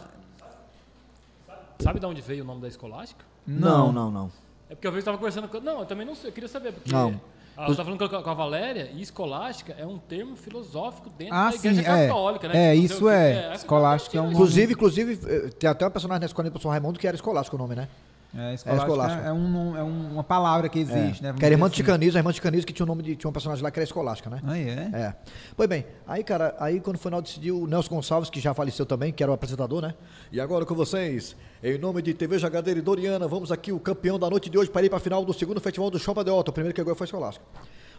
Sabe 1.80 2.00
de 2.00 2.06
onde 2.06 2.22
veio 2.22 2.44
o 2.44 2.48
nome 2.48 2.62
da 2.62 2.68
escolástica? 2.68 3.24
Não, 3.46 3.92
não, 3.92 4.12
não. 4.12 4.32
É 4.70 4.76
porque 4.76 4.88
eu 4.88 4.98
estava 4.98 5.18
conversando 5.18 5.48
com. 5.48 5.60
Não, 5.60 5.80
eu 5.80 5.86
também 5.86 6.06
não 6.06 6.16
sei, 6.16 6.30
eu 6.30 6.34
queria 6.34 6.48
saber. 6.50 6.74
Porque 6.74 6.92
Não. 6.92 7.20
Ah, 7.58 7.66
eu 7.66 7.72
estava 7.72 7.92
falando 7.92 8.10
com 8.10 8.16
a, 8.16 8.24
com 8.24 8.30
a 8.30 8.34
Valéria, 8.34 8.90
e 8.94 9.02
escolástica 9.02 9.74
é 9.78 9.86
um 9.86 9.98
termo 9.98 10.36
filosófico 10.38 11.10
dentro 11.10 11.36
Ah, 11.36 11.50
da 11.50 11.56
igreja 11.56 11.82
sim, 11.82 11.88
é. 11.88 12.08
católica, 12.08 12.48
né? 12.48 12.72
É, 12.72 12.74
Tipo, 12.74 12.86
isso 12.86 13.00
quê. 13.00 13.10
é. 13.10 13.48
aí 13.50 13.56
Escolástica 13.56 14.18
é 14.18 14.22
um 14.22 14.24
nome- 14.24 14.36
Inclusive, 14.36 14.74
inclusive, 14.74 15.20
eh, 15.28 15.50
tem 15.60 15.70
até 15.70 15.84
uma 15.86 15.92
personagem 15.92 16.22
na 16.22 16.26
escola 16.28 16.50
do 16.50 16.62
São 16.62 16.72
Raimundo 16.72 16.98
que 16.98 17.06
era 17.06 17.16
escolástico 17.16 17.58
o 17.58 17.60
nome, 17.60 17.76
né? 17.76 17.90
É, 18.34 18.54
escolástica 18.54 18.88
escolástica. 18.92 19.28
é, 19.28 19.34
um- 19.34 19.76
é 19.78 19.84
um- 19.84 20.14
uma 20.14 20.24
palavra 20.24 20.70
que 20.70 20.80
existe, 20.80 21.22
né? 21.22 21.30
Vamos 21.30 21.40
Que 21.40 21.46
era 21.46 21.54
irmã 21.54 21.70
de 21.70 21.76
Chicanismo, 21.76 22.18
a 22.18 22.20
irmã 22.22 22.30
de 22.32 22.36
Chicanismo 22.38 22.66
que 22.66 22.72
tinha 22.72 22.86
um 22.86 22.88
nome 22.88 23.04
de. 23.04 23.16
Tinha 23.18 23.30
um 23.30 23.34
personagem 23.34 23.62
lá 23.62 23.70
que 23.70 23.78
era 23.78 23.84
escolástica, 23.84 24.30
né? 24.30 24.38
assim. 24.42 24.48
Ah, 24.48 24.58
é? 24.58 25.02
É. 25.08 25.16
Pois 25.56 25.68
bem, 25.68 25.86
aí, 26.08 26.24
cara, 26.24 26.56
aí 26.60 26.80
quando 26.80 26.98
foi 26.98 27.12
na 27.12 27.18
hora 27.18 27.24
decidiu 27.26 27.62
o 27.62 27.68
Nelson 27.68 27.94
Gonçalves, 27.96 28.30
que 28.30 28.40
já 28.40 28.54
faleceu 28.54 28.86
também, 28.86 29.12
que 29.12 29.22
era 29.22 29.30
o 29.32 29.36
apresentador, 29.36 29.82
né? 29.82 29.94
E 30.32 30.40
agora 30.40 30.66
com 30.66 30.74
vocês, 30.74 31.36
em 31.62 31.78
nome 31.78 32.02
de 32.02 32.14
TV 32.14 32.40
Jagadeira 32.40 32.80
e 32.80 32.82
Doriana, 32.82 33.28
vamos 33.28 33.52
aqui, 33.52 33.74
o 33.74 33.80
campeão 33.80 34.18
da 34.18 34.30
noite 34.30 34.50
de 34.50 34.58
hoje, 34.58 34.70
para 34.70 34.84
ir 34.86 34.90
para 34.90 34.98
a 34.98 35.02
final 35.02 35.26
do 35.26 35.34
segundo 35.34 35.60
festival 35.60 35.92
do 35.92 36.00
Chopa 36.00 36.24
de 36.24 36.32
Otto. 36.32 36.52
O 36.52 36.54
primeiro 36.54 36.74
que 36.74 36.82
ganhou 36.82 36.96
foi 36.96 37.06
Escolástica. 37.06 37.46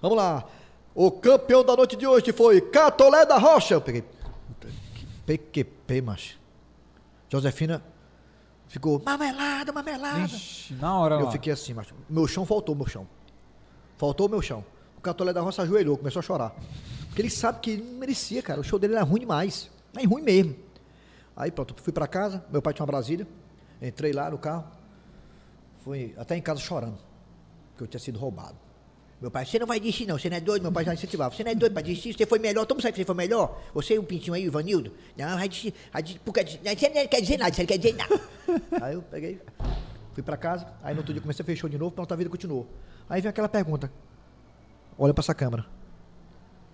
Vamos 0.01 0.17
lá. 0.17 0.45
O 0.95 1.11
campeão 1.11 1.63
da 1.65 1.77
noite 1.77 1.95
de 1.95 2.07
hoje 2.07 2.33
foi 2.33 2.61
Catolé 2.61 3.27
da 3.27 3.37
Rocha. 3.37 3.75
Eu 3.75 3.81
peguei. 3.83 4.03
PQP, 5.27 6.01
macho. 6.03 6.39
Josefina 7.29 7.83
ficou, 8.73 9.01
marmelada, 9.05 9.71
marmelada. 9.73 10.21
Ixi, 10.25 10.75
na 10.75 10.99
hora 10.99 11.17
Eu 11.17 11.27
lá. 11.27 11.31
fiquei 11.31 11.53
assim, 11.53 11.75
macho. 11.75 11.95
Meu 12.09 12.27
chão 12.27 12.45
faltou, 12.47 12.75
meu 12.75 12.87
chão. 12.87 13.07
Faltou 13.99 14.27
o 14.27 14.31
meu 14.31 14.41
chão. 14.43 14.65
O 14.97 15.01
Catolé 15.01 15.33
da 15.33 15.41
Roça 15.41 15.63
ajoelhou, 15.63 15.97
começou 15.99 16.21
a 16.21 16.23
chorar. 16.23 16.55
Porque 17.09 17.21
ele 17.21 17.31
sabe 17.31 17.61
que 17.61 17.71
ele 17.73 17.83
não 17.83 17.99
merecia, 17.99 18.43
cara. 18.43 18.61
O 18.61 18.65
show 18.65 18.79
dele 18.79 18.95
era 18.95 19.03
ruim 19.05 19.21
demais. 19.21 19.71
Mas 19.95 20.07
ruim 20.09 20.23
mesmo. 20.23 20.57
Aí 21.37 21.51
pronto, 21.51 21.75
fui 21.83 21.93
pra 21.93 22.07
casa, 22.07 22.45
meu 22.51 22.63
pai 22.63 22.73
tinha 22.73 22.83
uma 22.85 22.91
Brasília. 22.91 23.27
Entrei 23.81 24.13
lá 24.13 24.31
no 24.31 24.39
carro. 24.39 24.65
Fui 25.85 26.15
até 26.17 26.37
em 26.37 26.41
casa 26.43 26.61
chorando. 26.61 26.99
Porque 27.71 27.85
eu 27.85 27.87
tinha 27.87 28.01
sido 28.01 28.19
roubado. 28.19 28.57
Meu 29.23 29.31
pai, 29.31 29.47
você 29.47 29.57
não 29.57 29.69
vai 29.69 29.79
desistir 29.79 30.05
não, 30.05 30.19
você 30.19 30.29
não 30.29 30.37
é 30.37 30.41
doido, 30.41 30.63
meu 30.63 30.73
pai 30.73 30.85
já 30.85 30.93
incentivava. 30.93 31.33
Você 31.33 31.45
não 31.45 31.53
é 31.53 31.55
doido 31.55 31.73
pra 31.73 31.81
desistir, 31.81 32.13
você 32.13 32.27
foi 32.27 32.41
melhor, 32.41 32.67
todo 32.67 32.75
mundo 32.77 32.83
sabe 32.83 32.95
que 32.95 32.99
você 32.99 33.05
foi 33.05 33.15
melhor. 33.15 33.63
Você 33.73 33.95
e 33.95 33.99
o 34.01 34.03
pintinho 34.03 34.35
aí, 34.35 34.43
o 34.43 34.47
Ivanildo. 34.49 34.93
Não, 35.17 35.39
vai 35.39 35.49
desistir, 35.49 35.73
vai 35.93 36.03
desistir, 36.03 36.23
porque 36.25 36.45
você 36.45 36.89
não 36.89 37.07
quer 37.07 37.21
dizer 37.21 37.39
nada, 37.39 37.55
você 37.55 37.63
não 37.63 37.67
quer 37.69 37.79
dizer 37.79 37.95
nada. 37.95 38.21
Aí 38.85 38.95
eu 38.95 39.03
peguei, 39.03 39.41
fui 40.13 40.25
pra 40.25 40.37
casa. 40.37 40.67
Aí 40.83 40.93
no 40.93 41.03
outro 41.03 41.13
dia 41.15 41.23
comecei 41.23 41.45
a 41.45 41.47
fechar 41.47 41.71
de 41.71 41.79
novo, 41.79 41.93
pronto, 41.93 42.13
a 42.13 42.17
vida 42.17 42.29
continuou. 42.29 42.67
Aí 43.09 43.23
vem 43.23 43.31
aquela 43.31 43.49
pergunta. 43.49 43.93
Olha 44.99 45.15
pra 45.15 45.23
essa 45.23 45.35
câmera. 45.35 45.65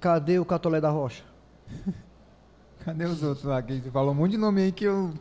Cadê 0.01 0.39
o 0.39 0.45
Catolé 0.47 0.81
da 0.81 0.89
Rocha? 0.89 1.23
Cadê 2.83 3.05
os 3.05 3.23
outros 3.23 3.45
lá? 3.45 3.61
Que 3.61 3.79
falou 3.91 4.13
um 4.13 4.15
monte 4.15 4.31
de 4.31 4.39
nome 4.39 4.63
aí 4.63 4.73
que 4.73 4.85
eu 4.85 5.13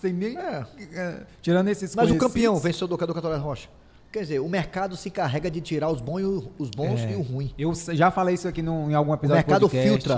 sei 0.00 0.14
nem. 0.14 0.38
É. 0.38 0.66
É, 0.94 1.26
Tirando 1.42 1.68
esses 1.68 1.94
Mas 1.94 2.10
o 2.10 2.16
campeão, 2.16 2.56
vencedor 2.56 2.96
do 2.96 2.96
Catolé 2.96 3.36
da 3.36 3.42
Rocha. 3.42 3.68
Quer 4.12 4.20
dizer, 4.22 4.40
o 4.40 4.48
mercado 4.48 4.96
se 4.96 5.08
encarrega 5.08 5.50
de 5.50 5.60
tirar 5.60 5.88
os 5.90 6.00
bons, 6.00 6.20
e 6.20 6.24
o- 6.24 6.50
os 6.58 6.70
bons 6.70 7.00
É, 7.00 7.12
e 7.12 7.14
o 7.16 7.22
ruim. 7.22 7.54
Eu 7.56 7.72
já 7.92 8.10
falei 8.10 8.34
isso 8.34 8.48
aqui 8.48 8.60
num- 8.60 8.90
em 8.90 8.94
algum 8.94 9.14
episódio 9.14 9.34
O 9.34 9.36
mercado 9.46 9.60
do 9.60 9.68
podcast. 9.68 9.88
filtra. 9.90 10.16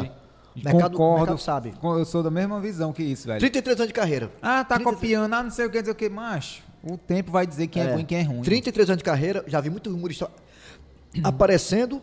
O 0.56 0.64
mercado- 0.64 0.92
Concordo. 0.96 1.18
mercado 1.20 1.38
sabe. 1.40 1.74
Eu 1.82 2.04
sou 2.04 2.22
da 2.22 2.30
mesma 2.30 2.60
visão 2.60 2.92
que 2.92 3.02
isso, 3.02 3.26
velho. 3.26 3.38
33 3.40 3.78
anos 3.78 3.88
de 3.88 3.94
carreira. 3.94 4.30
Ah, 4.40 4.64
tá 4.64 4.76
33 4.76 4.94
copiando, 4.96 5.32
ah, 5.34 5.42
não 5.42 5.50
sei 5.50 5.66
o 5.66 5.70
que, 5.70 5.78
não 5.78 5.84
sei 5.84 5.92
o 5.92 5.96
que. 5.96 6.08
Macho, 6.08 6.62
o 6.82 6.96
tempo 6.96 7.30
vai 7.30 7.46
dizer 7.46 7.66
quem 7.66 7.82
é, 7.82 7.92
ruim 7.92 8.02
e 8.02 8.04
quem 8.04 8.18
é 8.18 8.22
ruim. 8.22 8.42
33 8.42 8.88
anos 8.88 8.98
de 8.98 9.04
carreira, 9.04 9.44
já 9.46 9.60
vi 9.60 9.68
muito 9.70 9.90
humorista 9.90 10.30
aparecendo 11.22 12.00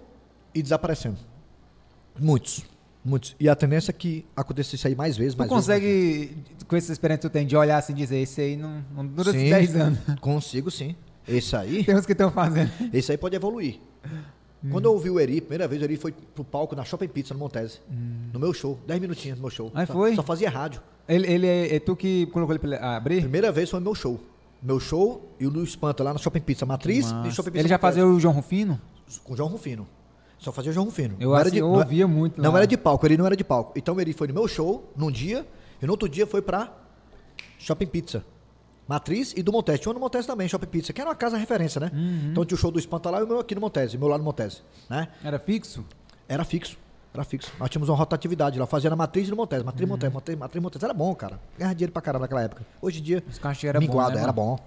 e 0.53 0.61
desaparecendo. 0.61 1.17
Muitos. 2.19 2.63
Muitos. 3.03 3.35
E 3.39 3.47
a 3.49 3.55
tendência 3.55 3.91
é 3.91 3.93
que 3.93 4.25
aconteça 4.35 4.75
isso 4.75 4.85
aí 4.87 4.93
mais 4.95 5.15
vezes, 5.17 5.33
Tu 5.33 5.37
mais 5.39 5.49
vezes, 5.49 5.65
consegue, 5.65 6.37
com 6.67 6.75
essa 6.75 6.91
experiência 6.91 7.21
que 7.21 7.29
tu 7.29 7.31
tem, 7.33 7.47
de 7.47 7.55
olhar 7.55 7.77
assim 7.77 7.93
e 7.93 7.95
dizer, 7.95 8.17
esse 8.19 8.41
aí 8.41 8.55
não, 8.57 8.83
não 8.95 9.05
dura 9.07 9.31
Sim. 9.31 9.49
10 9.49 9.75
anos. 9.75 9.99
Consigo 10.19 10.69
sim. 10.69 10.95
Esse 11.29 11.55
aí, 11.55 11.83
Tem 11.85 11.95
uns 11.95 12.05
que 12.05 12.11
estão 12.13 12.31
fazendo. 12.31 12.71
esse 12.93 13.11
aí 13.11 13.17
pode 13.17 13.35
evoluir. 13.35 13.79
Quando 14.71 14.85
eu 14.85 14.91
ouvi 14.93 15.09
o 15.09 15.17
Eri, 15.19 15.39
primeira 15.39 15.67
vez, 15.69 15.81
o 15.81 15.85
Eri 15.85 15.95
foi 15.95 16.11
pro 16.11 16.43
palco 16.43 16.75
na 16.75 16.83
Shopping 16.83 17.07
Pizza, 17.07 17.33
no 17.33 17.39
Montese. 17.39 17.79
No 18.33 18.39
meu 18.39 18.53
show, 18.53 18.77
10 18.85 18.99
minutinhos 18.99 19.37
no 19.37 19.43
meu 19.43 19.49
show. 19.51 19.71
Aí 19.73 19.85
Só- 19.87 19.93
foi? 19.93 20.15
Só 20.15 20.23
fazia 20.23 20.49
rádio. 20.49 20.81
Ele, 21.07 21.25
ele 21.31 21.47
é, 21.47 21.75
é 21.75 21.79
tu 21.79 21.95
que 21.95 22.25
colocou 22.27 22.53
ele 22.53 22.59
pra 22.59 22.97
abrir? 22.97 23.21
Primeira 23.21 23.51
vez 23.53 23.69
foi 23.69 23.79
meu 23.79 23.95
show. 23.95 24.19
Meu 24.61 24.77
show 24.79 25.33
e 25.39 25.47
o 25.47 25.49
do 25.49 25.63
Espanta 25.63 26.03
lá 26.03 26.11
na 26.11 26.19
Shopping 26.19 26.41
Pizza 26.41 26.65
Matriz 26.65 27.05
e. 27.25 27.31
Shopping 27.31 27.51
Pizza 27.51 27.59
Ele 27.61 27.69
já 27.69 27.75
Montese. 27.75 27.79
fazia 27.79 28.05
o 28.05 28.19
João 28.19 28.33
Rufino? 28.33 28.79
com 29.23 29.33
o 29.33 29.37
João 29.37 29.47
Rufino. 29.49 29.87
Só 30.37 30.51
fazia 30.51 30.71
o 30.71 30.73
João 30.73 30.85
Rufino. 30.87 31.15
Eu 31.19 31.29
Não 31.29 31.37
era 31.37 31.47
assi- 31.47 31.57
eu 31.57 31.67
não 31.67 31.75
é- 31.75 31.83
ouvia 31.83 32.07
muito 32.07 32.41
Não 32.41 32.51
lá. 32.51 32.57
era 32.59 32.67
de 32.67 32.77
palco, 32.77 33.05
ele 33.07 33.17
não 33.17 33.25
era 33.25 33.35
de 33.37 33.43
palco. 33.45 33.71
Então 33.77 33.99
ele 33.99 34.11
foi 34.13 34.27
no 34.27 34.33
meu 34.33 34.47
show, 34.47 34.91
num 34.95 35.09
dia, 35.09 35.47
e 35.81 35.85
no 35.85 35.93
outro 35.93 36.07
dia 36.09 36.27
foi 36.27 36.41
pra 36.41 36.69
Shopping 37.57 37.87
Pizza. 37.87 38.23
Matriz 38.89 39.33
e 39.37 39.43
do 39.43 39.51
Montese. 39.51 39.77
Tinha 39.79 39.91
um 39.91 39.93
no 39.93 39.99
Montese 39.99 40.25
também, 40.25 40.47
Shopping 40.47 40.65
Pizza, 40.65 40.91
que 40.91 40.99
era 40.99 41.09
uma 41.11 41.15
casa 41.15 41.37
referência, 41.37 41.79
né? 41.79 41.91
Uhum. 41.93 42.29
Então 42.31 42.43
tinha 42.43 42.55
o 42.55 42.59
show 42.59 42.71
do 42.71 42.79
Espanta 42.79 43.11
lá 43.11 43.19
e 43.19 43.23
o 43.23 43.27
meu 43.27 43.39
aqui 43.39 43.53
no 43.53 43.61
Montese, 43.61 43.95
o 43.95 43.99
meu 43.99 44.09
lá 44.09 44.17
no 44.17 44.23
Montese, 44.23 44.63
né? 44.89 45.09
Era 45.23 45.37
fixo? 45.37 45.85
Era 46.27 46.43
fixo. 46.43 46.75
Era 47.13 47.23
fixo. 47.23 47.51
Nós 47.59 47.69
tínhamos 47.69 47.87
uma 47.87 47.95
rotatividade 47.95 48.57
lá, 48.57 48.65
fazia 48.65 48.89
na 48.89 48.95
Matriz 48.95 49.27
e 49.27 49.31
no 49.31 49.37
Montese. 49.37 49.63
Matriz, 49.63 49.83
Uhum. 49.87 49.93
Montese, 49.93 50.11
Matriz, 50.13 50.37
Matriz, 50.39 50.63
Montese. 50.63 50.85
Era 50.85 50.93
bom, 50.93 51.13
cara. 51.13 51.39
Ganhava 51.55 51.75
dinheiro 51.75 51.93
pra 51.93 52.01
caramba 52.01 52.23
naquela 52.23 52.41
época. 52.41 52.65
Hoje 52.81 52.99
em 52.99 53.03
dia, 53.03 53.23
Os 53.29 53.37
cachê 53.37 53.67
era 53.67 53.79
bom, 53.79 53.85
minguado, 53.85 54.15
né, 54.15 54.23
era 54.23 54.31
bom. 54.31 54.57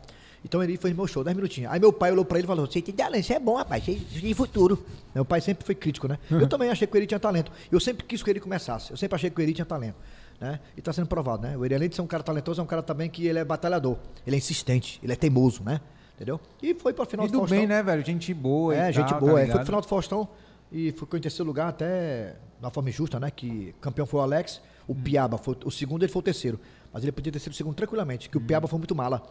Então 0.45 0.63
ele 0.63 0.77
fez 0.77 0.95
meu 0.95 1.07
show, 1.07 1.23
10 1.23 1.37
minutinhos. 1.37 1.73
Aí 1.73 1.79
meu 1.79 1.93
pai 1.93 2.11
olhou 2.13 2.25
pra 2.25 2.39
ele 2.39 2.47
e 2.47 2.49
falou: 2.49 2.67
Você 2.67 2.81
tem 2.83 2.95
talento, 2.95 3.23
isso 3.23 3.33
é 3.33 3.39
bom, 3.39 3.57
rapaz, 3.57 3.85
você 3.85 3.97
tem 4.21 4.35
futuro. 4.35 4.85
Meu 5.15 5.25
pai 5.25 5.41
sempre 5.41 5.65
foi 5.65 5.75
crítico, 5.75 6.09
né? 6.09 6.19
Eu 6.31 6.47
também 6.49 6.69
achei 6.69 6.87
que 6.87 6.97
o 6.97 6.99
Eri 6.99 7.07
tinha 7.07 7.21
talento. 7.21 7.51
Eu 7.71 7.79
sempre 7.81 8.05
quis 8.05 8.23
que 8.23 8.31
Eri 8.31 8.41
começasse. 8.41 8.91
Eu 8.91 8.97
sempre 8.97 9.15
achei 9.17 9.31
que 9.31 9.41
o 9.41 9.43
Eri 9.43 9.53
tinha 9.55 9.65
talento. 9.65 9.97
Né? 10.43 10.59
E 10.77 10.83
tá 10.83 10.93
sendo 10.93 11.07
provado, 11.07 11.47
né? 11.47 11.57
O 11.57 11.65
Eri, 11.65 11.73
além 11.77 11.89
de 11.89 11.95
ser 11.95 12.03
um 12.03 12.07
cara 12.07 12.21
talentoso, 12.21 12.61
é 12.61 12.65
um 12.65 12.67
cara 12.67 12.83
também 12.83 13.09
que 13.09 13.25
ele 13.29 13.39
é 13.39 13.45
batalhador. 13.45 13.97
Ele 14.27 14.35
é 14.35 14.39
insistente, 14.39 14.99
ele 15.01 15.13
é 15.13 15.15
teimoso, 15.17 15.63
né? 15.63 15.81
Entendeu? 16.17 16.41
E 16.61 16.75
foi 16.75 16.93
para 16.93 17.05
final 17.07 17.27
E 17.27 17.29
do 17.31 17.39
Faustão. 17.39 17.59
bem, 17.59 17.67
né, 17.69 17.81
velho? 17.81 18.05
Gente 18.05 18.35
boa. 18.35 18.75
É, 18.75 18.91
gente 18.93 19.09
tal, 19.09 19.21
boa. 19.21 19.35
Tá 19.35 19.39
é. 19.39 19.39
Foi 19.39 19.45
ligado? 19.45 19.57
pro 19.59 19.67
final 19.67 19.81
do 19.81 19.87
Faustão 19.87 20.29
e 20.73 20.91
ficou 20.91 21.17
em 21.17 21.23
terceiro 21.23 21.47
lugar 21.47 21.69
até 21.69 22.35
na 22.61 22.71
forma 22.71 22.89
injusta, 22.91 23.21
né? 23.21 23.31
Que 23.31 23.73
campeão 23.81 24.05
foi 24.05 24.19
o 24.19 24.23
Alex, 24.25 24.61
o 24.89 24.97
Piaba 24.97 25.39
foi 25.39 25.57
o 25.65 25.71
segundo, 25.71 26.03
ele 26.03 26.11
foi 26.13 26.19
o 26.19 26.25
terceiro. 26.25 26.59
Mas 26.93 27.05
ele 27.05 27.13
podia 27.13 27.31
ter 27.33 27.39
sido 27.39 27.53
o 27.53 27.55
segundo 27.57 27.77
tranquilamente, 27.77 28.29
que 28.29 28.37
o 28.37 28.41
Piaba 28.41 28.67
foi 28.67 28.79
muito 28.81 28.97
mala. 28.97 29.23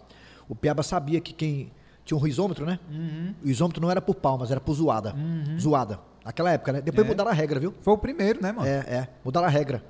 O 0.48 0.56
Piaba 0.56 0.82
sabia 0.82 1.20
que 1.20 1.34
quem 1.34 1.74
tinha 2.06 2.18
um 2.18 2.22
risômetro, 2.22 2.66
né? 2.66 2.80
O 3.44 3.48
risômetro 3.48 3.82
não 3.82 3.92
era 3.92 4.02
por 4.02 4.16
palmas, 4.16 4.50
era 4.50 4.62
por 4.62 4.74
zoada. 4.76 5.14
Zoada. 5.60 6.00
Naquela 6.24 6.52
época, 6.52 6.72
né? 6.72 6.82
Depois 6.82 7.06
É. 7.06 7.10
mudaram 7.10 7.32
a 7.32 7.34
regra, 7.34 7.60
viu? 7.60 7.74
Foi 7.82 7.94
o 7.94 7.98
primeiro, 7.98 8.42
né, 8.42 8.54
mano? 8.54 8.66
É, 8.68 8.78
é. 8.78 9.08
Mudaram 9.26 9.48
a 9.48 9.50
regra. 9.50 9.84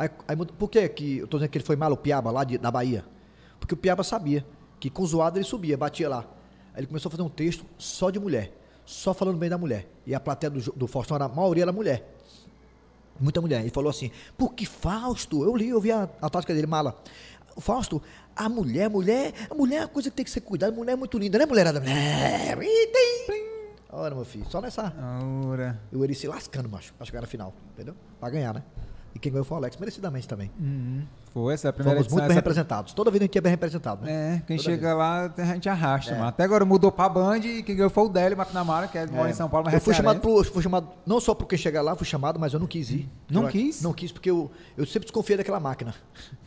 Aí, 0.00 0.08
aí 0.28 0.36
por 0.36 0.70
que, 0.70 0.88
que 0.88 1.18
eu 1.18 1.26
tô 1.28 1.36
dizendo 1.36 1.50
que 1.50 1.58
ele 1.58 1.64
foi 1.64 1.76
mal, 1.76 1.92
o 1.92 1.96
Piaba, 1.96 2.30
lá 2.30 2.42
de- 2.42 2.56
da 2.56 2.70
Bahia? 2.70 3.04
Porque 3.58 3.74
o 3.74 3.76
Piaba 3.76 4.02
sabia 4.02 4.46
que 4.80 4.88
com 4.88 5.04
zoada 5.04 5.36
ele 5.38 5.44
subia, 5.44 5.76
batia 5.76 6.08
lá. 6.08 6.24
Aí 6.72 6.80
ele 6.80 6.86
começou 6.86 7.08
a 7.08 7.10
fazer 7.10 7.22
um 7.22 7.28
texto 7.28 7.66
só 7.76 8.08
de 8.08 8.18
mulher. 8.18 8.50
Só 8.86 9.12
falando 9.12 9.36
bem 9.36 9.50
da 9.50 9.58
mulher. 9.58 9.86
E 10.06 10.14
a 10.14 10.18
plateia 10.18 10.48
do, 10.50 10.58
do 10.72 10.86
Faustão, 10.86 11.16
era, 11.16 11.26
a 11.26 11.28
maioria 11.28 11.64
era 11.64 11.72
mulher. 11.72 12.16
Muita 13.20 13.42
mulher. 13.42 13.60
Ele 13.60 13.68
falou 13.68 13.90
assim, 13.90 14.10
porque 14.38 14.64
Fausto, 14.64 15.44
eu 15.44 15.54
li, 15.54 15.68
eu 15.68 15.78
vi 15.82 15.92
a, 15.92 16.08
a 16.22 16.30
tática 16.30 16.54
dele, 16.54 16.66
mala. 16.66 16.98
Fausto, 17.58 18.00
a 18.34 18.48
mulher, 18.48 18.88
mulher, 18.88 19.34
a 19.50 19.54
mulher 19.54 19.76
é 19.76 19.80
uma 19.82 19.88
coisa 19.88 20.08
que 20.08 20.16
tem 20.16 20.24
que 20.24 20.30
ser 20.30 20.40
cuidada, 20.40 20.72
a 20.72 20.74
mulher 20.76 20.92
é 20.92 20.96
muito 20.96 21.18
linda, 21.18 21.36
né, 21.38 21.44
mulherada? 21.44 21.78
Tem. 21.80 23.50
Olha, 23.92 24.14
meu 24.14 24.24
filho, 24.24 24.46
só 24.48 24.60
nessa. 24.62 24.94
Ora. 25.46 25.78
E 25.92 25.96
o 25.96 26.02
Eri 26.02 26.14
se 26.14 26.26
lascando, 26.26 26.68
macho, 26.70 26.94
pra 26.94 27.04
chegar 27.04 27.20
na 27.20 27.26
final, 27.26 27.52
entendeu? 27.74 27.94
Pra 28.18 28.30
ganhar, 28.30 28.54
né? 28.54 28.62
E 29.14 29.18
quem 29.18 29.32
ganhou 29.32 29.44
foi 29.44 29.56
o 29.56 29.60
Alex, 29.60 29.76
merecidamente 29.76 30.28
também. 30.28 30.50
Uhum. 30.58 31.02
Foi 31.32 31.54
essa 31.54 31.68
é 31.68 31.70
a 31.70 31.72
primeira 31.72 31.96
Fomos 31.98 32.06
edição. 32.06 32.16
muito 32.18 32.28
bem 32.28 32.32
essa- 32.32 32.40
representados. 32.40 32.92
Toda 32.92 33.10
vida 33.10 33.24
a 33.24 33.26
gente 33.26 33.38
é 33.38 33.40
bem 33.40 33.50
representado, 33.50 34.04
né? 34.04 34.36
É, 34.36 34.42
quem 34.46 34.56
Toda 34.56 34.68
chega 34.70 34.94
lá, 34.94 35.32
a 35.36 35.44
gente 35.44 35.68
arrasta, 35.68 36.12
É. 36.12 36.14
mano. 36.14 36.28
Até 36.28 36.44
agora 36.44 36.64
mudou 36.64 36.90
pra 36.92 37.08
Band 37.08 37.38
e 37.38 37.62
quem 37.62 37.74
ganhou 37.76 37.90
foi 37.90 38.04
o 38.04 38.08
Délio 38.08 38.36
McNamara, 38.38 38.86
que 38.88 38.96
é, 38.98 39.06
mora 39.06 39.30
em 39.30 39.32
São 39.32 39.48
Paulo, 39.48 39.64
mas 39.66 39.74
eu 39.74 39.80
fui 39.80 39.92
é 39.92 39.96
chamado, 39.96 40.20
pro, 40.20 40.44
fui 40.44 40.62
chamado, 40.62 40.88
não 41.06 41.20
só 41.20 41.34
porque 41.34 41.56
chegar 41.56 41.82
lá, 41.82 41.94
fui 41.96 42.06
chamado, 42.06 42.38
mas 42.38 42.52
eu 42.52 42.60
não 42.60 42.66
quis 42.66 42.90
ir. 42.90 43.08
Não 43.30 43.42
Eu- 43.44 43.48
quis? 43.48 43.82
Não 43.82 43.92
quis, 43.92 44.10
porque 44.12 44.30
eu, 44.30 44.50
eu 44.76 44.84
sempre 44.86 45.06
desconfiei 45.06 45.36
daquela 45.36 45.60
máquina. 45.60 45.94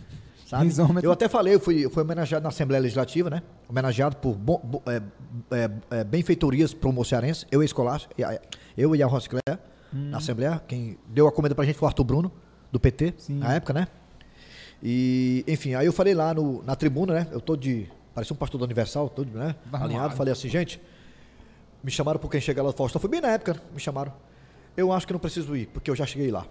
Sabe? 0.46 0.72
Eu 1.02 1.12
até 1.12 1.28
falei, 1.28 1.56
eu 1.56 1.60
fui, 1.60 1.84
eu 1.86 1.90
fui 1.90 2.04
homenageado 2.04 2.44
na 2.44 2.50
Assembleia 2.50 2.82
Legislativa, 2.82 3.30
né? 3.30 3.42
Homenageado 3.68 4.18
por 4.18 4.36
bom- 4.36 4.62
bo- 4.64 4.84
é, 4.86 5.02
é, 5.52 5.72
é, 6.00 6.04
benfeitorias 6.04 6.74
pro 6.74 6.92
Moço 6.92 7.10
Cearense, 7.10 7.48
eu 7.52 7.62
e 7.62 7.64
a 7.64 7.66
Escolar, 7.66 8.02
a- 8.24 8.40
eu 8.78 8.96
e 8.96 9.02
a 9.02 9.08
Roscléia, 9.08 9.60
Hum. 9.92 10.10
na 10.12 10.18
Assembleia. 10.18 10.62
Quem 10.68 10.98
deu 11.08 11.28
a 11.28 11.32
comenda 11.32 11.56
pra 11.56 11.66
gente 11.66 11.78
foi 11.80 11.88
o 11.88 11.90
Arthur 11.90 12.04
Bruno, 12.04 12.32
do 12.74 12.80
PT, 12.80 13.14
Sim. 13.20 13.38
na 13.38 13.54
época, 13.54 13.72
né? 13.72 13.88
E, 14.82 15.46
enfim, 15.48 15.76
aí 15.76 15.86
eu 15.86 15.94
falei 15.94 16.16
lá 16.16 16.34
no, 16.34 16.64
na 16.64 16.76
tribuna, 16.76 17.14
né? 17.14 17.28
Eu 17.32 17.40
tô 17.40 17.56
de. 17.56 17.88
Parecia 18.16 18.34
um 18.34 18.38
pastor 18.38 18.60
da 18.60 18.66
Universal, 18.66 19.10
todo, 19.10 19.30
né? 19.32 19.56
Arrumado. 19.66 19.84
Alinhado. 19.84 20.16
Falei 20.16 20.34
assim, 20.34 20.50
gente, 20.50 20.82
me 21.84 21.92
chamaram 21.92 22.20
por 22.20 22.32
quem 22.32 22.42
chega 22.42 22.64
lá 22.64 22.72
do 22.72 22.76
Faustão. 22.76 23.00
Foi 23.00 23.10
bem 23.10 23.22
na 23.22 23.30
época, 23.30 23.62
me 23.72 23.80
chamaram. 23.80 24.12
Eu 24.76 24.92
acho 24.92 25.06
que 25.06 25.14
não 25.14 25.20
preciso 25.20 25.56
ir, 25.56 25.68
porque 25.68 25.90
eu 25.90 25.96
já 25.96 26.06
cheguei 26.06 26.32
lá. 26.32 26.48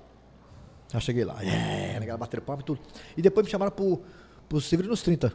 Já 0.92 1.00
cheguei 1.00 1.24
lá. 1.24 1.42
É, 1.42 1.98
negada 1.98 2.18
bateram 2.18 2.44
palma 2.44 2.62
e 2.62 2.64
tudo. 2.64 2.80
E 3.16 3.20
depois 3.22 3.44
me 3.44 3.50
chamaram 3.50 3.72
pro, 3.72 4.00
pro 4.48 4.60
Severino 4.60 4.92
nos 4.92 5.02
30. 5.02 5.32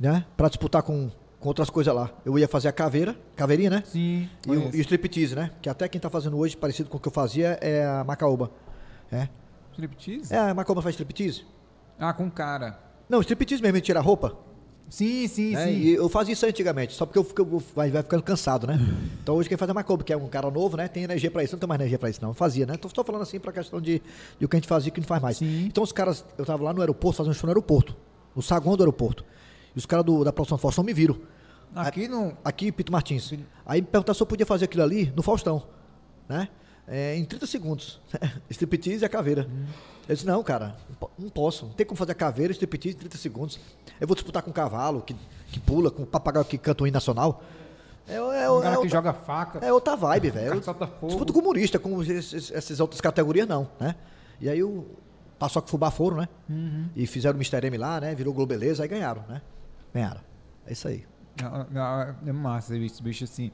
Né? 0.00 0.24
Pra 0.36 0.48
disputar 0.48 0.82
com, 0.82 1.10
com 1.38 1.48
outras 1.48 1.70
coisas 1.70 1.94
lá. 1.94 2.10
Eu 2.24 2.36
ia 2.38 2.48
fazer 2.48 2.68
a 2.68 2.72
caveira, 2.72 3.16
caveirinha, 3.36 3.70
né? 3.70 3.82
Sim, 3.86 4.28
E 4.46 4.50
o, 4.50 4.74
e 4.74 4.78
o 4.78 4.80
striptease, 4.80 5.36
né? 5.36 5.52
Que 5.62 5.68
até 5.68 5.88
quem 5.88 6.00
tá 6.00 6.10
fazendo 6.10 6.36
hoje, 6.36 6.56
parecido 6.56 6.90
com 6.90 6.96
o 6.96 7.00
que 7.00 7.08
eu 7.08 7.12
fazia, 7.12 7.58
é 7.60 7.86
a 7.86 8.02
Macaúba. 8.04 8.50
É. 9.12 9.28
Striptease? 9.80 10.32
É, 10.34 10.38
a 10.38 10.54
Macaúba 10.54 10.82
faz 10.82 10.94
striptease? 10.94 11.44
Ah, 11.98 12.12
com 12.12 12.30
cara. 12.30 12.78
Não, 13.08 13.20
striptease 13.20 13.62
mesmo, 13.62 13.76
ele 13.76 13.82
tira 13.84 13.98
a 13.98 14.02
roupa. 14.02 14.36
Sim, 14.88 15.28
sim, 15.28 15.52
né? 15.52 15.66
sim. 15.66 15.70
E 15.72 15.94
eu 15.94 16.08
fazia 16.08 16.32
isso 16.32 16.44
antigamente, 16.44 16.94
só 16.94 17.06
porque 17.06 17.18
eu, 17.18 17.22
fico- 17.22 17.42
eu 17.42 17.62
vai, 17.76 17.90
vai 17.90 18.02
ficando 18.02 18.22
cansado, 18.24 18.66
né? 18.66 18.76
Então 19.22 19.36
hoje 19.36 19.48
quem 19.48 19.56
faz 19.56 19.70
é 19.70 19.72
Macobo, 19.74 20.02
que 20.02 20.12
é 20.12 20.16
um 20.16 20.26
cara 20.26 20.50
novo, 20.50 20.76
né? 20.76 20.88
Tem 20.88 21.04
energia 21.04 21.30
pra 21.30 21.44
isso, 21.44 21.54
não 21.54 21.60
tem 21.60 21.68
mais 21.68 21.80
energia 21.80 21.98
pra 21.98 22.10
isso, 22.10 22.20
não. 22.20 22.30
Eu 22.30 22.34
fazia, 22.34 22.66
né? 22.66 22.76
Tô, 22.76 22.88
tô 22.88 23.04
falando 23.04 23.22
assim 23.22 23.38
pra 23.38 23.52
questão 23.52 23.80
de, 23.80 24.02
de 24.38 24.44
o 24.44 24.48
que 24.48 24.56
a 24.56 24.58
gente 24.58 24.66
fazia 24.68 24.88
e 24.88 24.90
o 24.90 24.92
que 24.92 25.00
não 25.00 25.06
faz 25.06 25.22
mais. 25.22 25.36
Sim. 25.36 25.66
Então 25.66 25.84
os 25.84 25.92
caras, 25.92 26.24
eu 26.36 26.44
tava 26.44 26.64
lá 26.64 26.72
no 26.72 26.80
aeroporto, 26.80 27.18
fazendo 27.18 27.34
show 27.34 27.46
no 27.46 27.50
aeroporto, 27.52 27.96
no 28.34 28.42
saguão 28.42 28.76
do 28.76 28.82
aeroporto. 28.82 29.24
E 29.76 29.78
os 29.78 29.86
caras 29.86 30.04
da 30.24 30.32
produção 30.32 30.58
Faustão 30.58 30.82
me 30.82 30.92
viram. 30.92 31.16
Aqui 31.74 32.08
no. 32.08 32.36
Aqui, 32.44 32.72
Pito 32.72 32.90
Martins. 32.90 33.32
Aí 33.64 33.80
me 33.80 33.86
perguntaram 33.86 34.14
se 34.16 34.22
eu 34.22 34.26
podia 34.26 34.44
fazer 34.46 34.64
aquilo 34.64 34.82
ali 34.82 35.12
no 35.14 35.22
Faustão, 35.22 35.62
né? 36.28 36.48
É, 36.92 37.14
em 37.16 37.24
30 37.24 37.46
segundos. 37.46 38.00
striptease 38.50 39.04
e 39.04 39.06
a 39.06 39.08
caveira. 39.08 39.48
Eu 40.08 40.14
disse, 40.14 40.26
não, 40.26 40.42
cara, 40.42 40.74
não 40.88 40.96
po- 40.96 41.10
não 41.16 41.28
posso. 41.28 41.66
Não 41.66 41.72
tem 41.72 41.86
como 41.86 41.96
fazer 41.96 42.10
a 42.12 42.14
caveira 42.16 42.50
e 42.52 42.54
striptease 42.54 42.96
em 42.96 43.00
30 43.00 43.16
segundos. 43.16 43.60
Eu 44.00 44.08
vou 44.08 44.14
disputar 44.16 44.42
com 44.42 44.50
um 44.50 44.52
cavalo 44.52 45.00
que, 45.02 45.14
que 45.52 45.60
pula, 45.60 45.88
com 45.90 46.02
um 46.02 46.06
papagaio 46.06 46.44
que 46.44 46.58
canta 46.58 46.82
o 46.82 46.86
hino 46.88 46.94
nacional. 46.94 47.44
É, 48.08 48.14
é, 48.16 48.20
Um 48.20 48.32
é, 48.32 48.62
cara 48.62 48.70
que 48.72 48.76
outra- 48.78 48.88
joga 48.88 49.12
faca. 49.12 49.58
é 49.64 49.72
outra 49.72 49.94
vibe, 49.94 50.30
velho. 50.30 50.54
Disputa 50.60 51.32
com 51.32 51.38
humorista, 51.38 51.78
com 51.78 52.02
esses- 52.02 52.50
essas 52.50 52.80
outras 52.80 53.00
categorias, 53.00 53.46
não, 53.46 53.68
né? 53.78 53.94
E 54.40 54.48
aí 54.48 54.60
o 54.64 54.84
Paçoca 55.38 55.68
e 55.68 55.70
Fubá 55.70 55.92
foram, 55.92 56.16
né? 56.16 56.28
Uhum. 56.48 56.88
E 56.96 57.06
fizeram 57.06 57.36
o 57.36 57.38
Mister 57.38 57.64
M 57.64 57.76
lá, 57.78 58.00
né? 58.00 58.14
Virou 58.16 58.34
Globeleza, 58.34 58.82
aí 58.82 58.88
ganharam, 58.88 59.22
né? 59.28 59.40
Ganharam. 59.94 60.20
É 60.66 60.72
isso 60.72 60.88
aí. 60.88 61.04
Ah, 61.40 61.66
ah, 61.76 62.14
É 62.26 62.32
massa 62.32 62.76
esse 62.76 63.00
bicho 63.00 63.22
assim. 63.24 63.52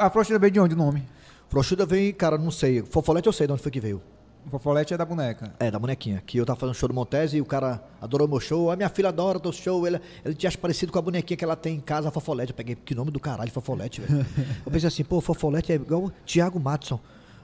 A 0.00 0.10
frouxura 0.10 0.38
veio 0.38 0.50
de 0.52 0.60
onde 0.60 0.74
o 0.74 0.78
nome? 0.78 1.02
Frouxuda 1.48 1.86
vem, 1.86 2.12
cara, 2.12 2.36
não 2.36 2.50
sei. 2.50 2.82
Fofolete 2.82 3.26
eu 3.26 3.32
sei 3.32 3.46
de 3.46 3.52
onde 3.52 3.62
foi 3.62 3.70
que 3.70 3.80
veio. 3.80 4.02
O 4.46 4.50
Fofolete 4.50 4.94
é 4.94 4.96
da 4.96 5.04
boneca. 5.04 5.52
É, 5.58 5.70
da 5.72 5.78
bonequinha. 5.78 6.22
Que 6.24 6.38
eu 6.38 6.46
tava 6.46 6.58
fazendo 6.58 6.74
show 6.76 6.88
do 6.88 6.94
Montese 6.94 7.36
e 7.36 7.40
o 7.40 7.44
cara 7.44 7.82
adorou 8.00 8.28
meu 8.28 8.38
show. 8.38 8.70
A 8.70 8.76
minha 8.76 8.88
filha 8.88 9.08
adora 9.08 9.40
teu 9.40 9.50
show. 9.50 9.84
Ele, 9.86 10.00
ele 10.24 10.34
te 10.34 10.46
acha 10.46 10.56
parecido 10.56 10.92
com 10.92 10.98
a 10.98 11.02
bonequinha 11.02 11.36
que 11.36 11.44
ela 11.44 11.56
tem 11.56 11.74
em 11.74 11.80
casa, 11.80 12.08
a 12.08 12.12
Fofolete. 12.12 12.52
Eu 12.52 12.56
peguei, 12.56 12.76
que 12.76 12.94
nome 12.94 13.10
do 13.10 13.18
caralho, 13.18 13.50
Fofolete, 13.50 14.00
velho. 14.00 14.24
eu 14.64 14.70
pensei 14.70 14.86
assim, 14.86 15.02
pô, 15.02 15.20
Fofolete 15.20 15.72
é 15.72 15.74
igual 15.74 16.12
Thiago 16.24 16.60
Matson. 16.60 17.00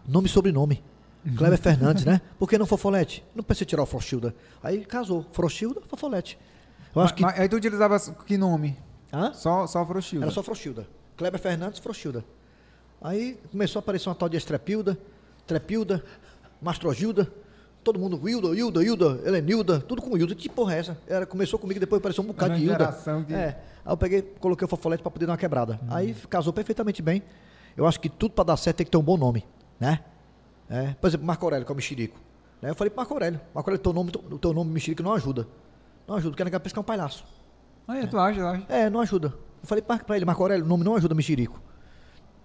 Nome 0.06 0.28
e 0.28 0.30
sobrenome. 0.30 0.82
Kleber 1.36 1.58
Fernandes, 1.58 2.04
né? 2.04 2.20
Por 2.38 2.48
que 2.48 2.56
não 2.58 2.66
Fofolete? 2.66 3.24
Não 3.34 3.42
pensei 3.42 3.66
tirar 3.66 3.82
o 3.82 3.86
Frouxilda. 3.86 4.34
Aí 4.62 4.84
casou. 4.84 5.26
Frouxilda, 5.32 5.80
Fofolete. 5.88 6.38
Eu 6.94 7.02
acho 7.02 7.14
que... 7.14 7.22
Mas, 7.22 7.38
aí 7.38 7.48
tu 7.48 7.56
utilizava 7.56 7.98
que 7.98 8.36
nome? 8.36 8.76
Hã? 9.12 9.32
Só, 9.32 9.66
só 9.66 9.84
Frouxilda. 9.84 10.26
Era 10.26 10.32
só 10.32 10.42
Frouxilda. 10.42 10.86
Kleber 11.16 11.40
Fernandes, 11.40 11.80
Frouxilda. 11.80 12.24
Aí 13.02 13.38
começou 13.50 13.78
a 13.78 13.82
aparecer 13.82 14.08
uma 14.08 14.14
tal 14.14 14.28
de 14.28 14.36
Estrepilda, 14.36 14.96
Trepilda, 15.46 16.04
Mastrogilda, 16.60 17.28
todo 17.82 17.98
mundo, 17.98 18.20
Wilda, 18.22 18.48
Wilda, 18.48 18.80
Wilda, 18.80 19.20
Helenilda, 19.24 19.80
tudo 19.80 20.00
com 20.00 20.10
Wilda. 20.14 20.34
Que 20.34 20.48
porra 20.48 20.74
é 20.74 20.78
essa? 20.78 20.98
Era, 21.08 21.26
começou 21.26 21.58
comigo, 21.58 21.80
depois 21.80 21.98
apareceu 22.00 22.22
um 22.22 22.26
bocado 22.28 22.54
de 22.54 22.64
Hilda. 22.64 22.92
que- 23.24 23.34
É. 23.34 23.46
Aí 23.84 23.92
eu 23.92 23.96
peguei, 23.96 24.22
coloquei 24.22 24.64
o 24.64 24.68
Fofolete 24.68 25.02
pra 25.02 25.10
poder 25.10 25.26
dar 25.26 25.32
uma 25.32 25.38
quebrada. 25.38 25.80
Aí 25.88 26.14
casou 26.30 26.52
perfeitamente 26.52 27.02
bem. 27.02 27.22
Eu 27.76 27.86
acho 27.86 27.98
que 27.98 28.08
tudo 28.08 28.32
pra 28.32 28.44
dar 28.44 28.56
certo 28.56 28.76
tem 28.76 28.84
que 28.84 28.90
ter 28.90 28.98
um 28.98 29.02
bom 29.02 29.16
nome, 29.16 29.44
né? 29.80 30.00
É. 30.70 30.94
Por 31.00 31.08
exemplo, 31.08 31.26
Marco 31.26 31.44
Aurélio, 31.44 31.66
que 31.66 31.72
é 31.72 31.74
o 31.74 31.76
mexerico. 31.76 32.18
Né? 32.60 32.70
Eu 32.70 32.74
falei 32.76 32.90
pro 32.90 32.98
Marco 32.98 33.12
Aurélio, 33.14 33.40
Marco 33.52 33.68
Aurélio, 33.68 33.82
teu 33.82 33.92
nome, 33.92 34.12
o 34.30 34.38
teu 34.38 34.52
nome 34.52 34.70
mexerico 34.70 35.02
não 35.02 35.12
ajuda. 35.12 35.48
Não 36.06 36.14
ajuda, 36.14 36.30
porque 36.30 36.42
a 36.42 36.44
nega 36.44 36.60
pensa 36.60 36.72
que 36.74 36.78
é 36.78 36.82
um 36.82 36.84
palhaço. 36.84 37.24
Aí 37.88 38.06
tu 38.06 38.16
acha, 38.18 38.38
tu 38.40 38.46
acha? 38.46 38.64
É, 38.68 38.88
não 38.88 39.00
ajuda. 39.00 39.28
Eu 39.60 39.66
falei 39.66 39.82
pra, 39.82 39.98
pra 39.98 40.14
ele, 40.16 40.24
Marco 40.24 40.40
Aurélio, 40.42 40.64
o 40.64 40.68
nome 40.68 40.84
não 40.84 40.94
ajuda 40.94 41.14
mexerico. 41.14 41.60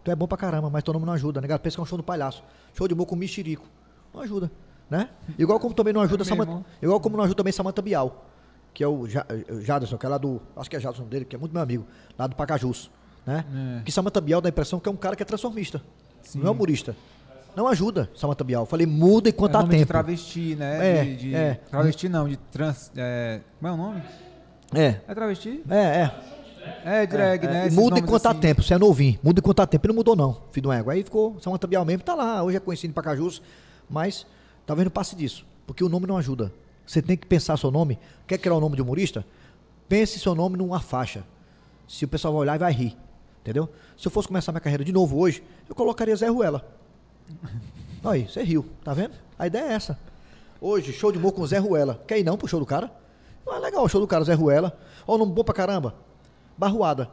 Tu 0.08 0.12
é 0.12 0.16
bom 0.16 0.26
pra 0.26 0.38
caramba, 0.38 0.70
mas 0.70 0.84
teu 0.86 0.94
nome 0.94 1.06
não 1.06 1.12
ajuda. 1.12 1.42
Negado 1.42 1.60
pensa 1.60 1.76
que 1.76 1.82
é 1.82 1.84
um 1.84 1.86
show 1.86 1.98
do 1.98 2.04
palhaço. 2.04 2.42
Show 2.74 2.88
de 2.88 2.94
humor 2.94 3.06
com 3.06 3.14
mexerico. 3.18 3.68
Não 4.14 4.22
ajuda, 4.22 4.50
né? 4.90 5.10
Igual 5.38 5.60
como 5.60 5.76
também 5.76 5.92
não 5.92 6.00
ajuda 6.00 6.24
Samanta, 6.24 6.64
igual 6.82 6.98
como 7.02 7.18
não 7.18 7.26
ajuda 7.26 7.36
também 7.36 7.52
Samanta 7.52 7.82
Bial, 7.82 8.26
que 8.74 8.82
é 8.82 8.88
o 8.88 9.02
o 9.02 9.08
Jaderson, 9.62 9.98
que 9.98 10.06
é 10.06 10.10
lá 10.10 10.18
do, 10.18 10.42
acho 10.56 10.70
que 10.70 10.78
é 10.78 10.80
Jaderson 10.80 11.04
dele, 11.04 11.26
que 11.26 11.36
é 11.36 11.40
muito 11.40 11.52
meu 11.52 11.62
amigo, 11.62 11.86
lá 12.18 12.26
do 12.26 12.38
Pacajus, 12.38 12.90
né? 13.26 13.44
É. 13.80 13.84
Que 13.84 13.92
Samanta 13.92 14.22
Bial 14.22 14.40
dá 14.40 14.48
a 14.48 14.52
impressão 14.52 14.80
que 14.80 14.88
é 14.88 14.92
um 14.92 14.96
cara 14.96 15.14
que 15.14 15.22
é 15.22 15.26
transformista. 15.26 15.82
Não 16.36 16.48
é 16.48 16.52
humorista. 16.52 16.96
Não 17.54 17.68
ajuda 17.68 18.10
Samanta 18.16 18.46
Bial. 18.46 18.62
Eu 18.62 18.66
falei, 18.66 18.88
muda 18.88 19.28
enquanto 19.28 19.56
é 19.56 19.58
há 19.58 19.60
nome 19.62 19.74
de 19.74 19.80
tempo. 19.80 19.88
travesti, 19.90 20.56
né? 20.56 21.00
É, 21.00 21.04
de, 21.04 21.16
de- 21.18 21.36
é. 21.36 21.56
Travesti 21.70 22.08
não, 22.08 22.30
de 22.30 22.38
trans. 22.38 22.94
É, 22.96 23.42
como 23.60 23.68
é 23.68 23.74
o 23.74 23.78
nome? 23.78 24.02
É, 24.74 25.02
É 25.06 25.14
travesti? 25.14 25.64
é, 25.70 25.76
é. 25.76 26.12
É, 26.86 27.06
drag, 27.08 27.46
É, 27.46 27.50
né? 27.50 27.64
e 27.64 27.68
Esses 27.68 27.78
muda 27.80 28.00
enquanto 28.00 28.26
há 28.26 28.32
assim. 28.32 28.40
tempo, 28.40 28.62
você 28.64 28.74
é 28.74 28.78
novinho. 28.78 29.20
Muda 29.24 29.40
enquanto 29.40 29.60
há 29.62 29.68
tempo. 29.68 29.86
Ele 29.86 29.94
não 29.94 29.98
mudou, 29.98 30.16
não, 30.16 30.42
filho 30.52 30.64
do 30.64 30.72
ego. 30.72 30.90
Aí 30.90 31.04
ficou 31.04 31.40
Samanta 31.42 31.68
Bial 31.68 31.84
mesmo, 31.86 32.04
tá 32.04 32.16
lá. 32.16 32.44
Hoje 32.44 32.58
é 32.58 32.60
conhecido 32.60 32.92
em 32.92 32.94
Pacajus, 32.94 33.42
mas 33.90 34.26
talvez 34.66 34.86
não 34.86 34.92
passe 34.92 35.16
disso. 35.16 35.46
Porque 35.66 35.84
o 35.84 35.90
nome 35.90 36.08
não 36.08 36.18
ajuda. 36.18 36.52
Você 36.86 37.02
tem 37.02 37.18
que 37.18 37.26
pensar 37.28 37.58
seu 37.58 37.70
nome. 37.72 38.00
Quer 38.26 38.38
criar 38.38 38.56
o 38.56 38.60
nome 38.60 38.76
de 38.76 38.82
humorista? 38.82 39.26
Pense 39.90 40.20
seu 40.20 40.34
nome 40.34 40.58
numa 40.58 40.80
faixa. 40.80 41.24
Se 41.88 42.06
o 42.06 42.08
pessoal 42.08 42.34
vai 42.34 42.42
olhar 42.42 42.56
e 42.56 42.60
vai 42.60 42.72
rir. 42.72 42.98
Entendeu? 43.42 43.70
Se 43.98 44.08
eu 44.08 44.12
fosse 44.12 44.28
começar 44.28 44.52
minha 44.52 44.62
carreira 44.62 44.84
de 44.84 44.92
novo 44.92 45.18
hoje, 45.18 45.44
eu 45.70 45.76
colocaria 45.76 46.16
Zé 46.16 46.28
Ruela. 46.28 46.66
Aí, 48.04 48.28
você 48.28 48.42
riu, 48.44 48.66
tá 48.84 48.94
vendo? 48.94 49.14
A 49.38 49.48
ideia 49.48 49.64
é 49.66 49.74
essa. 49.74 49.98
Hoje, 50.62 50.92
show 50.94 51.12
de 51.12 51.18
humor 51.18 51.34
com 51.34 51.46
Zé 51.46 51.58
Ruela. 51.58 52.02
Quer 52.08 52.20
ir 52.20 52.24
não 52.24 52.38
pro 52.38 52.48
show 52.48 52.60
do 52.60 52.66
cara? 52.66 52.92
Ah, 53.50 53.58
legal, 53.60 53.84
o 53.84 53.90
show 53.90 54.02
do 54.02 54.08
cara, 54.08 54.24
Zé 54.24 54.34
Ruela. 54.34 54.78
Ó, 55.06 55.16
o 55.16 55.18
nome 55.18 55.32
bom 55.34 55.44
pra 55.44 55.54
caramba. 55.54 55.96
Barruada. 56.58 57.10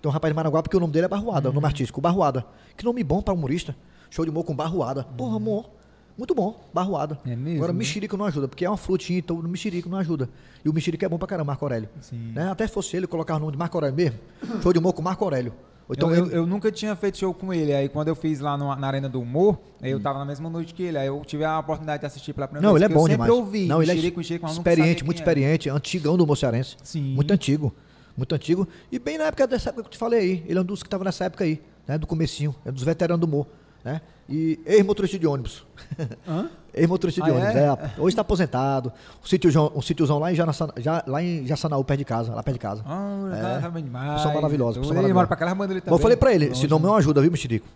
Tem 0.00 0.08
um 0.08 0.12
rapaz 0.12 0.32
de 0.32 0.36
Managuá 0.36 0.62
porque 0.62 0.76
o 0.76 0.80
nome 0.80 0.92
dele 0.92 1.06
é 1.06 1.08
Barruada, 1.08 1.50
o 1.50 1.52
nome 1.52 1.66
artístico, 1.66 2.00
Barruada. 2.00 2.44
Que 2.76 2.84
nome 2.84 3.02
bom 3.02 3.20
pra 3.20 3.34
humorista. 3.34 3.74
Show 4.10 4.24
de 4.24 4.30
humor 4.30 4.44
com 4.44 4.54
Barruada. 4.54 5.04
Porra, 5.04 5.36
amor. 5.36 5.68
Muito 6.16 6.34
bom, 6.34 6.58
Barruada. 6.74 7.18
É 7.26 7.36
mesmo, 7.36 7.58
Agora, 7.58 7.72
né? 7.72 7.78
mexerico 7.78 8.16
não 8.16 8.24
ajuda, 8.24 8.48
porque 8.48 8.64
é 8.64 8.70
uma 8.70 8.76
frutinha, 8.76 9.18
então 9.20 9.36
o 9.38 9.42
mexerico 9.42 9.88
não 9.88 9.98
ajuda. 9.98 10.28
E 10.64 10.68
o 10.68 10.72
mexerico 10.72 11.04
é 11.04 11.08
bom 11.08 11.16
pra 11.18 11.28
caramba, 11.28 11.46
Marco 11.52 11.64
Aurélio. 11.64 11.88
Sim. 12.00 12.32
Né? 12.34 12.50
Até 12.50 12.66
se 12.66 12.72
fosse 12.72 12.96
ele 12.96 13.06
colocar 13.06 13.36
o 13.36 13.38
nome 13.38 13.52
de 13.52 13.58
Marco 13.58 13.76
Aurélio 13.76 13.94
mesmo. 13.96 14.18
Show 14.62 14.72
de 14.72 14.78
humor 14.80 14.92
com 14.92 15.02
Marco 15.02 15.22
Aurélio. 15.24 15.52
Então 15.90 16.10
eu, 16.14 16.26
eu, 16.26 16.32
eu 16.32 16.46
nunca 16.46 16.70
tinha 16.70 16.94
feito 16.96 17.16
show 17.18 17.32
com 17.32 17.52
ele. 17.54 17.72
Aí 17.72 17.88
quando 17.88 18.08
eu 18.08 18.14
fiz 18.16 18.40
lá 18.40 18.58
no- 18.58 18.74
na 18.76 18.86
Arena 18.86 19.08
do 19.08 19.20
Humor, 19.22 19.58
aí 19.80 19.90
eu 19.90 19.98
tava 20.00 20.18
na 20.18 20.24
mesma 20.26 20.50
noite 20.50 20.74
que 20.74 20.82
ele. 20.82 20.98
Aí 20.98 21.06
eu 21.06 21.22
tive 21.24 21.44
a 21.44 21.58
oportunidade 21.58 22.00
de 22.00 22.06
assistir 22.06 22.32
pela 22.34 22.46
primeira 22.46 22.66
Não, 22.66 22.74
vez. 22.74 22.82
ele 22.84 22.92
é 22.92 22.94
bom 22.94 23.04
eu 23.04 23.08
demais. 23.08 23.30
sempre 23.30 23.40
ouvi. 23.44 23.66
não, 23.66 23.80
ele 23.80 23.90
é 23.90 23.94
Mexerico, 23.94 24.20
experiente, 24.20 25.02
muito 25.04 25.16
experiente, 25.18 25.70
antigão 25.70 26.16
do 26.18 26.26
Mocearense. 26.26 26.76
Sim. 26.82 27.14
Muito 27.14 27.30
antigo. 27.32 27.72
Muito 28.18 28.34
antigo. 28.34 28.66
E 28.92 28.98
bem 28.98 29.16
na 29.16 29.24
época 29.24 29.46
dessa 29.46 29.70
época 29.70 29.84
que 29.84 29.88
eu 29.88 29.92
te 29.92 29.98
falei 29.98 30.18
aí. 30.20 30.44
Ele 30.46 30.58
é 30.58 30.60
um 30.60 30.64
dos 30.64 30.82
que 30.82 30.88
estava 30.88 31.04
nessa 31.04 31.24
época 31.24 31.44
aí, 31.44 31.62
né? 31.86 31.96
Do 31.96 32.06
comecinho. 32.06 32.54
É 32.66 32.70
dos 32.72 32.82
veteranos 32.82 33.20
do 33.20 33.24
humor. 33.26 33.46
Né? 33.84 34.00
E 34.28 34.58
ex-motorista 34.66 35.16
de 35.18 35.26
ônibus. 35.26 35.64
Ex-motorista 36.74 37.22
de 37.22 37.30
Ah, 37.30 37.34
ônibus. 37.34 37.54
é? 37.54 37.64
É? 37.64 37.90
Hoje 37.98 38.08
está 38.08 38.22
aposentado. 38.22 38.92
Um 39.22 39.26
sítiozão, 39.26 39.72
um 39.74 39.80
sítiozão 39.80 40.18
lá 40.18 40.30
em 40.32 40.34
Janaçana, 40.34 40.72
já, 40.78 41.02
lá 41.06 41.22
em 41.22 41.46
Jaçanaú, 41.46 41.82
perto 41.84 41.98
de 41.98 42.04
casa. 42.04 42.34
Lá 42.34 42.42
perto 42.42 42.54
de 42.56 42.60
casa. 42.60 42.82
Ah, 42.86 43.56
É. 43.58 43.60
tá 43.60 43.68
demais. 43.70 44.14
Pessoa 44.14 44.34
maravilhosa, 44.34 44.80
pessoa 44.80 44.84
Ele 44.84 44.94
maravilhosa. 44.96 45.14
mora 45.14 45.26
pra 45.28 45.36
cá, 45.36 45.54
manda 45.54 45.72
ele 45.72 45.80
também. 45.80 45.96
eu 45.98 46.02
falei 46.02 46.16
pra 46.16 46.32
ele, 46.34 46.46
esse 46.46 46.54
Longe. 46.54 46.68
nome 46.68 46.86
não 46.86 46.94
ajuda, 46.96 47.20
viu, 47.22 47.30
Mexerico? 47.30 47.66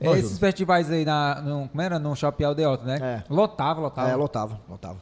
Não 0.00 0.14
É, 0.14 0.18
esses 0.18 0.38
festivais 0.38 0.90
aí 0.90 1.04
na, 1.04 1.40
no, 1.42 1.68
como 1.68 1.80
era? 1.82 1.98
No 1.98 2.14
Shopping 2.16 2.44
Aldeota, 2.44 2.84
né? 2.84 2.98
É. 3.00 3.24
Lotava, 3.32 3.80
lotava. 3.80 4.08
É, 4.10 4.14
lotava, 4.16 4.60
lotava. 4.68 4.98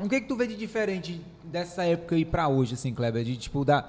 O 0.00 0.08
que 0.08 0.20
que 0.20 0.28
tu 0.28 0.36
vê 0.36 0.46
de 0.46 0.56
diferente 0.56 1.20
dessa 1.44 1.84
época 1.84 2.14
aí 2.14 2.24
pra 2.24 2.46
hoje, 2.48 2.74
assim, 2.74 2.92
Kleber? 2.94 3.24
De, 3.24 3.36
tipo, 3.36 3.64
da... 3.64 3.88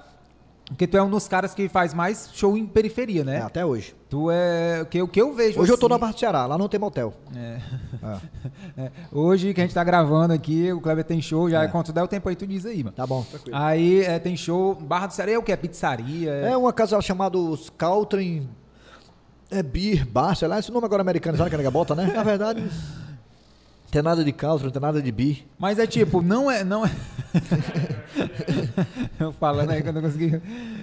Porque 0.69 0.85
tu 0.85 0.95
é 0.95 1.01
um 1.01 1.09
dos 1.09 1.27
caras 1.27 1.53
que 1.53 1.67
faz 1.67 1.93
mais 1.93 2.29
show 2.33 2.55
em 2.55 2.65
periferia, 2.65 3.23
né? 3.23 3.37
É, 3.37 3.41
até 3.41 3.65
hoje. 3.65 3.95
Tu 4.07 4.29
é... 4.29 4.81
O 4.83 4.85
que, 4.85 5.01
o 5.01 5.07
que 5.07 5.19
eu 5.19 5.33
vejo, 5.33 5.59
Hoje 5.59 5.71
eu 5.71 5.77
tô 5.77 5.87
assim, 5.87 5.93
na 5.93 5.97
Barra 5.97 6.13
do 6.13 6.19
Ceará, 6.19 6.45
lá 6.45 6.57
não 6.57 6.69
tem 6.69 6.79
motel. 6.79 7.13
É. 7.35 7.59
É. 8.03 8.19
É. 8.77 8.91
Hoje 9.11 9.53
que 9.53 9.59
a 9.59 9.63
gente 9.65 9.73
tá 9.73 9.83
gravando 9.83 10.33
aqui, 10.33 10.71
o 10.71 10.79
Kleber 10.79 11.03
tem 11.03 11.21
show, 11.21 11.49
já 11.49 11.67
quando 11.67 11.87
tu 11.87 11.93
der 11.93 12.01
o 12.03 12.07
tempo 12.07 12.29
aí, 12.29 12.35
tu 12.35 12.47
diz 12.47 12.65
aí, 12.65 12.83
mano. 12.83 12.95
Tá 12.95 13.05
bom, 13.05 13.23
tranquilo. 13.23 13.57
Aí 13.57 14.01
é, 14.03 14.17
tem 14.19 14.37
show, 14.37 14.73
Barra 14.75 15.07
do 15.07 15.13
Ceará 15.13 15.31
é 15.31 15.37
o 15.37 15.43
que? 15.43 15.51
É 15.51 15.57
pizzaria? 15.57 16.31
É 16.31 16.55
uma 16.55 16.71
casa 16.71 16.99
chamada 17.01 17.37
os 17.37 17.69
Caltrin. 17.71 18.47
É 19.51 19.61
Beer 19.61 20.07
Bar, 20.07 20.35
sei 20.35 20.47
lá, 20.47 20.59
esse 20.59 20.71
nome 20.71 20.85
agora 20.85 21.01
americanizado 21.01 21.49
que 21.49 21.55
a 21.55 21.57
nega 21.57 21.71
bota, 21.71 21.93
né? 21.95 22.11
Na 22.15 22.23
verdade, 22.23 22.63
tem 23.91 24.01
nada 24.01 24.23
de 24.23 24.31
Caltrin, 24.31 24.65
não 24.65 24.71
tem 24.71 24.81
nada 24.81 25.01
de 25.01 25.11
Beer. 25.11 25.37
Mas 25.57 25.79
é 25.79 25.87
tipo, 25.87 26.21
não 26.21 26.49
é. 26.49 26.63
Não 26.63 26.85
é... 26.85 26.91
eu 29.19 29.31
falando 29.33 29.71
aí 29.71 29.81
que 29.81 29.89
eu 29.89 29.93
não 29.93 30.01
consegui. 30.01 30.41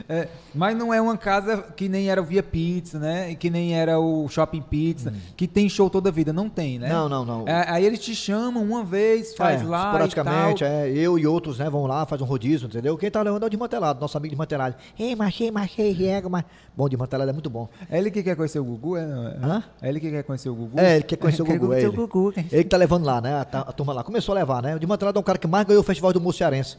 É, 0.08 0.28
mas 0.54 0.76
não 0.76 0.92
é 0.92 1.00
uma 1.00 1.16
casa 1.16 1.62
que 1.76 1.88
nem 1.88 2.08
era 2.08 2.20
o 2.20 2.24
Via 2.24 2.42
Pizza, 2.42 2.98
né? 2.98 3.34
Que 3.34 3.50
nem 3.50 3.74
era 3.74 3.98
o 3.98 4.28
Shopping 4.28 4.62
Pizza, 4.62 5.12
que 5.36 5.46
tem 5.48 5.68
show 5.68 5.90
toda 5.90 6.08
a 6.08 6.12
vida. 6.12 6.32
Não 6.32 6.48
tem, 6.48 6.78
né? 6.78 6.88
Hum. 6.88 7.08
Não, 7.08 7.08
não, 7.08 7.24
não. 7.24 7.48
É, 7.48 7.64
aí 7.68 7.84
eles 7.84 7.98
te 8.00 8.14
chamam 8.14 8.62
uma 8.62 8.84
vez, 8.84 9.34
faz 9.34 9.62
É, 9.62 9.64
lá. 9.64 9.86
Esporadicamente, 9.86 10.64
e 10.64 10.66
tal. 10.66 10.76
é, 10.76 10.90
eu 10.90 11.18
e 11.18 11.26
outros, 11.26 11.58
né, 11.58 11.68
vão 11.68 11.86
lá, 11.86 12.06
faz 12.06 12.20
um 12.20 12.24
rodízio, 12.24 12.66
entendeu? 12.66 12.96
Quem 12.96 13.10
tá 13.10 13.22
levando 13.22 13.42
é 13.42 13.46
o 13.46 13.50
desmantelado, 13.50 14.00
nosso 14.00 14.16
amigo 14.16 14.30
desmantelado. 14.32 14.76
Ei, 14.98 15.14
machei, 15.16 15.50
machei, 15.50 15.92
rega, 15.92 16.28
mas. 16.28 16.44
Bom, 16.76 16.88
desmantelado 16.88 17.30
é 17.30 17.32
muito 17.32 17.48
bom. 17.50 17.68
É 17.90 17.98
ele 17.98 18.10
que 18.10 18.22
quer 18.22 18.36
conhecer 18.36 18.58
o 18.58 18.64
Gugu? 18.64 18.96
É, 18.96 19.06
não, 19.06 19.26
é? 19.28 19.36
Hã? 19.42 19.64
É 19.80 19.88
ele 19.88 19.98
que 20.00 20.10
quer 20.10 20.22
conhecer 20.22 20.48
o 20.50 20.54
Gugu? 20.54 20.78
É, 20.78 20.96
ele 20.96 21.04
quer 21.04 21.16
conhecer 21.16 21.42
o 21.42 21.46
Quer 21.46 21.58
Gugu, 21.58 21.72
é 21.72 21.78
ele. 21.78 21.88
o 21.88 21.92
Gugu. 21.92 22.32
Ele 22.36 22.64
que 22.64 22.64
tá 22.64 22.76
levando 22.76 22.95
lá, 23.04 23.20
né? 23.20 23.34
A, 23.34 23.40
a 23.60 23.72
turma 23.72 23.92
lá. 23.92 24.02
Começou 24.04 24.32
a 24.34 24.38
levar, 24.38 24.62
né? 24.62 24.74
O 24.76 24.78
desmantelado 24.78 25.18
é 25.18 25.20
um 25.20 25.24
cara 25.24 25.38
que 25.38 25.46
mais 25.46 25.66
ganhou 25.66 25.82
o 25.82 25.84
festival 25.84 26.12
do 26.12 26.20
Músico 26.20 26.38
Cearense. 26.38 26.76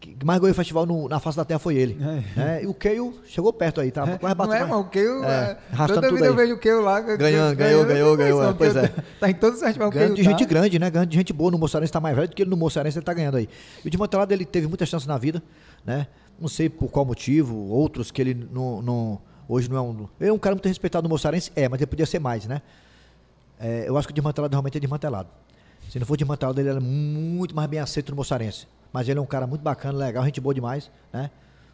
Que 0.00 0.16
mais 0.24 0.40
ganhou 0.40 0.52
o 0.52 0.54
festival 0.56 0.86
no- 0.86 1.08
na 1.10 1.20
face 1.20 1.36
da 1.36 1.44
terra 1.44 1.58
foi 1.58 1.74
ele. 1.76 1.94
né? 1.94 2.60
E 2.62 2.66
o 2.66 2.72
Keio 2.72 3.18
chegou 3.26 3.52
perto 3.52 3.82
aí, 3.82 3.90
tá? 3.90 4.02
É, 4.08 4.16
Quase 4.16 4.34
não 4.34 4.46
bateu 4.46 4.54
é, 4.56 4.64
mano, 4.66 4.80
o 4.80 4.84
Keio... 4.88 5.22
É, 5.24 5.58
É, 5.72 5.86
toda 5.86 6.10
vida 6.10 6.24
eu 6.24 6.30
aí. 6.30 6.36
vejo 6.36 6.54
o 6.54 6.58
Keio 6.58 6.80
lá. 6.80 7.00
Ganhando, 7.00 7.54
ganhou, 7.56 7.84
ganhou, 7.84 8.16
ganhou, 8.16 8.42
é, 8.48 8.52
pois 8.54 8.74
é. 8.76 8.88
Tá 9.20 9.28
em 9.28 9.34
todos 9.34 9.56
os 9.58 9.62
festivais 9.62 9.92
Ganhando 9.92 10.14
de 10.14 10.22
gente 10.22 10.38
tá. 10.44 10.48
grande, 10.48 10.78
né? 10.78 10.88
Ganhando 10.90 11.08
de 11.10 11.16
gente 11.18 11.32
boa 11.34 11.50
no 11.50 11.58
Moçarense, 11.58 11.92
tá 11.92 12.00
mais 12.00 12.16
velho 12.16 12.28
do 12.28 12.34
que 12.34 12.42
ele 12.42 12.48
no 12.50 12.56
Moçarense, 12.56 12.96
ele 12.96 13.04
tá 13.04 13.12
ganhando 13.12 13.36
aí. 13.36 13.46
E 13.84 13.88
o 13.88 13.90
Desmantelado, 13.90 14.32
ele 14.32 14.46
teve 14.46 14.66
muitas 14.66 14.88
chances 14.88 15.06
na 15.06 15.18
vida, 15.18 15.42
né? 15.84 16.06
Não 16.40 16.48
sei 16.48 16.70
por 16.70 16.88
qual 16.88 17.04
motivo, 17.04 17.54
outros 17.68 18.10
que 18.10 18.22
ele 18.22 18.48
não, 18.50 18.80
não- 18.80 19.20
hoje 19.46 19.68
não 19.68 19.76
é 19.76 19.80
um... 19.82 20.08
Ele 20.18 20.30
é 20.30 20.32
um 20.32 20.38
cara 20.38 20.54
muito 20.54 20.66
respeitado 20.66 21.02
no 21.02 21.10
Moçarense, 21.10 21.52
é, 21.54 21.68
mas 21.68 21.78
ele 21.78 21.86
podia 21.88 22.06
ser 22.06 22.18
mais, 22.20 22.46
né? 22.46 22.62
É, 23.60 23.84
eu 23.86 23.98
acho 23.98 24.08
que 24.08 24.12
o 24.12 24.14
Desmantelado 24.14 24.50
realmente 24.54 24.78
é 24.78 24.80
desmantelado. 24.80 25.28
Se 25.90 25.98
não 25.98 26.06
for 26.06 26.16
desmantelado, 26.16 26.60
ele 26.60 26.68
era 26.68 26.80
muito 26.80 27.54
mais 27.54 27.68
bem 27.68 27.80
aceito 27.80 28.10
no 28.10 28.16
Moçarense. 28.16 28.68
Mas 28.92 29.08
ele 29.08 29.18
é 29.18 29.22
um 29.22 29.26
cara 29.26 29.44
muito 29.44 29.60
bacana, 29.60 29.98
legal, 29.98 30.24
gente 30.24 30.40
boa 30.40 30.54
demais, 30.54 30.88
né? 31.12 31.32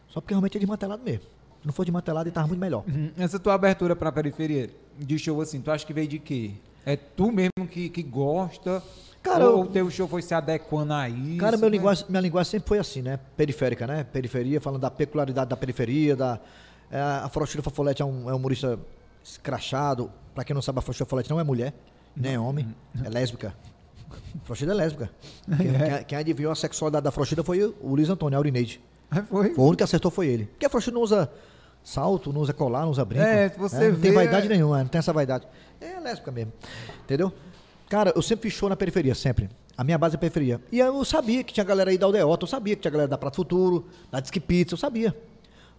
Só 0.09 0.23
porque 0.23 0.33
realmente 0.33 0.57
é 0.57 0.61
desmantelado 0.61 1.03
mesmo. 1.05 1.21
Se 1.61 1.67
não 1.67 1.73
for 1.73 1.85
desmantelado, 1.85 2.27
ele 2.27 2.35
tava 2.35 2.49
muito 2.49 2.59
melhor. 2.59 2.83
Uhum. 2.89 3.11
Essa 3.19 3.39
tua 3.39 3.53
abertura 3.53 3.95
pra 3.95 4.11
periferia 4.11 4.71
de 4.99 5.19
show 5.19 5.39
assim, 5.43 5.61
tu 5.61 5.71
acha 5.71 5.85
que 5.85 5.93
veio 5.93 6.09
de 6.09 6.19
quê? 6.19 6.53
É 6.87 6.97
tu 6.97 7.31
mesmo 7.31 7.69
que, 7.71 7.91
que 7.91 8.03
gosta? 8.03 8.83
Cara, 9.23 9.51
ou 9.51 9.65
o 9.65 9.67
teu 9.67 9.91
show 9.91 10.09
foi 10.09 10.23
se 10.23 10.33
adequando 10.33 10.95
a 10.95 11.11
isso? 11.11 11.39
Cara, 11.39 11.59
meu 11.59 11.69
né? 11.69 11.77
linguagem, 11.77 12.07
minha 12.09 12.23
linguagem 12.23 12.53
sempre 12.53 12.69
foi 12.69 12.79
assim, 12.79 13.03
né? 13.03 13.19
Periférica, 13.37 13.87
né? 13.87 14.03
Periferia, 14.03 14.63
falando 14.63 14.81
da 14.81 14.91
peculiaridade 14.91 15.51
da 15.51 15.57
periferia, 15.59 16.17
da... 16.17 16.41
é, 16.91 16.99
a 16.99 17.29
Faustino 17.29 17.63
Fafolete 17.63 18.01
é 18.01 18.05
um, 18.05 18.31
é 18.31 18.33
um 18.33 18.37
humorista 18.37 18.79
escrachado. 19.23 20.11
Pra 20.35 20.43
quem 20.43 20.55
não 20.55 20.63
sabe, 20.63 20.79
a 20.79 20.83
Faustino 20.83 21.05
Fafolete 21.05 21.29
não 21.29 21.39
é 21.39 21.45
mulher, 21.45 21.75
nem 22.17 22.33
é 22.35 22.41
homem, 22.41 22.75
é 23.05 23.11
lésbica. 23.11 23.55
Frochida 24.45 24.73
é 24.73 24.75
lésbica. 24.75 25.11
Quem, 25.57 25.57
quem- 25.73 26.05
quem 26.05 26.19
adivinhou 26.19 26.53
a 26.53 26.55
sexualidade 26.55 27.05
da 27.05 27.11
Frochida 27.11 27.43
foi 27.43 27.63
o, 27.65 27.75
Luiz 27.83 28.09
Antônio, 28.09 28.37
a 28.37 28.39
Aurineide. 28.39 28.81
Ah, 29.11 29.23
Foi? 29.23 29.51
Foi 29.55 29.59
o 29.59 29.63
único 29.63 29.77
que 29.79 29.83
acertou 29.85 30.11
foi 30.11 30.27
ele. 30.29 30.47
Porque 30.47 30.67
a 30.67 30.69
Frochida 30.71 30.95
não 30.95 31.03
usa 31.03 31.31
salto, 31.83 32.33
não 32.33 32.41
usa 32.41 32.53
colar, 32.53 32.83
não 32.83 32.91
usa 32.91 33.05
brinco. 33.05 33.25
É, 33.25 33.49
você 33.51 33.91
Não 33.91 34.01
tem 34.01 34.11
vê- 34.11 34.17
vaidade 34.17 34.49
nenhuma, 34.49 34.79
não 34.81 34.89
tem 34.89 34.99
essa 34.99 35.13
vaidade. 35.13 35.47
É 35.81 36.01
lésbica 36.01 36.31
mesmo. 36.31 36.53
Entendeu? 37.05 37.33
Cara, 37.89 38.13
eu 38.17 38.23
sempre 38.23 38.51
fiz 38.51 38.59
show 38.59 38.69
na 38.69 38.77
periferia, 38.77 39.15
sempre. 39.15 39.49
A 39.79 39.85
minha 39.85 39.97
base 39.99 40.17
é 40.17 40.19
periferia. 40.19 40.61
E 40.73 40.79
eu 40.81 41.05
sabia 41.05 41.45
que 41.45 41.53
tinha 41.53 41.63
galera 41.63 41.91
aí 41.91 41.99
da 41.99 42.07
Aldeota, 42.07 42.45
eu 42.45 42.49
sabia 42.49 42.75
que 42.75 42.83
tinha 42.83 42.91
galera 42.91 43.09
da 43.09 43.17
Prato 43.19 43.37
Futuro, 43.37 43.87
da 44.11 44.19
Disque 44.21 44.41
Pizza, 44.41 44.75
eu 44.75 44.79
sabia. 44.79 45.17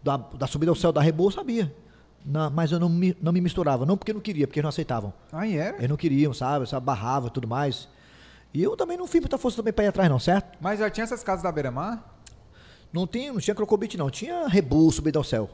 Da, 0.04 0.16
da 0.18 0.48
Subida 0.48 0.72
ao 0.72 0.76
Céu, 0.76 0.92
da 0.94 1.02
Rebô, 1.02 1.28
eu 1.28 1.32
sabia. 1.32 1.74
Na- 2.26 2.50
mas 2.50 2.72
eu 2.72 2.80
não 2.80 2.88
me, 2.88 3.18
não 3.22 3.34
me 3.34 3.42
misturava. 3.42 3.86
Não 3.86 3.98
porque 3.98 4.14
não 4.14 4.22
queria, 4.22 4.48
porque 4.48 4.60
eles 4.60 4.64
não 4.64 4.70
aceitavam. 4.70 5.12
Aí 5.34 5.58
era. 5.58 5.78
Eles 5.78 5.90
não 5.90 5.98
queriam, 5.98 6.34
sabe? 6.34 6.70
sabe? 6.70 6.86
Barrava 6.86 7.28
e 7.28 7.32
tudo 7.32 7.48
mais. 7.48 7.90
E 8.58 8.64
eu 8.64 8.76
também 8.76 8.98
não 8.98 9.06
fiz 9.06 9.22
muita 9.22 9.38
força 9.38 9.58
também 9.58 9.72
pra 9.72 9.86
ir 9.86 9.90
atrás, 9.90 10.10
não, 10.10 10.18
certo? 10.18 10.58
Mas 10.60 10.80
já 10.80 10.90
tinha 10.90 11.04
essas 11.04 11.24
casas 11.24 11.44
da 11.44 11.52
Beira-Mar? 11.52 12.04
Não 12.92 13.06
tinha, 13.06 13.32
não 13.32 13.40
tinha 13.40 13.54
crocobit, 13.54 13.96
não. 13.96 14.10
Tinha 14.10 14.48
rebu, 14.48 14.92
subida 14.92 15.20
ao 15.20 15.24
céu. 15.24 15.48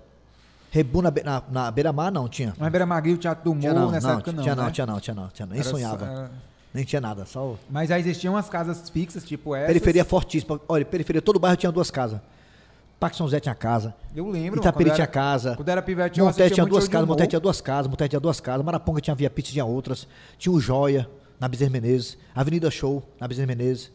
Rebu 0.71 1.01
na, 1.01 1.11
na, 1.11 1.43
na 1.51 1.69
beira-mar, 1.71 2.09
não, 2.13 2.29
tinha. 2.29 2.53
Mas 2.57 2.71
Beira-Mar, 2.71 3.03
o 3.05 3.17
Teatro 3.17 3.53
do 3.53 3.59
Tinha 3.59 3.73
Morro, 3.73 3.91
nessa 3.91 4.07
não, 4.07 4.15
época 4.15 4.31
não, 4.31 4.41
tinha 4.41 4.55
né? 4.55 4.61
não, 4.63 4.71
tinha 4.71 4.85
não, 4.85 4.99
tinha 5.01 5.13
não, 5.15 5.27
tinha 5.27 5.45
não. 5.45 5.51
Nem 5.53 5.59
Era 5.61 5.69
sonhava. 5.69 6.05
era- 6.05 6.31
Nem 6.73 6.85
tinha 6.85 7.01
nada, 7.01 7.25
só 7.25 7.55
Mas 7.69 7.91
aí 7.91 7.99
existiam 7.99 8.35
umas 8.35 8.47
casas 8.47 8.89
fixas, 8.89 9.25
tipo 9.25 9.53
essa. 9.53 9.67
periferia 9.67 10.05
fortíssima. 10.05 10.61
Olha, 10.69 10.85
periferia, 10.85 11.21
todo 11.21 11.37
bairro 11.37 11.57
tinha 11.57 11.71
duas 11.73 11.91
casas. 11.91 12.21
Parque 13.01 13.17
São 13.17 13.27
José 13.27 13.41
tinha 13.41 13.53
casa. 13.53 13.93
Eu 14.15 14.29
lembro. 14.29 14.61
Itaperi 14.61 14.91
tinha 14.91 15.03
era- 15.03 15.07
casa. 15.07 15.55
Quando 15.57 15.67
era 15.67 15.81
pivete, 15.81 16.21
Monté 16.21 16.49
tinha 16.49 16.63
muito 16.63 16.71
duas 16.71 16.87
casas. 16.87 17.07
Monté 17.09 17.27
tinha 17.27 17.39
duas 17.41 17.59
casas, 17.61 17.87
Monté 17.89 18.07
tinha 18.07 18.19
duas 18.21 18.39
casas. 18.39 18.65
Maraponga 18.65 19.01
tinha 19.01 19.13
Via 19.15 19.29
Pizza, 19.29 19.51
tinha 19.51 19.65
outras. 19.65 20.07
Tinha 20.37 20.53
o 20.53 20.59
Joia, 20.61 21.09
na 21.43 21.49
Bezerra 21.49 21.71
Menezes. 21.71 22.17
Avenida 22.33 22.71
Show, 22.71 23.03
na 23.19 23.27
Bezerra 23.27 23.47
Menezes. 23.47 23.91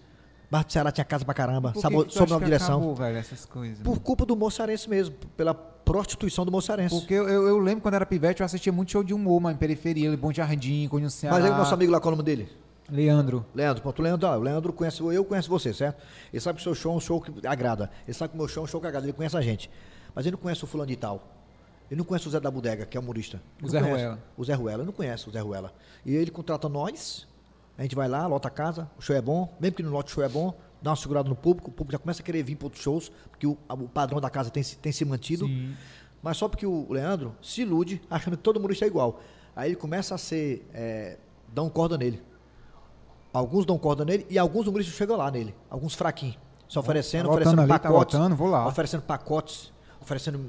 Barra 0.50 0.64
do 0.64 0.72
Ceará 0.72 0.92
tinha 0.92 1.04
casa 1.04 1.24
pra 1.24 1.32
caramba. 1.32 1.70
Por 1.72 1.76
que 1.76 1.80
Sabo- 1.80 2.02
que 2.04 2.08
tu 2.10 2.14
sob 2.18 2.30
nova 2.30 2.44
direção. 2.44 2.76
acabou, 2.76 2.94
velho, 2.94 3.16
essas 3.16 3.44
coisas? 3.46 3.78
Por 3.82 3.98
culpa 4.00 4.26
do 4.26 4.36
moçarense 4.36 4.88
mesmo, 4.88 5.14
pela 5.36 5.54
prostituição 5.54 6.44
do 6.44 6.52
moçarense. 6.52 6.94
Porque 6.94 7.14
eu, 7.14 7.26
eu- 7.28 7.48
eu 7.48 7.58
lembro 7.58 7.80
quando 7.80 7.94
era 7.94 8.04
pivete, 8.04 8.40
eu 8.42 8.46
assistia 8.46 8.70
muito 8.72 8.92
show 8.92 9.02
de 9.02 9.14
humor, 9.14 9.40
mas 9.40 9.54
em 9.54 9.58
periferia, 9.58 10.14
Bom 10.16 10.30
Jardim, 10.32 10.86
Cunho 10.88 11.08
Ceará. 11.10 11.36
Mas 11.36 11.44
aí 11.46 11.50
o 11.50 11.56
nosso 11.56 11.72
amigo 11.72 11.90
lá, 11.90 12.00
qual 12.00 12.12
é 12.12 12.14
o 12.14 12.16
nome 12.18 12.24
dele? 12.26 12.48
Leandro. 12.90 13.44
Leandro, 13.54 13.82
pronto, 13.82 14.00
Leandro, 14.02 14.28
ó, 14.28 14.36
Leandro 14.36 14.72
conhece, 14.74 15.00
eu 15.02 15.24
conheço 15.24 15.48
você, 15.50 15.72
certo? 15.74 16.02
Ele 16.32 16.40
sabe 16.40 16.56
que 16.56 16.60
o 16.60 16.64
seu 16.64 16.74
show 16.74 16.92
é 16.92 16.96
um 16.96 17.00
show 17.00 17.20
que 17.20 17.46
agrada. 17.46 17.90
Ele 18.06 18.14
sabe 18.14 18.30
que 18.30 18.34
o 18.36 18.38
meu 18.38 18.48
show 18.48 18.62
é 18.62 18.64
um 18.64 18.66
show 18.66 18.80
que 18.80 18.86
agrada, 18.86 19.04
ele 19.06 19.12
conhece 19.14 19.36
a 19.36 19.40
gente. 19.42 19.70
Mas 20.14 20.24
ele 20.26 20.32
não 20.36 20.42
conhece 20.42 20.64
o 20.64 20.66
fulano 20.66 20.88
de 20.88 20.96
tal. 20.96 21.22
Ele 21.90 21.98
não 21.98 22.04
conhece 22.04 22.26
o 22.28 22.30
Zé 22.30 22.38
da 22.40 22.50
Bodega, 22.50 22.84
que 22.86 22.96
é 22.96 23.00
humorista. 23.00 23.40
O 23.62 23.68
Zé 23.68 23.80
conhece. 23.80 24.02
Ruela. 24.04 24.18
O 24.36 24.44
Zé 24.44 24.54
Ruela, 24.54 24.78
ele 24.80 24.86
não 24.86 24.92
conhece 24.92 25.28
o 25.28 25.32
Zé 25.32 25.40
Ruela. 25.40 25.72
E 26.04 26.14
ele 26.14 26.30
contrata 26.30 26.68
nós, 26.68 27.26
a 27.78 27.82
gente 27.82 27.94
vai 27.94 28.08
lá, 28.08 28.26
lota 28.26 28.48
a 28.48 28.50
casa, 28.50 28.90
o 28.98 29.00
show 29.00 29.14
é 29.16 29.22
bom, 29.22 29.56
mesmo 29.60 29.76
que 29.76 29.82
no 29.82 29.90
lote 29.90 30.10
o 30.10 30.14
show 30.14 30.24
é 30.24 30.28
bom, 30.28 30.52
dá 30.82 30.90
uma 30.90 30.96
segurada 30.96 31.28
no 31.28 31.36
público, 31.36 31.70
o 31.70 31.72
público 31.72 31.92
já 31.92 31.98
começa 31.98 32.20
a 32.20 32.24
querer 32.24 32.42
vir 32.42 32.56
para 32.56 32.66
outros 32.66 32.82
shows, 32.82 33.10
porque 33.30 33.46
o, 33.46 33.56
o 33.68 33.88
padrão 33.88 34.20
da 34.20 34.28
casa 34.28 34.50
tem, 34.50 34.62
se- 34.62 34.76
tem 34.76 34.90
se 34.92 35.04
mantido. 35.04 35.46
Sim. 35.46 35.74
Mas 36.22 36.36
só 36.36 36.48
porque 36.48 36.66
o 36.66 36.86
Leandro 36.90 37.34
se 37.40 37.62
ilude 37.62 38.02
achando 38.10 38.36
que 38.36 38.42
todo 38.42 38.56
humorista 38.56 38.84
é 38.84 38.88
igual. 38.88 39.20
Aí 39.54 39.70
ele 39.70 39.76
começa 39.76 40.14
a 40.14 40.18
ser. 40.18 40.68
É, 40.74 41.16
dão 41.52 41.68
corda 41.70 41.96
nele. 41.96 42.20
Alguns 43.32 43.64
dão 43.66 43.78
corda 43.78 44.04
nele 44.04 44.26
e 44.28 44.38
alguns 44.38 44.66
humoristas 44.66 44.96
chegam 44.96 45.16
lá 45.16 45.30
nele. 45.30 45.54
Alguns 45.70 45.94
fraquinhos. 45.94 46.36
Se 46.68 46.78
oferecendo, 46.78 47.26
Tá 47.26 47.30
oferecendo 47.30 47.60
ali, 47.60 47.68
tá 47.68 47.78
pacotes. 47.78 48.14
lotando, 48.18 48.36
vou 48.36 48.48
lá. 48.48 48.66
Oferecendo 48.66 49.02
pacotes, 49.02 49.72
oferecendo 50.00 50.40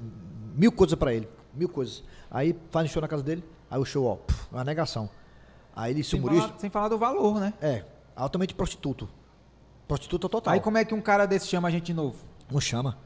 mil 0.56 0.72
coisas 0.72 0.98
pra 0.98 1.14
ele. 1.14 1.30
Mil 1.54 1.70
coisas. 1.70 2.04
Aí 2.32 2.56
fazem 2.72 2.90
show 2.90 3.02
na 3.02 3.08
casa 3.08 3.24
dele, 3.24 3.44
aí 3.70 3.80
o 3.80 3.86
show, 3.86 4.06
ó, 4.06 4.16
puf, 4.16 4.48
uma 4.52 4.64
negação. 4.64 5.10
Aí 5.82 5.94
ele, 5.94 6.02
esse 6.02 6.10
Sem 6.10 6.20
humorista. 6.20 6.48
falar, 6.48 6.60
sem 6.60 6.70
falar 6.70 6.90
do 6.90 6.98
valor, 6.98 7.40
né? 7.40 7.54
É, 7.62 7.86
altamente 8.16 8.54
prostituto. 8.54 9.08
Prostituta 9.88 10.28
total. 10.28 10.54
Aí 10.54 10.60
como 10.60 10.78
é 10.78 10.84
que 10.84 10.94
um 10.94 11.00
cara 11.02 11.26
desse 11.26 11.48
chama 11.48 11.68
a 11.68 11.72
gente 11.72 11.94
novo? 11.94 12.18
Não 12.52 12.60
chama. 12.60 12.98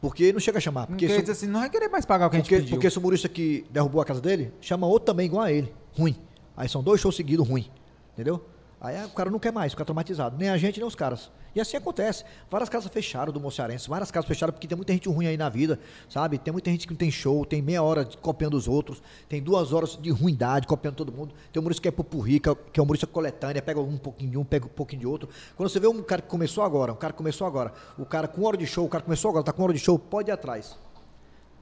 Porque 0.00 0.32
não 0.32 0.38
chega 0.38 0.58
a 0.58 0.60
chamar. 0.60 0.86
Porque 0.86 1.06
Porque, 1.06 1.06
ele 1.06 1.14
se- 1.14 1.20
diz 1.22 1.30
assim, 1.30 1.46
não 1.48 1.60
vai 1.60 1.68
querer 1.70 1.88
mais 1.88 2.04
pagar 2.06 2.26
o 2.26 2.30
que 2.30 2.36
a 2.36 2.38
gente 2.38 2.46
porque, 2.46 2.56
pediu. 2.60 2.76
porque 2.76 2.86
esse 2.86 2.98
humorista 2.98 3.28
que 3.28 3.66
derrubou 3.70 4.00
a 4.00 4.04
casa 4.04 4.20
dele, 4.20 4.52
chama 4.60 4.86
outro 4.86 5.06
também 5.06 5.26
igual 5.26 5.42
a 5.42 5.50
ele. 5.50 5.74
Ruim. 5.98 6.16
Aí 6.56 6.68
são 6.68 6.82
dois 6.84 7.00
shows 7.00 7.16
seguidos 7.16 7.48
ruim. 7.48 7.68
Entendeu? 8.12 8.44
Aí 8.80 9.02
o 9.04 9.10
cara 9.10 9.28
não 9.30 9.38
quer 9.40 9.52
mais, 9.52 9.72
fica 9.72 9.84
traumatizado. 9.84 10.36
Nem 10.38 10.50
a 10.50 10.56
gente, 10.56 10.78
nem 10.78 10.86
os 10.86 10.94
caras. 10.94 11.32
E 11.54 11.60
assim 11.60 11.76
acontece. 11.76 12.24
Várias 12.50 12.68
casas 12.68 12.90
fecharam 12.90 13.32
do 13.32 13.40
Mocearense, 13.40 13.88
várias 13.88 14.10
casas 14.10 14.26
fecharam 14.26 14.52
porque 14.52 14.66
tem 14.66 14.76
muita 14.76 14.92
gente 14.92 15.08
ruim 15.08 15.26
aí 15.26 15.36
na 15.36 15.48
vida, 15.48 15.78
sabe? 16.08 16.36
Tem 16.36 16.52
muita 16.52 16.70
gente 16.70 16.86
que 16.86 16.92
não 16.92 16.98
tem 16.98 17.10
show, 17.10 17.44
tem 17.44 17.62
meia 17.62 17.82
hora 17.82 18.04
copiando 18.20 18.54
os 18.54 18.66
outros, 18.66 19.00
tem 19.28 19.40
duas 19.40 19.72
horas 19.72 19.96
de 20.00 20.10
ruindade 20.10 20.66
copiando 20.66 20.96
todo 20.96 21.12
mundo. 21.12 21.34
Tem 21.52 21.60
humorista 21.60 21.82
que 21.82 21.88
é 21.88 21.92
pupurri, 21.92 22.40
que 22.40 22.48
é 22.48 22.54
é 22.74 22.82
humorista 22.82 23.06
coletânea, 23.06 23.62
pega 23.62 23.80
um 23.80 23.96
pouquinho 23.96 24.30
de 24.30 24.38
um, 24.38 24.44
pega 24.44 24.66
um 24.66 24.68
pouquinho 24.68 25.00
de 25.00 25.06
outro. 25.06 25.28
Quando 25.56 25.68
você 25.68 25.78
vê 25.78 25.86
um 25.86 26.02
cara 26.02 26.20
que 26.20 26.28
começou 26.28 26.64
agora, 26.64 26.92
um 26.92 26.96
cara 26.96 27.12
que 27.12 27.18
começou 27.18 27.46
agora, 27.46 27.72
o 27.96 28.04
cara 28.04 28.26
com 28.26 28.42
hora 28.44 28.56
de 28.56 28.66
show, 28.66 28.84
o 28.84 28.88
cara 28.88 29.04
começou 29.04 29.28
agora, 29.28 29.44
tá 29.44 29.52
com 29.52 29.62
hora 29.62 29.72
de 29.72 29.78
show, 29.78 29.98
pode 29.98 30.30
ir 30.30 30.32
atrás. 30.32 30.76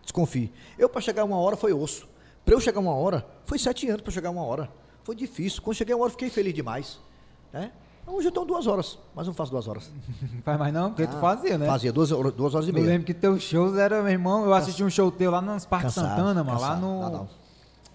Desconfie. 0.03 0.53
Eu, 0.79 0.89
para 0.89 1.01
chegar 1.01 1.25
uma 1.25 1.37
hora, 1.37 1.57
foi 1.57 1.73
osso. 1.73 2.09
Para 2.45 2.55
eu 2.55 2.61
chegar 2.61 2.81
uma 2.81 2.95
hora, 2.95 3.27
foi 3.45 3.59
sete 3.59 3.89
anos 3.89 4.03
para 4.03 4.13
chegar 4.13 4.31
uma 4.31 4.43
hora. 4.43 4.69
Foi 5.05 5.15
difícil. 5.15 5.63
Quando 5.63 5.77
cheguei 5.77 5.95
uma 5.95 6.05
hora, 6.05 6.11
fiquei 6.11 6.31
feliz 6.31 6.55
demais. 6.55 6.99
Né? 7.53 7.71
Hoje 8.07 8.27
eu 8.27 8.31
estou 8.31 8.45
duas 8.45 8.67
horas, 8.67 8.99
mas 9.15 9.27
não 9.27 9.33
faço 9.35 9.51
duas 9.51 9.67
horas. 9.69 9.91
Não 10.33 10.43
faz 10.43 10.59
mais 10.59 10.75
não, 10.75 10.91
porque 10.91 11.07
tu 11.07 11.17
Ah, 11.17 11.21
fazia, 11.21 11.57
né? 11.57 11.67
Fazia 11.67 11.93
duas, 11.93 12.11
horas- 12.13 12.33
duas 12.33 12.55
horas 12.55 12.67
e 12.67 12.71
Eu 12.71 12.75
meia. 12.75 12.87
lembro 12.87 13.07
que 13.07 13.15
teus 13.15 13.43
shows 13.43 13.77
era, 13.79 14.03
meu 14.03 14.13
irmão, 14.13 14.45
eu 14.45 14.53
assisti 14.53 14.83
um 14.83 14.91
show 14.91 15.11
teu 15.11 15.31
lá 15.31 15.41
nos 15.41 15.65
Parques 15.65 15.95
Cansado, 15.95 16.17
Santana, 16.17 16.43
mano, 16.45 16.61
lá 16.61 16.69
cansado. 16.69 16.81
no... 16.81 17.01
Não, 17.03 17.11
não. 17.11 17.29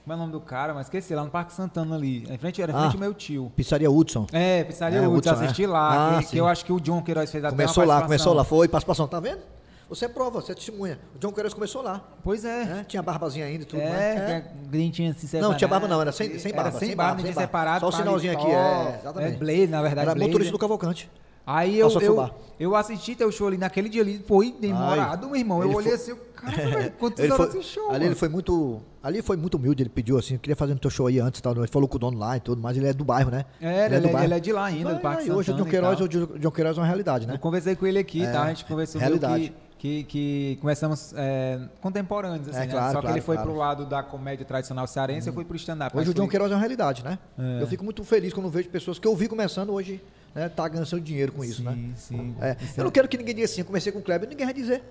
Como 0.03 0.13
é 0.13 0.15
o 0.15 0.17
nome 0.19 0.31
do 0.31 0.39
cara? 0.39 0.73
Mas 0.73 0.85
esqueci, 0.85 1.13
lá 1.13 1.21
no 1.25 1.29
Parque 1.29 1.51
Santana 1.51 1.95
ali. 1.95 2.25
Em 2.31 2.37
frente, 2.37 2.61
era 2.61 2.71
em 2.71 2.75
Ah. 2.75 2.79
frente 2.79 2.93
ao 2.93 2.99
meu 3.01 3.13
tio. 3.13 3.51
Pizzaria 3.55 3.91
Hudson. 3.91 4.25
É, 4.31 4.63
Pizzaria 4.63 4.99
É, 4.99 5.07
Hudson, 5.07 5.31
assisti 5.31 5.65
é. 5.65 5.67
lá, 5.67 6.17
Ah, 6.17 6.23
que, 6.23 6.29
que 6.29 6.37
eu 6.37 6.47
acho 6.47 6.63
que 6.63 6.71
o 6.71 6.79
John 6.79 7.01
Queiroz 7.01 7.29
fez 7.29 7.43
até 7.43 7.51
Começou 7.53 7.83
lá, 7.83 8.01
começou 8.01 8.33
lá, 8.33 8.43
foi 8.45 8.69
participação, 8.69 9.05
tá 9.07 9.19
vendo? 9.19 9.41
Você 9.89 10.05
é 10.05 10.07
prova, 10.09 10.41
você 10.41 10.51
é 10.51 10.55
testemunha. 10.55 10.99
O 11.15 11.19
John 11.19 11.31
Queiroz 11.31 11.53
começou 11.53 11.81
lá. 11.81 12.01
Pois 12.23 12.43
é. 12.43 12.65
né? 12.65 12.85
Tinha 12.87 13.01
barbazinha 13.01 13.45
ainda 13.45 13.63
e 13.63 13.65
tudo. 13.65 13.79
É, 13.81 14.41
que 14.71 14.77
a 14.87 14.91
tinha 14.91 15.13
se 15.13 15.27
separado. 15.27 15.51
Não, 15.51 15.57
tinha 15.57 15.67
barba 15.67 15.87
não, 15.87 16.01
era 16.01 16.11
sem- 16.11 16.37
sem 16.39 16.51
barba, 16.53 16.69
Era 16.69 16.79
sem 16.79 16.87
sem 16.89 16.97
barba, 16.97 17.13
barba, 17.15 17.27
sem 17.33 17.33
separado. 17.41 17.79
Só 17.79 17.87
o 17.87 17.91
sinalzinho 17.91 18.33
aqui, 18.33 18.47
é, 18.47 18.99
exatamente. 19.01 19.35
É 19.35 19.37
Blaze, 19.37 19.67
na 19.67 19.81
verdade, 19.81 20.01
Era 20.07 20.13
Blaze. 20.15 20.27
motorista 20.29 20.51
do 20.51 20.59
Cavalcante. 20.59 21.09
Aí 21.49 21.79
eu, 21.79 21.89
eu, 22.01 22.29
eu 22.59 22.75
assisti 22.75 23.15
teu 23.15 23.31
show 23.31 23.47
ali 23.47 23.57
naquele 23.57 23.87
dia 23.87 24.01
ali, 24.01 24.21
foi 24.27 24.51
demorado, 24.51 25.27
meu 25.27 25.37
irmão. 25.37 25.59
Eu 25.61 25.67
Ele 25.69 25.75
olhei 25.77 25.97
foi- 25.97 26.13
assim, 26.13 26.21
cara, 26.35 26.57
velho, 26.57 26.91
quantas 26.99 27.19
Ele 27.23 27.31
horas 27.33 27.51
foi, 27.51 27.59
esse 27.61 27.69
show, 27.69 27.83
ali 27.85 27.93
mano? 27.93 28.05
ele 28.05 28.15
foi 28.15 28.27
muito. 28.27 28.81
Ali 29.01 29.21
foi 29.21 29.37
muito 29.37 29.55
humilde, 29.55 29.81
ele 29.83 29.89
pediu 29.89 30.17
assim, 30.17 30.37
queria 30.37 30.57
fazer 30.57 30.73
no 30.73 30.79
teu 30.81 30.91
show 30.91 31.07
aí 31.07 31.17
antes, 31.21 31.39
tal, 31.39 31.55
ele 31.55 31.65
falou 31.67 31.87
com 31.87 31.95
o 31.95 31.99
dono 31.99 32.17
lá 32.19 32.35
e 32.35 32.41
tudo, 32.41 32.61
mas 32.61 32.75
ele 32.75 32.87
é 32.89 32.93
do 32.93 33.05
bairro, 33.05 33.31
né? 33.31 33.45
É, 33.61 33.85
ele, 33.85 34.01
do 34.01 34.07
é, 34.09 34.11
bairro. 34.11 34.27
ele 34.27 34.33
é 34.33 34.39
de 34.41 34.51
lá 34.51 34.65
ainda, 34.65 34.89
do 34.89 34.95
Aí, 34.97 35.01
Parque 35.01 35.21
aí, 35.23 35.31
hoje 35.31 35.51
o 35.51 35.53
Santana 35.53 35.63
John 35.63 35.69
Queiroz, 35.69 36.01
o 36.01 36.37
John 36.39 36.51
Queiroz 36.51 36.77
é 36.77 36.81
uma 36.81 36.85
realidade, 36.87 37.25
né? 37.25 37.35
Eu 37.35 37.39
conversei 37.39 37.77
com 37.77 37.87
ele 37.87 37.99
aqui, 37.99 38.25
É, 38.25 38.29
tá? 38.29 38.43
A 38.43 38.47
gente 38.49 38.65
conversou 38.65 38.99
realidade. 38.99 39.49
que, 39.49 39.55
que, 39.77 40.03
que 40.05 40.57
começamos 40.59 41.13
é, 41.15 41.59
contemporâneos, 41.81 42.47
assim, 42.47 42.57
É, 42.57 42.65
né? 42.65 42.67
claro, 42.67 42.85
Só 42.93 42.95
que 42.95 43.01
claro, 43.01 43.15
ele 43.17 43.21
foi 43.25 43.35
claro. 43.35 43.49
pro 43.51 43.59
lado 43.59 43.85
da 43.85 44.01
comédia 44.01 44.45
tradicional 44.45 44.87
cearense, 44.87 45.27
eu 45.27 45.33
fui 45.33 45.45
pro 45.45 45.55
stand-up. 45.55 45.95
Hoje 45.95 46.09
o 46.09 46.13
John 46.13 46.23
foi- 46.23 46.29
Queiroz 46.31 46.51
é 46.51 46.55
uma 46.55 46.59
realidade, 46.59 47.03
né? 47.03 47.19
É. 47.37 47.61
Eu 47.61 47.67
fico 47.67 47.83
muito 47.83 48.03
feliz 48.03 48.33
quando 48.33 48.49
vejo 48.49 48.69
pessoas 48.69 48.97
que 48.97 49.07
eu 49.07 49.15
vi 49.15 49.27
começando 49.27 49.71
hoje, 49.71 50.01
né? 50.33 50.49
Tá 50.49 50.67
ganhando 50.67 50.85
seu 50.87 50.99
dinheiro 50.99 51.31
com 51.31 51.43
isso, 51.43 51.57
sim, 51.57 51.63
né? 51.63 51.93
Sim, 51.95 52.35
É, 52.41 52.57
eu 52.75 52.83
não 52.83 52.91
quero 52.91 53.07
que 53.07 53.17
ninguém 53.17 53.35
diga 53.35 53.45
assim, 53.45 53.61
eu 53.61 53.65
comecei 53.65 53.91
com 53.91 53.99
o 53.99 54.01
Kleber, 54.01 54.27
ninguém 54.27 54.45
vai 54.45 54.53
dizer. 54.53 54.83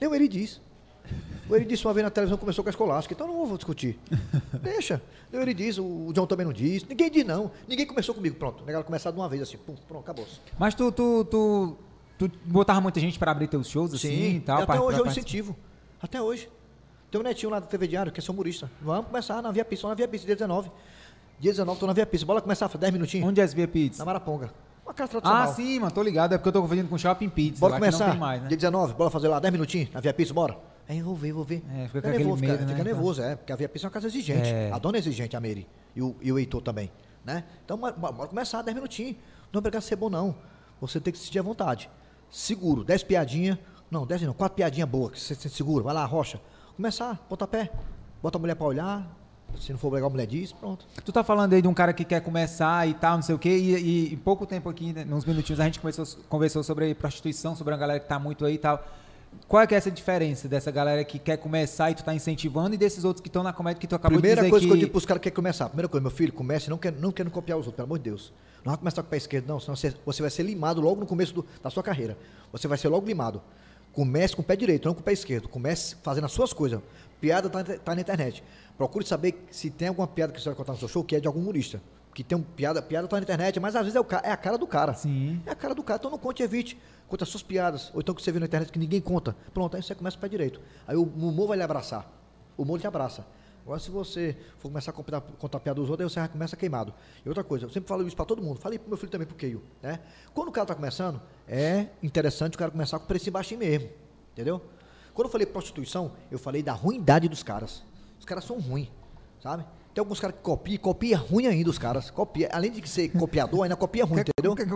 Nem 0.00 0.10
o 0.10 0.14
Eri 0.14 0.26
diz. 0.28 0.60
O 1.48 1.54
Eri 1.54 1.64
disse 1.66 1.86
uma 1.86 1.92
vez 1.92 2.02
na 2.02 2.10
televisão 2.10 2.38
começou 2.38 2.64
com 2.64 2.70
a 2.70 2.72
escolástica, 2.72 3.14
então 3.14 3.26
não 3.28 3.46
vou 3.46 3.56
discutir. 3.58 3.98
Deixa. 4.62 5.00
O 5.32 5.36
Eri 5.36 5.52
diz, 5.54 5.78
o 5.78 6.10
John 6.14 6.26
também 6.26 6.46
não 6.46 6.52
diz. 6.52 6.82
Ninguém 6.84 7.10
diz 7.10 7.24
não. 7.26 7.50
Ninguém 7.68 7.86
começou 7.86 8.14
comigo, 8.14 8.36
pronto. 8.36 8.62
O 8.62 8.66
negócio 8.66 8.86
começar 8.86 9.10
de 9.10 9.16
uma 9.18 9.28
vez 9.28 9.42
assim, 9.42 9.56
pum, 9.58 9.74
pronto, 9.86 10.02
acabou. 10.02 10.26
Mas 10.58 10.74
tu, 10.74 10.90
tu, 10.90 11.24
tu, 11.26 11.76
tu 12.18 12.30
botava 12.44 12.80
muita 12.80 13.00
gente 13.00 13.18
pra 13.18 13.30
abrir 13.30 13.48
teus 13.48 13.68
shows, 13.68 13.92
assim, 13.94 14.36
e 14.36 14.40
tal? 14.40 14.58
até 14.58 14.66
pra- 14.66 14.82
hoje 14.82 14.98
pra 14.98 15.06
eu 15.06 15.10
incentivo. 15.10 15.56
Até 16.00 16.20
hoje. 16.20 16.48
Tem 17.10 17.20
um 17.20 17.24
netinho 17.24 17.50
lá 17.50 17.60
da 17.60 17.66
TV 17.66 17.86
Diário, 17.86 18.10
que 18.10 18.18
é 18.18 18.22
seu 18.22 18.34
humorista. 18.34 18.70
Vamos 18.82 19.06
começar 19.06 19.40
na 19.40 19.50
Via 19.52 19.66
só 19.76 19.88
na 19.88 19.94
Via 19.94 20.08
Pista, 20.08 20.26
dia 20.26 20.34
19. 20.34 20.70
Dia 21.38 21.52
19, 21.52 21.78
tô 21.78 21.86
na 21.86 21.92
Via 21.92 22.06
Pista. 22.06 22.26
Bora 22.26 22.40
começar, 22.40 22.68
10 22.68 22.92
minutinhos. 22.92 23.28
Onde 23.28 23.40
é 23.40 23.44
esse 23.44 23.54
Via 23.54 23.68
Pizza? 23.68 23.98
Na 24.00 24.04
Maraponga. 24.04 24.52
Uma 24.84 24.92
casa 24.92 25.10
tradicional. 25.12 25.42
Ah, 25.42 25.46
sim, 25.46 25.78
mano, 25.78 25.90
tô 25.92 26.02
ligado. 26.02 26.34
É 26.34 26.38
porque 26.38 26.48
eu 26.48 26.52
tô 26.52 26.60
confundindo 26.62 26.88
com 26.88 26.98
Shopping 26.98 27.28
Pizza. 27.28 27.60
Bora 27.60 27.74
lá 27.74 27.78
começar. 27.78 28.16
Mais, 28.16 28.42
né? 28.42 28.48
Dia 28.48 28.56
19, 28.56 28.94
bora 28.94 29.10
fazer 29.10 29.28
lá 29.28 29.38
10 29.40 29.52
minutinhos 29.52 29.90
na 29.92 30.00
Via 30.00 30.12
Pista, 30.12 30.34
bora. 30.34 30.58
Aí 30.88 30.98
eu 30.98 31.04
vou 31.04 31.14
ver, 31.14 31.32
vou 31.32 31.44
ver. 31.44 31.62
É, 31.74 31.86
fica 31.86 32.02
com 32.02 32.08
nervoso, 32.08 32.34
aquele 32.34 32.36
fica, 32.36 32.52
medo, 32.52 32.60
né, 32.60 32.66
fica 32.66 32.72
então. 32.72 32.84
nervoso, 32.84 33.22
é. 33.22 33.36
Porque 33.36 33.52
a 33.52 33.56
Via 33.56 33.68
Pista 33.68 33.86
é 33.86 33.88
uma 33.88 33.92
casa 33.92 34.06
exigente. 34.08 34.48
É. 34.48 34.70
A 34.72 34.78
dona 34.78 34.98
é 34.98 35.00
exigente, 35.00 35.34
a 35.36 35.40
Mary. 35.40 35.66
E 35.96 36.02
o, 36.02 36.14
e 36.20 36.30
o 36.32 36.38
Heitor 36.38 36.60
também. 36.60 36.90
Né? 37.24 37.44
Então, 37.64 37.78
bora, 37.78 37.92
bora 37.94 38.28
começar, 38.28 38.60
10 38.60 38.74
minutinhos. 38.74 39.16
Não 39.52 39.58
é 39.58 39.58
obrigado 39.58 39.78
a 39.78 39.86
ser 39.86 39.96
bom, 39.96 40.10
não. 40.10 40.34
Você 40.80 41.00
tem 41.00 41.12
que 41.12 41.18
se 41.18 41.26
sentir 41.26 41.38
à 41.38 41.42
vontade. 41.42 41.88
Seguro, 42.34 42.82
10 42.82 43.04
piadinhas. 43.04 43.56
Não, 43.88 44.04
10 44.04 44.22
não, 44.22 44.34
quatro 44.34 44.56
piadinhas 44.56 44.88
boas, 44.88 45.12
que 45.12 45.20
você 45.20 45.36
se 45.36 45.48
segura, 45.48 45.84
vai 45.84 45.94
lá, 45.94 46.04
rocha. 46.04 46.40
Começar, 46.74 47.16
pontapé. 47.28 47.70
Bota 48.20 48.38
a 48.38 48.40
mulher 48.40 48.56
pra 48.56 48.66
olhar. 48.66 49.08
Se 49.60 49.70
não 49.70 49.78
for 49.78 49.92
legal, 49.92 50.08
a 50.08 50.10
mulher 50.10 50.26
diz, 50.26 50.52
pronto. 50.52 50.84
Tu 51.04 51.12
tá 51.12 51.22
falando 51.22 51.52
aí 51.52 51.62
de 51.62 51.68
um 51.68 51.72
cara 51.72 51.92
que 51.92 52.04
quer 52.04 52.20
começar 52.20 52.88
e 52.88 52.94
tal, 52.94 53.14
não 53.14 53.22
sei 53.22 53.36
o 53.36 53.38
quê, 53.38 53.56
e, 53.56 53.76
e 53.76 54.14
em 54.14 54.16
pouco 54.16 54.44
tempo 54.46 54.68
aqui, 54.68 54.92
né, 54.92 55.06
uns 55.08 55.24
minutinhos, 55.24 55.60
a 55.60 55.64
gente 55.64 55.78
começou, 55.78 56.04
conversou 56.28 56.64
sobre 56.64 56.92
prostituição, 56.96 57.54
sobre 57.54 57.72
uma 57.72 57.78
galera 57.78 58.00
que 58.00 58.08
tá 58.08 58.18
muito 58.18 58.44
aí 58.44 58.54
e 58.54 58.58
tal. 58.58 58.84
Qual 59.46 59.62
é 59.62 59.66
que 59.68 59.74
é 59.76 59.78
essa 59.78 59.90
diferença 59.90 60.48
dessa 60.48 60.72
galera 60.72 61.04
que 61.04 61.20
quer 61.20 61.36
começar 61.36 61.92
e 61.92 61.94
tu 61.94 62.02
tá 62.02 62.12
incentivando 62.12 62.74
e 62.74 62.78
desses 62.78 63.04
outros 63.04 63.22
que 63.22 63.28
estão 63.28 63.44
na 63.44 63.52
comédia 63.52 63.78
que 63.80 63.86
tu 63.86 63.94
acabou 63.94 64.18
Primeira 64.18 64.42
de 64.42 64.48
dizer 64.48 64.50
coisa 64.50 64.66
que... 64.66 64.72
que... 64.72 64.76
eu 64.76 64.80
digo 64.80 64.90
pros 64.90 65.06
caras 65.06 65.20
que 65.20 65.30
querem 65.30 65.36
começar. 65.36 65.68
Primeira 65.68 65.88
coisa, 65.88 66.02
meu 66.02 66.10
filho, 66.10 66.32
comece 66.32 66.68
não, 66.68 66.78
quer, 66.78 66.92
não 66.92 67.12
querendo 67.12 67.32
copiar 67.32 67.56
os 67.56 67.66
outros, 67.66 67.76
pelo 67.76 67.86
amor 67.86 67.98
de 67.98 68.10
Deus. 68.10 68.32
Não 68.64 68.70
vai 68.72 68.78
começar 68.78 69.02
com 69.02 69.06
o 69.08 69.10
pé 69.10 69.16
esquerdo, 69.18 69.46
não, 69.46 69.60
senão 69.60 69.76
você, 69.76 69.94
você 70.06 70.22
vai 70.22 70.30
ser 70.30 70.42
limado 70.42 70.80
logo 70.80 70.98
no 71.00 71.06
começo 71.06 71.34
do- 71.34 71.46
da 71.62 71.68
sua 71.70 71.82
carreira. 71.82 72.16
Você 72.50 72.66
vai 72.66 72.78
ser 72.78 72.88
logo 72.88 73.06
limado. 73.06 73.42
Comece 73.92 74.34
com 74.34 74.42
o 74.42 74.44
pé 74.44 74.56
direito, 74.56 74.86
não 74.86 74.94
com 74.94 75.00
o 75.00 75.04
pé 75.04 75.12
esquerdo. 75.12 75.48
Comece 75.48 75.96
fazendo 76.02 76.24
as 76.24 76.32
suas 76.32 76.52
coisas. 76.52 76.80
Piada 77.20 77.48
tá, 77.48 77.62
tá 77.62 77.94
na 77.94 78.00
internet. 78.00 78.42
Procure 78.76 79.06
saber 79.06 79.46
se 79.50 79.70
tem 79.70 79.88
alguma 79.88 80.06
piada 80.08 80.32
que 80.32 80.40
você 80.40 80.48
vai 80.48 80.56
contar 80.56 80.72
no 80.72 80.78
seu 80.78 80.88
show 80.88 81.04
que 81.04 81.14
é 81.14 81.20
de 81.20 81.26
algum 81.28 81.40
humorista. 81.40 81.80
Que 82.12 82.24
tem 82.24 82.36
um 82.38 82.42
piada, 82.42 82.80
piada 82.80 83.06
tá 83.06 83.16
na 83.16 83.22
internet, 83.22 83.58
mas 83.60 83.74
às 83.76 83.82
vezes 83.82 83.96
é, 83.96 84.00
o 84.00 84.06
é 84.22 84.30
a 84.30 84.36
cara 84.36 84.56
do 84.56 84.66
cara. 84.66 84.94
Sim. 84.94 85.40
É 85.46 85.50
a 85.50 85.54
cara 85.54 85.74
do 85.74 85.82
cara, 85.82 85.98
então 85.98 86.10
não 86.10 86.18
conte, 86.18 86.42
evite. 86.42 86.78
Conta 87.08 87.24
as 87.24 87.28
suas 87.28 87.42
piadas. 87.42 87.90
Ou 87.94 88.00
então 88.00 88.14
que 88.14 88.22
você 88.22 88.32
vê 88.32 88.38
na 88.40 88.46
internet 88.46 88.72
que 88.72 88.78
ninguém 88.78 89.00
conta. 89.00 89.36
Pronto, 89.52 89.76
aí 89.76 89.82
você 89.82 89.94
começa 89.94 90.16
com 90.16 90.20
o 90.20 90.22
pé 90.22 90.28
direito. 90.28 90.60
Aí 90.88 90.96
o 90.96 91.02
humor 91.02 91.48
vai 91.48 91.56
lhe 91.58 91.62
abraçar. 91.62 92.10
O 92.56 92.62
humor 92.62 92.80
te 92.80 92.86
abraça. 92.86 93.26
Agora, 93.64 93.80
se 93.80 93.90
você 93.90 94.36
for 94.58 94.68
começar 94.68 94.90
a 94.90 94.94
contar, 94.94 95.20
contar 95.22 95.58
piada 95.58 95.80
dos 95.80 95.88
outros, 95.88 96.04
aí 96.06 96.10
você 96.12 96.20
já 96.20 96.28
começa 96.28 96.54
queimado. 96.56 96.92
E 97.24 97.28
outra 97.28 97.42
coisa, 97.42 97.64
eu 97.64 97.70
sempre 97.70 97.88
falo 97.88 98.06
isso 98.06 98.14
pra 98.14 98.24
todo 98.26 98.42
mundo. 98.42 98.58
Falei 98.60 98.78
pro 98.78 98.88
meu 98.88 98.96
filho 98.98 99.10
também, 99.10 99.26
pro 99.26 99.34
Keio, 99.36 99.62
né? 99.82 100.00
Quando 100.34 100.48
o 100.48 100.52
cara 100.52 100.66
tá 100.66 100.74
começando, 100.74 101.20
é 101.48 101.86
interessante 102.02 102.56
o 102.56 102.58
cara 102.58 102.70
começar 102.70 102.98
com 102.98 103.06
preço 103.06 103.30
baixinho 103.30 103.60
mesmo. 103.60 103.88
Entendeu? 104.32 104.60
Quando 105.14 105.28
eu 105.28 105.32
falei 105.32 105.46
prostituição, 105.46 106.12
eu 106.30 106.38
falei 106.38 106.62
da 106.62 106.72
ruindade 106.72 107.26
dos 107.28 107.42
caras. 107.42 107.82
Os 108.18 108.26
caras 108.26 108.44
são 108.44 108.58
ruins, 108.58 108.88
sabe? 109.42 109.64
Tem 109.94 110.00
alguns 110.02 110.18
caras 110.20 110.36
que 110.36 110.42
copiam, 110.42 110.78
copia 110.78 111.16
ruim 111.16 111.46
ainda 111.46 111.70
os 111.70 111.78
caras. 111.78 112.10
Copia. 112.10 112.50
Além 112.52 112.70
de 112.70 112.86
ser 112.88 113.08
copiador, 113.12 113.62
ainda 113.62 113.76
copia 113.76 114.04
ruim, 114.04 114.20
entendeu? 114.20 114.54
quer- 114.56 114.66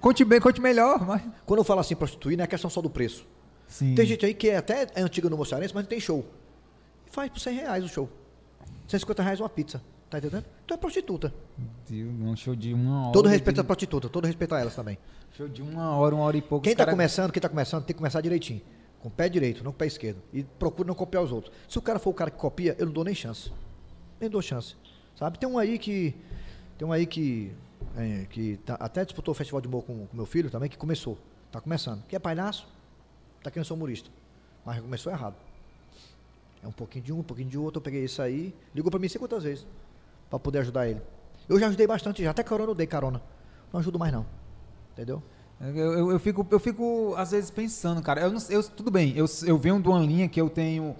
Conte 0.00 0.24
bem, 0.24 0.40
conte 0.40 0.60
melhor, 0.60 1.06
mas... 1.06 1.22
Quando 1.46 1.60
eu 1.60 1.64
falo 1.64 1.80
assim, 1.80 1.94
prostituir, 1.94 2.36
não 2.36 2.44
é 2.44 2.46
questão 2.48 2.68
só 2.68 2.82
do 2.82 2.90
preço. 2.90 3.24
Sim. 3.68 3.94
Tem 3.94 4.04
gente 4.04 4.26
aí 4.26 4.34
que 4.34 4.50
é 4.50 4.56
até 4.56 4.88
é 4.94 5.02
antiga 5.02 5.30
no 5.30 5.36
Moçarense, 5.36 5.72
mas 5.72 5.84
não 5.84 5.88
tem 5.88 6.00
show. 6.00 6.26
Faz 7.10 7.30
por 7.30 7.40
100 7.40 7.54
reais 7.54 7.84
o 7.84 7.88
show. 7.88 8.08
150 8.88 9.22
reais 9.22 9.40
uma 9.40 9.48
pizza. 9.48 9.82
Tá 10.08 10.18
entendendo? 10.18 10.44
Então 10.64 10.76
é 10.76 10.78
prostituta. 10.78 11.32
Deus, 11.88 12.10
um 12.20 12.34
show 12.36 12.56
de 12.56 12.74
uma 12.74 13.02
hora. 13.04 13.12
Todo 13.12 13.26
de- 13.26 13.32
respeito 13.32 13.60
à 13.60 13.64
prostituta, 13.64 14.08
todo 14.08 14.24
respeito 14.26 14.54
a 14.54 14.60
elas 14.60 14.74
também. 14.74 14.98
Show 15.36 15.48
de 15.48 15.62
uma 15.62 15.94
hora, 15.96 16.14
uma 16.14 16.24
hora 16.24 16.36
e 16.36 16.42
pouco. 16.42 16.64
Quem 16.64 16.74
tá 16.74 16.84
cara- 16.84 16.90
começando, 16.90 17.30
quem 17.32 17.40
tá 17.40 17.48
começando, 17.48 17.84
tem 17.84 17.94
que 17.94 17.98
começar 17.98 18.20
direitinho. 18.20 18.60
Com 19.00 19.08
o 19.08 19.10
pé 19.10 19.28
direito, 19.28 19.62
não 19.62 19.70
com 19.70 19.76
o 19.76 19.78
pé 19.78 19.86
esquerdo. 19.86 20.20
E 20.32 20.42
procura 20.42 20.86
não 20.88 20.94
copiar 20.94 21.22
os 21.22 21.30
outros. 21.32 21.54
Se 21.68 21.78
o 21.78 21.82
cara 21.82 21.98
for 21.98 22.10
o 22.10 22.14
cara 22.14 22.30
que 22.30 22.36
copia, 22.38 22.74
eu 22.78 22.86
não 22.86 22.92
dou 22.92 23.04
nem 23.04 23.14
chance. 23.14 23.52
Nem 24.20 24.28
dou 24.28 24.42
chance. 24.42 24.74
Sabe? 25.14 25.38
Tem 25.38 25.48
um 25.48 25.58
aí 25.58 25.78
que. 25.78 26.14
Tem 26.76 26.86
um 26.86 26.92
aí 26.92 27.06
que. 27.06 27.52
é, 27.96 28.26
que 28.28 28.56
tá- 28.58 28.76
até 28.80 29.04
disputou 29.04 29.30
o 29.32 29.34
festival 29.34 29.60
de 29.60 29.68
humor 29.68 29.84
com 29.84 29.92
o 29.92 30.08
meu 30.12 30.26
filho 30.26 30.50
também, 30.50 30.68
que 30.68 30.76
começou. 30.76 31.16
Tá 31.52 31.60
começando. 31.60 32.04
Que 32.06 32.16
é 32.16 32.18
palhaço, 32.18 32.66
tá 33.42 33.50
querendo 33.50 33.66
ser 33.66 33.72
humorista. 33.74 34.10
Mas 34.64 34.80
começou 34.80 35.12
errado. 35.12 35.36
É 36.62 36.68
um 36.68 36.72
pouquinho 36.72 37.04
de 37.04 37.12
um, 37.12 37.18
um 37.20 37.22
pouquinho 37.22 37.48
de 37.48 37.58
outro. 37.58 37.78
Eu 37.78 37.82
peguei 37.82 38.04
isso 38.04 38.20
aí. 38.20 38.54
Ligou 38.74 38.90
pra 38.90 39.00
mim 39.00 39.08
50 39.08 39.40
vezes. 39.40 39.66
Pra 40.28 40.38
poder 40.38 40.58
ajudar 40.60 40.86
ele. 40.88 41.00
Eu 41.48 41.58
já 41.58 41.66
ajudei 41.68 41.86
bastante, 41.86 42.22
já. 42.22 42.30
Até 42.30 42.42
carona 42.42 42.70
eu 42.70 42.74
dei 42.74 42.86
carona. 42.86 43.22
Não 43.72 43.80
ajudo 43.80 43.98
mais 43.98 44.12
não. 44.12 44.26
Entendeu? 44.92 45.22
Eu, 45.60 45.74
eu, 45.76 46.10
eu 46.12 46.18
fico, 46.18 46.46
eu 46.50 46.60
fico, 46.60 47.14
às 47.16 47.30
vezes, 47.32 47.50
pensando, 47.50 48.00
cara. 48.02 48.20
Eu, 48.22 48.32
não- 48.32 48.40
eu- 48.48 48.62
tudo 48.62 48.90
bem, 48.90 49.12
eu, 49.16 49.26
eu 49.46 49.58
venho 49.58 49.80
de 49.80 49.88
uma 49.88 49.98
linha 50.00 50.28
que 50.28 50.40
eu 50.40 50.48
tenho 50.48 50.94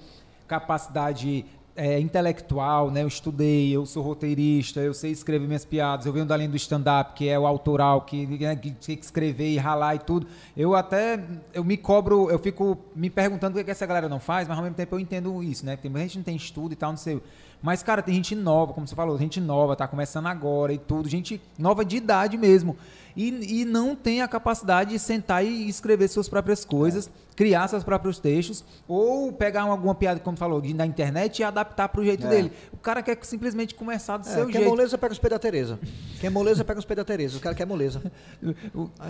capacidade 0.46 1.44
é, 1.80 1.98
intelectual, 1.98 2.90
né? 2.90 3.02
Eu 3.02 3.08
estudei, 3.08 3.74
eu 3.74 3.86
sou 3.86 4.02
roteirista, 4.02 4.80
eu 4.80 4.92
sei 4.92 5.12
escrever 5.12 5.46
minhas 5.46 5.64
piadas. 5.64 6.04
Eu 6.04 6.12
venho 6.12 6.26
da 6.26 6.36
linha 6.36 6.50
do 6.50 6.56
stand-up, 6.56 7.14
que 7.14 7.26
é 7.26 7.38
o 7.38 7.46
autoral, 7.46 8.02
que, 8.02 8.26
né, 8.26 8.54
que 8.54 8.70
tem 8.72 8.96
que 8.98 9.04
escrever 9.04 9.48
e 9.48 9.56
ralar 9.56 9.94
e 9.94 9.98
tudo. 9.98 10.26
Eu 10.54 10.74
até, 10.74 11.18
eu 11.54 11.64
me 11.64 11.78
cobro, 11.78 12.30
eu 12.30 12.38
fico 12.38 12.76
me 12.94 13.08
perguntando 13.08 13.54
o 13.54 13.58
que, 13.58 13.64
que 13.64 13.70
essa 13.70 13.86
galera 13.86 14.10
não 14.10 14.20
faz, 14.20 14.46
mas 14.46 14.58
ao 14.58 14.62
mesmo 14.62 14.76
tempo 14.76 14.94
eu 14.94 15.00
entendo 15.00 15.42
isso, 15.42 15.64
né? 15.64 15.74
Tem 15.74 15.90
gente 15.96 16.18
não 16.18 16.24
tem 16.24 16.36
estudo 16.36 16.72
e 16.74 16.76
tal, 16.76 16.90
não 16.90 16.98
sei. 16.98 17.18
Mas, 17.62 17.82
cara, 17.82 18.00
tem 18.02 18.14
gente 18.14 18.34
nova, 18.34 18.72
como 18.72 18.86
você 18.88 18.94
falou, 18.94 19.18
gente 19.18 19.40
nova, 19.40 19.76
tá 19.76 19.86
começando 19.86 20.26
agora 20.26 20.72
e 20.72 20.78
tudo, 20.78 21.08
gente 21.08 21.40
nova 21.58 21.84
de 21.84 21.96
idade 21.96 22.36
mesmo. 22.38 22.76
E, 23.16 23.60
e 23.60 23.64
não 23.64 23.94
tem 23.96 24.22
a 24.22 24.28
capacidade 24.28 24.90
de 24.90 24.98
sentar 24.98 25.44
e 25.44 25.68
escrever 25.68 26.08
suas 26.08 26.28
próprias 26.28 26.64
coisas, 26.64 27.10
criar 27.36 27.66
seus 27.68 27.82
próprios 27.84 28.18
textos, 28.20 28.64
ou 28.88 29.32
pegar 29.32 29.64
uma- 29.64 29.72
alguma 29.74 29.94
piada, 29.94 30.20
como 30.20 30.36
falou, 30.36 30.62
na 30.74 30.86
internet 30.86 31.40
e 31.40 31.44
adaptar 31.44 31.88
pro 31.88 32.04
jeito 32.04 32.24
É. 32.26 32.30
dele. 32.30 32.52
O 32.72 32.76
cara 32.78 33.02
quer 33.02 33.18
simplesmente 33.22 33.74
começar 33.74 34.16
do 34.16 34.26
É, 34.28 34.32
seu 34.32 34.46
quer 34.46 34.52
jeito. 34.58 34.68
moleza, 34.70 34.96
pega 34.96 35.12
os 35.12 35.18
pés 35.18 35.30
da 35.30 35.38
Tereza. 35.38 35.78
Quer 36.20 36.30
moleza, 36.30 36.64
pega 36.64 36.78
os 36.78 36.84
pés 36.86 36.96
da 36.96 37.04
Tereza. 37.04 37.36
O 37.36 37.40
cara 37.40 37.54
quer 37.54 37.66
moleza. 37.66 38.00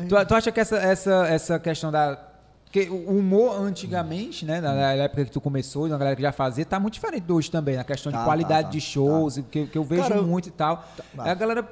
Tu, 0.08 0.26
tu 0.26 0.34
acha 0.34 0.50
que 0.50 0.58
essa, 0.60 0.76
essa, 0.76 1.26
essa 1.28 1.58
questão 1.58 1.92
da. 1.92 2.18
Porque 2.72 2.88
o 2.88 3.18
humor 3.18 3.60
antigamente, 3.60 4.44
né, 4.44 4.60
na 4.60 4.92
época 4.92 5.24
que 5.24 5.30
tu 5.32 5.40
começou, 5.40 5.88
e 5.88 5.90
na 5.90 5.98
galera 5.98 6.14
que 6.14 6.22
já 6.22 6.30
fazia, 6.30 6.64
tá 6.64 6.78
muito 6.78 6.94
diferente 6.94 7.24
de 7.24 7.32
hoje 7.32 7.50
também, 7.50 7.74
na 7.76 7.82
questão 7.82 8.12
de 8.12 8.18
Tá, 8.18 8.24
qualidade 8.24 8.62
tá, 8.62 8.64
tá, 8.66 8.70
de 8.70 8.80
shows, 8.80 9.38
que, 9.50 9.66
que 9.66 9.76
eu 9.76 9.82
vejo 9.82 10.02
Cara, 10.02 10.16
eu- 10.16 10.22
muito 10.24 10.48
e 10.48 10.52
tal. 10.52 10.76
Tá. 11.16 11.24
a 11.32 11.34
galera, 11.34 11.68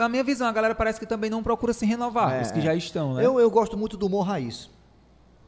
a 0.00 0.08
minha 0.08 0.22
visão, 0.22 0.46
a 0.46 0.52
galera 0.52 0.76
parece 0.76 1.00
que 1.00 1.06
também 1.06 1.28
não 1.28 1.42
procura 1.42 1.72
se 1.72 1.84
renovar, 1.84 2.34
É, 2.34 2.42
os 2.42 2.52
que 2.52 2.60
é. 2.60 2.62
já 2.62 2.74
estão, 2.74 3.14
né? 3.14 3.26
Eu, 3.26 3.40
eu 3.40 3.50
gosto 3.50 3.76
muito 3.76 3.96
do 3.96 4.06
humor 4.06 4.22
raiz. 4.28 4.70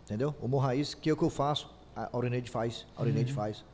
Entendeu? 0.06 0.34
O 0.42 0.46
humor 0.46 0.58
raiz, 0.64 0.92
que 0.92 1.08
é 1.08 1.12
o 1.12 1.16
que 1.16 1.22
eu 1.22 1.30
faço. 1.30 1.70
A 1.94 2.08
Aurineide 2.12 2.50
faz. 2.50 2.84
A 2.96 3.00
Aurineide 3.00 3.32
faz. 3.32 3.64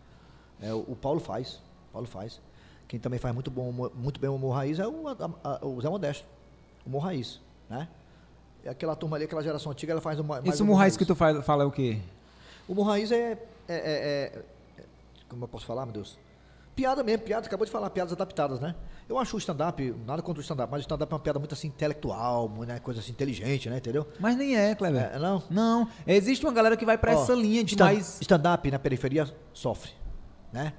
É, 0.60 0.70
o, 0.74 0.80
o 0.88 0.96
Paulo 1.00 1.18
faz. 1.18 1.62
O 1.88 1.92
Paulo 1.94 2.06
faz. 2.06 2.42
Quem 2.86 3.00
também 3.00 3.18
faz 3.18 3.32
muito, 3.34 3.50
bom, 3.50 3.72
muito 3.94 4.20
bem 4.20 4.28
o 4.28 4.34
humor 4.34 4.54
raiz 4.54 4.78
é 4.78 4.86
o, 4.86 5.08
a- 5.08 5.30
a- 5.42 5.66
o 5.66 5.80
Zé 5.80 5.88
Modesto. 5.88 6.26
Humor 6.86 6.98
raiz. 7.04 7.40
Né? 7.70 7.88
E 8.66 8.68
aquela 8.68 8.96
turma 8.96 9.16
ali, 9.16 9.26
aquela 9.26 9.44
geração 9.44 9.70
antiga, 9.70 9.92
ela 9.92 10.00
faz 10.00 10.18
uma. 10.18 10.42
Esse 10.44 10.60
humor 10.60 10.74
raiz 10.74 10.96
que 10.96 11.04
tu 11.06 11.14
faz, 11.14 11.44
fala 11.46 11.62
é 11.62 11.66
o 11.66 11.70
quê? 11.70 11.98
O 12.66 12.72
humor 12.72 12.88
raiz 12.88 13.12
é, 13.12 13.32
é- 13.32 13.38
é- 13.68 14.32
é- 14.36 14.42
Como 15.28 15.44
eu 15.44 15.48
posso 15.48 15.64
falar, 15.64 15.86
meu 15.86 15.92
Deus? 15.92 16.18
Piada 16.74 17.04
mesmo, 17.04 17.22
piada, 17.24 17.46
acabou 17.46 17.64
de 17.64 17.70
falar, 17.70 17.88
piadas 17.90 18.12
adaptadas, 18.12 18.58
né? 18.58 18.74
Eu 19.08 19.18
acho 19.18 19.36
o 19.36 19.38
stand-up, 19.38 19.94
nada 20.04 20.20
contra 20.20 20.40
o 20.40 20.42
stand-up, 20.42 20.68
mas 20.70 20.80
o 20.80 20.82
stand-up 20.82 21.10
é 21.12 21.14
uma 21.14 21.20
piada 21.20 21.38
muito 21.38 21.52
assim, 21.54 21.68
intelectual, 21.68 22.48
né? 22.66 22.80
coisa 22.80 22.98
assim, 22.98 23.12
inteligente, 23.12 23.70
né? 23.70 23.76
Entendeu? 23.76 24.04
Mas 24.18 24.36
nem 24.36 24.56
é, 24.56 24.74
Kleber. 24.74 25.10
É, 25.14 25.18
não? 25.18 25.42
Não, 25.48 25.88
existe 26.04 26.44
uma 26.44 26.52
galera 26.52 26.76
que 26.76 26.84
vai 26.84 26.98
pra 26.98 27.16
Ó, 27.16 27.22
essa 27.22 27.34
linha 27.34 27.62
de 27.62 27.74
stand- 27.74 27.84
mais... 27.86 28.18
Stand-up 28.20 28.68
na 28.70 28.78
periferia 28.80 29.32
sofre, 29.52 29.92
né? 30.52 30.72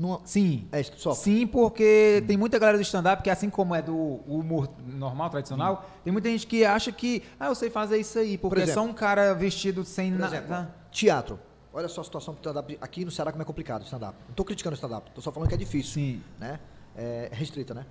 Não, 0.00 0.22
Sim. 0.24 0.66
É. 0.72 0.82
Sim, 0.82 1.46
porque 1.46 2.24
tem 2.26 2.34
muita 2.34 2.58
galera 2.58 2.78
do 2.78 2.80
stand-up 2.82 3.22
que, 3.22 3.28
assim 3.28 3.50
como 3.50 3.74
é 3.74 3.82
do 3.82 3.94
humor 4.26 4.70
normal, 4.86 5.28
tradicional, 5.28 5.90
tem 6.02 6.10
muita 6.10 6.30
gente 6.30 6.46
que 6.46 6.64
acha 6.64 6.90
que, 6.90 7.22
ah, 7.38 7.48
eu 7.48 7.54
sei 7.54 7.68
fazer 7.68 7.98
isso 7.98 8.18
aí, 8.18 8.38
porque 8.38 8.60
é 8.60 8.62
exemplo. 8.62 8.82
só 8.82 8.88
um 8.88 8.94
cara 8.94 9.34
vestido 9.34 9.84
sem 9.84 10.10
Por 10.12 10.20
nada. 10.20 10.36
exemplo, 10.38 10.68
teatro. 10.90 11.38
Olha 11.70 11.86
só 11.86 12.00
a 12.00 12.04
situação 12.04 12.32
do 12.32 12.38
stand-up 12.38 12.78
aqui 12.80 13.04
no 13.04 13.10
Ceará 13.10 13.30
como 13.30 13.42
é 13.42 13.44
complicado 13.44 13.82
o 13.82 13.84
stand-up. 13.84 14.16
Não 14.26 14.34
tô 14.34 14.42
criticando 14.42 14.72
o 14.72 14.78
stand-up, 14.78 15.10
tô 15.10 15.20
só 15.20 15.30
falando 15.30 15.50
que 15.50 15.54
é 15.54 15.58
difícil. 15.58 15.92
Sim. 15.92 16.22
Né? 16.38 16.58
É 16.96 17.28
restrita, 17.30 17.74
né? 17.74 17.84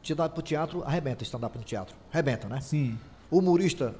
Stand-up 0.00 0.32
pro 0.34 0.42
teatro, 0.42 0.84
arrebenta 0.84 1.24
stand-up 1.24 1.58
no 1.58 1.64
teatro. 1.64 1.96
Arrebenta, 2.12 2.48
né? 2.48 2.60
Sim. 2.60 2.96
O 3.28 3.40
humorista, 3.40 3.96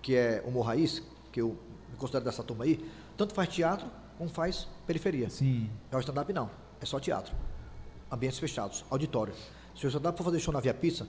que 0.00 0.16
é 0.16 0.42
humor 0.46 0.64
raiz, 0.64 1.02
que 1.30 1.42
eu 1.42 1.58
me 1.90 1.96
considero 1.98 2.24
dessa 2.24 2.42
turma 2.42 2.64
aí, 2.64 2.82
tanto 3.18 3.34
faz 3.34 3.50
teatro 3.50 3.86
como 4.16 4.30
faz 4.30 4.66
periferia. 4.86 5.28
Sim. 5.28 5.68
Já 5.90 5.98
o 5.98 6.00
stand-up 6.00 6.32
não, 6.32 6.48
é 6.82 6.86
só 6.86 6.98
teatro. 7.00 7.34
Ambientes 8.10 8.38
fechados, 8.38 8.84
auditório. 8.90 9.32
Se 9.74 9.86
o 9.86 9.88
stand-up 9.88 10.16
for 10.18 10.24
fazer 10.24 10.38
show 10.38 10.52
na 10.52 10.60
Via 10.60 10.74
Pizza, 10.74 11.06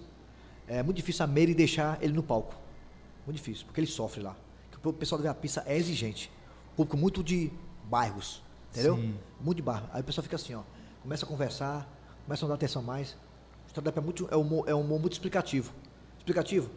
é 0.68 0.82
muito 0.82 0.98
difícil 0.98 1.24
a 1.24 1.28
Meire 1.28 1.54
deixar 1.54 1.98
ele 2.02 2.14
no 2.14 2.24
palco. 2.24 2.56
Muito 3.26 3.38
difícil, 3.38 3.66
porque 3.66 3.80
ele 3.80 3.88
sofre 3.88 4.22
lá. 4.22 4.36
O 4.84 4.94
pessoal 4.94 5.20
da 5.22 5.24
Via 5.32 5.34
Pizza 5.34 5.64
é 5.66 5.78
exigente. 5.78 6.32
Público 6.76 6.98
muito 6.98 7.24
de 7.24 7.52
bairros, 7.90 8.42
entendeu? 8.72 8.96
Sim. 8.98 9.16
Muito 9.40 9.58
de 9.58 9.64
bairro. 9.64 9.88
Aí 9.94 10.02
o 10.02 10.04
pessoal 10.04 10.24
fica 10.24 10.36
assim, 10.36 10.54
ó, 10.56 10.62
começa 11.02 11.26
a 11.26 11.28
conversar, 11.28 11.88
começa 12.26 12.46
a 12.46 12.48
dar 12.50 12.56
atenção 12.56 12.82
mais. 12.82 13.12
O 13.66 13.68
stand-up 13.68 13.98
é, 13.98 14.02
muito, 14.02 14.28
é, 14.32 14.38
um 14.38 14.42
humor, 14.42 14.64
é 14.68 14.74
um 14.76 14.82
humor 14.82 15.00
muito 15.00 15.14
explicativo. 15.14 15.74
Explicativo? 16.18 16.70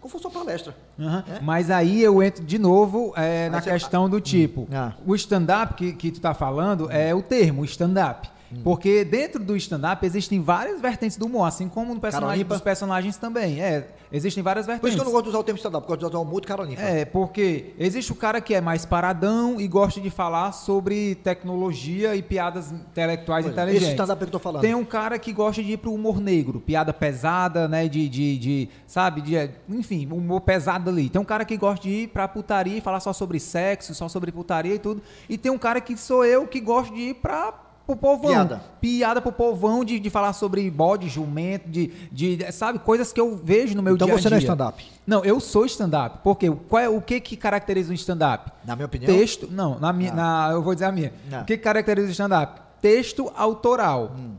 Como 0.00 0.10
fosse 0.12 0.26
uma 0.26 0.32
palestra. 0.32 0.76
Aham. 0.98 1.24
É? 1.28 1.40
Mas 1.40 1.70
aí 1.70 2.02
eu 2.02 2.22
entro 2.22 2.44
de 2.44 2.58
novo 2.58 3.12
é, 3.16 3.48
na 3.48 3.60
você- 3.60 3.70
questão 3.70 4.10
do 4.10 4.20
tipo. 4.20 4.66
Ah. 4.72 4.94
O 5.06 5.14
stand-up 5.14 5.74
que, 5.74 5.92
que 5.92 6.10
tu 6.10 6.20
tá 6.20 6.34
falando 6.34 6.90
é 6.90 7.14
o 7.14 7.22
termo, 7.22 7.64
stand-up. 7.64 8.28
Porque 8.62 9.04
dentro 9.04 9.42
do 9.42 9.56
stand-up 9.56 10.04
existem 10.04 10.40
várias 10.40 10.80
vertentes 10.80 11.16
do 11.16 11.26
humor, 11.26 11.46
assim 11.46 11.68
como 11.68 11.94
no 11.94 12.00
personagem, 12.00 12.44
dos 12.44 12.60
personagens 12.60 13.16
também. 13.16 13.60
É, 13.60 13.88
existem 14.10 14.42
várias 14.42 14.66
Por 14.66 14.72
vertentes. 14.72 14.94
isso 14.94 14.96
que 14.98 15.02
eu 15.02 15.04
não 15.06 15.12
gosto 15.12 15.24
de 15.24 15.30
usar 15.30 15.38
o 15.38 15.44
termo 15.44 15.56
stand-up, 15.56 15.86
porque 15.86 15.92
eu 15.92 15.96
gosto 15.96 16.10
de 16.10 16.16
usar 16.16 16.28
o 16.28 16.30
muito 16.30 16.62
limpa. 16.62 16.82
É, 16.82 17.04
porque 17.04 17.74
existe 17.78 18.12
o 18.12 18.14
cara 18.14 18.40
que 18.40 18.54
é 18.54 18.60
mais 18.60 18.84
paradão 18.84 19.60
e 19.60 19.66
gosta 19.66 20.00
de 20.00 20.10
falar 20.10 20.52
sobre 20.52 21.14
tecnologia 21.16 22.14
e 22.14 22.22
piadas 22.22 22.72
intelectuais 22.72 23.44
Pois 23.44 23.56
é, 23.56 23.60
inteligentes. 23.62 23.88
esse 23.88 23.92
stand-up 23.92 24.18
que 24.18 24.24
eu 24.24 24.32
tô 24.32 24.38
falando. 24.38 24.62
Tem 24.62 24.74
um 24.74 24.84
cara 24.84 25.18
que 25.18 25.32
gosta 25.32 25.62
de 25.62 25.72
ir 25.72 25.76
pro 25.78 25.92
humor 25.92 26.20
negro, 26.20 26.60
piada 26.60 26.92
pesada, 26.92 27.66
né? 27.68 27.88
De, 27.88 28.08
de, 28.08 28.38
de 28.38 28.68
sabe, 28.86 29.20
de, 29.20 29.50
enfim, 29.68 30.06
humor 30.10 30.40
pesado 30.42 30.90
ali. 30.90 31.08
Tem 31.08 31.20
um 31.20 31.24
cara 31.24 31.44
que 31.44 31.56
gosta 31.56 31.82
de 31.82 31.90
ir 31.90 32.08
pra 32.08 32.28
putaria 32.28 32.78
e 32.78 32.80
falar 32.80 33.00
só 33.00 33.12
sobre 33.12 33.40
sexo, 33.40 33.94
só 33.94 34.08
sobre 34.08 34.30
putaria 34.30 34.74
e 34.74 34.78
tudo. 34.78 35.02
E 35.28 35.38
tem 35.38 35.50
um 35.50 35.58
cara 35.58 35.80
que 35.80 35.96
sou 35.96 36.24
eu 36.24 36.46
que 36.46 36.60
gosto 36.60 36.94
de 36.94 37.00
ir 37.00 37.14
pra. 37.14 37.54
Pro 37.96 38.16
povão. 38.16 38.30
Piada. 38.30 38.62
Piada 38.80 39.20
pro 39.20 39.32
povão 39.32 39.84
de, 39.84 39.98
de 39.98 40.10
falar 40.10 40.32
sobre 40.32 40.70
bode, 40.70 41.08
jumento, 41.08 41.68
de, 41.68 41.88
de. 42.10 42.52
Sabe, 42.52 42.78
coisas 42.78 43.12
que 43.12 43.20
eu 43.20 43.36
vejo 43.36 43.74
no 43.76 43.82
meu 43.82 43.94
Então 43.94 44.06
dia 44.06 44.14
a 44.14 44.18
dia. 44.18 44.22
você 44.22 44.30
não 44.30 44.36
é 44.36 44.40
stand-up. 44.40 44.84
Não, 45.06 45.24
eu 45.24 45.40
sou 45.40 45.64
stand-up. 45.66 46.18
Porque 46.22 46.50
qual 46.68 46.82
é, 46.82 46.88
o 46.88 47.00
que 47.00 47.20
que 47.20 47.36
caracteriza 47.36 47.90
um 47.92 47.94
stand-up? 47.94 48.50
Na 48.64 48.74
minha 48.76 48.86
opinião. 48.86 49.12
Texto. 49.12 49.48
Não, 49.50 49.78
na 49.78 49.92
minha, 49.92 50.12
Ah. 50.12 50.14
na, 50.14 50.48
eu 50.52 50.62
vou 50.62 50.74
dizer 50.74 50.86
a 50.86 50.92
minha. 50.92 51.12
Ah. 51.32 51.40
O 51.40 51.44
que 51.44 51.56
que 51.56 51.62
caracteriza 51.62 52.08
o 52.08 52.10
stand-up? 52.12 52.60
Texto 52.80 53.32
autoral. 53.36 54.12
Hum. 54.16 54.34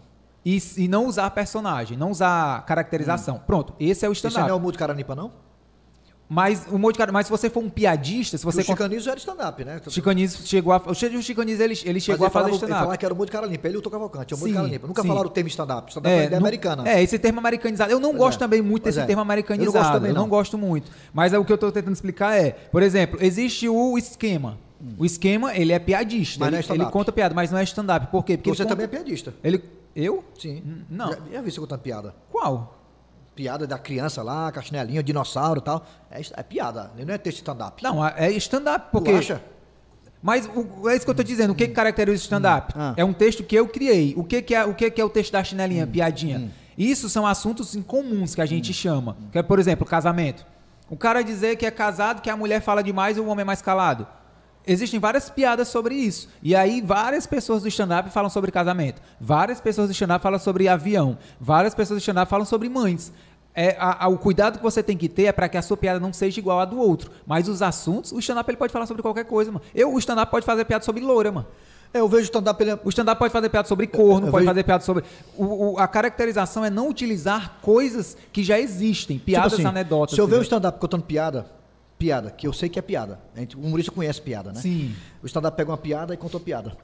E, 0.45 0.61
e 0.77 0.87
não 0.89 1.05
usar 1.05 1.29
personagem, 1.31 1.97
não 1.97 2.11
usar 2.11 2.65
caracterização. 2.65 3.39
Pronto, 3.47 3.73
esse 3.79 4.05
é 4.05 4.09
o 4.09 4.11
stand-up. 4.11 4.41
não 4.41 4.49
é 4.49 4.53
o 4.53 4.59
muito 4.59 4.77
cara 4.77 4.91
limpa, 4.93 5.15
não? 5.15 5.31
Mas 6.29 6.65
o 6.71 6.79
monte 6.79 6.93
de 6.93 6.97
cara, 6.99 7.11
mas 7.11 7.27
se 7.27 7.31
você 7.31 7.49
for 7.49 7.61
um 7.63 7.69
piadista, 7.69 8.37
se 8.37 8.45
você 8.45 8.61
o 8.61 8.63
Chicanizo 8.63 9.09
era 9.09 9.19
stand-up, 9.19 9.63
né? 9.63 9.79
Chicanizo 9.87 10.47
chegou 10.47 10.73
a, 10.73 10.81
o 10.87 10.93
Chicanizo 10.95 11.61
ele, 11.61 11.77
ele 11.83 11.99
chegou 11.99 12.25
ele 12.25 12.27
a 12.27 12.29
fazer 12.31 12.47
ele 12.47 12.55
stand-up. 12.55 12.79
falava 12.79 12.97
que 12.97 13.05
era 13.05 13.13
o 13.13 13.17
muito 13.17 13.31
cara 13.31 13.45
limpa. 13.45 13.67
Ele 13.67 13.75
e 13.75 13.77
o 13.77 13.81
Tô 13.81 13.91
Cavalcante, 13.91 14.33
é 14.33 14.37
muito 14.37 14.49
Sim, 14.49 14.55
cara 14.55 14.67
limpa. 14.67 14.87
Nunca 14.87 15.01
sim. 15.01 15.07
falaram 15.09 15.27
o 15.27 15.31
termo 15.31 15.47
stand-up. 15.49 15.89
Stand-up 15.91 16.11
é, 16.13 16.23
ideia 16.25 16.39
nu- 16.39 16.45
americana. 16.45 16.89
É, 16.89 17.03
esse 17.03 17.19
termo 17.19 17.39
americanizado. 17.39 17.91
Eu 17.91 17.99
não 17.99 18.09
Pois 18.11 18.19
gosto 18.21 18.37
é. 18.37 18.39
também 18.39 18.61
muito 18.61 18.83
Pois 18.83 18.95
desse 18.95 19.03
é. 19.03 19.07
termo 19.07 19.21
Eu 19.21 19.25
não 19.25 19.31
americanizado. 19.31 19.73
gosto 19.77 19.91
também, 19.93 20.09
eu 20.09 20.15
não 20.15 20.21
não. 20.23 20.29
gosto 20.29 20.57
muito. 20.57 20.91
Mas 21.13 21.33
é 21.33 21.37
o 21.37 21.45
que 21.45 21.53
eu 21.53 21.57
tô 21.57 21.71
tentando 21.71 21.93
explicar 21.93 22.35
é, 22.35 22.51
por 22.51 22.81
exemplo, 22.81 23.19
existe 23.21 23.67
o 23.69 23.97
esquema. 23.97 24.57
O 24.97 25.05
esquema, 25.05 25.55
ele 25.55 25.71
é 25.71 25.77
piadista. 25.79 26.39
Mas 26.39 26.51
não 26.51 26.57
é 26.57 26.61
ele, 26.61 26.83
ele 26.83 26.91
conta 26.91 27.11
piada, 27.11 27.35
mas 27.35 27.51
não 27.51 27.57
é 27.59 27.63
stand-up. 27.63 28.07
Por 28.07 28.23
quê? 28.25 28.37
Porque 28.37 28.49
Você 28.49 28.63
ele 28.63 28.69
também 28.69 28.85
é 28.85 28.87
conta- 28.87 29.01
piadista. 29.03 29.33
Ele. 29.43 29.63
Eu? 29.95 30.23
Sim. 30.39 30.63
Não. 30.89 31.11
Já, 31.11 31.17
já 31.33 31.41
vi 31.41 31.51
você 31.51 31.59
contando 31.59 31.79
piada. 31.79 32.15
Qual? 32.31 32.79
Piada 33.35 33.65
da 33.65 33.79
criança 33.79 34.21
lá, 34.21 34.51
cachinelinha, 34.51 35.01
dinossauro 35.01 35.59
e 35.59 35.63
tal. 35.63 35.85
É, 36.11 36.21
é 36.35 36.43
piada, 36.43 36.91
não 36.97 37.13
é 37.13 37.17
texto 37.17 37.37
stand-up. 37.37 37.81
Não, 37.83 38.05
é 38.05 38.31
stand-up. 38.33 38.85
Tu 38.87 38.91
Porque. 38.91 39.11
acha? 39.11 39.41
Mas 40.21 40.47
o- 40.47 40.87
é 40.87 40.95
isso 40.95 41.03
que 41.03 41.11
eu 41.11 41.15
tô 41.15 41.23
dizendo. 41.23 41.51
O 41.51 41.55
que, 41.55 41.67
que 41.67 41.73
caracteriza 41.73 42.15
o 42.15 42.21
stand-up? 42.21 42.73
Ah. 42.77 42.93
É 42.95 43.03
um 43.03 43.11
texto 43.11 43.43
que 43.43 43.55
eu 43.55 43.67
criei. 43.67 44.13
O 44.15 44.23
que, 44.23 44.41
que, 44.41 44.55
é, 44.55 44.63
o 44.63 44.73
que, 44.73 44.89
que 44.89 45.01
é 45.01 45.03
o 45.03 45.09
texto 45.09 45.33
da 45.33 45.43
chinelinha, 45.43 45.85
piadinha? 45.85 46.39
Hum. 46.39 46.49
Isso 46.77 47.09
são 47.09 47.25
assuntos 47.27 47.75
incomuns 47.75 48.33
que 48.33 48.41
a 48.41 48.45
gente 48.45 48.71
chama. 48.73 49.17
Que 49.31 49.39
é, 49.39 49.43
por 49.43 49.59
exemplo, 49.59 49.85
casamento. 49.85 50.45
O 50.89 50.95
cara 50.95 51.21
dizer 51.23 51.55
que 51.57 51.65
é 51.65 51.71
casado, 51.71 52.21
que 52.21 52.29
a 52.29 52.37
mulher 52.37 52.61
fala 52.61 52.81
demais 52.83 53.17
e 53.17 53.19
o 53.19 53.25
homem 53.27 53.41
é 53.41 53.45
mais 53.45 53.61
calado. 53.61 54.07
Existem 54.65 54.99
várias 54.99 55.29
piadas 55.29 55.67
sobre 55.67 55.93
isso. 55.95 56.29
E 56.41 56.55
aí, 56.55 56.81
várias 56.81 57.25
pessoas 57.27 57.61
do 57.63 57.67
stand-up 57.67 58.09
falam 58.11 58.29
sobre 58.29 58.51
casamento. 58.51 59.01
Várias 59.19 59.59
pessoas 59.59 59.87
do 59.89 59.91
stand-up 59.91 60.21
falam 60.23 60.39
sobre 60.39 60.67
avião. 60.67 61.17
Várias 61.39 61.75
pessoas 61.75 61.97
do 61.99 62.01
stand-up 62.01 62.29
falam 62.29 62.45
sobre 62.45 62.69
mães. 62.69 63.11
É, 63.55 63.75
a- 63.77 64.05
a- 64.05 64.07
o 64.07 64.17
cuidado 64.17 64.57
que 64.57 64.63
você 64.63 64.81
tem 64.81 64.97
que 64.97 65.07
ter 65.09 65.25
é 65.25 65.31
para 65.31 65.47
que 65.49 65.57
a 65.57 65.61
sua 65.61 65.77
piada 65.77 65.99
não 65.99 66.11
seja 66.13 66.39
igual 66.39 66.59
à 66.59 66.65
do 66.65 66.79
outro. 66.79 67.11
Mas 67.27 67.47
os 67.47 67.61
assuntos, 67.61 68.11
o 68.11 68.19
stand-up 68.19 68.49
ele 68.49 68.57
pode 68.57 68.71
falar 68.73 68.85
sobre 68.87 69.01
qualquer 69.03 69.25
coisa, 69.25 69.51
mano. 69.51 69.63
Eu, 69.75 69.93
o 69.93 69.99
stand-up 69.99 70.31
pode 70.31 70.45
fazer 70.45 70.65
piada 70.65 70.83
sobre 70.83 71.03
loura, 71.03 71.31
mano. 71.31 71.45
É, 71.93 71.99
eu 71.99 72.07
vejo 72.09 72.23
stand-up, 72.23 72.59
ele 72.63 72.71
é... 72.71 72.79
O 72.83 72.89
stand-up 72.89 73.19
pode 73.19 73.31
fazer 73.31 73.49
piada 73.49 73.67
sobre 73.67 73.85
corno, 73.85 74.27
Eu 74.27 74.31
pode 74.31 74.43
vejo- 74.45 74.49
fazer 74.51 74.63
piada 74.63 74.83
sobre. 74.83 75.03
O, 75.37 75.73
o- 75.73 75.77
a 75.77 75.87
caracterização 75.87 76.65
é 76.65 76.69
não 76.71 76.89
utilizar 76.89 77.59
coisas 77.61 78.17
que 78.31 78.43
já 78.43 78.57
existem, 78.59 79.17
Tipo 79.17 79.25
piadas 79.27 79.53
assim, 79.53 79.65
anedotas. 79.65 80.15
Se 80.15 80.21
eu 80.21 80.25
ver 80.25 80.31
um 80.31 80.37
entendeu? 80.37 80.43
stand-up 80.45 80.79
contando 80.79 81.03
piada, 81.03 81.45
piada, 81.97 82.31
que 82.31 82.47
eu 82.47 82.53
sei 82.53 82.69
que 82.69 82.77
é 82.77 82.81
piada. 82.81 83.19
O 83.55 83.61
humorista 83.61 83.91
conhece 83.91 84.21
piada, 84.21 84.51
né? 84.51 84.59
Sim. 84.61 84.95
O 85.21 85.25
stand-up 85.25 85.55
pega 85.55 85.71
uma 85.71 85.77
piada 85.77 86.13
e 86.13 86.17
contou 86.17 86.39
piada. 86.39 86.75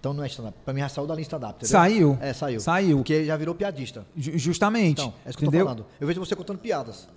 Então 0.00 0.12
não 0.12 0.22
é 0.22 0.26
stand-up. 0.26 0.56
Pra 0.64 0.74
mim 0.74 0.80
já 0.80 0.88
saiu 0.88 1.06
da 1.06 1.14
linha 1.14 1.22
stand-up, 1.22 1.54
entendeu? 1.54 1.68
Saiu. 1.70 2.18
É, 2.20 2.32
saiu. 2.34 2.60
Saiu. 2.60 2.96
Porque 2.98 3.24
já 3.24 3.36
virou 3.36 3.54
piadista. 3.54 4.04
Ju- 4.16 4.36
Justamente. 4.36 5.00
Então, 5.00 5.14
é 5.24 5.30
isso 5.30 5.38
que 5.38 5.44
eu 5.44 5.48
entendeu? 5.48 5.64
tô 5.66 5.72
falando. 5.72 5.86
Eu 5.98 6.06
vejo 6.06 6.20
você 6.20 6.36
contando 6.36 6.58
piadas. 6.58 7.08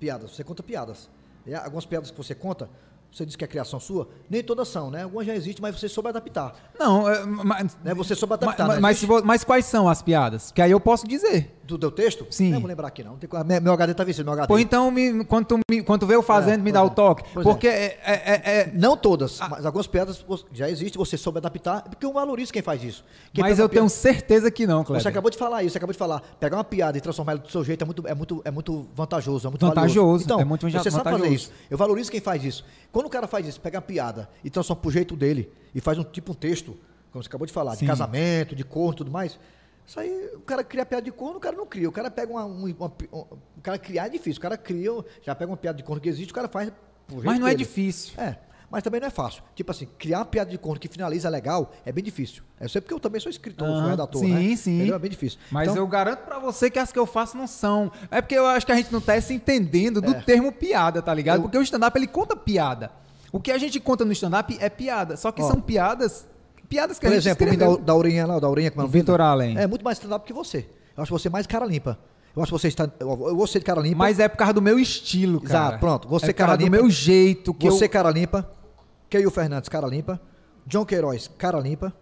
Piadas, 0.00 0.32
você 0.32 0.42
conta 0.42 0.62
piadas. 0.62 1.08
E 1.46 1.54
algumas 1.54 1.84
piadas 1.86 2.10
que 2.10 2.16
você 2.16 2.34
conta, 2.34 2.68
você 3.12 3.24
diz 3.24 3.36
que 3.36 3.44
é 3.44 3.46
criação 3.46 3.78
sua, 3.78 4.08
nem 4.28 4.42
todas 4.42 4.66
são, 4.68 4.90
né? 4.90 5.04
Algumas 5.04 5.24
já 5.26 5.34
existem, 5.36 5.62
mas 5.62 5.78
você 5.78 5.88
soube 5.88 6.08
adaptar. 6.08 6.54
Não, 6.78 7.08
é, 7.08 7.24
mas, 7.24 7.76
Né? 7.84 7.94
Você 7.94 8.16
soube 8.16 8.34
adaptar, 8.34 8.66
né? 8.68 8.78
mas, 8.80 9.04
vo- 9.04 9.22
mas 9.24 9.44
quais 9.44 9.64
são 9.66 9.88
as 9.88 10.02
piadas? 10.02 10.50
Que 10.50 10.60
aí 10.62 10.70
eu 10.72 10.80
posso 10.80 11.06
dizer. 11.06 11.56
Do 11.64 11.78
teu 11.78 11.90
texto? 11.92 12.26
Sim. 12.30 12.50
Não 12.50 12.60
vou 12.60 12.68
lembrar 12.68 12.88
aqui, 12.88 13.04
não. 13.04 13.16
Meu 13.62 13.72
HD 13.72 13.94
tá 13.94 14.02
vencendo, 14.02 14.24
meu 14.24 14.32
HD. 14.34 14.48
Pô, 14.48 14.58
então, 14.58 14.90
me, 14.90 15.24
quando, 15.24 15.46
tu, 15.46 15.60
me, 15.70 15.82
quando 15.82 16.06
tu 16.06 16.12
eu 16.12 16.20
fazendo, 16.22 16.60
É, 16.60 16.62
me 16.62 16.72
dá 16.72 16.82
o 16.82 16.88
é. 16.88 16.90
toque. 16.90 17.22
É. 17.38 17.42
Porque 17.42 17.68
é, 17.68 17.98
é- 18.04 18.42
é- 18.44 18.72
Não 18.74 18.96
todas, 18.96 19.38
mas 19.48 19.64
algumas 19.64 19.86
piadas 19.86 20.24
já 20.52 20.68
existem, 20.68 20.98
você 20.98 21.16
soube 21.16 21.38
adaptar, 21.38 21.82
porque 21.82 22.04
eu 22.04 22.12
valorizo 22.12 22.52
quem 22.52 22.62
faz 22.62 22.82
isso. 22.82 23.04
Quem 23.32 23.42
Mas 23.42 23.58
eu 23.58 23.64
uma 23.64 23.68
piada- 23.68 23.80
tenho 23.86 23.88
certeza 23.88 24.50
que 24.50 24.66
não, 24.66 24.82
Cleber. 24.82 25.02
Você 25.02 25.08
acabou 25.08 25.30
de 25.30 25.38
falar 25.38 25.62
isso, 25.62 25.72
você 25.72 25.78
acabou 25.78 25.92
de 25.92 25.98
falar. 25.98 26.20
Pegar 26.40 26.56
uma 26.56 26.64
piada 26.64 26.98
e 26.98 27.00
transformar 27.00 27.32
ela 27.32 27.40
do 27.40 27.50
seu 27.50 27.62
jeito 27.64 27.82
é 27.82 27.84
muito, 27.84 28.08
é 28.08 28.14
muito, 28.14 28.42
é 28.44 28.50
muito 28.50 28.86
vantajoso, 28.94 29.46
é 29.46 29.50
muito 29.50 29.64
Vantajoso, 29.66 29.94
valioso. 30.00 30.24
Então, 30.24 30.40
é 30.40 30.44
muito 30.44 30.62
você 30.68 30.90
sabe 30.90 31.04
fazer 31.04 31.16
vantajoso. 31.16 31.32
isso. 31.32 31.52
Eu 31.70 31.78
valorizo 31.78 32.10
quem 32.10 32.20
faz 32.20 32.44
isso. 32.44 32.64
Quando 32.90 33.06
o 33.06 33.10
cara 33.10 33.26
faz 33.28 33.46
isso, 33.46 33.60
pega 33.60 33.78
a 33.78 33.82
piada 33.82 34.28
e 34.42 34.50
transforma 34.50 34.82
pro 34.82 34.90
jeito 34.90 35.14
dele 35.14 35.48
e 35.74 35.80
faz 35.80 35.96
um 35.98 36.02
tipo 36.04 36.32
um 36.32 36.34
texto, 36.34 36.76
como 37.12 37.22
você 37.22 37.28
acabou 37.28 37.46
de 37.46 37.52
falar, 37.52 37.72
Sim. 37.76 37.80
de 37.80 37.86
casamento, 37.86 38.56
de 38.56 38.64
corno 38.64 38.92
e 38.94 38.96
tudo 38.96 39.10
mais. 39.12 39.38
Isso 39.86 39.98
aí, 40.00 40.30
o 40.34 40.40
cara 40.40 40.62
cria 40.64 40.86
piada 40.86 41.04
de 41.04 41.10
corno, 41.12 41.36
o 41.36 41.40
cara 41.40 41.56
não 41.56 41.66
cria. 41.66 41.88
O 41.88 41.92
cara 41.92 42.10
pega 42.10 42.32
uma, 42.32 42.44
um- 42.44 42.64
uma- 42.66 42.92
um- 43.12 43.18
O 43.56 43.60
cara 43.62 43.78
criar 43.78 44.06
é 44.06 44.08
difícil. 44.10 44.38
O 44.38 44.42
cara 44.42 44.56
cria, 44.56 44.90
já 45.22 45.34
pega 45.34 45.50
uma 45.50 45.56
piada 45.56 45.76
de 45.76 45.82
corno 45.84 46.00
que 46.00 46.08
existe, 46.08 46.30
o 46.30 46.34
cara 46.34 46.48
faz 46.48 46.72
Mas 47.12 47.38
não 47.38 47.46
é 47.46 47.50
dele. 47.50 47.56
difícil. 47.64 48.14
É, 48.20 48.36
mas 48.70 48.82
também 48.82 49.00
não 49.00 49.08
é 49.08 49.10
fácil. 49.10 49.42
Tipo 49.54 49.70
assim, 49.70 49.86
criar 49.98 50.20
uma 50.20 50.24
piada 50.24 50.50
de 50.50 50.56
corno 50.56 50.80
que 50.80 50.88
finaliza 50.88 51.28
legal 51.28 51.72
é 51.84 51.92
bem 51.92 52.02
difícil. 52.02 52.42
É 52.58 52.66
só 52.68 52.80
porque 52.80 52.94
eu 52.94 53.00
também 53.00 53.20
sou 53.20 53.28
escritor, 53.28 53.68
sou 53.68 53.76
Ah, 53.76 53.90
redator, 53.90 54.20
sim, 54.20 54.32
né? 54.50 54.56
sim. 54.56 54.76
Entendeu? 54.76 54.96
É 54.96 54.98
bem 54.98 55.10
difícil. 55.10 55.38
Mas 55.50 55.68
Então, 55.68 55.76
eu 55.82 55.86
garanto 55.86 56.20
pra 56.20 56.38
você 56.38 56.70
que 56.70 56.78
as 56.78 56.90
que 56.90 56.98
eu 56.98 57.06
faço 57.06 57.36
não 57.36 57.46
são. 57.46 57.90
É 58.10 58.20
porque 58.22 58.34
eu 58.36 58.46
acho 58.46 58.64
que 58.64 58.72
a 58.72 58.76
gente 58.76 58.92
não 58.92 59.00
tá 59.00 59.20
se 59.20 59.34
entendendo 59.34 60.00
do 60.00 60.12
É. 60.14 60.20
termo 60.22 60.50
piada, 60.52 61.02
tá 61.02 61.12
ligado? 61.12 61.38
Eu- 61.38 61.42
Porque 61.42 61.58
o 61.58 61.62
stand-up 61.62 61.96
ele 61.98 62.06
conta 62.06 62.34
piada. 62.34 62.90
O 63.30 63.40
que 63.40 63.50
a 63.50 63.58
gente 63.58 63.78
conta 63.80 64.04
no 64.04 64.12
stand-up 64.12 64.56
é 64.60 64.68
piada. 64.70 65.16
Só 65.16 65.30
que 65.32 65.42
Ó. 65.42 65.46
são 65.48 65.60
piadas. 65.60 66.26
Piadas 66.72 66.98
que 66.98 67.04
por 67.06 67.12
a 67.12 67.16
gente 67.16 67.22
exemplo, 67.28 67.46
o 67.46 67.50
escreveu. 67.50 67.76
da, 67.76 67.84
da 67.84 67.94
Urinha 67.94 68.26
lá, 68.26 68.36
o 68.36 68.40
da 68.40 68.48
Urinha, 68.48 68.70
como 68.70 68.82
é 68.82 68.84
o 68.86 68.88
Vitor? 68.88 69.20
Allen. 69.20 69.58
É 69.58 69.66
muito 69.66 69.84
mais 69.84 69.98
stand-up 69.98 70.24
que 70.26 70.32
você. 70.32 70.66
Eu 70.96 71.02
acho 71.02 71.12
você 71.12 71.28
mais 71.28 71.46
cara 71.46 71.66
limpa. 71.66 71.98
Eu 72.34 72.42
acho 72.42 72.50
você 72.50 72.68
está. 72.68 72.88
Eu, 72.98 73.08
eu 73.10 73.36
vou 73.36 73.46
ser 73.46 73.58
de 73.58 73.64
cara 73.66 73.80
limpa. 73.80 73.98
Mas 73.98 74.18
é 74.18 74.26
por 74.26 74.38
causa 74.38 74.54
do 74.54 74.62
meu 74.62 74.78
estilo, 74.78 75.38
cara. 75.40 75.66
Exato, 75.66 75.78
pronto. 75.80 76.08
Você, 76.08 76.26
é 76.26 76.28
por 76.32 76.38
cara 76.38 76.48
causa 76.52 76.58
do 76.58 76.64
limpa. 76.64 76.76
meu 76.78 76.90
jeito. 76.90 77.52
Que 77.52 77.68
você 77.70 77.84
eu... 77.84 77.88
cara 77.90 78.10
limpa. 78.10 78.50
Keio 79.10 79.30
Fernandes, 79.30 79.68
cara 79.68 79.86
limpa. 79.86 80.18
John 80.66 80.86
Queiroz, 80.86 81.28
cara 81.36 81.60
limpa. 81.60 81.92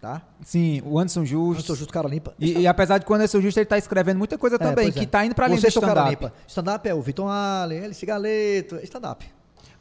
Tá? 0.00 0.22
Sim, 0.42 0.82
o 0.84 0.98
Anderson 0.98 1.24
Justo. 1.24 1.62
sou 1.62 1.76
justo 1.76 1.92
cara 1.92 2.06
limpa. 2.08 2.34
E, 2.38 2.60
e 2.60 2.66
apesar 2.66 2.98
de 2.98 3.06
que 3.06 3.12
o 3.12 3.14
Anderson 3.14 3.40
Justo 3.40 3.58
ele 3.58 3.66
tá 3.66 3.76
escrevendo 3.78 4.18
muita 4.18 4.36
coisa 4.36 4.56
É, 4.56 4.58
também, 4.58 4.92
que 4.92 5.00
é. 5.00 5.06
tá 5.06 5.24
indo 5.24 5.34
pra 5.34 5.48
Você 5.48 5.62
do 5.62 5.68
stand-up. 5.68 6.10
limpa. 6.10 6.32
Stand-up 6.46 6.88
é 6.88 6.94
o 6.94 7.00
Vitor 7.00 7.26
Allen, 7.30 7.84
Alice 7.84 8.04
Galeto. 8.04 8.76
é 8.76 8.84
Stand-up. 8.84 9.26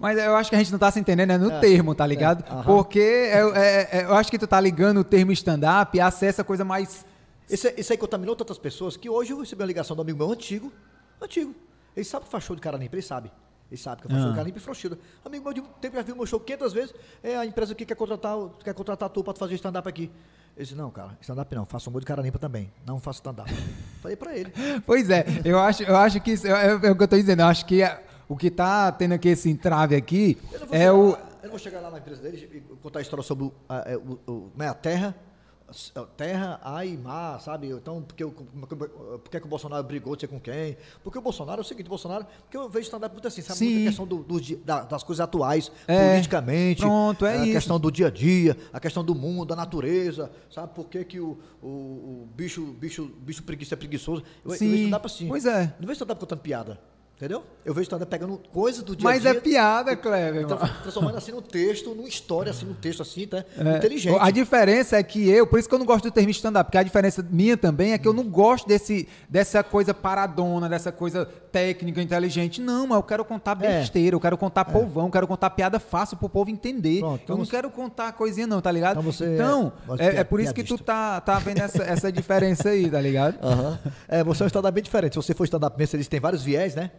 Mas 0.03 0.17
eu 0.17 0.35
acho 0.35 0.49
que 0.49 0.55
a 0.57 0.59
gente 0.59 0.69
não 0.69 0.77
tá 0.77 0.91
se 0.91 0.99
entendendo 0.99 1.31
é 1.31 1.37
no 1.37 1.49
É, 1.49 1.59
termo, 1.61 1.95
tá 1.95 2.05
ligado? 2.05 2.43
é, 2.45 2.51
aham. 2.51 2.63
Porque 2.63 2.99
eu, 2.99 3.55
é- 3.55 3.87
é- 3.89 4.03
eu 4.03 4.13
acho 4.13 4.29
que 4.29 4.37
tu 4.37 4.45
tá 4.45 4.59
ligando 4.59 4.97
o 4.99 5.03
termo 5.03 5.31
stand-up 5.31 5.97
a 5.97 6.11
ser 6.11 6.25
essa 6.25 6.43
coisa 6.43 6.65
mais. 6.65 7.05
Esse, 7.49 7.73
esse 7.77 7.93
aí 7.93 7.97
contaminou 7.97 8.35
tantas 8.35 8.57
pessoas 8.57 8.97
que 8.97 9.09
hoje 9.09 9.31
eu 9.31 9.39
recebi 9.39 9.61
uma 9.61 9.67
ligação 9.67 9.95
do 9.95 10.01
amigo 10.01 10.17
meu 10.17 10.29
antigo. 10.29 10.73
Antigo. 11.21 11.55
Ele 11.95 12.03
sabe 12.03 12.25
que 12.25 12.31
faz 12.31 12.43
show 12.43 12.53
de 12.53 12.61
cara 12.61 12.75
limpa, 12.77 12.95
ele 12.95 13.01
sabe. 13.01 13.31
Ele 13.71 13.79
sabe 13.79 14.01
que 14.01 14.07
eu 14.07 14.11
faço 14.11 14.23
de 14.25 14.31
Ah. 14.31 14.33
cara 14.33 14.45
limpa 14.45 14.57
e 14.57 14.61
frouxida. 14.61 14.99
Amigo 15.23 15.43
meu 15.49 15.63
tempo 15.79 15.95
já 15.95 16.01
viu 16.01 16.15
meu 16.17 16.25
show 16.25 16.37
500 16.39 16.73
vezes. 16.73 16.93
É 17.23 17.37
a 17.37 17.45
empresa 17.45 17.71
aqui 17.71 17.85
quer 17.85 17.95
contratar, 17.95 18.37
quer 18.63 18.73
contratar 18.73 19.09
tu 19.09 19.23
tu 19.23 19.33
fazer 19.39 19.55
stand-up 19.55 19.87
aqui. 19.87 20.11
Ele 20.55 20.65
disse, 20.65 20.75
não, 20.75 20.91
cara, 20.91 21.17
stand-up 21.21 21.55
não, 21.55 21.65
faço 21.65 21.89
humor 21.89 22.01
de 22.01 22.05
cara 22.05 22.21
limpa 22.21 22.37
também. 22.37 22.69
Não 22.85 22.99
faço 22.99 23.19
stand-up. 23.19 23.49
Falei 24.01 24.17
pra 24.17 24.35
ele. 24.37 24.51
Pois 24.85 25.09
é, 25.09 25.25
eu 25.45 25.57
acho, 25.59 25.81
eu 25.83 25.95
acho 25.95 26.19
que 26.19 26.31
isso, 26.33 26.45
é, 26.45 26.67
é 26.67 26.91
o 26.91 26.95
que 26.95 27.03
eu 27.03 27.07
tô 27.07 27.15
dizendo. 27.15 27.39
Eu 27.39 27.45
acho 27.47 27.65
que 27.65 27.81
é- 27.81 28.03
o 28.27 28.35
que 28.37 28.49
tá 28.51 28.91
tendo 28.91 29.13
aqui 29.13 29.29
esse 29.29 29.49
entrave 29.49 29.95
aqui 29.95 30.37
Eu 30.51 30.59
não 30.61 30.67
vou, 30.67 30.75
é 30.75 30.79
chegar, 30.79 30.93
o. 30.93 31.11
lá, 31.11 31.19
eu 31.19 31.43
não 31.43 31.49
vou 31.49 31.59
chegar 31.59 31.79
lá 31.81 31.91
na 31.91 31.97
empresa 31.99 32.21
dele 32.21 32.49
e 32.53 32.75
contar 32.77 32.99
a 32.99 33.01
história 33.01 33.23
sobre 33.23 33.45
o, 33.45 33.53
a, 33.67 33.77
é, 33.91 33.97
o- 33.97 34.19
o- 34.31 34.51
né, 34.55 34.67
a 34.69 34.73
terra, 34.73 35.15
a 35.95 36.01
terra, 36.01 36.59
ar 36.63 36.85
e 36.85 36.95
mar, 36.95 37.41
sabe? 37.41 37.69
Então, 37.69 38.01
porque, 38.03 38.23
o- 38.23 38.31
por 38.31 39.29
que 39.31 39.39
que 39.39 39.45
o 39.45 39.49
Bolsonaro 39.49 39.83
brigou, 39.83 40.13
não 40.13 40.19
sei 40.19 40.29
com 40.29 40.39
quem? 40.39 40.77
Porque 41.03 41.17
o 41.17 41.21
Bolsonaro 41.21 41.61
é 41.61 41.63
o 41.63 41.65
seguinte, 41.65 41.87
o 41.87 41.89
Bolsonaro, 41.89 42.25
porque 42.43 42.55
eu 42.55 42.69
vejo 42.69 42.83
stand-up 42.85 43.11
muito 43.13 43.27
assim, 43.27 43.41
sabe? 43.41 43.57
Sim. 43.57 43.73
Muita 43.73 43.89
questão 43.89 44.05
do- 44.05 44.23
do 44.23 44.39
da- 44.57 44.83
das 44.83 45.01
coisas 45.03 45.21
atuais, 45.21 45.71
É, 45.87 46.11
politicamente. 46.11 46.81
pronto, 46.81 47.25
é 47.25 47.37
a 47.39 47.43
isso. 47.43 47.53
questão 47.53 47.79
do 47.79 47.91
dia 47.91 48.07
a 48.07 48.11
dia, 48.11 48.55
a 48.71 48.79
questão 48.79 49.03
do 49.03 49.15
mundo, 49.15 49.45
da 49.47 49.55
natureza, 49.55 50.31
sabe? 50.51 50.73
Por 50.75 50.85
que, 50.87 51.03
que 51.05 51.19
o, 51.19 51.39
o, 51.61 51.67
o 51.67 52.29
bicho, 52.35 52.61
bicho, 52.73 53.05
bicho 53.21 53.41
preguiça 53.43 53.73
é 53.73 53.77
preguiçoso? 53.77 54.21
Eu, 54.45 54.51
eu 54.51 54.57
Sim, 54.57 54.69
vejo 54.69 54.83
stand-up 54.83 55.05
assim. 55.07 55.27
pois 55.27 55.45
é. 55.45 55.73
Não 55.79 55.87
vejo 55.87 55.93
stand-up 55.93 56.19
contando 56.19 56.39
piada. 56.41 56.79
Entendeu? 57.15 57.43
Eu 57.63 57.73
vejo 57.73 57.83
stand-up 57.83 58.09
pegando 58.09 58.37
coisas 58.51 58.83
do 58.83 58.95
dia 58.95 59.03
Mas 59.05 59.25
a 59.25 59.29
é 59.29 59.31
dia. 59.33 59.41
piada, 59.41 59.95
Kleber. 59.95 60.45
tra- 60.45 60.57
mano. 60.57 60.73
transformando 60.81 61.15
assim 61.17 61.31
num 61.31 61.41
texto, 61.41 61.93
numa 61.95 62.07
história, 62.09 62.49
assim, 62.49 62.65
num 62.65 62.73
texto 62.73 63.01
assim, 63.01 63.25
tá? 63.27 63.45
É, 63.57 63.77
Inteligente. 63.77 64.17
A 64.19 64.29
diferença 64.29 64.97
é 64.97 65.03
que 65.03 65.29
eu, 65.29 65.47
por 65.47 65.57
isso 65.57 65.69
que 65.69 65.73
eu 65.75 65.79
não 65.79 65.85
gosto 65.85 66.03
do 66.05 66.11
termo 66.11 66.31
stand-up, 66.31 66.65
porque 66.67 66.77
a 66.77 66.83
diferença 66.83 67.25
minha 67.29 67.55
também 67.55 67.93
é 67.93 67.97
que 67.97 68.05
eu 68.05 68.11
não 68.11 68.25
gosto 68.27 68.67
desse, 68.67 69.07
dessa 69.29 69.63
coisa 69.63 69.93
paradona, 69.93 70.67
dessa 70.67 70.91
coisa 70.91 71.25
técnica, 71.49 72.01
inteligente. 72.01 72.59
Não, 72.59 72.87
mas 72.87 72.97
eu 72.97 73.03
quero 73.03 73.23
contar 73.23 73.57
É. 73.61 73.79
besteira, 73.79 74.15
eu 74.15 74.19
quero 74.19 74.37
contar 74.37 74.65
povão, 74.65 75.05
eu 75.05 75.11
quero 75.11 75.27
contar 75.27 75.51
piada 75.51 75.79
fácil 75.79 76.17
pro 76.17 76.27
povo 76.27 76.49
entender. 76.49 76.99
Pronto, 76.99 77.21
então 77.23 77.35
eu 77.35 77.37
não 77.37 77.45
você- 77.45 77.51
quero 77.51 77.69
contar 77.69 78.11
coisinha 78.13 78.47
não, 78.47 78.59
tá 78.59 78.71
ligado? 78.71 78.99
Então 78.99 79.03
você 79.03 79.35
Então, 79.35 79.71
é- 79.83 79.87
você 79.87 80.03
é, 80.03 80.05
é 80.07 80.19
é 80.19 80.23
por 80.25 80.41
isso 80.41 80.53
que 80.53 80.63
tu 80.63 80.77
tá, 80.77 81.21
tá 81.21 81.39
vendo 81.39 81.59
essa, 81.59 81.83
essa 81.83 82.11
diferença 82.11 82.69
aí, 82.69 82.89
tá 82.89 82.99
ligado? 82.99 83.37
Aham. 83.41 83.79
É, 84.09 84.23
você 84.25 84.43
é 84.43 84.45
um 84.45 84.47
stand-up 84.47 84.73
bem 84.75 84.83
diferente. 84.83 85.13
Se 85.13 85.17
você 85.17 85.33
for 85.33 85.45
stand-up 85.45 85.77
mesmo, 85.79 85.95
eles 85.95 86.07
têm 86.09 86.19
vários 86.19 86.43
viés, 86.43 86.75
né? 86.75 86.91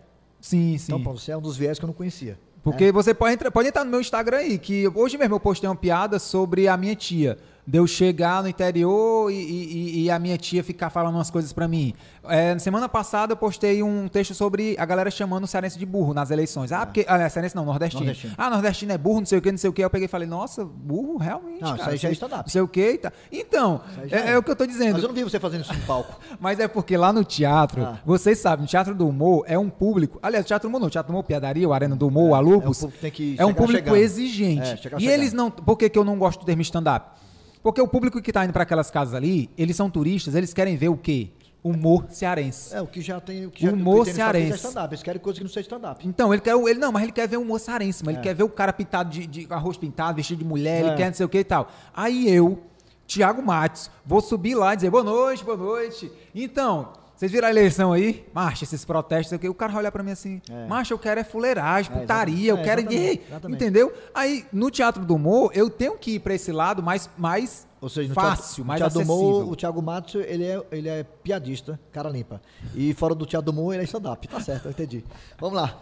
Sim, 0.45 0.77
sim. 0.77 0.93
Então, 0.93 1.03
pra 1.03 1.13
você 1.13 1.33
é 1.33 1.37
um 1.39 1.41
dos 1.41 1.57
viés 1.57 1.79
que 1.79 1.87
eu 1.87 1.87
não 1.87 1.95
conhecia. 1.95 2.39
Porque 2.63 2.93
você 2.93 3.15
pode 3.15 3.33
entrar, 3.33 3.51
pode 3.51 3.69
entrar 3.69 3.83
no 3.83 3.91
meu 3.91 3.99
Instagram 3.99 4.37
aí, 4.37 4.59
que 4.59 4.87
hoje 4.95 5.17
mesmo 5.17 5.35
eu 5.37 5.41
postei 5.41 5.67
uma 5.67 5.75
piada 5.75 6.19
sobre 6.19 6.69
a 6.69 6.77
minha 6.77 6.95
tia. 6.95 7.39
De 7.67 7.79
eu 7.79 7.87
chegar 7.87 8.43
no 8.43 8.49
interior 8.49 9.31
e, 9.31 9.35
e- 9.37 10.03
e 10.05 10.11
a 10.11 10.19
minha 10.19 10.37
tia 10.37 10.63
ficar 10.63 10.91
falando 10.91 11.15
umas 11.15 11.31
coisas 11.31 11.51
pra 11.51 11.67
mim. 11.67 11.95
É, 12.29 12.53
na 12.53 12.59
semana 12.61 12.89
passada 12.91 13.33
eu 13.33 13.37
postei 13.39 13.83
um 13.83 14.07
texto 14.07 14.35
sobre 14.35 14.77
a 14.79 14.85
galera 14.85 15.11
chamando 15.11 15.45
o 15.45 15.47
cearense 15.47 15.79
de 15.79 15.87
burro 15.87 16.13
nas 16.13 16.31
eleições. 16.31 16.73
Ah, 16.73 16.85
porque. 16.85 17.07
Ah, 17.09 17.27
cearense 17.31 17.57
não, 17.57 17.65
nordestino. 17.65 18.05
Nordestino. 18.05 18.35
Ah, 18.37 18.51
nordestino 18.51 18.93
é 18.93 18.99
burro, 18.99 19.21
não 19.21 19.27
sei 19.27 19.39
o 19.39 19.43
que, 19.43 19.51
não 19.51 19.57
sei 19.57 19.71
o 19.71 19.73
que. 19.73 19.83
Eu 19.83 19.89
peguei 19.89 20.05
e 20.05 20.09
falei, 20.09 20.29
nossa, 20.29 20.63
burro, 20.63 21.17
realmente. 21.17 21.63
Não, 21.63 21.69
isso 21.71 21.79
cara, 21.79 21.93
aí 21.93 21.97
já 21.97 22.09
é 22.11 22.13
stand-up. 22.13 22.43
Não 22.45 22.51
sei 22.53 22.61
o 22.61 22.69
que. 22.69 22.99
Tá. 22.99 23.11
Então, 23.33 23.81
Isso 24.05 24.15
é, 24.15 24.19
é. 24.19 24.31
é 24.33 24.39
o 24.39 24.43
que 24.43 24.51
eu 24.51 24.57
tô 24.57 24.67
dizendo. 24.67 24.93
Mas 24.95 25.03
eu 25.03 25.09
não 25.09 25.15
vi 25.15 25.23
você 25.25 25.41
fazendo 25.41 25.63
isso 25.63 25.73
no 25.73 25.81
palco. 25.87 26.21
Mas 26.39 26.61
é 26.61 26.69
porque 26.69 26.99
lá 26.99 27.15
no 27.15 27.25
teatro, 27.25 27.83
Ah. 27.83 27.99
vocês 28.05 28.39
sabem, 28.39 28.63
no 28.65 28.69
teatro 28.69 28.95
do 28.95 29.09
humor 29.09 29.45
é 29.47 29.59
um 29.59 29.71
público. 29.71 30.19
Aliás, 30.23 30.45
o 30.45 30.49
teatro 30.49 30.69
do 30.69 30.71
humor 30.71 30.81
não, 30.81 30.89
o 30.89 30.91
teatro 30.91 31.11
do 31.11 31.15
humor, 31.15 31.25
Piadaria, 31.25 31.67
o 31.67 31.73
Arena 31.73 31.97
do 31.97 32.07
Humor, 32.09 32.31
o 32.31 32.35
Alubos. 32.35 32.83
é 32.83 32.87
um 32.87 32.91
público 32.91 33.43
é 33.43 33.47
um 33.47 33.55
público 33.55 33.97
exigente. 33.97 34.69
É, 34.69 34.75
e 34.75 34.77
chegando. 34.77 35.01
eles 35.03 35.33
não. 35.33 35.51
Por 35.51 35.77
que, 35.79 35.89
que 35.89 35.99
eu 35.99 36.05
não 36.05 36.19
gosto 36.19 36.41
do 36.41 36.47
termo 36.47 36.61
stand-up? 36.61 37.24
Porque 37.65 37.81
o 37.81 37.89
público 37.89 38.21
que 38.21 38.31
tá 38.31 38.45
indo 38.45 38.53
para 38.53 38.63
aquelas 38.63 38.91
casas 38.91 39.15
ali, 39.15 39.49
eles 39.59 39.75
são 39.75 39.89
turistas, 39.89 40.35
eles 40.35 40.53
querem 40.53 40.77
ver 40.77 40.91
o 40.91 40.97
quê? 40.99 41.31
Humor 41.65 42.05
cearense. 42.11 42.77
É, 42.77 42.83
o 42.83 42.87
que 42.87 43.01
já 43.01 43.19
tem. 43.19 43.47
O 43.47 43.51
que 43.51 43.63
já 43.65 43.73
Humor 43.73 44.01
o 44.01 44.05
que 44.05 44.11
shopping 44.11 44.17
cearense. 44.17 44.53
É 44.53 44.57
stand-up. 44.57 44.93
Eles 44.95 45.03
querem 45.03 45.19
coisa 45.21 45.39
que 45.39 45.45
não 45.45 45.49
seja 45.49 45.63
stand-up. 45.63 46.07
Então, 46.07 46.31
ele 46.35 46.43
quer. 46.43 46.55
o- 46.55 46.69
Ele, 46.69 46.79
não, 46.79 46.93
mas 46.93 47.03
ele 47.05 47.13
quer 47.13 47.27
ver 47.27 47.39
o 47.39 47.41
humor 47.41 47.59
cearense, 47.59 48.05
mas 48.05 48.13
ele 48.17 48.21
É. 48.21 48.23
quer 48.23 48.35
ver 48.35 48.43
o 48.43 48.51
cara 48.51 48.71
pintado 48.71 49.09
de, 49.09 49.27
de 49.27 49.47
arroz 49.51 49.79
pintado, 49.79 50.15
vestido 50.15 50.41
de 50.41 50.45
mulher, 50.45 50.85
É. 50.85 50.89
ele 50.89 50.97
quer 50.97 51.07
não 51.07 51.15
sei 51.15 51.25
o 51.25 51.29
que 51.29 51.39
e 51.39 51.45
tal. 51.45 51.69
Aí 51.97 52.29
eu, 52.29 52.63
Tiago 53.07 53.41
Matos, 53.43 53.91
vou 54.05 54.21
subir 54.21 54.55
lá 54.55 54.75
e 54.75 54.77
dizer 54.77 54.91
boa 54.91 55.03
noite, 55.03 55.43
boa 55.43 55.57
noite. 55.57 56.13
Então, 56.35 56.93
vocês 57.17 57.31
viram 57.31 57.47
a 57.47 57.51
eleição 57.51 57.93
aí? 57.93 58.27
Marcha, 58.35 58.65
esses 58.65 58.85
protestos, 58.85 59.39
o 59.49 59.55
cara 59.55 59.73
vai 59.73 59.83
olhar 59.83 59.93
pra 59.93 60.03
mim 60.03 60.11
assim, 60.11 60.43
É. 60.51 60.67
marcha, 60.67 60.93
eu 60.93 60.99
quero 60.99 61.21
é 61.21 61.25
fuleiragem, 61.25 61.91
É, 61.95 62.01
putaria, 62.01 62.51
eu 62.51 62.57
quero. 62.63 62.81
É, 62.81 62.85
exatamente, 62.85 63.23
exatamente. 63.29 63.63
Entendeu? 63.63 63.93
Aí, 64.15 64.45
no 64.53 64.71
teatro 64.71 65.05
do 65.05 65.15
humor, 65.15 65.51
eu 65.55 65.71
tenho 65.71 65.97
que 65.97 66.17
ir 66.17 66.19
pra 66.21 66.35
esse 66.35 66.51
lado 66.53 66.83
mais, 66.83 67.09
mais 67.17 67.67
Ou 67.81 67.89
seja, 67.89 68.13
fácil, 68.13 68.47
teatro, 68.57 68.65
mais 68.65 68.81
teatro 68.81 69.01
acessível. 69.01 69.27
humor, 69.29 69.53
o 69.53 69.57
Thiago 69.57 69.81
Matos, 69.83 70.15
ele 70.27 70.45
é, 70.45 70.63
ele 70.73 70.89
é 70.89 71.05
piadista, 71.05 71.79
cara 71.93 72.09
limpa. 72.09 72.41
E 72.75 72.93
fora 72.95 73.15
do 73.15 73.25
teatro 73.25 73.53
do 73.53 73.59
humor, 73.59 73.75
ele 73.75 73.83
é 73.83 73.87
stand-up. 73.87 74.27
Tá 74.27 74.41
certo, 74.41 74.65
eu 74.67 74.71
entendi. 74.73 75.05
Vamos 75.39 75.57
lá. 75.57 75.79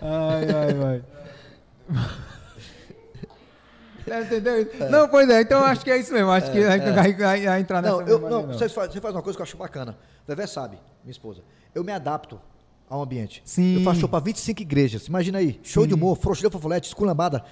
Ai, 0.00 0.44
ai, 0.50 0.84
ai. 0.84 1.04
É, 4.12 4.20
Entendeu? 4.22 4.68
Não, 4.90 5.08
pois 5.08 5.28
é, 5.30 5.40
então 5.40 5.60
eu 5.60 5.64
acho 5.66 5.82
que 5.84 5.90
é 5.90 5.96
isso 5.98 6.12
mesmo. 6.12 6.30
Acho 6.30 6.50
que 6.52 6.58
a 6.58 6.76
gente 6.76 6.86
não 6.86 6.94
vai, 6.94 7.12
vai- 7.14 7.44
vai 7.44 7.60
entrar 7.60 7.80
nessa 7.82 7.94
Não, 7.94 8.00
eu, 8.02 8.18
mesma 8.18 8.30
não, 8.30 8.40
linha, 8.42 8.52
Você, 8.58 8.68
faz, 8.68 8.92
você 8.92 9.00
faz 9.00 9.14
uma 9.14 9.22
coisa 9.22 9.36
que 9.36 9.40
eu 9.42 9.44
acho 9.44 9.56
bacana. 9.56 9.96
Vevé 10.26 10.46
sabe, 10.46 10.78
minha 11.02 11.10
esposa. 11.12 11.42
Eu 11.74 11.82
me 11.82 11.92
adapto 11.92 12.40
ao 12.88 13.02
ambiente. 13.02 13.42
Sim. 13.44 13.76
Eu 13.78 13.82
faço 13.84 14.00
show 14.00 14.08
pra 14.08 14.18
25 14.20 14.60
igrejas. 14.60 15.06
Imagina 15.06 15.38
aí, 15.38 15.58
show 15.62 15.86
de 15.86 15.94
humor, 15.94 16.16
frouxilha, 16.18 16.50
fofolete, 16.50 16.88
esculambada. 16.88 17.42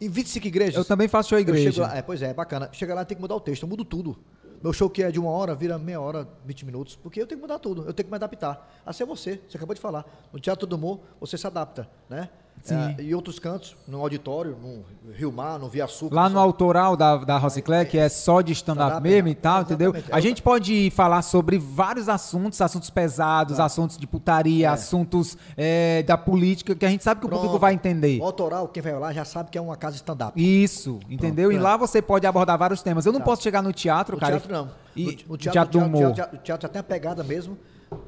Em 0.00 0.08
25 0.08 0.46
igrejas. 0.46 0.76
Eu 0.76 0.84
também 0.84 1.08
faço 1.08 1.30
show 1.30 1.38
Eu 1.38 1.42
igreja. 1.42 1.82
lá, 1.82 1.96
é, 1.96 2.02
pois 2.02 2.22
é, 2.22 2.30
é 2.30 2.34
bacana. 2.34 2.68
Chega 2.72 2.94
lá, 2.94 3.04
tem 3.04 3.16
que 3.16 3.20
mudar 3.20 3.34
o 3.34 3.40
texto, 3.40 3.62
eu 3.64 3.68
mudo 3.68 3.84
tudo. 3.84 4.16
Meu 4.62 4.72
show 4.72 4.88
que 4.88 5.02
é 5.02 5.10
de 5.10 5.20
uma 5.20 5.30
hora, 5.30 5.54
vira 5.54 5.78
meia 5.78 6.00
hora, 6.00 6.26
20 6.46 6.64
minutos, 6.64 6.96
porque 6.96 7.20
eu 7.20 7.26
tenho 7.26 7.38
que 7.38 7.42
mudar 7.46 7.58
tudo, 7.58 7.82
eu 7.86 7.92
tenho 7.92 8.04
que 8.06 8.10
me 8.10 8.16
adaptar. 8.16 8.80
Assim 8.86 9.02
é 9.02 9.06
você, 9.06 9.40
você 9.46 9.56
acabou 9.58 9.74
de 9.74 9.80
falar. 9.80 10.06
No 10.32 10.40
Teatro 10.40 10.66
do 10.66 10.74
Humor, 10.76 11.00
você 11.20 11.36
se 11.36 11.46
adapta, 11.46 11.86
né? 12.08 12.30
Sim. 12.64 12.94
É, 12.98 13.02
e 13.02 13.14
outros 13.14 13.38
cantos, 13.38 13.76
no 13.86 14.00
auditório, 14.00 14.56
no 14.56 15.12
Rio 15.12 15.30
Mar, 15.30 15.58
no 15.58 15.68
Via 15.68 15.86
Sul. 15.86 16.08
Lá 16.10 16.30
no 16.30 16.38
autoral 16.38 16.96
da, 16.96 17.18
da 17.18 17.36
Rociclé, 17.36 17.84
que 17.84 17.98
é 17.98 18.08
só 18.08 18.40
de 18.40 18.54
stand-up 18.54 19.02
mesmo 19.02 19.28
é. 19.28 19.32
e 19.32 19.34
tal, 19.34 19.60
entendeu? 19.60 19.90
Exatamente. 19.90 20.14
A 20.16 20.18
gente 20.18 20.42
pode 20.42 20.90
falar 20.90 21.20
sobre 21.20 21.58
vários 21.58 22.08
assuntos, 22.08 22.58
assuntos 22.62 22.88
pesados, 22.88 23.60
assuntos 23.60 23.98
de 23.98 24.06
putaria, 24.06 24.70
assuntos 24.70 25.36
é, 25.58 26.02
da 26.04 26.16
política, 26.16 26.74
que 26.74 26.86
a 26.86 26.88
gente 26.88 27.04
sabe 27.04 27.20
que 27.20 27.26
o 27.26 27.28
público 27.28 27.48
Pronto. 27.50 27.60
vai 27.60 27.74
entender. 27.74 28.18
O 28.18 28.24
autoral, 28.24 28.66
quem 28.68 28.82
vai 28.82 28.98
lá 28.98 29.12
já 29.12 29.26
sabe 29.26 29.50
que 29.50 29.58
é 29.58 29.60
uma 29.60 29.76
casa 29.76 29.96
stand-up. 29.96 30.32
Isso, 30.34 31.00
entendeu? 31.10 31.52
E 31.52 31.56
Pronto. 31.56 31.64
lá 31.64 31.76
você 31.76 32.00
pode 32.00 32.26
abordar 32.26 32.56
vários 32.56 32.82
temas. 32.82 33.04
Eu 33.04 33.12
não 33.12 33.20
Tá. 33.20 33.26
posso 33.26 33.42
chegar 33.42 33.62
no 33.62 33.74
teatro, 33.74 34.16
No 34.16 34.20
cara. 34.20 34.40
teatro 34.40 34.50
não. 34.50 34.70
E, 34.96 35.18
no, 35.28 35.36
teatro, 35.36 35.78
do 35.78 35.84
humor. 35.84 36.12
O 36.12 36.14
teatro, 36.14 36.38
o 36.38 36.40
teatro 36.40 36.66
já 36.66 36.72
tem 36.72 36.80
a 36.80 36.82
pegada 36.82 37.22
mesmo 37.22 37.58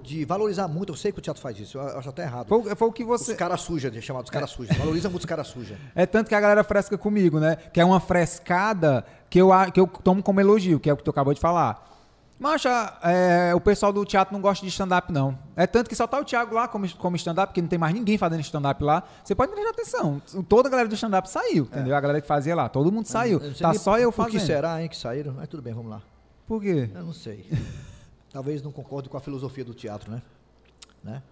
de 0.06 0.24
valorizar 0.24 0.68
muito. 0.68 0.92
Eu 0.92 0.96
sei 0.96 1.12
que 1.12 1.18
o 1.18 1.22
teatro 1.22 1.42
faz 1.42 1.58
isso, 1.58 1.78
eu 1.78 1.98
acho 1.98 2.08
até 2.08 2.22
errado. 2.22 2.48
Foi, 2.48 2.74
foi 2.74 2.88
o 2.88 2.92
que 2.92 3.02
Os 3.02 3.08
você. 3.08 3.34
caras 3.34 3.60
sujas, 3.60 3.92
chamados 4.04 4.30
caras 4.30 4.50
sujas. 4.50 4.76
Valoriza 4.76 5.08
muito 5.10 5.22
os 5.22 5.26
caras 5.26 5.46
sujas. 5.48 5.76
É 5.94 6.06
tanto 6.06 6.28
que 6.28 6.34
a 6.34 6.40
galera 6.40 6.62
fresca 6.64 6.96
comigo, 6.96 7.38
né? 7.40 7.56
Que 7.56 7.80
é 7.80 7.84
uma 7.84 8.00
frescada 8.00 9.04
que 9.28 9.40
eu, 9.40 9.50
que 9.72 9.80
eu 9.80 9.86
tomo 9.86 10.22
como 10.22 10.40
elogio, 10.40 10.78
que 10.78 10.88
é 10.88 10.92
o 10.92 10.96
que 10.96 11.02
tu 11.02 11.10
acabou 11.10 11.34
de 11.34 11.40
falar. 11.40 11.84
Macha, 12.38 12.98
é, 13.02 13.54
o 13.54 13.60
pessoal 13.60 13.90
do 13.92 14.04
teatro 14.04 14.34
não 14.34 14.42
gosta 14.42 14.64
de 14.64 14.70
stand-up, 14.70 15.10
não. 15.10 15.38
É 15.56 15.66
tanto 15.66 15.88
que 15.88 15.96
só 15.96 16.06
tá 16.06 16.20
o 16.20 16.24
Thiago 16.24 16.54
lá 16.54 16.68
como, 16.68 16.86
como 16.96 17.16
stand-up, 17.16 17.48
porque 17.48 17.62
não 17.62 17.68
tem 17.68 17.78
mais 17.78 17.94
ninguém 17.94 18.18
fazendo 18.18 18.40
stand-up 18.40 18.84
lá. 18.84 19.02
Você 19.24 19.34
pode 19.34 19.52
prestar 19.52 19.70
atenção. 19.70 20.20
Toda 20.46 20.68
a 20.68 20.70
galera 20.70 20.86
do 20.86 20.94
stand-up 20.94 21.30
saiu, 21.30 21.64
entendeu? 21.64 21.96
A 21.96 22.00
galera 22.00 22.20
que 22.20 22.26
fazia 22.28 22.54
lá. 22.54 22.68
Todo 22.68 22.92
mundo 22.92 23.06
saiu. 23.06 23.40
Tá 23.54 23.72
só 23.72 23.98
eu 23.98 24.12
fazendo. 24.12 24.32
que 24.32 24.40
será, 24.40 24.82
hein, 24.82 24.88
que 24.88 24.96
saíram? 24.96 25.32
Mas 25.34 25.48
tudo 25.48 25.62
bem, 25.62 25.72
vamos 25.72 25.90
lá. 25.90 26.02
Por 26.46 26.60
quê? 26.60 26.90
Eu 26.94 27.04
não 27.04 27.12
sei. 27.14 27.46
Talvez 28.36 28.62
não 28.62 28.70
concorde 28.70 29.08
com 29.08 29.16
a 29.16 29.20
filosofia 29.20 29.64
do 29.64 29.72
teatro, 29.72 30.10
né? 30.10 30.20
né? 31.02 31.22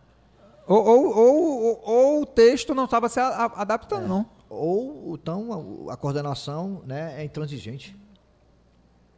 Ou, 0.66 0.82
ou, 0.82 1.14
ou, 1.18 1.82
ou- 1.84 2.22
o 2.22 2.24
texto 2.24 2.74
não 2.74 2.86
estava 2.86 3.10
se 3.10 3.20
adaptando, 3.20 4.08
não. 4.08 4.26
Ou 4.48 5.14
então 5.14 5.86
a, 5.90 5.92
a 5.92 5.96
coordenação 5.98 6.82
né, 6.86 7.20
é 7.20 7.22
intransigente. 7.22 7.94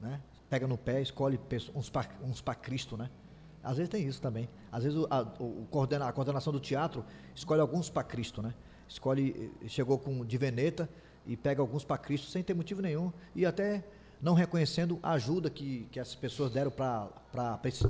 Né? 0.01 0.21
Pega 0.51 0.67
no 0.67 0.77
pé, 0.77 1.01
escolhe 1.01 1.39
uns 1.77 1.89
para 1.89 2.09
uns 2.25 2.41
pra 2.41 2.57
Cristo, 2.57 2.97
né? 2.97 3.09
Às 3.63 3.77
vezes 3.77 3.89
tem 3.89 4.05
isso 4.05 4.21
também. 4.21 4.49
Às 4.73 4.83
vezes 4.83 4.99
o- 4.99 5.07
a, 5.09 5.23
o- 5.39 5.63
o 5.63 5.67
coordena- 5.71 6.09
a 6.09 6.13
coordenação 6.13 6.53
do 6.53 6.59
teatro 6.59 7.05
escolhe 7.37 7.61
alguns 7.61 7.89
para 7.89 8.03
Cristo, 8.03 8.43
né? 8.43 8.53
Escolhe, 8.89 9.53
eh, 9.65 9.69
chegou 9.69 9.97
com 9.97 10.25
de 10.25 10.37
veneta 10.37 10.89
e 11.25 11.37
pega 11.37 11.61
alguns 11.63 11.85
para 11.85 11.99
Cristo 11.99 12.29
sem 12.33 12.43
ter 12.43 12.53
motivo 12.55 12.83
nenhum 12.83 13.13
e 13.33 13.47
até 13.47 13.85
não 14.21 14.35
reconhecendo 14.35 14.99
a 15.03 15.13
ajuda 15.13 15.51
que, 15.51 15.87
que 15.93 16.01
as 16.01 16.15
pessoas 16.15 16.51
deram 16.53 16.71
para 16.71 17.09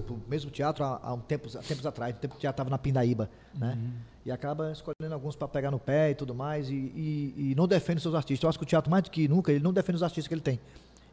o 0.08 0.28
mesmo 0.28 0.50
teatro 0.50 0.84
há, 0.84 1.00
há 1.02 1.14
um 1.14 1.20
tempos, 1.20 1.54
há 1.56 1.62
tempos 1.62 1.86
atrás. 1.86 2.14
O 2.16 2.18
tempo 2.18 2.34
teatro 2.36 2.54
estava 2.54 2.70
na 2.70 2.78
Pindaíba, 2.78 3.30
né? 3.54 3.78
E 4.24 4.30
acaba 4.32 4.72
escolhendo 4.72 5.14
alguns 5.14 5.36
para 5.36 5.46
pegar 5.46 5.70
no 5.70 5.78
pé 5.78 6.10
e 6.10 6.14
tudo 6.14 6.34
mais 6.34 6.68
e, 6.68 6.74
e- 6.74 7.34
e 7.52 7.54
não 7.54 7.68
defende 7.68 8.00
seus 8.00 8.14
artistas. 8.14 8.42
Eu 8.42 8.48
acho 8.48 8.58
que 8.58 8.64
o 8.64 8.66
teatro, 8.66 8.90
mais 8.90 9.04
do 9.04 9.10
que 9.10 9.28
nunca, 9.28 9.52
ele 9.52 9.62
não 9.62 9.72
defende 9.72 9.96
os 9.96 10.02
artistas 10.02 10.26
que 10.26 10.34
ele 10.34 10.40
tem. 10.40 10.58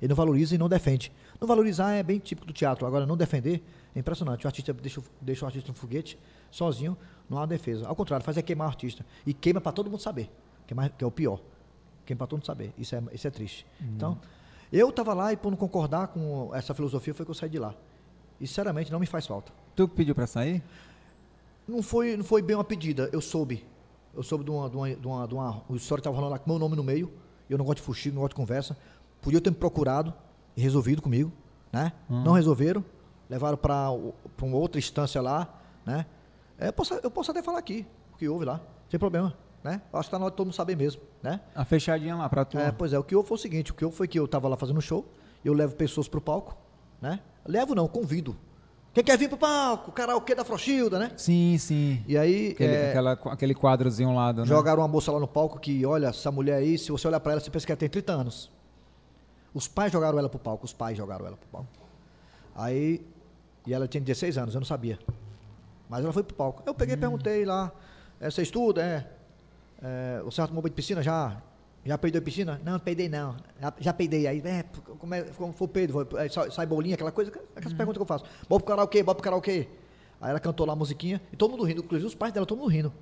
Ele 0.02 0.10
não 0.10 0.15
valoriza 0.15 0.56
e 0.56 0.57
não 0.57 0.68
defende. 0.68 1.11
Não 1.40 1.48
valorizar 1.48 1.91
é 1.94 2.02
bem 2.02 2.18
típico 2.19 2.48
do 2.48 2.52
teatro. 2.53 2.85
Agora, 2.88 3.06
não 3.06 3.15
defender 3.15 3.64
é 3.95 3.99
impressionante. 3.99 4.45
O 4.45 4.48
artista 4.48 4.73
deixa, 4.73 4.99
o- 4.99 5.03
deixa 5.22 5.45
o 5.45 5.48
artista 5.48 5.69
no 5.72 5.76
foguete, 5.77 6.18
sozinho, 6.49 6.98
não 7.30 7.38
há 7.38 7.45
defesa. 7.45 7.88
Ao 7.88 7.95
contrário, 7.95 8.26
faz 8.26 8.35
é 8.35 8.41
queimar 8.41 8.68
o 8.68 8.69
artista. 8.72 9.06
E 9.27 9.34
queima 9.34 9.61
para 9.61 9.72
todo 9.72 9.90
mundo 9.91 10.02
saber. 10.02 10.30
Que 10.65 10.73
é, 10.73 10.76
mais- 10.76 10.91
que 10.98 11.03
é 11.03 11.07
o 11.07 11.11
pior. 11.11 11.40
Queima 12.06 12.18
para 12.18 12.27
todo 12.27 12.40
mundo 12.40 12.45
saber. 12.48 12.73
Isso 12.80 12.95
é, 12.95 13.03
isso 13.14 13.27
é 13.27 13.30
triste. 13.31 13.65
Então, 13.80 14.18
eu 14.80 14.90
estava 14.90 15.14
lá 15.14 15.32
e 15.32 15.38
por 15.38 15.50
não 15.50 15.58
concordar 15.58 16.08
com 16.08 16.50
essa 16.54 16.74
filosofia 16.74 17.14
foi 17.14 17.26
que 17.26 17.32
eu 17.32 17.36
saí 17.36 17.50
de 17.50 17.60
lá. 17.60 17.76
E, 18.40 18.48
sinceramente, 18.48 18.91
não 18.91 19.00
me 19.00 19.06
faz 19.06 19.28
falta. 19.28 19.52
Tu 19.76 19.88
pediu 19.88 20.16
pra 20.16 20.26
sair? 20.28 20.64
Não 21.68 21.82
foi, 21.82 22.18
não 22.18 22.24
foi 22.24 22.41
bem 22.41 22.56
uma 22.56 22.64
pedida, 22.64 23.10
eu 23.14 23.22
soube. 23.22 23.66
Eu 24.14 24.24
soube 24.24 24.44
de 24.44 24.52
uma. 24.52 24.70
De 24.70 24.76
uma, 24.76 24.95
de 24.95 25.08
uma, 25.08 25.28
de 25.28 25.34
uma 25.34 25.64
o 25.70 25.76
história 25.76 26.00
estava 26.00 26.16
rolando 26.16 26.34
lá 26.34 26.40
com 26.40 26.50
meu 26.50 26.60
nome 26.60 26.76
no 26.76 26.84
meio. 26.84 27.12
Eu 27.50 27.58
não 27.58 27.66
gosto 27.66 27.78
de 27.78 27.84
fuxico, 27.84 28.16
não 28.16 28.22
gosto 28.22 28.32
de 28.32 28.38
conversa. 28.38 28.78
Podia 29.22 29.40
ter 29.40 29.50
me 29.50 29.56
procurado 29.56 30.14
e 30.56 30.62
resolvido 30.62 31.02
comigo, 31.02 31.32
né? 31.72 31.94
Não 32.10 32.34
resolveram, 32.34 32.84
levaram 33.30 33.58
para 33.58 33.91
uma 33.91 34.58
outra 34.58 34.80
instância 34.80 35.22
lá, 35.22 35.62
né? 35.86 36.06
É, 36.58 36.68
eu, 36.68 36.74
posso, 36.74 36.94
eu 36.95 37.12
posso 37.12 37.32
até 37.32 37.41
falar 37.41 37.60
aqui, 37.60 37.86
o 38.14 38.18
que 38.18 38.28
houve 38.28 38.45
lá, 38.45 38.62
sem 38.90 39.00
problema, 39.00 39.36
né? 39.64 39.81
Acho 39.94 40.07
que 40.10 40.11
tá 40.11 40.19
na 40.19 40.26
hora 40.26 40.31
de 40.31 40.38
todo 40.38 40.48
mundo 40.48 40.56
saber 40.56 40.76
mesmo, 40.76 41.02
né? 41.22 41.40
A 41.56 41.64
fechadinha 41.64 42.15
lá 42.15 42.27
pra 42.30 42.44
tu. 42.45 42.57
É, 42.60 42.72
pois 42.72 42.91
é, 42.94 42.99
o 42.99 43.03
que 43.03 43.15
houve 43.15 43.27
foi 43.27 43.35
o 43.35 43.40
seguinte, 43.40 43.72
o 43.72 43.73
que 43.73 43.85
houve 43.85 43.95
foi 43.95 44.07
que 44.07 44.19
eu 44.19 44.27
tava 44.27 44.48
lá 44.48 44.57
fazendo 44.57 44.81
show, 44.81 45.06
eu 45.44 45.53
levo 45.53 45.76
pessoas 45.76 46.07
pro 46.07 46.19
palco, 46.22 46.57
né? 47.02 47.19
Levo 47.45 47.73
não, 47.76 47.88
convido. 47.88 48.35
Quem 48.94 49.03
quer 49.03 49.18
vir 49.18 49.27
pro 49.27 49.38
palco? 49.38 49.91
Karaokê 49.91 50.35
da 50.35 50.45
Frochilda, 50.45 50.99
né? 50.99 51.11
Sim, 51.18 51.57
sim. 51.57 52.03
E 52.07 52.15
aí, 52.18 52.52
Aquele, 52.52 52.73
é, 52.76 52.90
aquela- 52.90 53.11
aquele 53.14 53.56
quadrozinho 53.56 54.14
lá 54.14 54.31
do. 54.31 54.41
né? 54.41 54.48
Jogaram 54.48 54.81
uma 54.84 54.88
moça 54.88 55.11
lá 55.11 55.19
no 55.19 55.27
palco 55.27 55.60
que, 55.60 55.84
olha, 55.85 56.07
essa 56.07 56.31
mulher 56.31 56.57
aí, 56.57 56.77
se 56.77 56.91
você 56.91 57.07
olhar 57.07 57.19
pra 57.19 57.31
ela, 57.31 57.41
você 57.41 57.49
pensa 57.49 57.65
que 57.65 57.72
ela 57.72 57.80
tem 57.80 57.90
30 57.90 58.14
anos. 58.14 58.52
Os 59.53 59.68
pais 59.68 59.91
jogaram 59.91 60.19
ela 60.19 60.30
pro 60.30 60.38
palco, 60.40 60.65
os 60.65 60.73
pais 60.73 60.95
jogaram 60.98 61.26
ela 61.26 61.35
pro 61.38 61.48
palco. 61.49 61.68
Aí, 62.56 63.03
e 63.65 63.73
ela 63.73 63.88
tinha 63.88 64.02
16 64.02 64.38
anos, 64.38 64.53
eu 64.53 64.60
não 64.61 64.65
sabia. 64.65 64.99
Mas 65.90 66.03
ela 66.03 66.14
foi 66.14 66.23
pro 66.23 66.35
palco. 66.35 66.61
Eu 66.65 66.73
peguei 66.76 66.94
e 66.95 66.98
perguntei 66.98 67.45
lá, 67.45 67.72
é, 68.19 68.30
você 68.30 68.44
estuda, 68.44 68.81
é? 68.84 69.07
É 69.84 70.22
você 70.23 70.38
já 70.38 70.47
tomou 70.47 70.61
banho 70.61 70.72
de 70.72 70.76
piscina? 70.76 71.03
Já? 71.03 71.41
Já 71.85 71.97
peidou 71.97 72.22
em 72.22 72.23
piscina? 72.23 72.61
Não, 72.64 72.80
peidei 72.80 73.10
não. 73.10 73.35
Já, 73.61 73.73
já 73.80 73.93
peidei. 73.93 74.26
Aí, 74.26 74.41
é, 74.45 74.64
como, 74.97 75.14
é, 75.14 75.23
como 75.23 75.51
foi 75.51 75.68
peido? 75.68 76.07
É, 76.18 76.30
sai, 76.30 76.49
sai 76.49 76.65
bolinha, 76.65 76.95
aquela 76.95 77.11
coisa, 77.11 77.30
aquelas 77.55 77.73
perguntas 77.73 77.97
que 77.97 78.01
eu 78.01 78.05
faço. 78.05 78.23
Bora 78.47 78.64
pro 78.64 78.68
karaokê, 78.69 79.03
bora 79.03 79.15
pro 79.15 79.23
karaokê. 79.23 79.68
Aí 80.22 80.30
ela 80.30 80.39
cantou 80.39 80.65
lá 80.65 80.72
a 80.72 80.76
musiquinha 80.76 81.22
e 81.34 81.35
todo 81.35 81.51
mundo 81.51 81.64
rindo, 81.64 81.81
inclusive 81.81 82.07
os 82.07 82.15
pais 82.15 82.31
dela, 82.31 82.45
todo 82.45 82.57
mundo 82.57 82.69
rindo. 82.69 82.93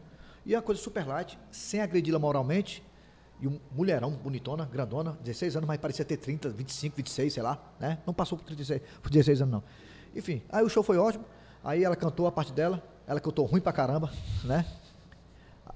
E 0.44 0.56
a 0.56 0.62
coisa 0.62 0.82
super 0.82 1.08
light, 1.08 1.38
sem 1.52 1.80
agredi-la 1.80 2.18
moralmente. 2.18 2.84
E 3.40 3.48
um 3.48 3.60
mulherão, 3.72 4.12
bonitona, 4.12 4.66
grandona, 4.66 5.18
16 5.24 5.58
anos, 5.58 5.68
mas 5.68 5.78
parecia 5.78 6.04
ter 6.04 6.18
30, 6.18 6.50
25, 6.50 6.96
26, 6.98 7.34
sei 7.34 7.44
lá, 7.44 7.60
né? 7.80 8.00
Não 8.06 8.14
passou 8.14 8.38
por 8.38 8.46
36, 8.46 8.82
por 9.02 9.12
16 9.12 9.42
anos, 9.44 9.54
não. 9.54 9.64
Enfim, 10.16 10.42
aí 10.50 10.64
o 10.64 10.70
show 10.70 10.82
foi 10.82 10.98
ótimo. 10.98 11.26
Aí 11.64 11.84
ela 11.84 11.96
cantou 11.96 12.26
a 12.26 12.32
parte 12.32 12.52
dela, 12.52 12.84
ela 13.06 13.20
cantou 13.20 13.46
ruim 13.46 13.62
pra 13.62 13.72
caramba, 13.72 14.12
né? 14.44 14.66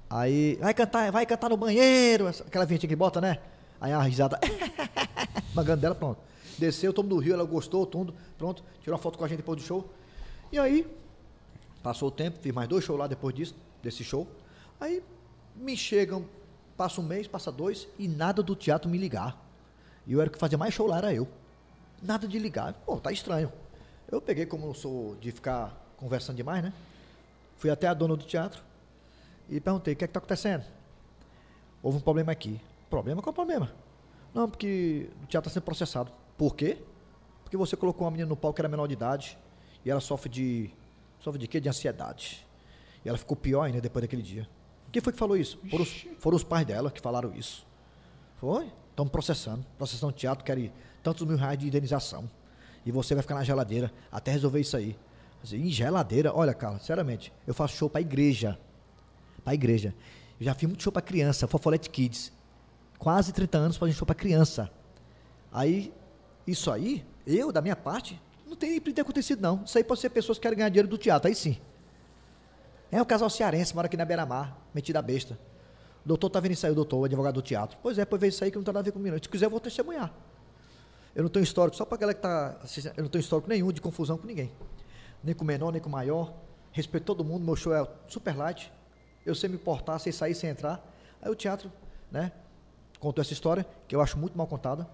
Aí, 0.08 0.56
vai 0.60 0.72
cantar, 0.72 1.10
vai 1.10 1.26
cantar 1.26 1.50
no 1.50 1.56
banheiro, 1.56 2.28
aquela 2.28 2.64
vinheta 2.64 2.86
que 2.86 2.94
bota, 2.94 3.20
né? 3.20 3.38
Aí 3.80 3.92
a 3.92 4.00
risada, 4.00 4.38
magando 5.52 5.82
dela, 5.82 5.94
pronto. 5.94 6.20
Desceu, 6.56 6.92
todo 6.92 7.04
mundo 7.06 7.18
riu, 7.18 7.34
ela 7.34 7.44
gostou, 7.44 7.84
tudo, 7.84 8.14
pronto. 8.38 8.62
Tirou 8.80 8.96
uma 8.96 9.02
foto 9.02 9.18
com 9.18 9.24
a 9.24 9.28
gente 9.28 9.38
depois 9.38 9.60
do 9.60 9.66
show. 9.66 9.90
E 10.52 10.58
aí, 10.58 10.86
passou 11.82 12.08
o 12.08 12.10
tempo, 12.10 12.38
fiz 12.40 12.54
mais 12.54 12.68
dois 12.68 12.84
shows 12.84 12.98
lá 12.98 13.06
depois 13.06 13.34
disso, 13.34 13.54
desse 13.82 14.04
show. 14.04 14.26
Aí, 14.80 15.02
me 15.56 15.76
chegam, 15.76 16.24
passa 16.76 17.00
um 17.00 17.04
mês, 17.04 17.26
passa 17.26 17.50
dois, 17.50 17.88
e 17.98 18.06
nada 18.06 18.42
do 18.42 18.54
teatro 18.54 18.88
me 18.88 18.96
ligar. 18.96 19.36
E 20.06 20.12
eu 20.12 20.20
era 20.20 20.30
que 20.30 20.38
fazia 20.38 20.56
mais 20.56 20.72
show 20.72 20.86
lá, 20.86 20.98
era 20.98 21.12
eu. 21.12 21.26
Nada 22.00 22.28
de 22.28 22.38
ligar. 22.38 22.74
Pô, 22.86 22.96
tá 22.98 23.10
estranho. 23.10 23.52
Eu 24.10 24.20
peguei, 24.20 24.46
como 24.46 24.66
eu 24.68 24.74
sou 24.74 25.16
de 25.16 25.32
ficar 25.32 25.74
conversando 25.96 26.36
demais, 26.36 26.62
né? 26.62 26.72
Fui 27.56 27.70
até 27.70 27.88
a 27.88 27.94
dona 27.94 28.16
do 28.16 28.24
teatro 28.24 28.62
e 29.48 29.60
perguntei: 29.60 29.94
o 29.94 29.96
que 29.96 30.04
é 30.04 30.06
que 30.06 30.10
está 30.10 30.18
acontecendo? 30.18 30.64
Houve 31.82 31.98
um 31.98 32.00
problema 32.00 32.32
aqui. 32.32 32.60
Problema? 32.90 33.22
Qual 33.22 33.30
é 33.30 33.32
o 33.32 33.34
problema? 33.34 33.72
Não, 34.34 34.48
porque 34.48 35.08
o 35.22 35.26
teatro 35.26 35.48
está 35.48 35.60
sendo 35.60 35.64
processado. 35.64 36.12
Por 36.36 36.54
quê? 36.54 36.78
Porque 37.42 37.56
você 37.56 37.76
colocou 37.76 38.04
uma 38.04 38.10
menina 38.10 38.28
no 38.28 38.36
palco 38.36 38.56
que 38.56 38.60
era 38.60 38.68
menor 38.68 38.86
de 38.86 38.94
idade 38.94 39.38
e 39.84 39.90
ela 39.90 40.00
sofre 40.00 40.28
de. 40.28 40.70
Sofre 41.20 41.40
de 41.40 41.46
quê? 41.46 41.60
De 41.60 41.68
ansiedade. 41.68 42.46
E 43.04 43.08
ela 43.08 43.18
ficou 43.18 43.36
pior 43.36 43.62
ainda 43.62 43.80
depois 43.80 44.02
daquele 44.02 44.22
dia. 44.22 44.48
Quem 44.92 45.02
foi 45.02 45.12
que 45.12 45.18
falou 45.18 45.36
isso? 45.36 45.58
Foram 45.70 45.82
os, 45.82 46.06
foram 46.18 46.36
os 46.36 46.44
pais 46.44 46.66
dela 46.66 46.90
que 46.90 47.00
falaram 47.00 47.34
isso. 47.34 47.66
Foi? 48.36 48.70
Estamos 48.90 49.10
processando. 49.10 49.64
Processando 49.78 50.12
o 50.12 50.16
teatro, 50.16 50.44
querem 50.44 50.72
tantos 51.02 51.26
mil 51.26 51.36
reais 51.36 51.58
de 51.58 51.66
indenização 51.66 52.28
e 52.86 52.92
você 52.92 53.14
vai 53.14 53.22
ficar 53.22 53.34
na 53.34 53.42
geladeira 53.42 53.92
até 54.12 54.30
resolver 54.30 54.60
isso 54.60 54.76
aí. 54.76 54.96
Assim, 55.42 55.56
em 55.56 55.70
geladeira, 55.70 56.32
olha, 56.32 56.54
cara, 56.54 56.78
sinceramente, 56.78 57.32
eu 57.44 57.52
faço 57.52 57.76
show 57.76 57.90
pra 57.90 58.00
igreja. 58.00 58.56
Pra 59.46 59.54
igreja. 59.54 59.94
Eu 60.40 60.44
já 60.44 60.54
fiz 60.54 60.68
muito 60.68 60.82
show 60.82 60.92
pra 60.92 61.00
criança, 61.00 61.46
Fofolete 61.46 61.88
Kids. 61.88 62.32
Quase 62.98 63.32
30 63.32 63.58
anos 63.58 63.76
fazendo 63.76 63.94
show 63.94 64.04
pra 64.04 64.12
criança. 64.12 64.68
Aí, 65.52 65.94
isso 66.44 66.68
aí, 66.68 67.06
eu, 67.24 67.52
da 67.52 67.62
minha 67.62 67.76
parte, 67.76 68.20
não 68.44 68.56
tem 68.56 68.70
nem 68.70 68.80
ter 68.80 69.02
acontecido, 69.02 69.40
não. 69.40 69.62
Isso 69.64 69.78
aí 69.78 69.84
pode 69.84 70.00
ser 70.00 70.10
pessoas 70.10 70.36
que 70.36 70.42
querem 70.42 70.58
ganhar 70.58 70.68
dinheiro 70.68 70.88
do 70.88 70.98
teatro, 70.98 71.28
aí 71.28 71.34
sim. 71.36 71.58
É 72.90 73.00
o 73.00 73.06
casal 73.06 73.30
cearense, 73.30 73.72
mora 73.72 73.86
aqui 73.86 73.96
na 73.96 74.04
Beira-Mar, 74.04 74.58
metido 74.74 74.96
a 74.96 75.02
besta. 75.02 75.38
O 76.04 76.08
doutor 76.08 76.28
tá 76.28 76.40
vendo 76.40 76.50
isso 76.50 76.66
aí, 76.66 76.72
o 76.72 76.74
doutor, 76.74 76.98
o 76.98 77.04
advogado 77.04 77.34
do 77.34 77.42
teatro. 77.42 77.78
Pois 77.80 77.96
é, 78.00 78.04
pois 78.04 78.20
veio 78.20 78.30
isso 78.30 78.42
aí 78.42 78.50
que 78.50 78.56
não 78.56 78.64
tem 78.64 78.74
nada 78.74 78.80
a 78.80 78.82
ver 78.82 78.90
comigo. 78.90 79.16
Se 79.22 79.28
quiser, 79.28 79.46
eu 79.46 79.50
vou 79.50 79.60
testemunhar. 79.60 80.12
Eu 81.14 81.22
não 81.22 81.30
tenho 81.30 81.44
histórico, 81.44 81.76
só 81.76 81.84
para 81.84 81.98
galera 81.98 82.18
que 82.18 82.26
está 82.26 82.56
assistindo, 82.64 82.94
eu 82.96 83.04
não 83.04 83.10
tenho 83.10 83.20
histórico 83.20 83.48
nenhum 83.48 83.70
de 83.70 83.80
confusão 83.80 84.18
com 84.18 84.26
ninguém. 84.26 84.50
Nem 85.22 85.36
com 85.36 85.44
o 85.44 85.46
menor, 85.46 85.70
nem 85.70 85.80
com 85.80 85.88
o 85.88 85.92
maior. 85.92 86.34
Respeito 86.72 87.04
todo 87.04 87.22
mundo, 87.24 87.44
meu 87.44 87.54
show 87.54 87.72
é 87.72 87.86
super 88.08 88.36
light. 88.36 88.72
Eu 89.26 89.34
sei 89.34 89.50
me 89.50 89.58
portar, 89.58 90.00
sei 90.00 90.12
sair, 90.12 90.34
sem 90.34 90.48
entrar. 90.48 90.82
Aí 91.20 91.30
o 91.30 91.34
teatro, 91.34 91.70
né, 92.10 92.32
contou 92.98 93.20
essa 93.20 93.32
história, 93.32 93.66
que 93.86 93.94
eu 93.94 94.00
acho 94.00 94.16
muito 94.18 94.38
mal 94.38 94.46
contada, 94.46 94.88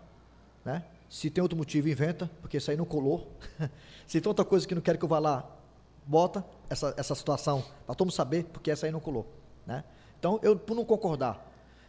né? 0.64 0.84
Se 1.08 1.28
tem 1.28 1.42
outro 1.42 1.58
motivo, 1.58 1.88
inventa, 1.88 2.30
porque 2.40 2.56
isso 2.56 2.70
aí 2.70 2.76
não 2.76 2.86
colou. 2.86 3.30
Se 4.06 4.18
tem 4.18 4.28
outra 4.28 4.46
coisa 4.46 4.66
que 4.66 4.74
não 4.74 4.80
quer 4.80 4.96
que 4.96 5.04
eu 5.04 5.08
vá 5.08 5.18
lá, 5.18 5.46
bota 6.06 6.44
essa, 6.70 6.94
essa 6.96 7.14
situação 7.14 7.62
para 7.84 7.94
todo 7.94 8.06
mundo 8.06 8.14
saber, 8.14 8.44
porque 8.44 8.70
essa 8.70 8.86
aí 8.86 8.92
não 8.92 9.00
colou, 9.00 9.30
né? 9.66 9.84
Então, 10.18 10.40
eu, 10.42 10.56
por 10.56 10.74
não 10.74 10.84
concordar, 10.86 11.46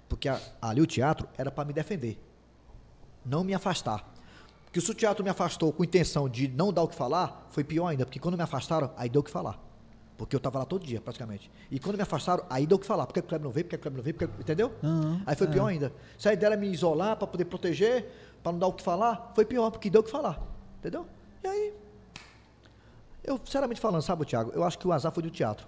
porque 0.09 0.27
a, 0.27 0.39
ali 0.61 0.81
o 0.81 0.85
teatro 0.85 1.27
era 1.37 1.49
para 1.49 1.63
me 1.63 1.71
defender, 1.71 2.21
não 3.25 3.43
me 3.43 3.53
afastar. 3.53 4.11
Que 4.73 4.81
se 4.81 4.91
o 4.91 4.93
teatro 4.93 5.23
me 5.23 5.29
afastou 5.29 5.71
com 5.71 5.83
intenção 5.83 6.27
de 6.27 6.47
não 6.47 6.73
dar 6.73 6.81
o 6.81 6.87
que 6.87 6.95
falar, 6.95 7.47
foi 7.51 7.63
pior 7.63 7.87
ainda, 7.87 8.05
porque 8.05 8.19
quando 8.19 8.35
me 8.35 8.43
afastaram, 8.43 8.91
aí 8.97 9.07
deu 9.07 9.21
o 9.21 9.23
que 9.23 9.31
falar. 9.31 9.57
Porque 10.17 10.35
eu 10.35 10.37
estava 10.37 10.59
lá 10.59 10.65
todo 10.65 10.85
dia, 10.85 11.01
praticamente. 11.01 11.49
E 11.71 11.79
quando 11.79 11.95
me 11.95 12.03
afastaram, 12.03 12.45
aí 12.49 12.67
deu 12.67 12.77
o 12.77 12.79
que 12.79 12.85
falar. 12.85 13.05
Porque 13.07 13.19
o 13.19 13.23
Kleber 13.23 13.45
não 13.45 13.51
veio, 13.51 13.65
porque 13.65 13.75
o 13.75 13.79
Kleber 13.79 13.97
não 13.97 14.03
veio, 14.03 14.15
porque, 14.15 14.41
entendeu? 14.41 14.71
Uhum, 14.83 15.21
aí 15.25 15.35
foi 15.35 15.47
é. 15.47 15.49
pior 15.49 15.67
ainda. 15.67 15.93
Se 16.17 16.29
a 16.29 16.33
ideia 16.33 16.49
era 16.49 16.57
me 16.57 16.67
isolar 16.67 17.15
para 17.17 17.27
poder 17.27 17.45
proteger, 17.45 18.11
para 18.41 18.51
não 18.51 18.59
dar 18.59 18.67
o 18.67 18.73
que 18.73 18.83
falar, 18.83 19.31
foi 19.35 19.45
pior, 19.45 19.71
porque 19.71 19.89
deu 19.89 20.01
o 20.01 20.03
que 20.03 20.11
falar. 20.11 20.39
Entendeu? 20.79 21.07
E 21.43 21.47
aí, 21.47 21.73
eu, 23.23 23.39
sinceramente 23.43 23.79
falando, 23.79 24.01
sabe, 24.01 24.25
Tiago, 24.25 24.51
eu 24.53 24.63
acho 24.63 24.77
que 24.77 24.87
o 24.87 24.91
azar 24.91 25.11
foi 25.11 25.23
do 25.23 25.31
teatro. 25.31 25.65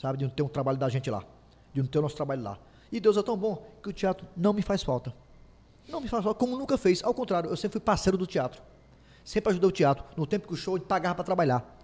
Sabe, 0.00 0.18
de 0.18 0.24
não 0.24 0.30
ter 0.30 0.42
um 0.42 0.48
trabalho 0.48 0.78
da 0.78 0.88
gente 0.88 1.10
lá. 1.10 1.22
De 1.72 1.80
não 1.80 1.88
ter 1.88 1.98
o 1.98 2.02
nosso 2.02 2.16
trabalho 2.16 2.42
lá. 2.42 2.58
E 2.90 2.98
Deus 2.98 3.16
é 3.16 3.22
tão 3.22 3.36
bom 3.36 3.66
que 3.82 3.90
o 3.90 3.92
teatro 3.92 4.26
não 4.36 4.52
me 4.52 4.62
faz 4.62 4.82
falta. 4.82 5.14
Não 5.88 6.00
me 6.00 6.08
faz 6.08 6.24
falta, 6.24 6.38
como 6.38 6.56
nunca 6.56 6.78
fez. 6.78 7.02
Ao 7.04 7.12
contrário, 7.12 7.50
eu 7.50 7.56
sempre 7.56 7.74
fui 7.74 7.80
parceiro 7.80 8.16
do 8.16 8.26
teatro. 8.26 8.62
Sempre 9.24 9.50
ajudei 9.50 9.68
o 9.68 9.72
teatro. 9.72 10.04
No 10.16 10.26
tempo 10.26 10.46
que 10.46 10.54
o 10.54 10.56
show 10.56 10.78
pagava 10.80 11.16
para 11.16 11.24
trabalhar. 11.24 11.75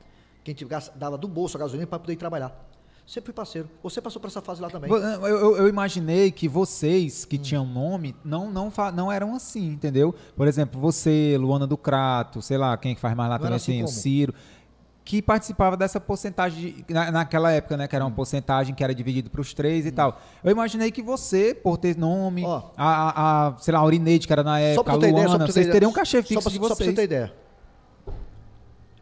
Quem 0.45 0.57
dava 0.97 1.17
do 1.17 1.29
bolso 1.29 1.57
a 1.57 1.61
gasolina 1.61 1.87
para 1.87 1.99
poder 1.99 2.15
ir 2.15 2.17
trabalhar. 2.17 2.69
Sempre 3.07 3.27
fui 3.27 3.35
parceiro. 3.35 3.69
Você 3.83 4.01
passou 4.01 4.21
por 4.21 4.29
essa 4.29 4.41
fase 4.41 4.63
lá 4.63 4.71
também. 4.71 4.91
Eu, 4.91 4.99
eu, 4.99 5.57
eu 5.57 5.69
imaginei 5.69 6.31
que 6.31 6.49
vocês 6.49 7.25
que 7.25 7.37
hum. 7.37 7.43
tinham 7.43 7.67
nome 7.67 8.15
não, 8.25 8.51
não, 8.51 8.73
não 8.95 9.11
eram 9.11 9.35
assim, 9.35 9.67
entendeu? 9.69 10.15
Por 10.37 10.47
exemplo, 10.47 10.81
você, 10.81 11.37
Luana 11.39 11.67
do 11.67 11.77
Crato, 11.77 12.41
sei 12.41 12.57
lá, 12.57 12.77
quem 12.77 12.93
é 12.93 12.95
que 12.95 13.01
faz 13.01 13.15
mais 13.15 13.29
lá 13.29 13.39
não 13.39 13.45
também, 13.45 13.57
assim, 13.57 13.83
assim 13.83 13.85
o 13.85 13.89
Ciro 13.89 14.35
que 15.05 15.21
participava 15.21 15.77
dessa 15.77 15.99
porcentagem 15.99 16.85
na, 16.89 17.11
naquela 17.11 17.51
época, 17.51 17.77
né? 17.77 17.89
Que 17.89 17.97
era 17.97 18.05
uma 18.05 18.11
hum. 18.11 18.15
porcentagem 18.15 18.75
que 18.75 18.85
era 18.85 18.95
dividido 18.95 19.31
para 19.31 19.41
os 19.41 19.53
três 19.53 19.85
e 19.85 19.89
hum. 19.89 19.93
tal. 19.93 20.21
Eu 20.43 20.53
imaginei 20.53 20.91
que 20.91 21.03
você, 21.03 21.55
por 21.55 21.77
ter 21.77 21.97
nome, 21.97 22.45
oh. 22.45 22.49
a, 22.49 22.73
a, 22.77 23.49
a, 23.49 23.59
sei 23.59 23.75
lá, 23.75 23.81
a 23.81 23.85
Urineide, 23.85 24.27
que 24.27 24.33
era 24.33 24.45
na 24.45 24.61
época, 24.61 24.93
a 24.93 24.95
Luana, 24.95 25.09
ideia, 25.09 25.39
vocês 25.39 25.67
teriam 25.69 25.91
um 25.91 25.95
cachê 25.95 26.23
fixo 26.23 26.43
só 26.43 26.43
pra, 26.43 26.53
de 26.53 26.59
vocês. 26.59 26.69
Só 26.69 26.77
pra 26.77 26.85
você 26.85 26.93
ter 26.93 27.03
ideia. 27.05 27.42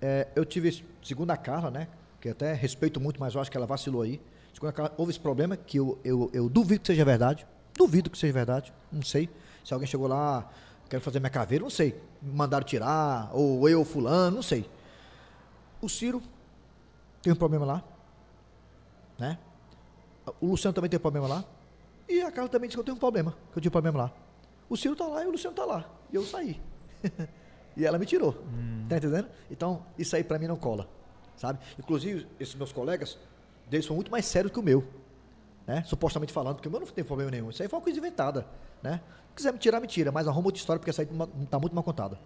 É, 0.00 0.28
eu 0.34 0.44
tive, 0.44 0.84
segundo 1.02 1.30
a 1.30 1.36
Carla, 1.36 1.70
né? 1.70 1.88
Que 2.20 2.30
até 2.30 2.52
respeito 2.52 3.00
muito, 3.00 3.20
mas 3.20 3.34
eu 3.34 3.40
acho 3.40 3.50
que 3.50 3.56
ela 3.56 3.66
vacilou 3.66 4.02
aí. 4.02 4.20
Segundo 4.52 4.70
a 4.70 4.72
Carla, 4.72 4.94
houve 4.96 5.10
esse 5.10 5.20
problema 5.20 5.56
que 5.56 5.78
eu, 5.78 5.98
eu, 6.04 6.30
eu 6.32 6.48
duvido 6.48 6.80
que 6.80 6.86
seja 6.86 7.04
verdade. 7.04 7.46
Duvido 7.76 8.10
que 8.10 8.18
seja 8.18 8.32
verdade. 8.32 8.72
Não 8.90 9.02
sei. 9.02 9.28
Se 9.64 9.72
alguém 9.72 9.86
chegou 9.86 10.06
lá, 10.06 10.50
quero 10.88 11.02
fazer 11.02 11.20
minha 11.20 11.30
caveira, 11.30 11.62
não 11.62 11.70
sei. 11.70 12.00
Mandaram 12.22 12.64
tirar, 12.64 13.30
ou 13.32 13.68
eu, 13.68 13.84
fulano, 13.84 14.36
não 14.36 14.42
sei. 14.42 14.68
O 15.80 15.88
Ciro 15.88 16.22
tem 17.22 17.32
um 17.32 17.36
problema 17.36 17.64
lá, 17.64 17.84
né? 19.18 19.38
O 20.40 20.48
Luciano 20.48 20.74
também 20.74 20.90
tem 20.90 20.98
um 20.98 21.02
problema 21.02 21.26
lá. 21.26 21.44
E 22.08 22.20
a 22.20 22.30
Carla 22.30 22.48
também 22.48 22.68
disse 22.68 22.76
que 22.76 22.80
eu 22.80 22.84
tenho 22.84 22.96
um 22.96 23.00
problema, 23.00 23.34
que 23.52 23.58
eu 23.58 23.62
tinha 23.62 23.70
um 23.70 23.72
problema 23.72 23.98
lá. 23.98 24.12
O 24.68 24.76
Ciro 24.76 24.94
tá 24.96 25.06
lá 25.06 25.24
e 25.24 25.26
o 25.26 25.30
Luciano 25.30 25.56
tá 25.56 25.64
lá. 25.64 25.84
E 26.12 26.16
eu 26.16 26.24
saí. 26.24 26.60
e 27.80 27.86
ela 27.86 27.98
me 27.98 28.06
tirou. 28.06 28.36
Hum. 28.52 28.86
Tá 28.88 28.96
entendendo? 28.96 29.28
Então, 29.50 29.82
isso 29.98 30.14
aí 30.14 30.22
para 30.22 30.38
mim 30.38 30.46
não 30.46 30.56
cola. 30.56 30.88
Sabe? 31.36 31.58
Inclusive, 31.78 32.26
esses 32.38 32.54
meus 32.54 32.72
colegas, 32.72 33.18
deles 33.68 33.86
são 33.86 33.96
muito 33.96 34.10
mais 34.10 34.26
sérios 34.26 34.52
que 34.52 34.58
o 34.58 34.62
meu. 34.62 34.84
Né? 35.66 35.82
Supostamente 35.86 36.32
falando, 36.32 36.56
porque 36.56 36.68
o 36.68 36.70
meu 36.70 36.80
não 36.80 36.86
tem 36.86 37.04
problema 37.04 37.30
nenhum. 37.30 37.50
Isso 37.50 37.62
aí 37.62 37.68
foi 37.68 37.78
uma 37.78 37.82
coisa 37.82 37.98
inventada. 37.98 38.46
Né? 38.82 39.00
Se 39.28 39.36
quiser 39.36 39.52
me 39.52 39.58
tirar, 39.58 39.80
me 39.80 39.86
tira, 39.86 40.12
mas 40.12 40.28
arruma 40.28 40.48
outra 40.48 40.58
história, 40.58 40.78
porque 40.78 40.90
essa 40.90 41.02
aí 41.02 41.08
tá 41.48 41.58
muito 41.58 41.74
mal 41.74 41.84
contada. 41.84 42.18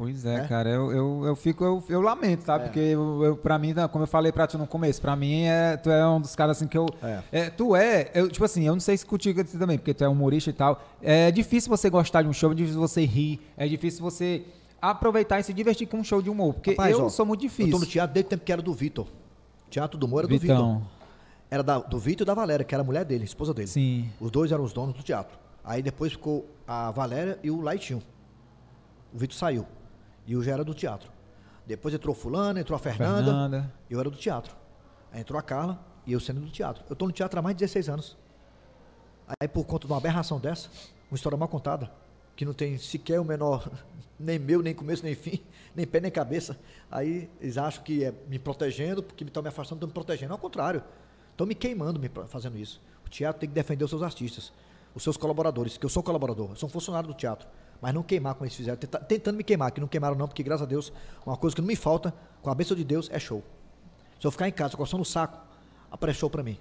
Pois 0.00 0.24
é, 0.24 0.36
é, 0.36 0.48
cara, 0.48 0.70
eu, 0.70 0.90
eu, 0.90 1.26
eu 1.26 1.36
fico, 1.36 1.62
eu, 1.62 1.84
eu 1.86 2.00
lamento, 2.00 2.42
sabe? 2.42 2.64
É. 2.64 2.66
Porque 2.68 2.80
eu, 2.80 3.22
eu, 3.22 3.36
pra 3.36 3.58
mim, 3.58 3.74
como 3.92 4.04
eu 4.04 4.08
falei 4.08 4.32
pra 4.32 4.46
tu 4.46 4.56
no 4.56 4.66
começo, 4.66 4.98
pra 4.98 5.14
mim, 5.14 5.42
é, 5.42 5.76
tu 5.76 5.90
é 5.90 6.08
um 6.08 6.18
dos 6.18 6.34
caras 6.34 6.56
assim 6.56 6.66
que 6.66 6.78
eu. 6.78 6.86
É. 7.02 7.22
É, 7.30 7.50
tu 7.50 7.76
é, 7.76 8.10
eu, 8.14 8.30
tipo 8.30 8.42
assim, 8.42 8.66
eu 8.66 8.72
não 8.72 8.80
sei 8.80 8.96
se 8.96 9.04
contigo 9.04 9.44
também, 9.44 9.76
porque 9.76 9.92
tu 9.92 10.02
é 10.02 10.08
humorista 10.08 10.48
e 10.48 10.54
tal. 10.54 10.82
É 11.02 11.30
difícil 11.30 11.68
você 11.68 11.90
gostar 11.90 12.22
de 12.22 12.28
um 12.28 12.32
show, 12.32 12.50
é 12.50 12.54
difícil 12.54 12.80
você 12.80 13.04
rir, 13.04 13.42
é 13.58 13.68
difícil 13.68 14.02
você 14.02 14.46
aproveitar 14.80 15.40
e 15.40 15.42
se 15.42 15.52
divertir 15.52 15.86
com 15.86 15.98
um 15.98 16.04
show 16.04 16.22
de 16.22 16.30
humor. 16.30 16.54
Porque 16.54 16.70
Rapaz, 16.70 16.92
eu 16.92 17.06
ó, 17.06 17.08
sou 17.08 17.26
muito 17.26 17.40
difícil. 17.40 17.66
Eu 17.66 17.72
tô 17.72 17.78
no 17.78 17.86
teatro 17.86 18.14
desde 18.14 18.26
o 18.26 18.30
tempo 18.30 18.44
que 18.44 18.52
era 18.52 18.62
do 18.62 18.72
Vitor. 18.72 19.06
Teatro 19.68 19.98
do 19.98 20.06
humor 20.06 20.24
era 20.24 20.28
Vitão. 20.28 20.56
do 20.56 20.78
Vitor. 20.78 20.90
Era 21.50 21.62
da, 21.62 21.78
do 21.78 21.98
Vitor 21.98 22.24
e 22.24 22.26
da 22.26 22.34
Valéria, 22.34 22.64
que 22.64 22.74
era 22.74 22.82
a 22.82 22.84
mulher 22.84 23.04
dele, 23.04 23.22
a 23.22 23.24
esposa 23.24 23.52
dele. 23.52 23.68
Sim. 23.68 24.10
Os 24.20 24.30
dois 24.30 24.52
eram 24.52 24.64
os 24.64 24.72
donos 24.72 24.94
do 24.94 25.02
teatro. 25.02 25.38
Aí 25.64 25.82
depois 25.82 26.12
ficou 26.12 26.48
a 26.66 26.90
Valéria 26.90 27.38
e 27.42 27.50
o 27.50 27.60
Laitinho. 27.60 28.02
O 29.12 29.18
Vitor 29.18 29.36
saiu. 29.36 29.66
E 30.26 30.32
eu 30.32 30.42
já 30.42 30.52
era 30.52 30.64
do 30.64 30.74
teatro. 30.74 31.10
Depois 31.66 31.94
entrou 31.94 32.14
fulano, 32.14 32.58
entrou 32.58 32.76
a 32.76 32.78
Fernanda, 32.78 33.24
Fernanda. 33.24 33.72
Eu 33.88 34.00
era 34.00 34.10
do 34.10 34.16
teatro. 34.16 34.54
Aí 35.12 35.20
entrou 35.20 35.38
a 35.38 35.42
Carla 35.42 35.78
e 36.06 36.12
eu 36.12 36.20
sendo 36.20 36.40
do 36.40 36.50
teatro. 36.50 36.84
Eu 36.88 36.94
estou 36.94 37.06
no 37.06 37.12
teatro 37.12 37.38
há 37.38 37.42
mais 37.42 37.54
de 37.56 37.60
16 37.60 37.88
anos. 37.88 38.16
Aí 39.40 39.48
por 39.48 39.64
conta 39.64 39.86
de 39.86 39.92
uma 39.92 39.98
aberração 39.98 40.40
dessa, 40.40 40.68
uma 41.10 41.14
história 41.16 41.38
mal 41.38 41.48
contada, 41.48 41.90
que 42.34 42.44
não 42.44 42.52
tem 42.52 42.78
sequer 42.78 43.20
o 43.20 43.24
menor 43.24 43.70
nem 44.20 44.38
meu, 44.38 44.62
nem 44.62 44.74
começo, 44.74 45.02
nem 45.04 45.14
fim, 45.14 45.40
nem 45.74 45.86
pé, 45.86 46.00
nem 46.00 46.10
cabeça. 46.10 46.58
Aí 46.90 47.28
eles 47.40 47.56
acham 47.58 47.82
que 47.82 48.04
é 48.04 48.12
me 48.28 48.38
protegendo, 48.38 49.02
porque 49.02 49.24
estão 49.24 49.42
me 49.42 49.48
afastando, 49.48 49.78
estão 49.78 49.88
me 49.88 49.92
protegendo. 49.94 50.32
Ao 50.32 50.38
contrário, 50.38 50.82
estão 51.30 51.46
me 51.46 51.54
queimando 51.54 51.98
me 51.98 52.10
fazendo 52.28 52.58
isso. 52.58 52.80
O 53.04 53.08
teatro 53.08 53.40
tem 53.40 53.48
que 53.48 53.54
defender 53.54 53.82
os 53.84 53.90
seus 53.90 54.02
artistas, 54.02 54.52
os 54.94 55.02
seus 55.02 55.16
colaboradores, 55.16 55.76
que 55.76 55.84
eu 55.84 55.90
sou 55.90 56.02
colaborador, 56.02 56.50
eu 56.50 56.56
sou 56.56 56.68
um 56.68 56.72
funcionário 56.72 57.08
do 57.08 57.14
teatro. 57.14 57.48
Mas 57.80 57.94
não 57.94 58.02
queimar 58.02 58.34
como 58.34 58.44
eles 58.44 58.54
fizeram, 58.54 58.76
tenta- 58.76 58.98
tentando 58.98 59.36
me 59.36 59.42
queimar, 59.42 59.70
que 59.72 59.80
não 59.80 59.88
queimaram 59.88 60.14
não, 60.14 60.28
porque 60.28 60.42
graças 60.42 60.62
a 60.62 60.66
Deus, 60.66 60.92
uma 61.24 61.36
coisa 61.36 61.56
que 61.56 61.62
não 61.62 61.66
me 61.68 61.74
falta, 61.76 62.12
com 62.42 62.50
a 62.50 62.54
bênção 62.54 62.76
de 62.76 62.84
Deus, 62.84 63.08
é 63.10 63.18
show. 63.18 63.42
Se 64.20 64.26
eu 64.26 64.30
ficar 64.30 64.46
em 64.46 64.52
casa 64.52 64.76
coçando 64.76 65.02
o 65.02 65.06
saco, 65.06 65.40
aparece 65.90 66.18
show 66.18 66.28
pra 66.28 66.42
mim. 66.42 66.58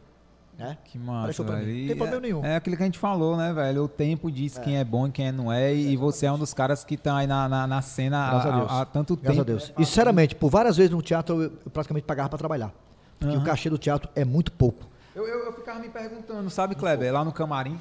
Né? 0.59 0.77
Que 0.83 0.99
massa. 0.99 1.41
Não 1.41 1.55
tem 1.55 1.95
problema 1.95 2.17
é, 2.17 2.19
nenhum. 2.19 2.45
É 2.45 2.55
aquilo 2.57 2.75
que 2.75 2.83
a 2.83 2.85
gente 2.85 2.99
falou, 2.99 3.37
né, 3.37 3.53
velho? 3.53 3.85
O 3.85 3.87
tempo 3.87 4.29
diz 4.29 4.57
quem 4.57 4.77
é 4.77 4.83
bom 4.83 5.07
e 5.07 5.11
quem 5.11 5.31
não 5.31 5.49
é. 5.49 5.73
E 5.73 5.95
você 5.95 6.25
é 6.25 6.31
um 6.31 6.37
dos 6.37 6.53
caras 6.53 6.83
que 6.83 6.95
estão 6.95 7.15
aí 7.15 7.25
na, 7.25 7.47
na, 7.47 7.65
na 7.65 7.81
cena 7.81 8.29
Graças 8.29 8.51
há, 8.51 8.55
a 8.55 8.81
há- 8.81 8.85
tanto 8.85 9.15
Graças 9.15 9.39
a 9.39 9.45
tempo. 9.45 9.45
Deus. 9.45 9.73
E 9.79 9.85
sinceramente, 9.85 10.35
por 10.35 10.49
várias 10.49 10.75
vezes 10.75 10.91
no 10.91 11.01
teatro 11.01 11.41
eu, 11.41 11.51
eu 11.65 11.71
praticamente 11.71 12.05
pagava 12.05 12.27
pra 12.27 12.37
trabalhar. 12.37 12.73
Porque 13.17 13.37
o 13.37 13.43
cachê 13.43 13.69
do 13.69 13.77
teatro 13.77 14.09
é 14.15 14.25
muito 14.25 14.51
pouco. 14.51 14.85
Eu, 15.15 15.25
eu, 15.25 15.45
eu 15.45 15.53
ficava 15.53 15.79
me 15.79 15.89
perguntando, 15.89 16.49
sabe, 16.49 16.75
Kleber, 16.75 17.13
lá 17.13 17.23
no 17.23 17.31
camarim. 17.31 17.79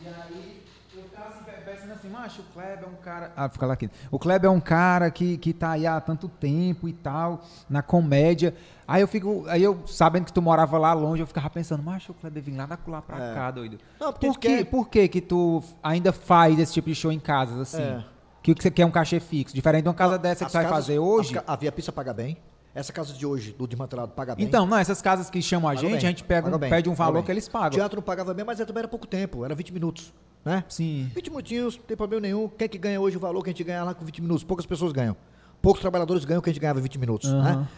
E 0.00 0.06
aí 0.06 0.62
eu 0.96 1.02
ficava 1.02 1.28
assim, 1.28 1.44
pensando 1.64 1.92
assim, 1.92 2.08
macho, 2.22 2.40
o 2.42 2.44
Kleber 2.52 2.84
é 2.84 2.86
um 2.86 2.94
cara. 3.02 3.32
Ah, 3.36 3.48
fica 3.48 3.66
lá 3.66 3.74
aqui. 3.74 3.90
O 4.10 4.18
Kleber 4.18 4.48
é 4.48 4.52
um 4.52 4.60
cara 4.60 5.10
que, 5.10 5.36
que 5.38 5.52
tá 5.52 5.72
aí 5.72 5.86
há 5.86 6.00
tanto 6.00 6.28
tempo 6.28 6.88
e 6.88 6.92
tal, 6.92 7.42
na 7.68 7.82
comédia. 7.82 8.54
Aí 8.86 9.00
eu 9.02 9.08
fico. 9.08 9.44
Aí 9.48 9.62
eu, 9.62 9.82
sabendo 9.86 10.24
que 10.26 10.32
tu 10.32 10.40
morava 10.40 10.78
lá 10.78 10.92
longe, 10.92 11.22
eu 11.22 11.26
ficava 11.26 11.50
pensando, 11.50 11.82
macho, 11.82 12.12
o 12.12 12.14
Kleber 12.14 12.42
vem 12.42 12.56
lá 12.56 12.66
da 12.66 12.78
lá 12.86 13.02
pra 13.02 13.18
É. 13.30 13.34
cá, 13.34 13.50
doido. 13.50 13.78
Não, 14.00 14.12
por, 14.12 14.38
que, 14.38 14.48
quer- 14.48 14.64
por 14.66 14.88
que 14.88 15.08
que 15.08 15.20
tu 15.20 15.62
ainda 15.82 16.12
faz 16.12 16.58
esse 16.58 16.72
tipo 16.72 16.88
de 16.88 16.94
show 16.94 17.10
em 17.12 17.20
casas, 17.20 17.58
assim? 17.58 17.82
É. 17.82 18.04
Que 18.42 18.52
o 18.52 18.54
que 18.54 18.62
você 18.62 18.70
quer 18.70 18.82
é 18.82 18.86
um 18.86 18.90
cachê 18.90 19.20
fixo, 19.20 19.54
diferente 19.54 19.82
de 19.84 19.88
uma 19.88 19.94
casa 19.94 20.18
dessa 20.18 20.44
que 20.44 20.50
tu 20.50 20.54
vai 20.54 20.64
casas- 20.64 20.78
fazer 20.86 20.98
hoje. 20.98 21.36
as 21.38 21.44
A 21.46 21.56
Via 21.56 21.70
Pizza 21.72 21.92
paga 21.92 22.12
bem. 22.12 22.36
Essa 22.74 22.90
casa 22.92 23.12
de 23.12 23.26
hoje, 23.26 23.52
do 23.52 23.66
desmantelado, 23.66 24.12
paga 24.12 24.34
bem. 24.34 24.46
Então, 24.46 24.64
não, 24.66 24.78
essas 24.78 25.02
casas 25.02 25.28
que 25.28 25.42
chamam 25.42 25.68
a 25.68 25.72
Paga 25.74 25.80
gente, 25.82 25.90
bem, 25.90 25.96
a 25.98 26.00
gente 26.00 26.24
pega 26.24 26.48
um- 26.48 26.58
bem, 26.58 26.70
pede 26.70 26.88
um 26.88 26.94
valor 26.94 27.22
que 27.22 27.30
eles 27.30 27.46
O 27.46 27.50
pagam. 27.50 27.70
teatro 27.70 27.96
não 27.96 28.02
pagava 28.02 28.32
bem, 28.32 28.44
mas 28.46 28.58
também 28.60 28.78
era 28.78 28.88
pouco 28.88 29.06
tempo, 29.06 29.44
era 29.44 29.54
20 29.54 29.72
minutos, 29.74 30.10
né? 30.44 30.64
Sim. 30.68 31.10
20 31.14 31.30
minutinhos, 31.30 31.76
não 31.76 31.84
tem 31.84 31.96
problema 31.96 32.20
nenhum. 32.22 32.48
Quem 32.48 32.64
é 32.64 32.68
que 32.68 32.78
ganha 32.78 33.00
hoje 33.00 33.16
o 33.16 33.20
valor 33.20 33.42
que 33.42 33.50
a 33.50 33.52
gente 33.52 33.64
ganha 33.64 33.84
lá 33.84 33.94
com 33.94 34.04
20 34.04 34.22
minutos? 34.22 34.44
Poucas 34.44 34.66
pessoas 34.66 34.92
ganham. 34.92 35.16
Poucos 35.60 35.80
trabalhadores 35.80 36.24
ganham 36.24 36.40
o 36.40 36.42
que 36.42 36.50
a 36.50 36.52
gente 36.52 36.60
ganhava 36.60 36.80
em 36.80 36.82
20 36.82 36.98
minutos, 36.98 37.30
Aham. 37.30 37.60
né? 37.60 37.68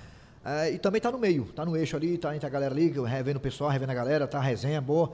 É, 0.44 0.72
e 0.72 0.78
também 0.78 1.00
tá 1.00 1.10
no 1.10 1.18
meio, 1.18 1.46
tá 1.46 1.64
no 1.64 1.74
eixo 1.74 1.96
ali, 1.96 2.18
tá 2.18 2.34
entre 2.34 2.46
a 2.46 2.50
galera 2.50 2.74
ali, 2.74 2.90
revendo 3.06 3.38
o 3.38 3.40
pessoal, 3.40 3.70
revendo 3.70 3.92
a 3.92 3.94
galera, 3.94 4.26
tá 4.26 4.38
a 4.38 4.42
resenha 4.42 4.80
boa. 4.80 5.12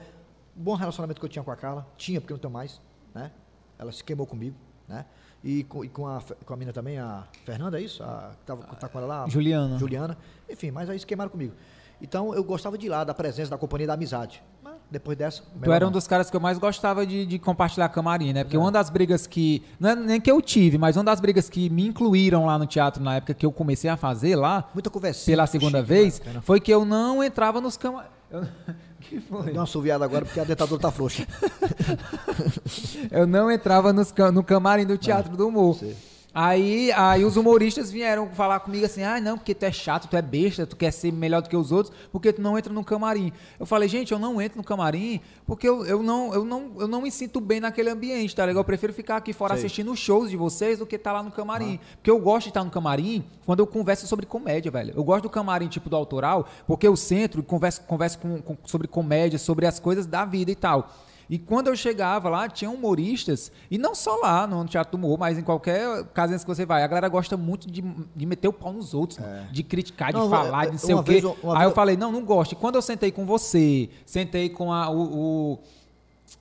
Bom 0.57 0.75
relacionamento 0.75 1.21
que 1.21 1.25
eu 1.25 1.31
tinha 1.31 1.45
com 1.45 1.53
a 1.53 1.57
Carla, 1.57 1.87
tinha 1.97 2.21
porque 2.21 2.33
eu 2.33 2.37
não 2.37 2.41
tenho 2.41 2.53
mais, 2.53 2.81
né? 3.15 3.31
Ela 3.79 3.93
se 3.93 4.03
queimou 4.03 4.27
comigo, 4.27 4.57
né? 4.89 5.07
E 5.43 5.63
com, 5.65 5.85
e 5.85 5.89
com, 5.89 6.07
a, 6.07 6.21
com 6.45 6.53
a 6.53 6.57
mina 6.57 6.73
também, 6.73 6.99
a 6.99 7.27
Fernanda, 7.45 7.81
é 7.81 7.83
isso? 7.83 8.03
A, 8.03 8.33
que 8.41 8.45
tava, 8.45 8.63
tá 8.75 8.89
com 8.89 8.99
ela 8.99 9.07
lá? 9.07 9.29
Juliana. 9.29 9.79
Juliana. 9.79 10.19
Enfim, 10.49 10.71
mas 10.73 10.91
aí 10.91 10.99
se 10.99 11.07
queimaram 11.07 11.31
comigo. 11.31 11.55
Então 12.03 12.35
eu 12.35 12.43
gostava 12.43 12.77
de 12.77 12.87
ir 12.87 12.89
lá, 12.89 13.05
da 13.05 13.15
presença, 13.15 13.51
da 13.51 13.59
companhia, 13.59 13.87
da 13.87 13.95
amizade. 13.95 14.43
Mas 14.63 14.70
depois 14.91 15.17
dessa. 15.17 15.43
Tu 15.62 15.73
era 15.73 15.87
um 15.87 15.91
dos 15.91 16.07
caras 16.07 16.31
que 16.31 16.37
eu 16.37 16.41
mais 16.41 16.59
gostava 16.59 17.07
de, 17.07 17.25
de 17.25 17.39
compartilhar 17.39 17.89
camarim, 17.89 18.33
né? 18.33 18.45
Porque 18.45 18.57
uma 18.57 18.73
das 18.73 18.91
brigas 18.91 19.27
que. 19.27 19.62
Não 19.79 19.91
é 19.91 19.95
nem 19.97 20.21
que 20.21 20.31
eu 20.31 20.41
tive, 20.43 20.79
mas 20.79 20.97
uma 20.97 21.05
das 21.05 21.21
brigas 21.21 21.49
que 21.49 21.71
me 21.71 21.87
incluíram 21.87 22.47
lá 22.47 22.59
no 22.59 22.67
teatro 22.67 23.03
na 23.03 23.17
época 23.17 23.35
que 23.35 23.47
eu 23.47 23.53
comecei 23.53 23.89
a 23.89 23.97
fazer 23.97 24.37
lá, 24.37 24.69
Muita 24.75 24.91
conversa. 24.91 25.27
pela 25.27 25.47
segunda 25.47 25.83
vez, 25.83 26.21
foi 26.43 26.61
que 26.61 26.73
eu 26.73 26.85
não 26.85 27.23
entrava 27.23 27.61
nos 27.61 27.77
camarins. 27.77 28.11
que 29.01 29.21
foi? 29.21 29.45
Deu 29.45 29.55
uma 29.55 29.62
assoviada 29.65 30.05
agora 30.05 30.25
porque 30.25 30.41
a 30.41 30.45
dentadura 30.45 30.81
tá 30.81 30.91
frouxa. 30.91 31.27
Eu 33.11 33.27
não 33.27 33.51
entrava 33.51 33.93
nos, 33.93 34.12
no 34.33 34.45
camarim 34.45 34.87
do 34.87 34.97
Teatro 34.97 35.37
do 35.37 35.49
Humor. 35.49 35.77
sei. 35.77 35.97
Aí, 36.32 36.93
aí 36.93 37.24
os 37.24 37.36
humoristas 37.36 37.90
vieram 37.90 38.28
falar 38.28 38.61
comigo 38.61 38.86
assim, 38.86 39.02
ah, 39.02 39.20
não, 39.20 39.36
porque 39.36 39.52
tu 39.52 39.65
é 39.65 39.73
chato, 39.73 40.07
tu 40.09 40.16
é 40.16 40.23
besta, 40.23 40.65
tu 40.65 40.77
quer 40.77 40.93
ser 40.93 41.12
melhor 41.12 41.43
do 41.43 41.48
que 41.48 41.57
os 41.57 41.73
outros, 41.73 41.93
porque 42.12 42.32
tu 42.32 42.40
não 42.40 42.57
entra 42.57 42.73
no 42.73 42.85
camarim. 42.85 43.32
Eu 43.59 43.66
falei, 43.66 43.89
gente, 43.89 44.12
eu 44.12 44.19
não 44.19 44.40
entro 44.40 44.57
no 44.57 44.62
camarim 44.62 45.20
porque 45.44 45.69
eu, 45.69 45.85
eu, 45.85 46.02
não, 46.05 46.32
eu, 46.32 46.44
não, 46.44 46.70
eu 46.78 46.86
não 46.86 47.02
me 47.02 47.11
sinto 47.11 47.40
bem 47.40 47.59
naquele 47.59 47.90
ambiente, 47.90 48.35
tá 48.36 48.44
legal? 48.44 48.61
Eu 48.61 48.65
prefiro 48.65 48.93
ficar 48.93 49.16
aqui 49.16 49.32
fora 49.32 49.55
Sei. 49.55 49.65
assistindo 49.65 49.90
os 49.90 49.98
shows 49.98 50.31
de 50.31 50.36
vocês 50.36 50.78
do 50.78 50.86
que 50.86 50.94
estar 50.94 51.12
lá 51.12 51.23
no 51.23 51.32
camarim. 51.32 51.81
Porque 51.97 52.11
eu 52.11 52.19
gosto 52.20 52.44
de 52.44 52.51
estar 52.51 52.62
no 52.62 52.70
camarim 52.70 53.24
quando 53.44 53.59
eu 53.59 53.66
converso 53.66 54.07
sobre 54.07 54.24
comédia, 54.24 54.70
velho. 54.70 54.94
Eu 54.97 55.02
gosto 55.02 55.24
do 55.24 55.31
camarim 55.31 55.66
tipo 55.66 55.90
do 55.90 55.97
autoral, 55.97 56.47
porque 56.65 56.86
eu 56.86 56.94
centro 56.94 57.40
e 57.40 57.43
converso, 57.43 57.81
converso 57.82 58.19
com, 58.20 58.40
com- 58.40 58.57
sobre 58.65 58.86
comédia, 58.86 59.36
sobre 59.39 59.66
as 59.66 59.81
coisas 59.81 60.07
da 60.07 60.24
vida 60.24 60.51
e 60.52 60.55
tal. 60.55 60.89
E 61.31 61.39
quando 61.39 61.69
eu 61.69 61.77
chegava 61.77 62.28
lá, 62.28 62.48
tinha 62.48 62.69
humoristas, 62.69 63.52
e 63.70 63.78
não 63.78 63.94
só 63.94 64.16
lá 64.16 64.48
no 64.48 64.65
Teatro 64.66 64.90
do 64.90 64.97
Humor, 65.07 65.16
mas 65.16 65.39
em 65.39 65.43
qualquer 65.43 66.02
casinha 66.12 66.36
que 66.40 66.44
você 66.44 66.66
vai, 66.66 66.82
a 66.82 66.86
galera 66.89 67.09
gosta 67.09 67.36
muito 67.36 67.70
de, 67.70 67.81
de 68.16 68.27
meter 68.27 68.48
o 68.48 68.52
pau 68.52 68.73
nos 68.73 68.93
outros, 68.93 69.20
mano, 69.20 69.47
de 69.52 69.62
criticar, 69.62 70.12
de 70.12 70.19
Não, 70.19 70.28
falar, 70.28 70.65
é- 70.65 70.66
de 70.66 70.73
não 70.73 70.78
sei 70.78 70.93
o 70.94 71.02
quê. 71.05 71.12
vez 71.20 71.24
Aí 71.24 71.32
vez 71.32 71.62
eu 71.62 71.70
falei, 71.70 71.97
não, 71.97 72.11
não 72.11 72.24
gosto. 72.24 72.51
E 72.52 72.57
quando 72.57 72.74
eu 72.74 72.82
sentei 72.82 73.12
com 73.12 73.24
você, 73.24 73.89
sentei 74.05 74.48
com 74.48 74.73
a, 74.73 74.90
o, 74.90 75.61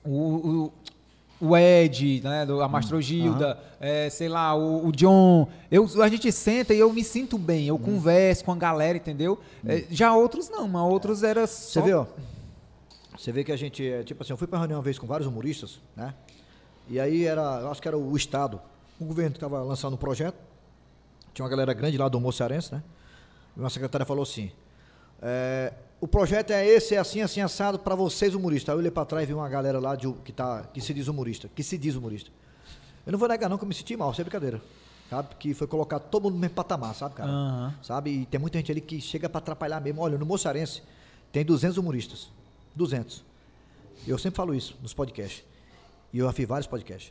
o, 0.04 0.10
o, 0.10 0.72
o- 1.40 1.56
Ed, 1.56 2.20
né, 2.24 2.42
a 2.42 2.66
Hum, 2.66 2.68
Mastrogilda, 2.68 3.58
é, 3.80 4.10
sei 4.10 4.28
lá, 4.28 4.54
o, 4.56 4.88
o 4.88 4.92
John, 4.92 5.46
eu, 5.70 5.88
a 6.02 6.08
gente 6.08 6.32
senta 6.32 6.74
e 6.74 6.80
eu 6.80 6.92
me 6.92 7.04
sinto 7.04 7.38
bem, 7.38 7.64
Hum. 7.70 7.74
eu 7.74 7.78
converso 7.78 8.44
com 8.44 8.50
a 8.52 8.56
galera, 8.56 8.96
entendeu? 8.98 9.38
É, 9.64 9.84
já 9.88 10.12
outros 10.16 10.50
não, 10.50 10.66
mas 10.66 10.82
outros 10.82 11.22
era 11.22 11.46
Você 11.46 11.78
só... 11.78 11.82
vê, 11.82 11.94
ó. 11.94 12.06
Você 13.20 13.32
vê 13.32 13.44
que 13.44 13.52
a 13.52 13.56
gente, 13.56 13.86
é, 13.86 14.02
tipo 14.02 14.22
assim, 14.22 14.32
eu 14.32 14.36
fui 14.38 14.46
pra 14.46 14.58
reunião 14.58 14.78
uma 14.78 14.82
vez 14.82 14.98
com 14.98 15.06
vários 15.06 15.28
humoristas, 15.28 15.78
né? 15.94 16.14
E 16.88 16.98
aí 16.98 17.26
era, 17.26 17.68
acho 17.68 17.82
que 17.82 17.86
era 17.86 17.98
o 17.98 18.16
Estado, 18.16 18.58
o 18.98 19.04
governo 19.04 19.32
que 19.32 19.36
estava 19.36 19.62
lançando 19.62 19.92
um 19.92 19.98
projeto. 19.98 20.38
Tinha 21.34 21.44
uma 21.44 21.50
galera 21.50 21.74
grande 21.74 21.98
lá 21.98 22.08
do 22.08 22.16
Almoço 22.16 22.38
Cearense, 22.38 22.72
né? 22.72 22.82
E 23.54 23.60
uma 23.60 23.68
secretária 23.68 24.06
falou 24.06 24.22
assim: 24.22 24.50
é, 25.20 25.70
o 26.00 26.08
projeto 26.08 26.50
é 26.52 26.66
esse, 26.66 26.94
é 26.94 26.98
assim, 26.98 27.20
assim, 27.20 27.42
assado 27.42 27.78
para 27.78 27.94
vocês 27.94 28.34
humoristas. 28.34 28.70
Aí 28.70 28.74
eu 28.76 28.78
olhei 28.78 28.90
pra 28.90 29.04
trás 29.04 29.24
e 29.24 29.26
vi 29.26 29.34
uma 29.34 29.50
galera 29.50 29.78
lá 29.78 29.94
de, 29.94 30.10
que, 30.24 30.32
tá, 30.32 30.62
que 30.72 30.80
se 30.80 30.94
diz 30.94 31.06
humorista, 31.06 31.46
que 31.54 31.62
se 31.62 31.76
diz 31.76 31.96
humorista. 31.96 32.30
Eu 33.04 33.12
não 33.12 33.18
vou 33.18 33.28
negar 33.28 33.50
não 33.50 33.58
que 33.58 33.64
eu 33.64 33.68
me 33.68 33.74
senti 33.74 33.98
mal, 33.98 34.14
sem 34.14 34.24
brincadeira. 34.24 34.62
Sabe? 35.10 35.28
Que 35.38 35.52
foi 35.52 35.66
colocar 35.66 35.98
todo 35.98 36.22
mundo 36.22 36.34
no 36.36 36.40
mesmo 36.40 36.54
patamar, 36.54 36.94
sabe, 36.94 37.16
cara? 37.16 37.30
Aham. 37.30 37.74
Sabe? 37.82 38.10
E 38.22 38.24
tem 38.24 38.40
muita 38.40 38.56
gente 38.56 38.72
ali 38.72 38.80
que 38.80 38.98
chega 38.98 39.28
pra 39.28 39.40
atrapalhar 39.40 39.78
mesmo. 39.78 40.00
Olha, 40.00 40.16
no 40.16 40.24
Moçarense 40.24 40.82
tem 41.30 41.44
200 41.44 41.76
humoristas. 41.76 42.39
200. 42.74 43.24
Eu 44.06 44.18
sempre 44.18 44.36
falo 44.36 44.54
isso 44.54 44.76
nos 44.82 44.94
podcasts. 44.94 45.44
E 46.12 46.18
eu 46.18 46.26
já 46.26 46.32
fiz 46.32 46.46
vários 46.48 46.66
podcasts. 46.66 47.10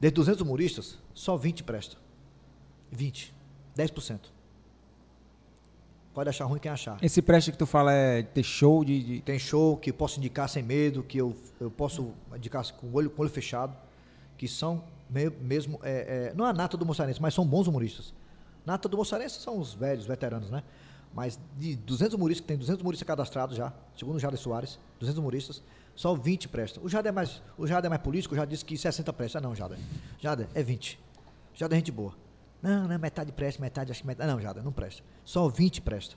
De 0.00 0.10
200 0.10 0.40
humoristas, 0.42 0.98
só 1.14 1.36
20 1.36 1.64
presta. 1.64 1.96
20. 2.92 3.34
10%. 3.76 4.20
Pode 6.14 6.30
achar 6.30 6.44
ruim 6.46 6.58
quem 6.58 6.70
achar. 6.70 6.96
Esse 7.02 7.20
preste 7.20 7.52
que 7.52 7.58
tu 7.58 7.66
fala 7.66 7.92
é 7.92 8.22
ter 8.22 8.42
show 8.42 8.84
de... 8.84 9.02
de- 9.02 9.20
Tem 9.20 9.38
show 9.38 9.76
que 9.76 9.90
eu 9.90 9.94
posso 9.94 10.18
indicar 10.18 10.48
sem 10.48 10.62
medo, 10.62 11.02
que 11.02 11.18
eu, 11.18 11.36
eu 11.60 11.70
posso 11.70 12.12
indicar 12.34 12.64
com 12.72 12.86
o 12.86 12.94
olho, 12.94 13.10
com 13.10 13.20
o 13.20 13.24
olho 13.24 13.30
fechado, 13.32 13.76
que 14.38 14.48
são 14.48 14.82
me- 15.10 15.28
mesmo, 15.28 15.78
é, 15.82 16.28
é, 16.30 16.34
não 16.34 16.46
a 16.46 16.52
nata 16.54 16.76
do 16.76 16.86
Moçarense, 16.86 17.20
mas 17.20 17.34
são 17.34 17.46
bons 17.46 17.66
humoristas. 17.66 18.14
Nata 18.64 18.88
do 18.88 18.96
Moçarense 18.96 19.40
são 19.40 19.58
os 19.58 19.74
velhos, 19.74 20.06
veteranos, 20.06 20.50
né? 20.50 20.62
Mas 21.16 21.40
de 21.56 21.76
200 21.76 22.12
humoristas, 22.12 22.42
que 22.42 22.48
tem 22.48 22.58
200 22.58 22.82
humoristas 22.82 23.06
cadastrados 23.06 23.56
já, 23.56 23.72
segundo 23.96 24.16
o 24.16 24.18
Jader 24.18 24.38
Soares, 24.38 24.78
200 25.00 25.18
humoristas, 25.18 25.62
só 25.94 26.14
20 26.14 26.46
prestam. 26.46 26.84
O 26.84 26.90
Jader 26.90 27.08
é 27.08 27.12
mais, 27.12 27.40
o 27.56 27.66
Jader 27.66 27.86
é 27.86 27.88
mais 27.88 28.02
político, 28.02 28.36
já 28.36 28.44
disse 28.44 28.62
que 28.62 28.76
60 28.76 29.10
presta. 29.14 29.40
Não, 29.40 29.54
Jader. 29.54 29.78
Jader, 30.20 30.46
é 30.54 30.62
20. 30.62 31.00
Jader 31.54 31.74
é 31.74 31.78
gente 31.78 31.90
boa. 31.90 32.12
Não, 32.62 32.86
não, 32.86 32.98
metade 32.98 33.32
presta, 33.32 33.62
metade, 33.62 33.90
acho 33.90 34.02
que 34.02 34.06
metade. 34.06 34.30
Não, 34.30 34.38
Jader, 34.38 34.62
não 34.62 34.72
presta. 34.72 35.02
Só 35.24 35.48
20 35.48 35.80
presta. 35.80 36.16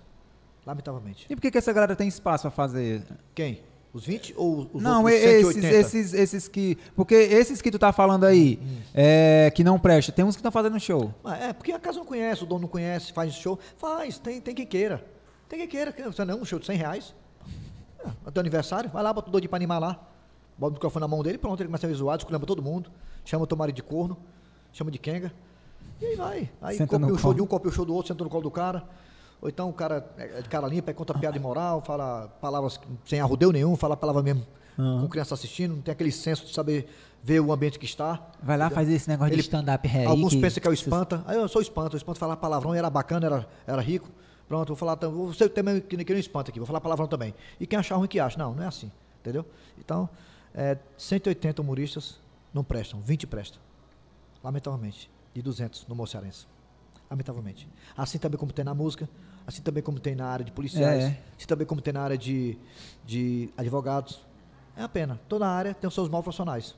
Lamentavelmente. 0.65 1.27
E 1.29 1.35
por 1.35 1.41
que, 1.43 1.49
que 1.49 1.57
essa 1.57 1.71
galera 1.71 1.95
tem 1.95 2.09
espaço 2.09 2.41
pra 2.41 2.51
fazer? 2.51 3.01
Quem? 3.33 3.63
Os 3.91 4.05
20 4.05 4.35
ou 4.37 4.69
os 4.71 4.81
não, 4.83 5.09
esses, 5.09 5.47
180? 5.47 5.67
esses, 5.67 6.13
esses 6.13 6.47
que. 6.47 6.77
Porque 6.95 7.15
esses 7.15 7.59
que 7.61 7.71
tu 7.71 7.79
tá 7.79 7.91
falando 7.91 8.23
aí, 8.23 8.59
é, 8.93 9.51
que 9.55 9.63
não 9.63 9.79
presta, 9.79 10.11
tem 10.11 10.23
uns 10.23 10.35
que 10.35 10.39
estão 10.39 10.51
fazendo 10.51 10.79
show. 10.79 11.11
Ah, 11.23 11.37
É, 11.37 11.53
porque 11.53 11.71
a 11.71 11.79
casa 11.79 11.97
não 11.97 12.05
conhece, 12.05 12.43
o 12.43 12.45
dono 12.45 12.61
não 12.61 12.67
conhece, 12.67 13.11
faz 13.11 13.33
show. 13.33 13.57
Faz, 13.77 14.19
tem, 14.19 14.39
tem 14.39 14.53
quem 14.53 14.65
queira. 14.67 15.03
Tem 15.47 15.57
quem 15.57 15.67
queira. 15.67 15.91
Você 16.05 16.23
não, 16.23 16.39
um 16.41 16.45
show 16.45 16.59
de 16.59 16.67
100 16.67 16.77
reais. 16.77 17.15
É, 17.99 18.07
no 18.25 18.31
teu 18.31 18.39
aniversário, 18.41 18.89
vai 18.91 19.01
lá, 19.01 19.11
bota 19.11 19.29
o 19.29 19.31
doido 19.31 19.49
pra 19.49 19.57
animar 19.57 19.79
lá. 19.79 19.99
Bota 20.55 20.71
o 20.71 20.73
microfone 20.73 21.01
na 21.01 21.07
mão 21.07 21.23
dele, 21.23 21.37
pronto, 21.39 21.59
ele 21.59 21.67
começa 21.67 21.87
a 21.87 21.89
visuar, 21.89 22.17
escolhendo 22.17 22.45
todo 22.45 22.61
mundo. 22.61 22.91
Chama 23.25 23.45
o 23.45 23.47
teu 23.47 23.57
marido 23.57 23.77
de 23.77 23.83
corno, 23.83 24.17
chama 24.71 24.91
de 24.91 24.99
Kenga. 24.99 25.33
E 25.99 26.05
aí 26.05 26.15
vai. 26.15 26.49
Aí 26.61 26.77
Senta 26.77 26.99
copia 26.99 27.07
o 27.13 27.17
show 27.17 27.21
colo. 27.23 27.33
de 27.33 27.41
um, 27.41 27.47
copia 27.47 27.69
o 27.69 27.73
show 27.73 27.85
do 27.85 27.93
outro, 27.95 28.09
senta 28.09 28.23
no 28.23 28.29
colo 28.29 28.43
do 28.43 28.51
cara. 28.51 28.83
Ou 29.41 29.47
então 29.49 29.69
o 29.69 29.73
cara 29.73 30.05
é 30.17 30.41
de 30.41 30.49
cara 30.49 30.67
limpa, 30.67 30.91
aí 30.91 30.93
conta 30.93 31.13
piada 31.17 31.37
imoral, 31.37 31.81
fala 31.81 32.27
palavras 32.41 32.79
sem 33.05 33.19
arrudeu 33.21 33.51
nenhum, 33.51 33.75
fala 33.75 33.95
palavra 33.95 34.21
mesmo 34.21 34.45
com 34.75 35.09
criança 35.09 35.33
assistindo, 35.33 35.75
não 35.75 35.81
tem 35.81 35.91
aquele 35.91 36.11
senso 36.11 36.45
de 36.45 36.53
saber 36.53 36.87
ver 37.21 37.41
o 37.41 37.51
ambiente 37.51 37.77
que 37.77 37.85
está. 37.85 38.29
Vai 38.41 38.57
lá 38.57 38.69
fazer 38.69 38.93
esse 38.93 39.09
negócio 39.09 39.33
Ele- 39.33 39.41
de 39.41 39.47
stand-up 39.47 39.85
aí. 39.89 40.05
Alguns 40.05 40.33
que- 40.33 40.39
pensam 40.39 40.61
que 40.61 40.67
é 40.67 40.71
o 40.71 40.73
espanta. 40.73 41.21
Aí 41.27 41.35
eu 41.35 41.49
sou 41.49 41.61
espanta, 41.61 41.95
o 41.95 41.97
espanta 41.97 42.17
falar 42.17 42.37
palavrão 42.37 42.73
era 42.73 42.89
bacana, 42.89 43.25
era, 43.25 43.47
era 43.67 43.81
rico. 43.81 44.09
Pronto, 44.47 44.69
vou 44.69 44.77
falar 44.77 44.95
também. 44.95 45.25
Você 45.27 45.49
também 45.49 45.81
que, 45.81 45.97
que 46.03 46.13
não 46.13 46.19
espanta 46.19 46.49
aqui, 46.49 46.59
vou 46.59 46.65
falar 46.65 46.79
palavrão 46.79 47.07
também. 47.07 47.35
E 47.59 47.67
quem 47.67 47.77
achar 47.77 47.97
ruim 47.97 48.07
que 48.07 48.21
acha. 48.21 48.37
Não, 48.37 48.55
não 48.55 48.63
é 48.63 48.67
assim. 48.67 48.89
Entendeu? 49.19 49.45
Então, 49.77 50.07
é, 50.55 50.77
180 50.97 51.61
humoristas 51.61 52.17
não 52.53 52.63
prestam, 52.63 53.01
20 53.01 53.27
prestam. 53.27 53.59
Lamentavelmente. 54.43 55.09
de 55.33 55.41
200 55.41 55.85
no 55.87 55.93
Mocearense. 55.95 56.47
Lamentavelmente. 57.09 57.67
Assim 57.97 58.17
também 58.17 58.37
como 58.39 58.51
tem 58.51 58.63
na 58.65 58.73
música, 58.73 59.07
assim 59.49 59.61
também 59.63 59.81
como 59.81 59.99
tem 59.99 60.15
na 60.15 60.27
área 60.27 60.45
de 60.45 60.51
policiais, 60.51 61.03
É. 61.03 61.17
assim 61.37 61.47
também 61.47 61.65
como 61.65 61.81
tem 61.81 61.91
na 61.91 62.01
área 62.01 62.17
de, 62.17 62.55
de 63.03 63.49
advogados. 63.57 64.21
É 64.77 64.83
a 64.83 64.87
pena. 64.87 65.19
Toda 65.27 65.47
área 65.47 65.73
tem 65.73 65.87
os 65.87 65.93
seus 65.93 66.07
maus 66.07 66.23
profissionais. 66.23 66.75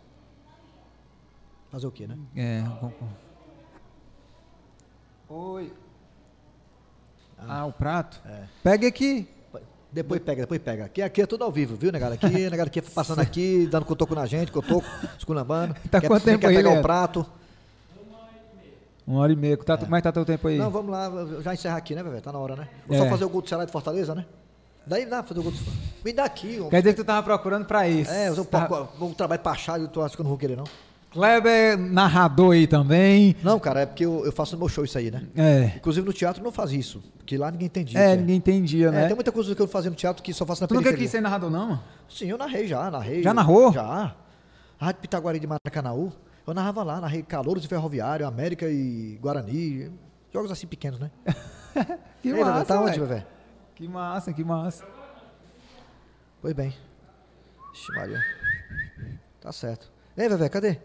Fazer 1.70 1.86
o 1.86 1.92
quê, 1.92 2.08
né? 2.08 2.18
É. 2.36 2.64
Oi. 5.30 5.72
Ah, 7.38 7.66
o 7.66 7.74
prato? 7.74 8.22
É. 8.26 8.44
Pega 8.64 8.88
aqui. 8.88 9.28
Depois 9.92 10.22
pega, 10.22 10.42
depois 10.44 10.62
pega. 10.62 10.86
Aqui, 10.86 11.02
aqui 11.02 11.22
é 11.22 11.26
tudo 11.26 11.44
ao 11.44 11.52
vivo, 11.52 11.76
viu, 11.76 11.92
negado? 11.92 12.14
Aqui, 12.14 12.28
negado 12.50 12.68
aqui 12.68 12.82
passando 12.82 13.20
aqui, 13.22 13.68
dando 13.70 13.86
cotoco 13.86 14.16
na 14.16 14.26
gente, 14.26 14.50
cotoco, 14.52 14.88
esculambando. 15.18 15.74
Tá 15.90 16.00
quer, 16.00 16.08
quanto 16.08 16.24
tempo 16.24 16.40
quer 16.40 16.48
aí, 16.48 16.56
pegar 16.56 16.80
o 16.80 16.82
prato. 16.82 17.26
Uma 19.06 19.22
hora 19.22 19.34
e 19.34 19.36
meia. 19.36 19.58
Tá, 19.58 19.78
Como 19.78 19.96
é 19.96 20.00
que 20.00 20.04
tá 20.04 20.12
teu 20.12 20.24
tempo 20.26 20.48
aí? 20.48 20.58
Não, 20.58 20.70
vamos 20.70 20.92
lá, 20.92 21.10
já 21.42 21.54
encerrar 21.54 21.78
aqui, 21.78 21.96
né, 21.96 22.04
velho? 22.04 22.22
Tá 22.22 22.32
na 22.32 22.40
hora, 22.40 22.56
né? 22.56 22.68
Vou 22.88 22.98
só 22.98 23.06
É. 23.06 23.10
fazer 23.10 23.26
o 23.26 23.30
gol 23.30 23.42
do 23.42 23.50
Ceará 23.50 23.66
de 23.66 23.72
Fortaleza, 23.72 24.14
né? 24.16 24.26
Daí 24.86 25.06
dá 25.06 25.18
pra 25.18 25.24
fazer 25.28 25.40
o 25.40 25.44
gol 25.44 25.52
do 25.52 25.58
Me 26.04 26.14
dá 26.14 26.24
aqui, 26.26 26.58
homem. 26.58 26.70
Quer 26.70 26.82
dizer 26.82 26.94
que 26.94 27.02
tu 27.02 27.06
tava 27.06 27.22
procurando 27.24 27.66
pra 27.66 27.88
isso. 27.88 28.10
É, 28.12 28.30
eu 28.30 28.46
Tá- 28.46 28.88
um, 29.00 29.06
um 29.06 29.14
trabalho 29.14 29.42
pra 29.42 29.52
achar 29.52 29.80
e 29.82 29.88
tu 29.88 30.02
acha 30.02 30.16
que 30.16 30.22
eu 30.22 30.24
não 30.24 30.30
vou 30.30 30.38
querer, 30.38 30.56
não? 30.58 30.64
Kleber, 31.12 31.78
narrador 31.78 32.54
aí 32.54 32.66
também. 32.66 33.36
Não, 33.44 33.60
cara, 33.60 33.82
é 33.82 33.86
porque 33.86 34.06
eu, 34.06 34.26
eu 34.26 34.32
faço 34.32 34.54
no 34.56 34.60
meu 34.60 34.70
show 34.70 34.86
isso 34.86 34.98
aí, 34.98 35.12
né? 35.12 35.22
É. 35.36 35.74
Inclusive 35.76 36.08
no 36.08 36.14
teatro 36.14 36.40
eu 36.42 36.46
não 36.46 36.54
fazia 36.54 36.80
isso, 36.80 37.04
porque 37.18 37.38
lá 37.38 37.52
ninguém 37.52 37.66
entendia. 37.66 38.00
É, 38.00 38.12
que 38.16 38.22
ninguém 38.22 38.38
entendia, 38.38 38.88
É, 38.88 38.92
né? 38.92 39.06
tem 39.08 39.16
muita 39.16 39.32
coisa 39.32 39.54
que 39.54 39.62
eu 39.62 39.68
fazia 39.68 39.90
no 39.90 39.96
teatro 39.98 40.24
que 40.24 40.34
só 40.34 40.46
faço 40.46 40.62
na 40.62 40.68
Tu 40.68 40.74
nunca 40.74 40.84
periferia. 40.86 41.04
quis 41.06 41.12
ser 41.12 41.20
narrador, 41.22 41.50
não? 41.50 41.68
mano? 41.68 41.84
Sim, 42.10 42.28
eu 42.28 42.38
narrei 42.38 42.66
já, 42.66 42.90
narrei. 42.90 43.22
Já 43.22 43.34
narrou? 43.34 43.74
Já. 43.74 44.16
Rádio 44.80 45.02
Pitaguari 45.02 45.40
de 45.40 45.48
Maracanaú, 45.48 46.14
eu 46.46 46.54
narrava 46.54 46.84
lá, 46.84 47.00
narrei 47.00 47.22
Calouros 47.24 47.64
e 47.64 47.68
Ferroviário, 47.68 48.28
América 48.28 48.68
e 48.70 49.18
Guarani, 49.22 49.92
jogos 50.34 50.52
assim 50.52 50.68
pequenos, 50.68 51.00
né? 51.00 51.12
Que 52.22 52.28
Ei, 52.28 52.34
Vevé, 52.36 52.46
massa, 52.46 52.66
tá 52.66 52.82
onde, 52.82 53.00
velho. 53.00 53.26
Que 53.74 53.88
massa, 53.88 54.34
que 54.34 54.44
massa. 54.44 54.86
Pois 56.42 56.54
bem. 56.54 56.76
Ixi, 57.74 57.92
Maria. 57.94 58.22
Tá 59.40 59.52
certo. 59.52 59.92
Ei, 60.16 60.30
Vevé, 60.30 60.50
cadê? 60.50 60.78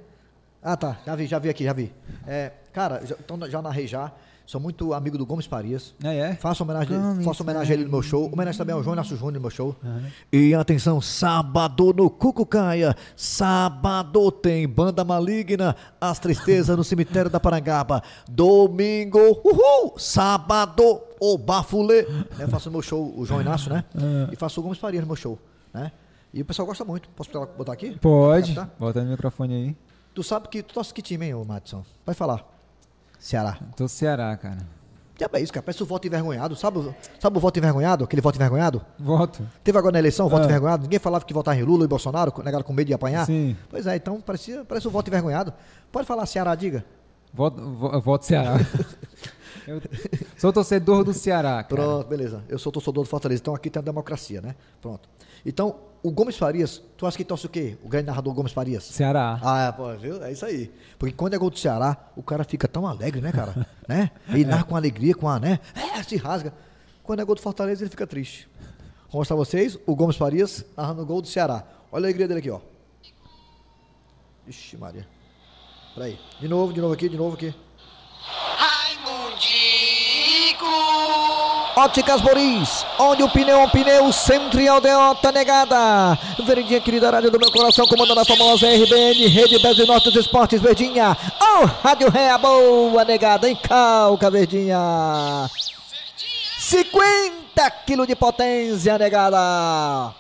Ah, 0.63 0.77
tá. 0.77 0.99
Já 1.05 1.15
vi, 1.15 1.27
já 1.27 1.39
vi 1.39 1.49
aqui, 1.51 1.65
já 1.65 1.73
vi. 1.73 1.95
É, 2.27 2.53
cara, 2.73 3.05
já, 3.05 3.17
então 3.19 3.39
já 3.51 3.61
narrei 3.61 3.87
já. 3.87 4.13
Sou 4.47 4.61
muito 4.61 4.95
amigo 4.95 5.19
do 5.19 5.27
Gomes 5.27 5.45
Farias. 5.45 5.93
É, 6.05 6.19
é. 6.19 6.35
Faço 6.37 6.63
homenagem, 6.63 6.97
Gomes 6.97 7.25
faço 7.25 7.43
homenagem 7.43 7.73
a 7.73 7.75
ele 7.75 7.85
no 7.85 7.91
meu 7.91 8.01
show. 8.03 8.31
Homenagem 8.33 8.57
também 8.57 8.73
ao 8.77 8.81
João 8.83 8.95
Inácio 8.95 9.17
Júnior 9.17 9.35
no 9.35 9.41
meu 9.41 9.51
show. 9.51 9.75
E 10.33 10.55
atenção, 10.55 11.01
sábado 11.01 11.93
no 11.93 12.09
Cucucaia. 12.09 12.95
Sábado 13.17 14.31
tem 14.31 14.69
Banda 14.69 15.05
Maligna, 15.05 15.75
As 16.01 16.21
Tristezas 16.21 16.77
no 16.77 16.85
Cemitério 16.85 17.29
da 17.29 17.41
Parangaba. 17.41 18.01
Domingo, 18.31 19.19
uhul! 19.45 19.99
Sábado, 19.99 21.01
o 21.21 21.37
Bafulê. 21.37 22.07
Eu 22.39 22.47
faço 22.49 22.69
no 22.69 22.75
meu 22.75 22.83
show 22.83 23.13
o 23.19 23.27
João 23.27 23.41
Inácio, 23.41 23.73
né? 23.73 23.85
E 24.33 24.37
faço 24.37 24.61
o 24.61 24.63
Gomes 24.63 24.79
Farias 24.79 25.03
no 25.03 25.09
meu 25.09 25.17
show, 25.17 25.37
né? 25.75 25.91
E 26.33 26.41
o 26.41 26.45
pessoal 26.45 26.67
gosta 26.67 26.85
muito. 26.85 27.09
Posso 27.11 27.31
botar- 27.59 27.73
aqui? 27.73 27.99
Pode. 27.99 28.55
Tá? 28.55 28.71
Bota 28.79 29.03
no 29.03 29.11
microfone 29.11 29.55
aí. 29.55 29.77
Tu 30.15 30.23
sabe 30.23 30.49
que 30.49 30.63
tu 30.63 30.73
torce 30.75 30.95
que 30.95 31.03
time, 31.03 31.27
hein, 31.27 31.35
ô 31.35 31.45
Madison? 31.45 31.85
Vai 32.05 32.15
falar. 32.15 32.56
Ceará. 33.19 33.59
Tô 33.77 33.89
Ceará, 33.89 34.37
cara. 34.37 34.59
Já 35.19 35.29
é 35.33 35.41
isso, 35.41 35.53
cara. 35.53 35.63
Parece 35.65 35.83
o 35.83 35.87
voto 35.87 36.07
envergonhado. 36.07 36.55
Sabe, 36.55 36.79
o- 36.79 36.95
sabe 37.19 37.39
o 37.39 37.41
voto 37.41 37.59
envergonhado? 37.59 38.05
Aquele 38.05 38.21
voto 38.21 38.37
envergonhado? 38.37 38.85
Voto. 38.99 39.47
Teve 39.65 39.79
agora 39.79 39.93
na 39.95 39.99
eleição 39.99 40.27
o 40.27 40.29
voto 40.29 40.43
Ah. 40.43 40.45
envergonhado? 40.47 40.83
Ninguém 40.83 40.99
falava 40.99 41.25
que 41.25 41.33
votava 41.33 41.57
em 41.59 41.63
Lula 41.63 41.85
e 41.85 41.89
Bolsonaro, 41.89 42.33
negado 42.45 42.63
com 42.63 42.73
medo 42.75 42.87
de 42.89 42.93
apanhar? 42.95 43.25
Sim. 43.25 43.57
Pois 43.71 43.87
é, 43.87 43.97
então 43.97 44.21
parecia, 44.21 44.63
parece 44.67 44.87
o 44.87 44.91
voto 44.91 45.09
envergonhado. 45.09 45.55
Pode 45.91 46.07
falar 46.07 46.27
Ceará, 46.27 46.55
diga. 46.55 46.85
Voto, 47.33 47.61
vo- 47.63 48.01
voto 48.01 48.27
Ceará. 48.27 48.57
Eu 49.67 49.81
sou 50.37 50.53
torcedor 50.53 51.03
do 51.03 51.13
Ceará, 51.13 51.63
cara. 51.65 51.67
Pronto, 51.83 52.07
beleza. 52.09 52.45
Eu 52.49 52.59
sou 52.59 52.71
torcedor 52.71 53.03
do 53.03 53.09
Fortaleza, 53.11 53.41
então 53.41 53.55
aqui 53.55 53.69
tem 53.69 53.81
a 53.81 53.85
democracia, 53.85 54.41
né? 54.41 54.55
Pronto. 54.81 55.09
Então, 55.45 55.77
o 56.07 56.11
Gomes 56.13 56.37
Farias, 56.37 56.81
tu 56.97 57.05
acha 57.05 57.17
que 57.17 57.25
torce 57.25 57.47
o 57.47 57.49
quê? 57.49 57.77
O 57.83 57.89
grande 57.89 58.07
narrador 58.07 58.33
Gomes 58.33 58.53
Farias? 58.53 58.85
Ceará. 58.85 59.41
Ah, 59.43 59.75
pô, 59.77 59.93
viu? 59.97 60.23
É 60.23 60.31
isso 60.31 60.47
aí. 60.47 60.73
Porque 60.97 61.13
quando 61.13 61.35
é 61.35 61.39
gol 61.39 61.51
do 61.51 61.59
Ceará, 61.59 61.97
o 62.15 62.23
cara 62.23 62.45
fica 62.45 62.69
tão 62.69 62.87
alegre, 62.87 63.21
né, 63.21 63.33
cara? 63.33 63.67
né? 63.89 64.13
Ele 64.29 64.45
narra 64.45 64.63
com 64.63 64.77
alegria, 64.77 65.17
com 65.17 65.29
a, 65.29 65.41
né? 65.41 65.59
É, 65.75 66.01
se 66.05 66.17
rasga. 66.17 66.55
Quando 67.03 67.23
é 67.23 67.25
gol 67.25 67.35
do 67.35 67.41
Fortaleza, 67.41 67.83
ele 67.83 67.91
fica 67.91 68.07
triste. 68.07 68.49
Vou 69.11 69.21
mostrar 69.21 69.35
vocês 69.35 69.77
o 69.85 69.97
Gomes 69.97 70.15
Farias 70.15 70.65
narrando 70.77 71.03
o 71.03 71.07
gol 71.07 71.21
do 71.21 71.27
Ceará. 71.27 71.65
Olha 71.91 72.05
a 72.05 72.07
alegria 72.07 72.29
dele 72.29 72.39
aqui, 72.39 72.51
ó. 72.51 72.61
Ixi, 74.47 74.77
Maria. 74.77 75.09
Peraí. 75.93 76.21
De 76.39 76.47
novo, 76.47 76.73
de 76.73 76.81
novo 76.81 76.95
aqui, 76.95 77.09
de 77.09 77.17
novo 77.17 77.35
aqui. 77.35 77.53
Óticas 81.77 82.23
Boris, 82.23 82.87
onde 82.99 83.23
o 83.23 83.29
pneu 83.29 83.61
é 83.61 83.65
um 83.65 83.69
pneu, 83.69 84.11
sempre 84.11 84.63
e 84.63 84.69
aldeota 84.69 85.31
negada. 85.31 86.19
Verdinha, 86.43 86.81
querida 86.81 87.11
rádio 87.11 87.31
do 87.31 87.39
meu 87.39 87.53
coração, 87.53 87.87
comandando 87.87 88.21
a 88.21 88.25
famosa 88.25 88.67
RBN, 88.67 89.27
Rede 89.27 89.59
Brasil 89.59 89.87
Norte 89.87 90.11
dos 90.11 90.25
Esportes, 90.25 90.59
Verdinha. 90.59 91.15
Oh, 91.39 91.67
Rádio 91.67 92.09
Ré, 92.09 92.37
boa 92.39 93.05
negada, 93.05 93.47
em 93.47 93.55
calca, 93.55 94.31
Verdinha. 94.31 95.51
50 96.59 97.71
quilos 97.85 98.07
de 98.07 98.17
potência, 98.17 98.97
negada. 98.97 100.15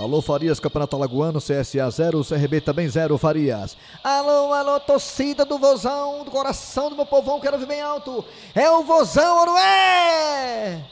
Alô, 0.00 0.22
Farias, 0.22 0.58
Campeonato 0.58 0.96
Alagoano, 0.96 1.40
CSA 1.40 1.90
0, 1.90 2.24
CRB 2.24 2.62
também 2.62 2.88
0, 2.88 3.18
Farias. 3.18 3.76
Alô, 4.02 4.50
alô, 4.54 4.80
torcida 4.80 5.44
do 5.44 5.58
Vozão, 5.58 6.24
do 6.24 6.30
coração 6.30 6.88
do 6.88 6.96
meu 6.96 7.04
povão, 7.04 7.38
quero 7.38 7.58
ver 7.58 7.66
bem 7.66 7.82
alto. 7.82 8.24
É 8.54 8.70
o 8.70 8.82
Vozão 8.82 9.40
ou 9.40 9.46
não 9.46 9.58
é? 9.58 10.82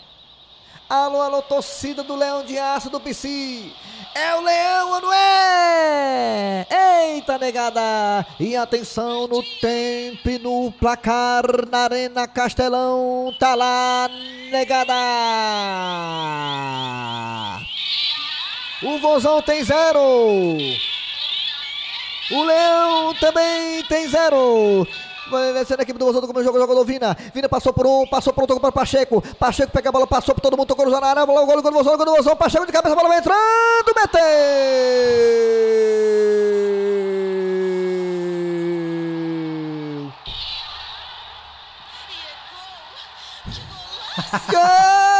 Alô, 0.91 1.23
alô, 1.23 1.41
torcida 1.41 2.03
do 2.03 2.15
Leão 2.15 2.45
de 2.45 2.59
Aço 2.59 2.91
do 2.91 3.01
PC. 3.01 3.73
É 4.15 4.35
o 4.35 4.43
Leão 4.43 5.01
não 5.01 5.15
é? 5.15 6.67
Eita, 7.15 7.39
negada! 7.39 8.27
E 8.39 8.55
atenção 8.57 9.27
no 9.27 9.43
tempo 9.59 10.29
e 10.29 10.39
no 10.39 10.71
placar 10.73 11.45
na 11.71 11.85
Arena 11.85 12.29
Castelão. 12.29 13.35
Tá 13.39 13.55
lá, 13.55 14.11
negada! 14.51 14.95
O 18.83 18.99
Vozão 18.99 19.43
tem 19.43 19.65
zero. 19.65 20.01
O 22.31 22.43
Leão 22.45 23.15
também 23.15 23.83
tem 23.85 24.09
zero. 24.09 24.87
Vai 25.31 25.53
vencendo 25.53 25.81
a 25.81 25.83
equipe 25.83 25.99
do 25.99 26.05
Vozão 26.07 26.21
do 26.21 26.45
jogo, 26.45 26.59
jogador 26.59 26.85
Vina. 26.85 27.17
Vina 27.35 27.49
passou 27.49 27.73
por 27.73 27.87
um, 27.87 28.07
passou 28.07 28.33
por 28.33 28.45
um, 28.45 28.47
tocou 28.47 28.61
para 28.61 28.73
Pacheco. 28.73 29.21
Pacheco 29.39 29.73
pega 29.73 29.89
a 29.89 29.93
bola, 29.93 30.07
passou 30.07 30.35
por 30.35 30.41
todo 30.41 30.57
mundo, 30.57 30.69
tocou 30.69 30.87
no 30.87 31.01
na 31.01 31.07
área. 31.07 31.27
Bola, 31.27 31.45
gol, 31.45 31.61
gol 31.61 31.63
do 31.63 31.73
Vozão, 31.73 31.97
gol 31.97 32.07
do 32.07 32.17
Vozão. 32.17 32.37
Pacheco 32.37 32.67
de 32.67 32.73
cabeça, 32.73 32.95
a 32.95 32.97
bola 32.97 33.09
vai 33.09 33.19
entrando, 33.19 33.95
meteu. 33.97 34.23
Gol! 44.51 45.18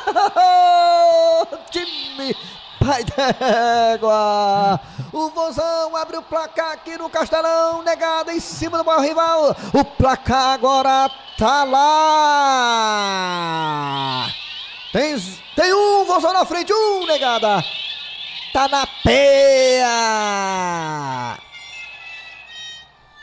Time 1.70 2.34
Pai 2.80 3.04
d'égua! 3.04 4.80
O 5.12 5.28
Vozão 5.28 5.94
abre 5.94 6.16
o 6.16 6.22
placar 6.22 6.72
aqui 6.72 6.96
no 6.96 7.10
Castelão, 7.10 7.82
negado 7.82 8.30
em 8.30 8.40
cima 8.40 8.78
do 8.78 8.84
maior 8.84 9.02
rival. 9.02 9.54
O 9.74 9.84
placar 9.84 10.54
agora 10.54 11.10
tá 11.36 11.64
lá! 11.64 11.80
Tem, 14.92 15.14
tem 15.54 15.74
um 15.74 16.06
Vozão 16.06 16.32
na 16.32 16.46
frente, 16.46 16.72
um 16.72 17.04
negada! 17.04 17.62
Tá 18.50 18.66
na 18.66 18.86
peia! 19.04 19.86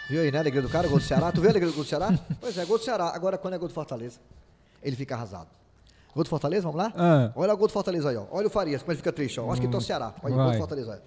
Viu 0.07 0.21
aí, 0.21 0.31
né? 0.31 0.37
Alegria 0.37 0.61
do 0.61 0.69
cara, 0.69 0.87
gol 0.87 0.99
do 0.99 1.03
Ceará. 1.03 1.31
Tu 1.31 1.41
viu 1.41 1.49
a 1.49 1.51
alegria 1.51 1.71
do 1.71 1.75
gol 1.75 1.83
do 1.83 1.89
Ceará? 1.89 2.13
Pois 2.39 2.55
é, 2.57 2.63
gol 2.63 2.77
do 2.77 2.83
Ceará. 2.83 3.11
Agora, 3.13 3.39
quando 3.39 3.55
é 3.55 3.57
gol 3.57 3.67
do 3.67 3.73
Fortaleza, 3.73 4.19
ele 4.83 4.95
fica 4.95 5.15
arrasado. 5.15 5.49
Gol 6.17 6.23
do 6.23 6.29
Fortaleza, 6.31 6.63
vamos 6.63 6.77
lá? 6.77 6.91
Ah. 6.97 7.29
Olha 7.35 7.53
o 7.53 7.57
gol 7.57 7.67
do 7.67 7.73
Fortaleza 7.73 8.09
aí, 8.09 8.17
ó. 8.17 8.23
Olha 8.31 8.47
o 8.47 8.49
Farias, 8.49 8.81
como 8.81 8.91
ele 8.91 8.97
fica 8.97 9.13
triste, 9.13 9.39
ó. 9.39 9.51
Acho 9.51 9.61
que 9.61 9.67
tá 9.67 9.77
o 9.77 9.81
Ceará. 9.81 10.15
Olha 10.23 10.33
o 10.33 10.37
gol 10.37 10.51
do 10.51 10.57
Fortaleza 10.57 10.93
aí. 10.93 10.99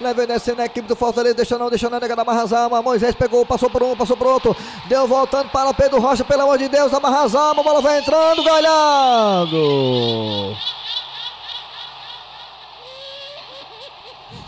Leva 0.00 0.26
descendo 0.28 0.62
a 0.62 0.64
equipe 0.64 0.86
do 0.86 0.94
Fortaleza, 0.94 1.34
deixa 1.34 1.58
não, 1.58 1.68
deixa 1.68 1.90
não, 1.90 1.98
nega 1.98 2.14
da 2.14 2.22
Barrazama. 2.22 2.80
Moisés 2.80 3.16
pegou, 3.16 3.44
passou 3.44 3.68
por 3.68 3.82
um, 3.82 3.96
passou 3.96 4.16
por 4.16 4.28
outro. 4.28 4.56
Deu 4.86 5.08
voltando 5.08 5.50
para 5.50 5.70
o 5.70 5.74
Pedro 5.74 6.00
Rocha, 6.00 6.24
pelo 6.24 6.42
amor 6.42 6.56
de 6.56 6.68
Deus, 6.68 6.92
da 6.92 7.00
Barrazama. 7.00 7.60
A 7.60 7.64
bola 7.64 7.80
vai 7.80 7.98
entrando, 7.98 8.44
galhado. 8.44 9.56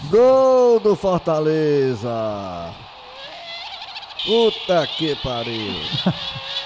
Gol 0.09 0.79
do 0.79 0.95
Fortaleza. 0.95 2.73
Puta 4.25 4.87
que 4.87 5.17
pariu. 5.17 5.75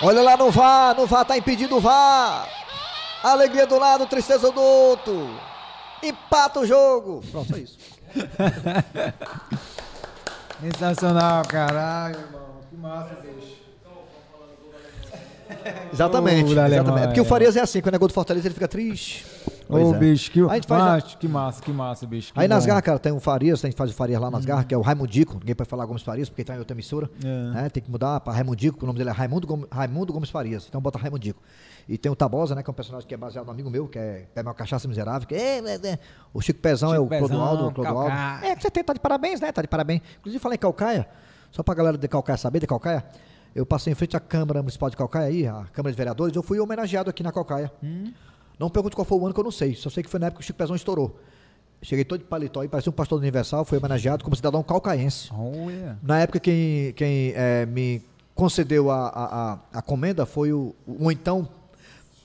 Olha 0.00 0.22
lá 0.22 0.36
no 0.36 0.50
VAR, 0.50 0.94
no 0.94 1.06
VAR 1.06 1.24
tá 1.24 1.36
impedido 1.36 1.76
o 1.76 1.80
VAR. 1.80 2.48
Alegria 3.22 3.66
do 3.66 3.78
lado, 3.78 4.06
tristeza 4.06 4.52
do 4.52 4.60
outro. 4.60 5.28
Empata 6.02 6.60
o 6.60 6.66
jogo. 6.66 7.22
Pronto, 7.32 7.56
é 7.56 7.58
isso. 7.58 7.78
Sensacional, 10.60 11.42
caralho, 11.46 12.18
irmão. 12.18 12.48
Que 12.70 12.76
massa, 12.76 13.16
bicho. 13.16 13.58
Exatamente, 15.92 16.52
exatamente. 16.52 17.04
É 17.04 17.06
porque 17.06 17.20
o 17.20 17.24
Farias 17.24 17.56
é 17.56 17.60
assim, 17.60 17.80
quando 17.80 17.96
é 17.96 17.98
gol 17.98 18.08
do 18.08 18.14
Fortaleza 18.14 18.46
ele 18.46 18.54
fica 18.54 18.68
triste. 18.68 19.26
Ô, 19.68 19.72
Pois 19.72 19.92
é. 19.92 19.98
bicho, 19.98 20.30
que, 20.30 20.40
A 20.40 20.54
gente 20.54 20.66
faz 20.66 20.82
macho, 20.82 21.18
que 21.18 21.28
massa, 21.28 21.62
que 21.62 21.70
massa, 21.72 22.06
bicho. 22.06 22.32
que 22.32 22.40
Aí 22.40 22.48
nas 22.48 22.64
bom. 22.64 22.68
garras, 22.68 22.82
cara, 22.84 22.98
tem 22.98 23.12
o 23.12 23.20
Farias, 23.20 23.62
a 23.62 23.68
gente 23.68 23.76
faz 23.76 23.90
o 23.90 23.94
Farias 23.94 24.18
lá 24.20 24.30
nas 24.30 24.44
garras, 24.44 24.64
que 24.64 24.74
é 24.74 24.78
o 24.78 24.80
Raimundico. 24.80 25.34
Ninguém 25.34 25.54
pode 25.54 25.68
falar 25.68 25.84
Gomes 25.84 26.02
Farias, 26.02 26.28
porque 26.30 26.42
tá 26.42 26.54
em 26.54 26.58
outra 26.58 26.74
emissora. 26.74 27.10
É. 27.22 27.50
né? 27.52 27.68
Tem 27.68 27.82
que 27.82 27.90
mudar 27.90 28.18
pra 28.20 28.32
Raimundico, 28.32 28.82
o 28.82 28.86
nome 28.86 28.98
dele 28.98 29.10
é 29.10 29.12
Raimundo 29.12 29.46
Gomes, 29.46 29.66
Raimundo 29.70 30.12
Gomes 30.12 30.30
Farias. 30.30 30.66
Então 30.68 30.80
bota 30.80 30.98
Raimundico. 30.98 31.42
E 31.86 31.96
tem 31.98 32.10
o 32.10 32.16
Tabosa, 32.16 32.54
né? 32.54 32.62
Que 32.62 32.70
é 32.70 32.72
um 32.72 32.74
personagem 32.74 33.06
que 33.06 33.14
é 33.14 33.16
baseado 33.16 33.44
no 33.46 33.50
amigo 33.52 33.70
meu, 33.70 33.86
que 33.88 33.98
é 33.98 34.26
Pé 34.34 34.40
Uma 34.42 34.54
Cachaça 34.54 34.86
Miserável. 34.88 35.28
Que 35.28 35.34
é, 35.34 35.58
é, 35.58 35.74
é. 35.86 35.98
O 36.32 36.40
Chico 36.40 36.60
Pezão 36.60 36.92
é 36.94 36.98
o 36.98 37.02
Chico 37.04 37.08
Pezão, 37.10 37.28
Clodoaldo. 37.28 37.66
o 37.68 37.72
Clodoaldo. 37.72 38.10
Calcaia. 38.10 38.52
É, 38.52 38.56
que 38.56 38.62
você 38.62 38.70
tem, 38.70 38.84
tá 38.84 38.92
de 38.92 39.00
parabéns, 39.00 39.40
né? 39.40 39.52
Tá 39.52 39.62
de 39.62 39.68
parabéns. 39.68 40.02
Inclusive, 40.18 40.40
falei 40.42 40.56
em 40.56 40.58
Calcaia, 40.58 41.06
só 41.50 41.62
pra 41.62 41.74
galera 41.74 41.96
de 41.98 42.08
Calcaia 42.08 42.36
saber, 42.36 42.60
de 42.60 42.66
Calcaia. 42.66 43.04
Eu 43.54 43.64
passei 43.64 43.90
em 43.92 43.96
frente 43.96 44.14
à 44.16 44.20
Câmara 44.20 44.60
Municipal 44.60 44.90
de 44.90 44.96
Calcaia 44.96 45.26
aí, 45.28 45.46
a 45.46 45.64
Câmara 45.72 45.90
de 45.90 45.96
Vereadores, 45.96 46.36
eu 46.36 46.42
fui 46.42 46.60
homenageado 46.60 47.08
aqui 47.08 47.22
na 47.22 47.32
Calcaia. 47.32 47.72
Hum? 47.82 48.12
Não 48.58 48.68
pergunto 48.68 48.96
qual 48.96 49.04
foi 49.04 49.18
o 49.18 49.24
ano 49.24 49.34
que 49.34 49.40
eu 49.40 49.44
não 49.44 49.50
sei, 49.50 49.74
só 49.74 49.88
sei 49.88 50.02
que 50.02 50.10
foi 50.10 50.18
na 50.18 50.26
época 50.26 50.40
que 50.40 50.44
o 50.44 50.46
Chico 50.46 50.58
Pezão 50.58 50.74
estourou. 50.74 51.18
Cheguei 51.80 52.04
todo 52.04 52.18
de 52.18 52.24
paletó 52.24 52.64
e 52.64 52.68
parecia 52.68 52.90
um 52.90 52.92
pastor 52.92 53.18
do 53.18 53.22
Universal, 53.22 53.64
fui 53.64 53.78
homenageado 53.78 54.24
como 54.24 54.34
cidadão 54.34 54.62
calcaense. 54.64 55.30
Olha. 55.32 55.96
Na 56.02 56.18
época, 56.18 56.40
quem, 56.40 56.92
quem 56.94 57.32
eh, 57.36 57.66
me 57.66 58.02
concedeu 58.34 58.90
a, 58.90 59.08
a, 59.08 59.52
a, 59.52 59.58
a 59.74 59.82
comenda 59.82 60.26
foi 60.26 60.52
o, 60.52 60.74
o 60.86 61.10
então 61.12 61.48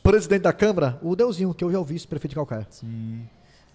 presidente 0.02 0.42
da 0.42 0.54
Câmara, 0.54 1.00
o 1.02 1.16
Deusinho, 1.16 1.54
que 1.54 1.64
hoje 1.64 1.76
é 1.76 1.80
o 1.80 1.84
vice-prefeito 1.84 2.30
de 2.30 2.36
Calcaia. 2.36 2.68
Sim. 2.70 3.22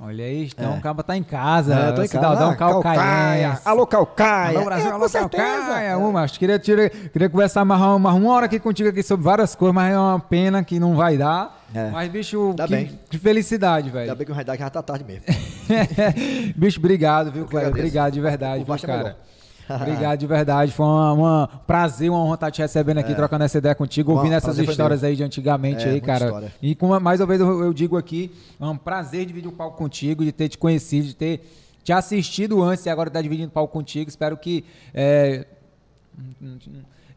Olha 0.01 0.25
aí, 0.25 0.45
então 0.45 0.77
o 0.79 0.81
cabo 0.81 1.03
tá 1.03 1.17
em 1.17 1.25
casa. 1.25 1.75
É, 1.75 1.87
tô 1.93 2.03
em 2.03 2.07
casa. 2.07 2.09
cidadão 2.09 2.51
Ah, 2.51 2.55
Calcaia. 2.57 3.59
Alô, 3.65 3.85
Calcaia. 3.85 4.57
Alô, 4.57 4.65
Brasil, 4.65 4.91
É, 4.91 4.93
alô. 4.93 5.09
Calcaia. 5.11 5.99
Ô, 5.99 6.13
macho, 6.13 6.39
queria, 6.39 6.57
tira- 6.57 6.89
queria 6.89 7.29
conversar 7.29 7.65
mais 7.65 7.81
uma, 7.83 7.99
mais 7.99 8.17
uma 8.17 8.33
hora 8.33 8.47
aqui 8.47 8.61
contigo 8.61 8.91
aqui 8.91 9.03
sobre 9.03 9.25
várias 9.25 9.57
coisas, 9.57 9.75
mas 9.75 9.93
é 9.93 9.99
uma 9.99 10.21
pena 10.21 10.63
que 10.63 10.79
não 10.79 10.95
vai 10.95 11.17
dar. 11.17 11.59
É. 11.75 11.91
Mas, 11.91 12.09
bicho, 12.13 12.55
Dá 12.57 12.67
que, 12.67 12.77
bem. 12.77 13.01
que 13.11 13.19
felicidade, 13.19 13.89
Ainda 13.89 13.99
velho. 13.99 14.15
bem 14.17 14.25
que 14.25 14.31
o 14.31 14.35
Raidar 14.37 14.57
já 14.57 14.71
tá 14.71 14.81
tarde 14.83 15.05
mesmo. 15.05 15.25
bicho, 16.57 16.79
obrigado, 16.79 17.33
viu, 17.33 17.45
que 17.45 17.51
Cleber? 17.51 17.71
Obrigado 17.71 18.13
de 18.13 18.21
verdade, 18.21 18.63
viu, 18.65 18.75
é 18.75 18.79
cara? 18.79 18.99
melhor. 18.99 19.17
Obrigado 19.69 20.19
de 20.19 20.27
verdade. 20.27 20.73
Foi 20.73 20.87
uma 20.87 21.49
prazer, 21.67 22.11
uma 22.11 22.19
honra 22.21 22.35
estar 22.35 22.51
te 22.51 22.61
recebendo 22.63 22.99
aqui, 22.99 23.15
trocando 23.15 23.45
essa 23.45 23.59
ideia 23.59 23.75
contigo, 23.75 24.11
É. 24.11 24.15
Uma- 24.15 24.21
ouvindo 24.21 24.35
essas 24.35 24.59
histórias 24.59 25.05
aí 25.05 25.15
de 25.17 25.23
antigamente 25.23 25.85
É, 25.87 25.91
aí, 25.91 26.01
cara. 26.01 26.25
história. 26.27 26.53
E 26.63 26.75
com 26.75 26.99
mais 27.01 27.21
uma 27.21 27.27
vez 27.27 27.41
eu, 27.41 27.63
eu 27.65 27.73
digo 27.73 27.97
aqui, 27.97 28.31
é 28.61 28.65
um 28.65 28.77
prazer 28.77 29.27
dividir 29.27 29.49
o 29.49 29.53
palco 29.53 29.77
contigo, 29.77 30.25
de 30.25 30.33
ter 30.33 30.49
te 30.49 30.57
conhecido, 30.59 31.07
de 31.09 31.15
ter 31.15 31.41
te 31.85 31.93
assistido 31.93 32.63
antes 32.63 32.85
e 32.87 32.91
agora 32.91 33.09
estar 33.09 33.23
dividindo 33.23 33.49
o 33.49 33.53
palco 33.53 33.73
contigo. 33.73 34.09
Espero 34.09 34.37
que 34.37 34.65
é, 34.93 35.47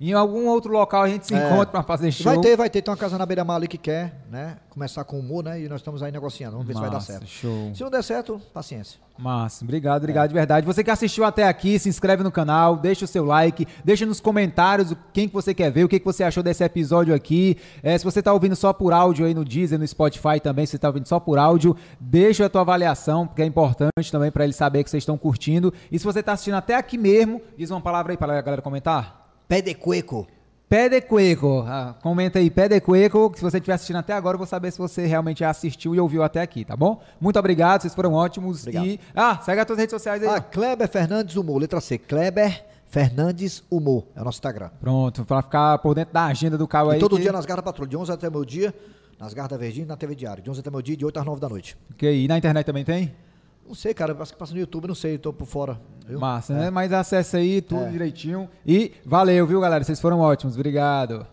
em 0.09 0.13
algum 0.13 0.47
outro 0.47 0.71
local 0.71 1.03
a 1.03 1.07
gente 1.09 1.27
se 1.27 1.35
É. 1.35 1.37
encontre 1.45 1.67
para 1.71 1.83
fazer 1.83 2.11
show. 2.11 2.31
Vai 2.33 2.41
ter, 2.41 2.57
vai 2.57 2.69
ter. 2.69 2.81
Tem 2.81 2.91
uma 2.91 2.97
casa 2.97 3.17
na 3.17 3.25
beira-mar 3.25 3.57
ali 3.57 3.67
que 3.67 3.77
quer, 3.77 4.23
né? 4.31 4.57
Começar 4.69 5.03
com 5.03 5.19
humor, 5.19 5.43
né? 5.43 5.61
E 5.61 5.67
nós 5.69 5.81
estamos 5.81 6.01
aí 6.01 6.11
negociando. 6.11 6.53
Vamos 6.53 6.65
ver 6.67 6.73
se 6.73 6.79
vai 6.79 6.89
dar 6.89 6.95
Massa, 6.95 7.11
certo. 7.13 7.27
show. 7.27 7.71
Se 7.75 7.83
não 7.83 7.89
der 7.91 8.03
certo, 8.03 8.41
paciência. 8.53 8.99
Massa, 9.19 9.63
obrigado, 9.63 9.97
obrigado 10.01 10.29
de 10.29 10.33
verdade. 10.33 10.65
Você 10.65 10.83
que 10.83 10.89
assistiu 10.89 11.23
até 11.23 11.43
aqui, 11.47 11.77
se 11.77 11.87
inscreve 11.87 12.23
no 12.23 12.31
canal, 12.31 12.75
deixa 12.77 13.05
o 13.05 13.07
seu 13.07 13.23
like, 13.23 13.67
deixa 13.85 14.03
nos 14.05 14.19
comentários 14.19 14.95
quem 15.13 15.27
que 15.27 15.33
você 15.33 15.53
quer 15.53 15.69
ver, 15.69 15.83
o 15.83 15.87
que, 15.89 15.99
que 15.99 16.05
você 16.05 16.23
achou 16.23 16.41
desse 16.41 16.63
episódio 16.63 17.13
aqui. 17.13 17.57
É, 17.83 17.95
se 17.95 18.03
você 18.03 18.23
tá 18.23 18.33
ouvindo 18.33 18.55
só 18.55 18.73
por 18.73 18.93
áudio 18.93 19.25
aí 19.27 19.33
no 19.35 19.45
Deezer, 19.45 19.77
no 19.77 19.85
Spotify 19.87 20.39
também, 20.41 20.65
se 20.65 20.71
você 20.71 20.79
tá 20.79 20.87
ouvindo 20.87 21.07
só 21.07 21.19
por 21.19 21.37
áudio, 21.37 21.75
deixa 21.99 22.45
a 22.45 22.49
tua 22.49 22.61
avaliação, 22.61 23.27
porque 23.27 23.43
é 23.43 23.45
importante 23.45 24.11
também 24.11 24.31
para 24.31 24.43
ele 24.45 24.53
saber 24.53 24.83
que 24.83 24.89
vocês 24.89 25.01
estão 25.01 25.17
curtindo. 25.17 25.71
E 25.91 25.99
se 25.99 26.05
você 26.05 26.23
tá 26.23 26.31
assistindo 26.31 26.55
até 26.55 26.75
aqui 26.75 26.97
mesmo, 26.97 27.39
diz 27.55 27.69
uma 27.69 27.81
palavra 27.81 28.13
aí 28.13 28.17
para 28.17 28.39
a 28.39 28.41
galera 28.41 28.61
comentar. 28.63 29.20
Pé 29.51 29.61
de 29.61 29.75
cueco. 29.75 30.25
Pé 30.69 30.87
de 30.87 31.01
Cueco. 31.01 31.65
Ah, 31.67 31.93
comenta 32.01 32.39
aí, 32.39 32.49
Pé 32.49 32.69
de 32.69 32.79
Cueco. 32.79 33.29
que 33.31 33.37
Se 33.39 33.43
você 33.43 33.57
estiver 33.57 33.73
assistindo 33.73 33.97
até 33.97 34.13
agora, 34.13 34.35
eu 34.35 34.37
vou 34.37 34.47
saber 34.47 34.71
se 34.71 34.77
você 34.77 35.05
realmente 35.05 35.43
assistiu 35.43 35.93
e 35.93 35.99
ouviu 35.99 36.23
até 36.23 36.39
aqui, 36.39 36.63
tá 36.63 36.73
bom? 36.77 37.01
Muito 37.19 37.37
obrigado, 37.37 37.81
vocês 37.81 37.93
foram 37.93 38.13
ótimos. 38.13 38.61
Obrigado. 38.61 38.85
E. 38.85 38.97
Ah, 39.13 39.37
segue 39.41 39.59
as 39.59 39.67
tuas 39.67 39.77
redes 39.77 39.91
sociais 39.91 40.23
aí. 40.23 40.29
Ah, 40.29 40.39
Kleber 40.39 40.87
Fernandes 40.87 41.35
Humor, 41.35 41.59
letra 41.59 41.81
C. 41.81 41.97
Kleber 41.97 42.63
Fernandes 42.85 43.61
Humor. 43.69 44.05
É 44.15 44.21
o 44.21 44.23
nosso 44.23 44.37
Instagram. 44.37 44.69
Pronto, 44.79 45.25
pra 45.25 45.41
ficar 45.41 45.77
por 45.79 45.93
dentro 45.95 46.13
da 46.13 46.27
agenda 46.27 46.57
do 46.57 46.65
cabo 46.65 46.89
E 46.91 46.93
aí. 46.93 46.99
todo 47.01 47.17
que, 47.17 47.21
dia 47.23 47.33
nas 47.33 47.45
garras 47.45 47.65
patrulha, 47.65 47.89
de 47.89 47.97
11 47.97 48.09
até 48.09 48.29
meu 48.29 48.45
dia, 48.45 48.73
nas 49.19 49.33
garras 49.33 49.49
da 49.51 49.57
Verdinha 49.57 49.83
e 49.83 49.87
na 49.89 49.97
TV 49.97 50.15
Diário. 50.15 50.41
De 50.41 50.49
11 50.49 50.61
até 50.61 50.69
meu 50.71 50.81
dia, 50.81 50.95
de 50.95 51.03
8 51.05 51.19
às 51.19 51.25
9 51.25 51.41
da 51.41 51.49
noite. 51.49 51.77
que 51.97 52.07
aí 52.07 52.25
na 52.29 52.37
internet 52.37 52.65
também 52.65 52.85
tem? 52.85 53.13
Não 53.67 53.75
sei, 53.75 53.93
cara, 53.93 54.15
acho 54.19 54.33
que 54.33 54.39
passa 54.39 54.53
no 54.53 54.59
YouTube, 54.59 54.87
não 54.87 54.95
sei, 54.95 55.17
tô 55.17 55.31
por 55.31 55.45
fora. 55.45 55.79
viu? 56.07 56.19
Massa, 56.19 56.53
né? 56.53 56.69
Mas 56.69 56.91
acessa 56.91 57.37
aí 57.37 57.61
tudo 57.61 57.83
É. 57.83 57.89
direitinho. 57.89 58.49
E 58.65 58.91
valeu, 59.05 59.47
viu, 59.47 59.61
galera? 59.61 59.83
Vocês 59.83 59.99
foram 60.01 60.19
ótimos. 60.19 60.55
Obrigado. 60.55 61.25